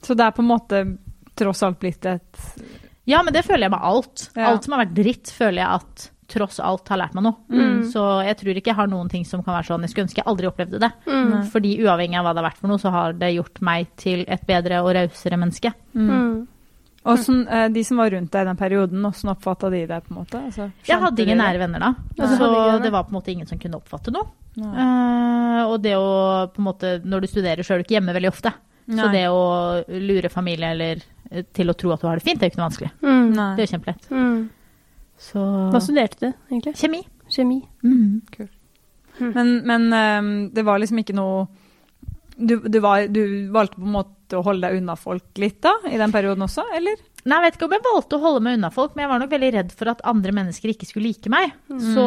Så 0.03 0.15
det 0.15 0.27
er 0.27 0.35
på 0.37 0.43
en 0.45 0.51
måte 0.51 0.83
tross 1.37 1.63
alt 1.67 1.81
blitt 1.83 2.07
et 2.07 2.43
Ja, 3.07 3.23
men 3.23 3.33
det 3.35 3.45
føler 3.47 3.67
jeg 3.67 3.75
med 3.75 3.83
alt. 3.87 4.31
Ja. 4.35 4.51
Alt 4.51 4.65
som 4.67 4.75
har 4.77 4.85
vært 4.87 4.95
dritt, 4.97 5.31
føler 5.31 5.63
jeg 5.63 5.81
at 5.81 6.11
tross 6.27 6.59
alt 6.59 6.89
har 6.91 6.99
lært 6.99 7.15
meg 7.15 7.23
noe. 7.23 7.37
Mm. 7.53 7.85
Så 7.93 8.03
jeg 8.27 8.37
tror 8.41 8.59
ikke 8.59 8.73
jeg 8.73 8.79
har 8.81 8.89
noen 8.91 9.11
ting 9.13 9.23
som 9.29 9.45
kan 9.47 9.55
være 9.55 9.69
sånn 9.69 9.85
Jeg 9.87 9.93
skulle 9.93 10.07
ønske 10.09 10.19
jeg 10.23 10.27
aldri 10.27 10.49
opplevde 10.49 10.81
det. 10.83 10.91
Mm. 11.07 11.37
Fordi 11.53 11.77
uavhengig 11.85 12.19
av 12.19 12.27
hva 12.27 12.33
det 12.35 12.43
har 12.43 12.49
vært 12.51 12.61
for 12.65 12.73
noe, 12.73 12.83
så 12.83 12.91
har 12.95 13.15
det 13.21 13.31
gjort 13.37 13.61
meg 13.69 13.93
til 14.03 14.25
et 14.27 14.43
bedre 14.49 14.83
og 14.83 14.91
rausere 14.97 15.39
menneske. 15.39 15.73
Mm. 15.95 16.47
Og 17.07 17.21
sånn, 17.23 17.45
De 17.73 17.85
som 17.87 18.01
var 18.03 18.11
rundt 18.11 18.33
deg 18.35 18.43
i 18.43 18.49
den 18.51 18.59
perioden, 18.59 19.05
hvordan 19.07 19.31
oppfatta 19.37 19.71
de 19.71 19.85
det? 19.87 20.01
på 20.09 20.11
en 20.11 20.19
måte? 20.19 20.41
Altså, 20.49 20.71
Jeg 20.89 20.99
hadde 20.99 21.23
ingen 21.23 21.39
nære 21.39 21.61
venner 21.63 21.79
da, 21.79 21.93
Nei. 22.19 22.27
så 22.35 22.49
det, 22.51 22.63
nei. 22.67 22.81
det 22.83 22.91
var 22.97 23.05
på 23.07 23.15
en 23.15 23.19
måte 23.21 23.31
ingen 23.31 23.47
som 23.47 23.61
kunne 23.63 23.79
oppfatte 23.79 24.11
noe. 24.11 24.27
Eh, 24.59 25.63
og 25.69 25.79
det 25.85 25.95
å 25.95 26.49
på 26.49 26.63
en 26.63 26.65
måte 26.65 26.91
Når 27.05 27.21
du 27.21 27.27
studerer, 27.29 27.61
så 27.63 27.75
er 27.75 27.79
du 27.79 27.85
ikke 27.85 27.99
hjemme 28.01 28.15
veldig 28.17 28.31
ofte. 28.33 28.51
Så 28.87 29.09
det 29.11 29.25
å 29.33 29.43
lure 29.89 30.31
familie 30.31 30.71
eller 30.77 31.01
eh, 31.31 31.47
til 31.55 31.73
å 31.73 31.75
tro 31.79 31.91
at 31.95 32.03
du 32.03 32.07
har 32.07 32.21
det 32.21 32.27
fint, 32.27 32.39
det 32.39 32.47
er 32.47 32.51
jo 32.51 32.55
ikke 32.55 32.61
noe 32.61 32.69
vanskelig. 32.69 32.93
Mm. 33.03 33.31
Det 33.35 33.65
er 33.65 33.65
jo 33.65 33.73
kjempelett. 33.73 34.09
Mm. 34.13 34.39
Så 35.27 35.45
Hva 35.73 35.81
studerte 35.83 36.21
du, 36.23 36.29
egentlig? 36.53 36.75
Kjemi. 36.79 37.03
Kjemi. 37.33 37.61
Mm. 37.83 38.51
Men, 39.33 39.53
men 39.67 39.87
ehm, 39.97 40.35
det 40.55 40.65
var 40.67 40.79
liksom 40.79 41.01
ikke 41.01 41.17
noe 41.17 41.47
du, 42.37 42.59
du, 42.61 42.79
var, 42.85 43.07
du 43.09 43.49
valgte 43.53 43.81
på 43.81 43.87
en 43.87 43.95
måte 43.95 44.37
å 44.37 44.45
holde 44.45 44.69
deg 44.69 44.83
unna 44.83 44.97
folk 45.01 45.41
litt 45.41 45.63
da, 45.65 45.73
i 45.89 45.97
den 45.97 46.13
perioden 46.13 46.45
også, 46.45 46.67
eller? 46.77 47.01
Nei, 47.27 47.37
jeg 47.41 47.45
vet 47.47 47.57
ikke 47.59 47.67
om 47.67 47.75
jeg 47.75 47.83
valgte 47.83 48.17
å 48.17 48.23
holde 48.23 48.41
meg 48.47 48.57
unna 48.59 48.69
folk, 48.71 48.93
men 48.95 49.03
jeg 49.03 49.11
var 49.11 49.23
nok 49.23 49.33
veldig 49.35 49.49
redd 49.57 49.73
for 49.75 49.91
at 49.91 50.03
andre 50.07 50.35
mennesker 50.37 50.71
ikke 50.71 50.87
skulle 50.87 51.09
like 51.09 51.31
meg. 51.33 51.53
Mm. 51.73 51.81
Så 51.97 52.05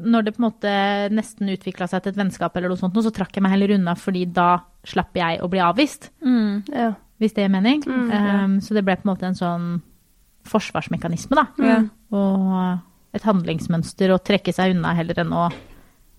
når 0.00 0.24
det 0.24 0.32
på 0.36 0.40
en 0.40 0.46
måte 0.46 0.74
nesten 1.12 1.52
utvikla 1.52 1.88
seg 1.90 2.04
til 2.04 2.14
et 2.14 2.20
vennskap, 2.22 2.56
eller 2.56 2.72
noe 2.72 2.80
sånt, 2.80 2.96
så 3.04 3.12
trakk 3.12 3.36
jeg 3.36 3.44
meg 3.44 3.52
heller 3.52 3.74
unna, 3.76 3.92
fordi 4.00 4.24
da 4.32 4.48
slapp 4.88 5.20
jeg 5.20 5.42
å 5.44 5.50
bli 5.52 5.60
avvist, 5.60 6.08
Ja. 6.72 6.94
hvis 7.20 7.36
det 7.36 7.44
gir 7.44 7.52
mening. 7.52 7.84
Mm, 7.84 8.08
um, 8.10 8.56
så 8.64 8.72
det 8.74 8.84
ble 8.88 8.96
på 8.96 9.04
en 9.04 9.12
måte 9.12 9.28
en 9.28 9.36
sånn 9.38 9.68
forsvarsmekanisme, 10.48 11.36
da. 11.36 11.46
Mm. 11.60 11.90
Og 12.16 13.16
et 13.16 13.22
handlingsmønster 13.28 14.12
å 14.12 14.20
trekke 14.22 14.52
seg 14.54 14.74
unna 14.74 14.94
heller 14.96 15.20
enn 15.22 15.32
å 15.32 15.48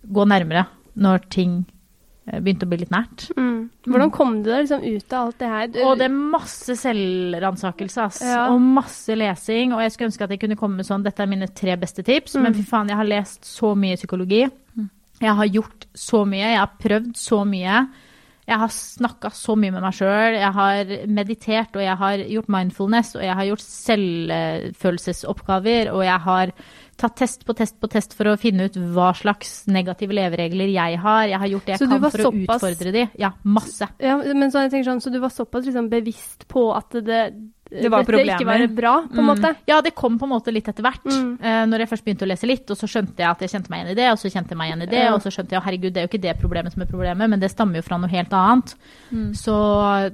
gå 0.06 0.26
nærmere 0.30 0.68
når 0.96 1.26
ting 1.34 1.64
begynte 2.26 2.66
å 2.66 2.70
bli 2.72 2.80
litt 2.82 2.94
nært. 2.94 3.28
Mm. 3.38 3.70
Hvordan 3.86 4.12
kom 4.14 4.32
du 4.42 4.50
deg 4.50 4.60
liksom 4.64 4.84
ut 4.86 5.14
av 5.14 5.20
alt 5.28 5.40
det 5.42 5.50
her? 5.52 5.68
Du, 5.70 5.80
Og 5.86 5.98
det 6.00 6.06
er 6.08 6.16
masse 6.16 6.74
selvransakelse, 6.82 8.00
ass. 8.08 8.22
Ja. 8.26 8.48
Og 8.54 8.60
masse 8.62 9.14
lesing. 9.18 9.74
Og 9.76 9.80
jeg 9.84 9.92
skulle 9.94 10.10
ønske 10.10 10.26
at 10.26 10.34
jeg 10.34 10.42
kunne 10.42 10.60
komme 10.60 10.76
med 10.82 10.88
sånn 10.88 11.06
Dette 11.06 11.22
er 11.22 11.30
mine 11.30 11.48
tre 11.54 11.74
beste 11.82 12.02
tips. 12.06 12.36
Mm. 12.36 12.42
Men 12.48 12.58
fy 12.58 12.64
faen, 12.66 12.90
jeg 12.90 13.02
har 13.02 13.12
lest 13.12 13.42
så 13.50 13.76
mye 13.78 14.00
psykologi. 14.00 14.44
Jeg 15.22 15.34
har 15.38 15.48
gjort 15.48 15.86
så 15.96 16.26
mye. 16.28 16.50
Jeg 16.50 16.60
har 16.60 16.72
prøvd 16.82 17.16
så 17.20 17.46
mye. 17.48 17.88
Jeg 18.46 18.62
har 18.62 18.70
snakka 18.70 19.32
så 19.34 19.56
mye 19.58 19.72
med 19.74 19.82
meg 19.82 19.96
sjøl. 19.98 20.36
Jeg 20.38 20.54
har 20.54 20.86
meditert, 21.10 21.74
og 21.74 21.82
jeg 21.82 21.98
har 22.02 22.18
gjort 22.30 22.50
mindfulness, 22.54 23.16
og 23.18 23.24
jeg 23.26 23.34
har 23.40 23.46
gjort 23.50 23.64
selvfølelsesoppgaver, 23.66 25.90
og 25.94 26.04
jeg 26.06 26.20
har 26.28 26.48
tatt 26.98 27.16
test 27.20 27.42
på 27.46 27.54
test 27.56 27.76
på 27.82 27.90
test 27.92 28.14
for 28.16 28.30
å 28.32 28.38
finne 28.40 28.66
ut 28.70 28.76
hva 28.96 29.10
slags 29.18 29.66
negative 29.68 30.14
leveregler 30.16 30.70
jeg 30.72 31.00
har. 31.04 31.26
Jeg 31.28 31.40
har 31.42 31.48
gjort 31.52 31.66
det 31.66 31.74
jeg 31.76 31.80
Så 31.80 31.90
kan 31.90 32.02
var 32.02 32.10
for 32.14 32.18
å 32.24 32.32
såpass- 32.32 32.64
utfordre 32.64 32.92
de. 32.96 33.10
Ja, 33.20 33.32
masse. 33.44 33.88
ja, 34.00 34.16
men 34.18 34.50
så 34.52 34.64
jeg 34.72 34.86
sånn, 34.86 35.02
så 35.04 35.12
du 35.12 35.20
var 35.20 35.30
såpass 35.30 35.66
liksom 35.66 35.90
bevisst 35.90 36.48
på 36.48 36.70
at 36.76 36.90
det, 36.92 37.34
Det 37.70 37.90
var 37.92 38.04
dette 38.06 38.24
ikke 38.24 38.46
var 38.46 38.68
bra, 38.68 38.94
på 39.10 39.20
en 39.20 39.26
Mm. 39.26 39.56
Ja, 39.68 39.82
det 39.82 39.96
kom 39.96 40.18
på 40.20 40.24
en 40.24 40.30
måte 40.30 40.54
litt 40.54 40.68
etter 40.68 40.84
hvert. 40.84 41.04
Mm. 41.04 41.40
Uh, 41.42 41.66
når 41.66 41.80
jeg 41.80 41.90
først 41.90 42.06
begynte 42.06 42.24
å 42.24 42.30
lese 42.30 42.48
litt, 42.48 42.70
og 42.72 42.78
så 42.78 42.88
skjønte 42.88 43.18
jeg 43.18 43.28
at 43.28 43.40
jeg 43.42 43.50
kjente 43.50 43.70
meg 43.70 43.80
igjen 43.82 43.92
i 43.92 43.96
det, 43.96 44.12
og 44.12 44.18
så 44.18 44.30
kjente 44.32 44.50
jeg 44.50 44.58
meg 44.58 44.70
igjen 44.72 44.84
i 44.84 44.86
det, 44.86 45.04
Ja. 45.04 45.14
og 45.16 45.22
så 45.22 45.32
skjønte 45.34 45.50
jeg 45.52 45.58
at 45.58 45.64
herregud, 45.66 45.94
det 45.94 45.98
er 45.98 46.08
jo 46.08 46.12
ikke 46.14 46.22
det 46.22 46.40
problemet 46.40 46.72
som 46.72 46.82
er 46.82 46.86
problemet, 46.86 47.30
men 47.30 47.40
det 47.40 47.52
stammer 47.52 47.76
jo 47.76 47.82
fra 47.82 47.98
noe 47.98 48.10
helt 48.10 48.30
annet. 48.32 48.76
Så 49.34 50.14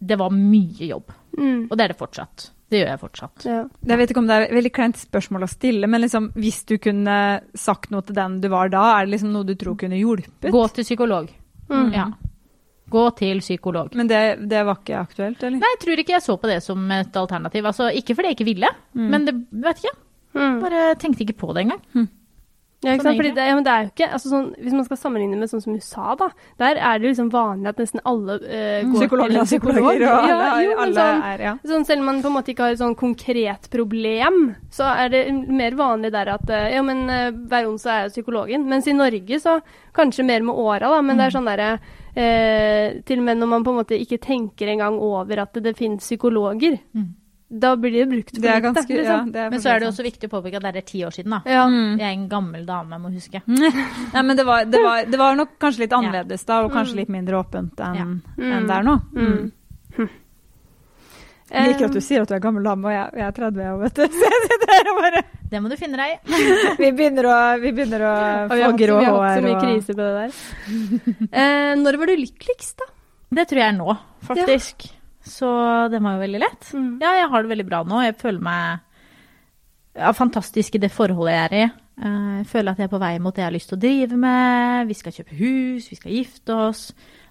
det 0.00 0.16
var 0.18 0.30
mye 0.30 0.86
jobb. 0.88 1.10
Mm. 1.36 1.68
Og 1.70 1.76
det 1.76 1.84
er 1.84 1.88
det 1.88 1.98
fortsatt. 1.98 2.50
Det 2.68 2.82
gjør 2.82 2.90
jeg 2.90 3.00
fortsatt. 3.00 3.44
Ja. 3.48 3.60
Jeg 3.88 4.00
vet 4.00 4.10
ikke 4.12 4.20
om 4.20 4.28
det 4.28 4.36
er 4.36 4.46
et 4.46 4.56
veldig 4.58 4.72
kleint 4.76 4.98
spørsmål 5.00 5.46
å 5.46 5.50
stille, 5.50 5.88
men 5.88 6.02
liksom, 6.04 6.30
hvis 6.36 6.62
du 6.68 6.74
kunne 6.82 7.18
sagt 7.56 7.92
noe 7.94 8.04
til 8.04 8.16
den 8.18 8.38
du 8.42 8.48
var 8.52 8.72
da, 8.72 8.82
er 8.98 9.06
det 9.06 9.14
liksom 9.16 9.32
noe 9.32 9.48
du 9.48 9.54
tror 9.56 9.78
kunne 9.80 10.00
hjulpet? 10.00 10.50
Gå 10.52 10.64
til 10.76 10.84
psykolog. 10.84 11.30
Mm. 11.72 11.94
Ja. 11.96 12.10
Gå 12.92 13.06
til 13.16 13.40
psykolog. 13.44 13.96
Men 13.96 14.08
det, 14.08 14.20
det 14.48 14.60
var 14.68 14.80
ikke 14.80 15.00
aktuelt, 15.00 15.42
eller? 15.42 15.60
Nei, 15.60 15.72
jeg 15.74 15.80
tror 15.84 16.02
ikke 16.04 16.16
jeg 16.16 16.24
så 16.24 16.36
på 16.40 16.48
det 16.48 16.60
som 16.64 16.84
et 16.92 17.16
alternativ. 17.20 17.66
Altså, 17.72 17.88
ikke 17.92 18.16
fordi 18.16 18.32
jeg 18.32 18.38
ikke 18.38 18.50
ville, 18.52 18.70
men 18.96 19.26
det, 19.28 19.34
vet 19.64 19.82
ikke. 19.84 19.96
Mm. 20.36 20.60
Bare 20.62 20.84
tenkte 21.00 21.24
ikke 21.24 21.38
på 21.40 21.52
det 21.56 21.64
engang. 21.66 22.08
Ja, 22.84 22.92
ikke 22.94 23.08
sant? 23.08 23.18
Fordi 23.18 23.30
det, 23.34 23.44
ja, 23.48 23.54
men 23.58 23.64
det 23.66 23.72
er 23.74 23.80
jo 23.82 23.88
ikke 23.90 24.06
altså 24.14 24.28
sånn, 24.30 24.44
Hvis 24.62 24.74
man 24.76 24.84
skal 24.86 24.98
sammenligne 25.00 25.38
med 25.40 25.50
sånn 25.50 25.62
som 25.64 25.74
USA, 25.74 26.12
da, 26.20 26.28
der 26.62 26.78
er 26.78 27.00
det 27.00 27.08
jo 27.08 27.10
liksom 27.10 27.30
vanlig 27.32 27.72
at 27.72 27.80
nesten 27.82 28.02
alle 28.06 28.36
eh, 28.46 28.84
går 28.86 29.00
Psykologer 29.00 29.32
til 29.32 29.38
en 29.40 29.42
og 29.42 29.50
psykologer, 29.50 30.04
Ja, 30.04 30.52
jo, 30.62 30.76
alle 30.84 30.94
sånn, 30.94 31.24
er 31.32 31.42
ja. 31.42 31.54
sånn, 31.72 31.88
selv 31.88 32.04
om 32.04 32.10
man 32.12 32.22
på 32.22 32.30
en 32.30 32.36
måte 32.36 32.54
ikke 32.54 32.68
har 32.68 32.76
et 32.76 32.82
sånn 32.84 32.94
konkret 32.98 33.66
problem, 33.74 34.38
så 34.70 34.92
er 34.94 35.10
det 35.10 35.24
mer 35.50 35.74
vanlig 35.80 36.12
der 36.14 36.30
at 36.36 36.54
eh, 36.54 36.68
ja, 36.76 36.86
men 36.86 37.02
eh, 37.10 37.34
hver 37.50 37.66
onsdag 37.72 37.96
er 37.96 38.06
jeg 38.06 38.14
psykologen. 38.20 38.68
Mens 38.70 38.86
i 38.86 38.94
Norge 38.94 39.40
så 39.42 39.58
kanskje 39.98 40.28
mer 40.30 40.46
med 40.46 40.54
åra, 40.54 40.86
da, 40.94 41.02
men 41.02 41.18
det 41.18 41.26
er 41.26 41.34
sånn 41.34 41.50
derre 41.50 41.72
eh, 42.14 43.00
Til 43.02 43.18
og 43.18 43.26
med 43.26 43.42
når 43.42 43.56
man 43.56 43.66
på 43.66 43.74
en 43.74 43.82
måte 43.82 43.98
ikke 43.98 44.22
tenker 44.22 44.70
engang 44.70 45.02
over 45.02 45.42
at 45.42 45.58
det, 45.58 45.66
det 45.72 45.78
finnes 45.80 46.06
psykologer, 46.06 46.78
Mm. 46.94 47.16
Da 47.50 47.70
blir 47.80 47.92
det 47.96 48.06
brukt 48.10 48.30
for 48.34 48.42
Det 48.44 48.48
er 48.50 48.58
lite. 48.60 48.66
ganske 48.68 48.92
ja, 48.92 49.00
liksom. 49.00 49.32
det 49.32 49.40
er 49.40 49.50
Men 49.50 49.60
så 49.64 49.70
er 49.72 49.80
det 49.80 49.88
også 49.88 50.04
viktig 50.04 50.28
å 50.28 50.32
påpeke 50.36 50.56
at 50.60 50.66
det 50.68 50.76
er 50.82 50.86
ti 50.90 51.00
år 51.06 51.14
siden, 51.16 51.30
da. 51.32 51.40
Ja. 51.48 51.62
Mm. 51.66 51.94
Jeg 51.98 52.04
er 52.08 52.12
en 52.18 52.28
gammel 52.28 52.66
dame, 52.68 52.98
må 53.00 53.08
huske. 53.14 53.40
Nei, 54.14 54.22
men 54.22 54.36
det 54.36 54.44
var, 54.44 54.64
det, 54.68 54.82
var, 54.84 55.04
det 55.08 55.18
var 55.18 55.34
nok 55.38 55.54
kanskje 55.58 55.86
litt 55.86 55.92
annerledes 55.96 56.44
da, 56.44 56.60
og 56.66 56.72
kanskje 56.76 56.92
Mm. 56.94 57.00
litt 57.00 57.08
mindre 57.16 57.40
åpent 57.40 57.80
enn 57.80 58.20
Mm. 58.36 58.52
en 58.52 58.66
det 58.68 58.76
er 58.76 58.82
nå. 58.84 58.96
Mm. 59.16 60.08
Jeg 61.48 61.70
liker 61.72 61.86
at 61.88 61.94
du 61.96 61.98
Eh, 62.02 62.04
sier 62.04 62.20
at 62.22 62.28
du 62.28 62.34
er 62.36 62.42
gammel 62.44 62.62
dame, 62.66 62.84
og 62.84 62.92
jeg, 62.92 63.08
jeg 63.16 63.24
er 63.24 63.32
30 63.32 63.62
år, 63.72 63.78
vet 63.80 63.94
du. 63.94 64.02
Jeg 64.68 64.94
bare 64.98 65.22
Det 65.48 65.62
må 65.64 65.70
du 65.72 65.76
finne 65.80 65.96
deg 65.96 66.12
i. 66.12 66.42
Vi 66.82 66.90
begynner 66.92 67.24
å, 67.24 67.36
vi 67.62 67.72
begynner 67.72 68.02
å 68.04 68.12
få 68.52 68.68
grå 68.76 68.98
vi 69.00 69.06
har 69.08 69.16
hatt 69.16 69.38
så 69.38 69.46
mye 69.46 69.54
og 69.56 69.62
kriser 69.64 69.96
på 69.96 70.04
det 70.04 70.12
der. 70.18 70.30
Eh, 71.32 71.72
når 71.80 71.96
var 72.02 72.12
du 72.12 72.16
lykkeligst, 72.20 72.76
da? 72.82 72.90
Det 73.40 73.46
tror 73.48 73.62
jeg 73.62 73.72
er 73.72 73.76
nå, 73.78 73.96
faktisk. 74.28 74.86
Så 75.28 75.48
det 75.92 76.00
var 76.02 76.16
jo 76.16 76.22
veldig 76.24 76.40
lett. 76.42 76.70
Mm. 76.74 76.90
Ja, 77.02 77.12
jeg 77.20 77.28
har 77.32 77.42
det 77.44 77.52
veldig 77.52 77.66
bra 77.68 77.82
nå. 77.86 78.00
Jeg 78.06 78.16
føler 78.20 78.40
meg 78.48 78.80
ja, 79.98 80.12
fantastisk 80.14 80.76
i 80.78 80.82
det 80.82 80.90
forholdet 80.94 81.34
jeg 81.34 81.44
er 81.48 81.54
i. 81.58 81.62
Eh, 81.98 82.34
Jeg 82.38 82.46
føler 82.52 82.72
at 82.72 82.78
jeg 82.78 82.86
er 82.88 82.92
på 82.92 83.00
vei 83.02 83.14
mot 83.18 83.34
det 83.34 83.42
jeg 83.42 83.48
har 83.50 83.56
lyst 83.56 83.68
til 83.72 83.78
å 83.78 83.82
drive 83.82 84.18
med. 84.24 84.88
Vi 84.88 84.94
skal 84.94 85.14
kjøpe 85.16 85.38
hus, 85.38 85.88
vi 85.90 85.96
skal 85.98 86.14
gifte 86.14 86.54
oss. 86.68 86.82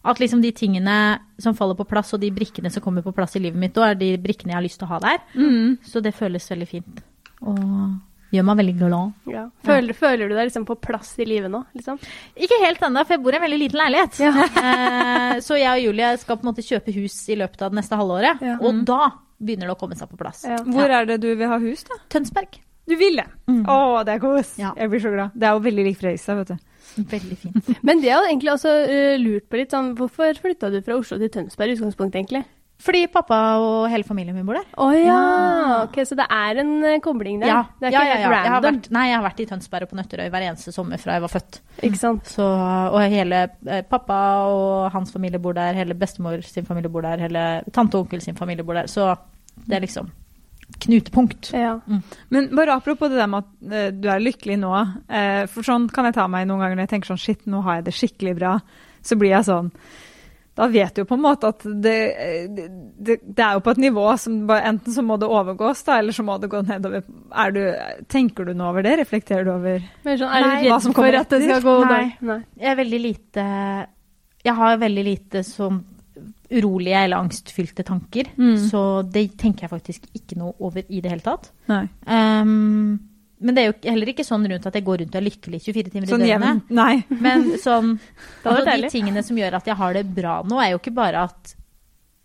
At 0.08 0.20
liksom 0.22 0.42
de 0.44 0.52
tingene 0.56 0.98
som 1.42 1.56
faller 1.56 1.76
på 1.80 1.88
plass, 1.88 2.14
og 2.16 2.22
de 2.22 2.30
brikkene 2.32 2.70
som 2.72 2.84
kommer 2.84 3.04
på 3.04 3.12
plass 3.16 3.36
i 3.36 3.42
livet 3.44 3.60
mitt 3.60 3.78
er 3.82 3.96
de 4.00 4.14
brikkene 4.22 4.54
jeg 4.54 4.60
har 4.60 4.64
lyst 4.68 4.80
til 4.80 4.88
å 4.88 4.94
ha 4.94 5.00
der. 5.04 5.24
mm. 5.36 5.78
Så 5.84 6.00
det 6.04 6.14
føles 6.16 6.48
veldig 6.52 6.68
fint. 6.68 7.02
Og 7.42 7.98
gjør 8.34 8.48
meg 8.50 8.60
veldig 8.62 8.76
glad. 8.80 9.14
Ja. 9.32 9.44
Føler, 9.68 9.98
føler 9.98 10.30
du 10.30 10.36
deg 10.36 10.50
liksom 10.50 10.66
på 10.68 10.78
plass 10.84 11.14
i 11.24 11.28
livet 11.28 11.52
nå? 11.54 11.62
Liksom? 11.78 12.00
Ikke 12.48 12.60
helt 12.64 12.84
ennå, 12.84 13.04
for 13.06 13.16
jeg 13.16 13.24
bor 13.24 13.36
i 13.36 13.40
en 13.40 13.46
veldig 13.46 13.62
liten 13.64 13.82
leilighet. 13.82 14.20
Ja. 14.24 14.34
Eh, 14.68 15.40
så 15.44 15.58
jeg 15.60 15.70
og 15.72 15.84
Julie 15.86 16.12
skal 16.20 16.40
på 16.40 16.46
en 16.46 16.52
måte 16.52 16.66
kjøpe 16.66 16.94
hus 16.96 17.18
i 17.32 17.38
løpet 17.40 17.64
av 17.64 17.74
det 17.74 17.82
neste 17.82 18.00
halvåret. 18.00 18.44
Ja. 18.44 18.60
Og 18.62 18.84
da 18.88 19.12
begynner 19.38 19.70
det 19.70 19.76
å 19.78 19.80
komme 19.80 19.98
seg 20.00 20.10
på 20.12 20.20
plass. 20.20 20.44
Ja. 20.48 20.60
Hvor 20.66 20.92
er 20.92 21.08
det 21.10 21.20
du 21.24 21.30
vil 21.30 21.52
ha 21.52 21.60
hus, 21.62 21.86
da? 21.88 22.00
Tønsberg. 22.14 22.60
Du 22.88 22.96
vil 22.96 23.20
det? 23.20 23.28
Mm. 23.52 23.66
Å, 23.68 24.04
det 24.08 24.16
er 24.16 24.22
kos. 24.24 24.54
Ja. 24.60 24.72
Jeg 24.80 24.92
blir 24.94 25.04
så 25.04 25.12
glad. 25.12 25.36
Det 25.36 25.48
er 25.48 25.56
jo 25.58 25.64
veldig 25.66 25.86
likt 25.90 26.00
Fredrikstad, 26.00 26.40
vet 26.40 26.54
du. 26.54 26.68
Veldig 27.12 27.38
fint. 27.42 27.72
Men 27.88 28.00
det 28.04 28.14
har 28.14 28.28
egentlig 28.30 28.54
også 28.54 28.74
uh, 28.88 29.16
lurt 29.20 29.48
på 29.52 29.60
litt 29.60 29.76
sånn, 29.76 29.92
Hvorfor 30.00 30.40
flytta 30.40 30.72
du 30.72 30.80
fra 30.86 30.96
Oslo 30.96 31.20
til 31.20 31.32
Tønsberg 31.34 31.74
i 31.74 31.78
utgangspunktet, 31.78 32.22
egentlig? 32.22 32.46
Fordi 32.78 33.00
pappa 33.10 33.38
og 33.58 33.88
hele 33.90 34.06
familien 34.06 34.36
min 34.38 34.46
bor 34.46 34.60
der. 34.60 34.68
Å 34.78 34.88
ja. 34.94 35.06
Ja. 35.08 35.78
Ok, 35.88 35.96
så 36.06 36.14
det 36.20 36.28
er 36.30 36.60
en 36.62 36.76
eh, 36.86 37.00
kobling 37.04 37.40
der? 37.42 37.50
Ja, 37.50 37.62
Det 37.80 37.88
er 37.88 37.96
ikke 37.96 38.04
ja, 38.06 38.12
ja, 38.12 38.20
ja. 38.22 38.44
Jeg 38.46 38.54
har 38.54 38.62
vært, 38.68 38.90
nei, 38.94 39.06
jeg 39.10 39.18
har 39.18 39.26
vært 39.26 39.42
i 39.42 39.48
Tønsberg 39.50 39.88
og 39.88 39.90
på 39.92 39.98
Nøtterøy 39.98 40.30
hver 40.34 40.46
eneste 40.52 40.74
sommer 40.76 41.02
fra 41.02 41.16
jeg 41.18 41.24
var 41.26 41.34
født. 41.34 41.60
Ikke 41.88 42.00
sant? 42.00 42.30
Så, 42.30 42.46
og 42.46 43.00
hele 43.10 43.42
eh, 43.66 43.82
pappa 43.90 44.20
og 44.54 44.92
hans 44.94 45.12
familie 45.16 45.42
bor 45.42 45.58
der, 45.58 45.74
hele 45.80 45.98
bestemor 45.98 46.46
sin 46.46 46.70
familie 46.70 46.94
bor 46.94 47.02
der, 47.08 47.26
hele 47.26 47.48
tante 47.74 47.98
og 47.98 48.06
onkel 48.06 48.22
sin 48.24 48.38
familie 48.38 48.64
bor 48.68 48.78
der. 48.78 48.88
Så 48.94 49.10
det 49.66 49.80
er 49.80 49.86
liksom 49.88 50.14
knutepunkt. 50.84 51.50
Ja. 51.58 51.80
Men 52.30 52.50
bare 52.56 52.76
apropos 52.78 53.10
det 53.10 53.18
der 53.18 53.28
med 53.32 53.46
at 53.46 53.74
eh, 53.74 53.92
du 53.96 54.10
er 54.12 54.22
lykkelig 54.22 54.60
nå. 54.62 54.74
eh, 55.10 55.46
for 55.50 55.66
sånn 55.66 55.88
kan 55.90 56.06
jeg 56.10 56.18
ta 56.20 56.28
meg 56.30 56.46
noen 56.50 56.62
ganger 56.62 56.78
når 56.78 56.86
jeg 56.86 56.94
tenker 56.94 57.14
sånn 57.16 57.22
shit, 57.26 57.46
nå 57.50 57.62
har 57.66 57.80
jeg 57.80 57.88
det 57.90 57.96
skikkelig 57.98 58.36
bra. 58.38 58.58
Så 59.02 59.16
blir 59.18 59.32
jeg 59.34 59.48
sånn 59.48 59.72
da 60.58 60.66
vet 60.74 60.96
du 60.96 61.04
jo 61.04 61.06
på 61.06 61.18
en 61.18 61.22
måte 61.22 61.52
at 61.52 61.66
det, 61.86 61.98
det, 62.50 63.18
det 63.22 63.44
er 63.46 63.58
jo 63.58 63.64
på 63.66 63.74
et 63.76 63.82
nivå 63.84 64.06
som 64.18 64.40
Enten 64.58 64.96
så 64.96 65.04
må 65.06 65.20
det 65.22 65.30
overgås, 65.30 65.84
da, 65.86 66.00
eller 66.02 66.16
så 66.16 66.26
må 66.26 66.38
det 66.42 66.50
gå 66.50 66.64
nedover. 66.66 67.04
Er 67.44 67.54
du, 67.54 67.62
tenker 68.10 68.48
du 68.48 68.56
noe 68.58 68.72
over 68.72 68.86
det? 68.86 68.96
Reflekterer 69.04 69.46
du 69.46 69.52
over 69.54 69.84
Men 70.06 70.18
sånn, 70.18 70.32
er 70.32 70.48
Nei, 70.48 70.56
du 70.64 70.70
hva 70.72 70.80
redd 70.80 70.88
som 70.88 70.96
kommer 70.98 71.20
etter? 71.20 71.46
Nei. 71.92 72.08
Nei. 72.26 72.40
Jeg 72.58 72.72
er 72.72 72.80
veldig 72.82 73.02
lite 73.04 73.46
Jeg 74.48 74.58
har 74.58 74.82
veldig 74.82 75.06
lite 75.06 75.46
sånn 75.46 75.84
urolige 76.48 77.04
eller 77.04 77.20
angstfylte 77.22 77.84
tanker. 77.86 78.32
Mm. 78.40 78.56
Så 78.70 78.82
det 79.12 79.28
tenker 79.38 79.68
jeg 79.68 79.74
faktisk 79.74 80.08
ikke 80.16 80.40
noe 80.40 80.56
over 80.64 80.86
i 80.88 81.02
det 81.04 81.12
hele 81.12 81.26
tatt. 81.26 81.52
Nei. 81.70 81.84
Um, 82.08 82.98
men 83.38 83.54
det 83.54 83.62
er 83.62 83.68
jo 83.70 83.76
heller 83.92 84.10
ikke 84.12 84.26
sånn 84.26 84.48
rundt 84.50 84.66
at 84.66 84.78
jeg 84.78 84.86
går 84.88 85.04
rundt 85.04 85.14
og 85.14 85.20
er 85.20 85.28
lykkelig 85.28 85.60
24 85.68 85.94
timer 85.94 86.10
Sånn 86.10 86.26
i 86.26 86.32
jevn 86.32 86.46
døgnet. 86.48 86.74
Nei. 86.74 86.94
Men 87.26 87.46
sånn 87.62 87.94
altså, 88.44 88.66
De 88.66 88.90
tingene 88.90 89.24
som 89.26 89.38
gjør 89.38 89.60
at 89.60 89.70
jeg 89.70 89.78
har 89.78 89.98
det 89.98 90.04
bra 90.10 90.40
nå, 90.48 90.58
er 90.64 90.74
jo 90.74 90.82
ikke 90.82 90.96
bare 90.98 91.28
at 91.30 91.54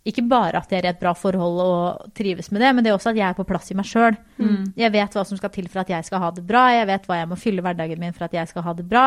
ikke 0.03 0.25
bare 0.27 0.59
at 0.59 0.73
jeg 0.73 0.81
er 0.81 0.89
i 0.89 0.91
et 0.91 0.99
bra 0.99 1.13
forhold 1.15 1.59
og 1.63 2.07
trives 2.17 2.49
med 2.51 2.59
det, 2.59 2.71
men 2.75 2.83
det 2.83 2.91
er 2.91 2.97
også 2.97 3.13
at 3.13 3.19
jeg 3.21 3.23
er 3.29 3.37
på 3.37 3.45
plass 3.47 3.71
i 3.71 3.77
meg 3.79 3.87
sjøl. 3.87 4.17
Mm. 4.35 4.73
Jeg 4.75 4.91
vet 4.91 5.13
hva 5.15 5.23
som 5.23 5.39
skal 5.39 5.51
til 5.53 5.69
for 5.71 5.79
at 5.79 5.93
jeg 5.93 6.07
skal 6.09 6.19
ha 6.19 6.31
det 6.35 6.43
bra, 6.47 6.65
jeg 6.75 6.89
vet 6.89 7.07
hva 7.07 7.21
jeg 7.21 7.29
må 7.31 7.37
fylle 7.39 7.63
hverdagen 7.63 8.01
min 8.01 8.15
for 8.15 8.27
at 8.27 8.35
jeg 8.35 8.51
skal 8.51 8.65
ha 8.67 8.73
det 8.75 8.83
bra. 8.89 9.05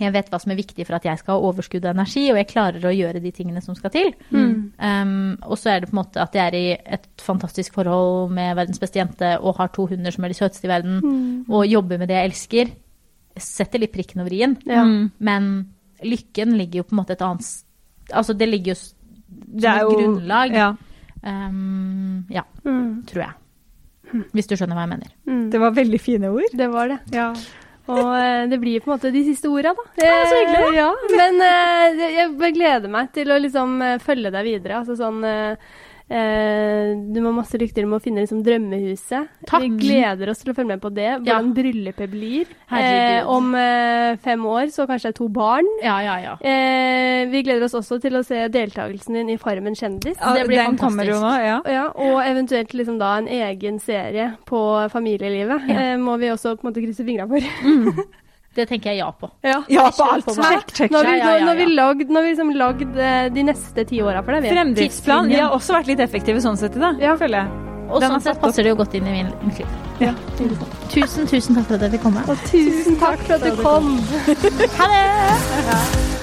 Jeg 0.00 0.12
vet 0.12 0.28
hva 0.30 0.40
som 0.42 0.50
er 0.50 0.56
viktig 0.58 0.86
for 0.86 0.96
at 0.96 1.04
jeg 1.06 1.18
skal 1.20 1.36
ha 1.36 1.48
overskudd 1.48 1.84
av 1.86 1.94
energi, 1.94 2.24
og 2.32 2.36
jeg 2.40 2.48
klarer 2.50 2.82
å 2.88 2.90
gjøre 2.94 3.20
de 3.22 3.30
tingene 3.30 3.60
som 3.62 3.76
skal 3.78 3.90
til. 3.94 4.08
Mm. 4.34 4.72
Um, 4.78 5.36
og 5.46 5.56
så 5.60 5.70
er 5.70 5.80
det 5.84 5.90
på 5.90 5.94
en 5.94 6.00
måte 6.02 6.20
at 6.22 6.34
jeg 6.34 6.46
er 6.50 6.56
i 6.58 6.72
et 6.96 7.06
fantastisk 7.22 7.74
forhold 7.74 8.32
med 8.34 8.56
verdens 8.58 8.80
beste 8.82 8.98
jente 8.98 9.36
og 9.40 9.54
har 9.60 9.68
to 9.68 9.86
hunder 9.86 10.10
som 10.10 10.24
er 10.24 10.28
de 10.34 10.34
søteste 10.40 10.66
i 10.66 10.72
verden, 10.72 11.00
Mm. 11.04 11.44
og 11.48 11.66
jobber 11.70 11.98
med 11.98 12.08
det 12.08 12.16
jeg 12.16 12.30
elsker. 12.30 12.72
Setter 13.36 13.78
litt 13.78 13.92
prikken 13.92 14.20
over 14.20 14.32
i-en, 14.32 14.56
Ja. 14.66 14.82
Mm. 14.84 15.10
men 15.20 15.68
lykken 16.02 16.56
ligger 16.58 16.78
jo 16.82 16.82
på 16.84 16.92
en 16.92 17.04
måte 17.04 17.12
et 17.12 17.22
annet 17.22 17.62
Altså, 18.12 18.34
det 18.36 18.48
ligger 18.50 18.74
jo 18.74 18.74
som 18.74 18.96
et 19.56 19.80
jo 19.80 19.94
grunnlag. 19.96 20.52
Ja. 20.52 20.74
Um, 21.24 22.26
ja, 22.30 22.42
Mm. 22.64 23.04
tror 23.06 23.22
jeg. 23.24 23.32
Hvis 24.32 24.46
du 24.46 24.54
skjønner 24.56 24.76
hva 24.76 24.84
jeg 24.86 24.90
mener. 24.90 25.10
Mm. 25.26 25.50
Det 25.50 25.60
var 25.60 25.70
veldig 25.74 26.00
fine 26.00 26.24
ord. 26.30 26.52
Det 26.54 26.68
var 26.70 26.88
det. 26.88 26.98
Ja. 27.12 27.32
Og 27.92 28.14
eh, 28.16 28.46
det 28.48 28.58
blir 28.62 28.80
på 28.80 28.88
en 28.90 28.94
måte 28.96 29.10
de 29.12 29.20
siste 29.26 29.50
orda, 29.52 29.74
da. 29.76 29.82
Ja, 30.00 30.14
så 30.30 30.38
hyggelig. 30.40 30.60
Eh, 30.70 30.76
Ja, 30.78 30.90
men 31.18 31.40
eh, 31.44 32.04
jeg 32.14 32.30
bare 32.40 32.54
gleder 32.56 32.88
meg 32.94 33.10
til 33.12 33.28
å 33.34 33.36
liksom 33.42 33.74
følge 34.04 34.32
deg 34.32 34.46
videre. 34.48 34.78
Altså 34.80 34.96
sånn 34.96 35.20
Du 36.08 37.16
må 37.22 37.30
ha 37.30 37.36
masse 37.38 37.56
lykke 37.58 37.74
til 37.74 37.86
med 37.88 37.96
å 37.96 38.02
finne 38.04 38.22
liksom 38.24 38.42
drømmehuset. 38.44 39.30
Takk. 39.48 39.62
Vi 39.64 39.70
gleder 39.80 40.30
oss 40.30 40.42
til 40.42 40.52
å 40.52 40.56
følge 40.56 40.74
med 40.74 40.82
på 40.82 40.90
det. 40.94 41.06
Ja. 41.08 41.18
Hvordan 41.22 41.52
bryllupet 41.56 42.10
blir. 42.12 42.50
Eh, 42.70 43.24
om 43.30 43.54
eh, 43.56 44.16
fem 44.24 44.44
år 44.46 44.68
så 44.74 44.86
kanskje 44.90 45.08
det 45.10 45.14
er 45.14 45.18
to 45.18 45.28
barn. 45.32 45.68
Ja, 45.82 45.96
ja, 46.04 46.16
ja. 46.22 46.34
Eh, 46.44 47.24
vi 47.32 47.42
gleder 47.46 47.64
oss 47.66 47.76
også 47.78 47.98
til 48.04 48.18
å 48.20 48.24
se 48.26 48.42
deltakelsen 48.52 49.16
din 49.20 49.32
i 49.34 49.38
Farmen 49.40 49.74
kjendis. 49.78 50.18
Ja, 50.20 50.34
Det 50.36 50.46
blir 50.50 50.60
Den 50.60 50.76
fantastisk. 50.78 51.22
nå, 51.24 51.32
ja. 51.44 51.58
Ja, 51.72 51.86
og 51.94 52.20
eventuelt 52.24 52.74
liksom 52.76 52.98
da 53.00 53.14
en 53.22 53.28
egen 53.28 53.80
serie 53.80 54.34
på 54.48 54.60
familielivet. 54.92 55.68
Ja. 55.72 55.80
Eh, 55.94 55.96
må 55.98 56.18
vi 56.20 56.28
også 56.34 56.56
på 56.58 56.66
en 56.66 56.72
måte 56.72 56.84
krysse 56.84 57.04
fingra 57.06 57.26
for. 57.30 57.40
Det 58.54 58.68
tenker 58.70 58.92
jeg 58.92 59.00
ja 59.02 59.10
på. 59.12 59.30
Ja. 59.42 59.62
Ja, 59.68 59.88
på 59.90 60.04
alt. 60.06 60.24
på 60.28 60.34
meg. 60.38 60.60
Check, 60.60 60.74
check, 60.76 60.90
Nå 60.94 60.98
har 61.02 61.08
vi, 61.10 61.18
Ja, 61.18 61.30
ja, 61.36 61.46
ja, 61.48 61.54
vi 61.58 61.66
ja. 61.66 61.74
lagd, 61.74 62.08
vi 62.08 62.22
liksom 62.30 62.52
lagd 62.54 62.96
eh, 62.98 63.28
de 63.34 63.42
neste 63.50 63.84
ti 63.88 64.00
åra 64.02 64.22
for 64.22 64.32
det. 64.36 64.42
vi. 64.46 64.54
Fremdriftsplan. 64.54 65.28
Vi 65.28 65.40
har 65.40 65.50
også 65.56 65.74
vært 65.78 65.90
litt 65.90 66.02
effektive 66.06 66.40
sånn 66.44 66.56
sett 66.60 66.76
i 66.76 66.82
det, 66.84 66.92
Ja. 67.02 67.16
føler 67.16 67.42
jeg. 67.42 67.48
Og 67.90 68.00
Den 68.00 68.10
sånn 68.14 68.22
sett 68.22 68.40
passer 68.40 68.62
det 68.64 68.70
jo 68.72 68.76
godt 68.76 68.94
inn 68.94 69.06
i 69.06 69.12
min, 69.22 69.32
klipp. 69.54 69.68
Ja. 70.00 70.14
Tusen, 70.90 71.26
tusen 71.26 71.54
takk 71.54 71.66
for 71.68 71.74
at 71.74 71.82
jeg 71.82 71.92
fikk 71.98 72.02
komme. 72.06 72.24
Og 72.28 72.38
tusen 72.48 72.96
takk 72.98 73.18
for 73.26 73.34
at 73.34 73.42
du 73.44 73.62
kom. 73.62 73.98
Ha 74.78 74.90
det! 74.94 76.10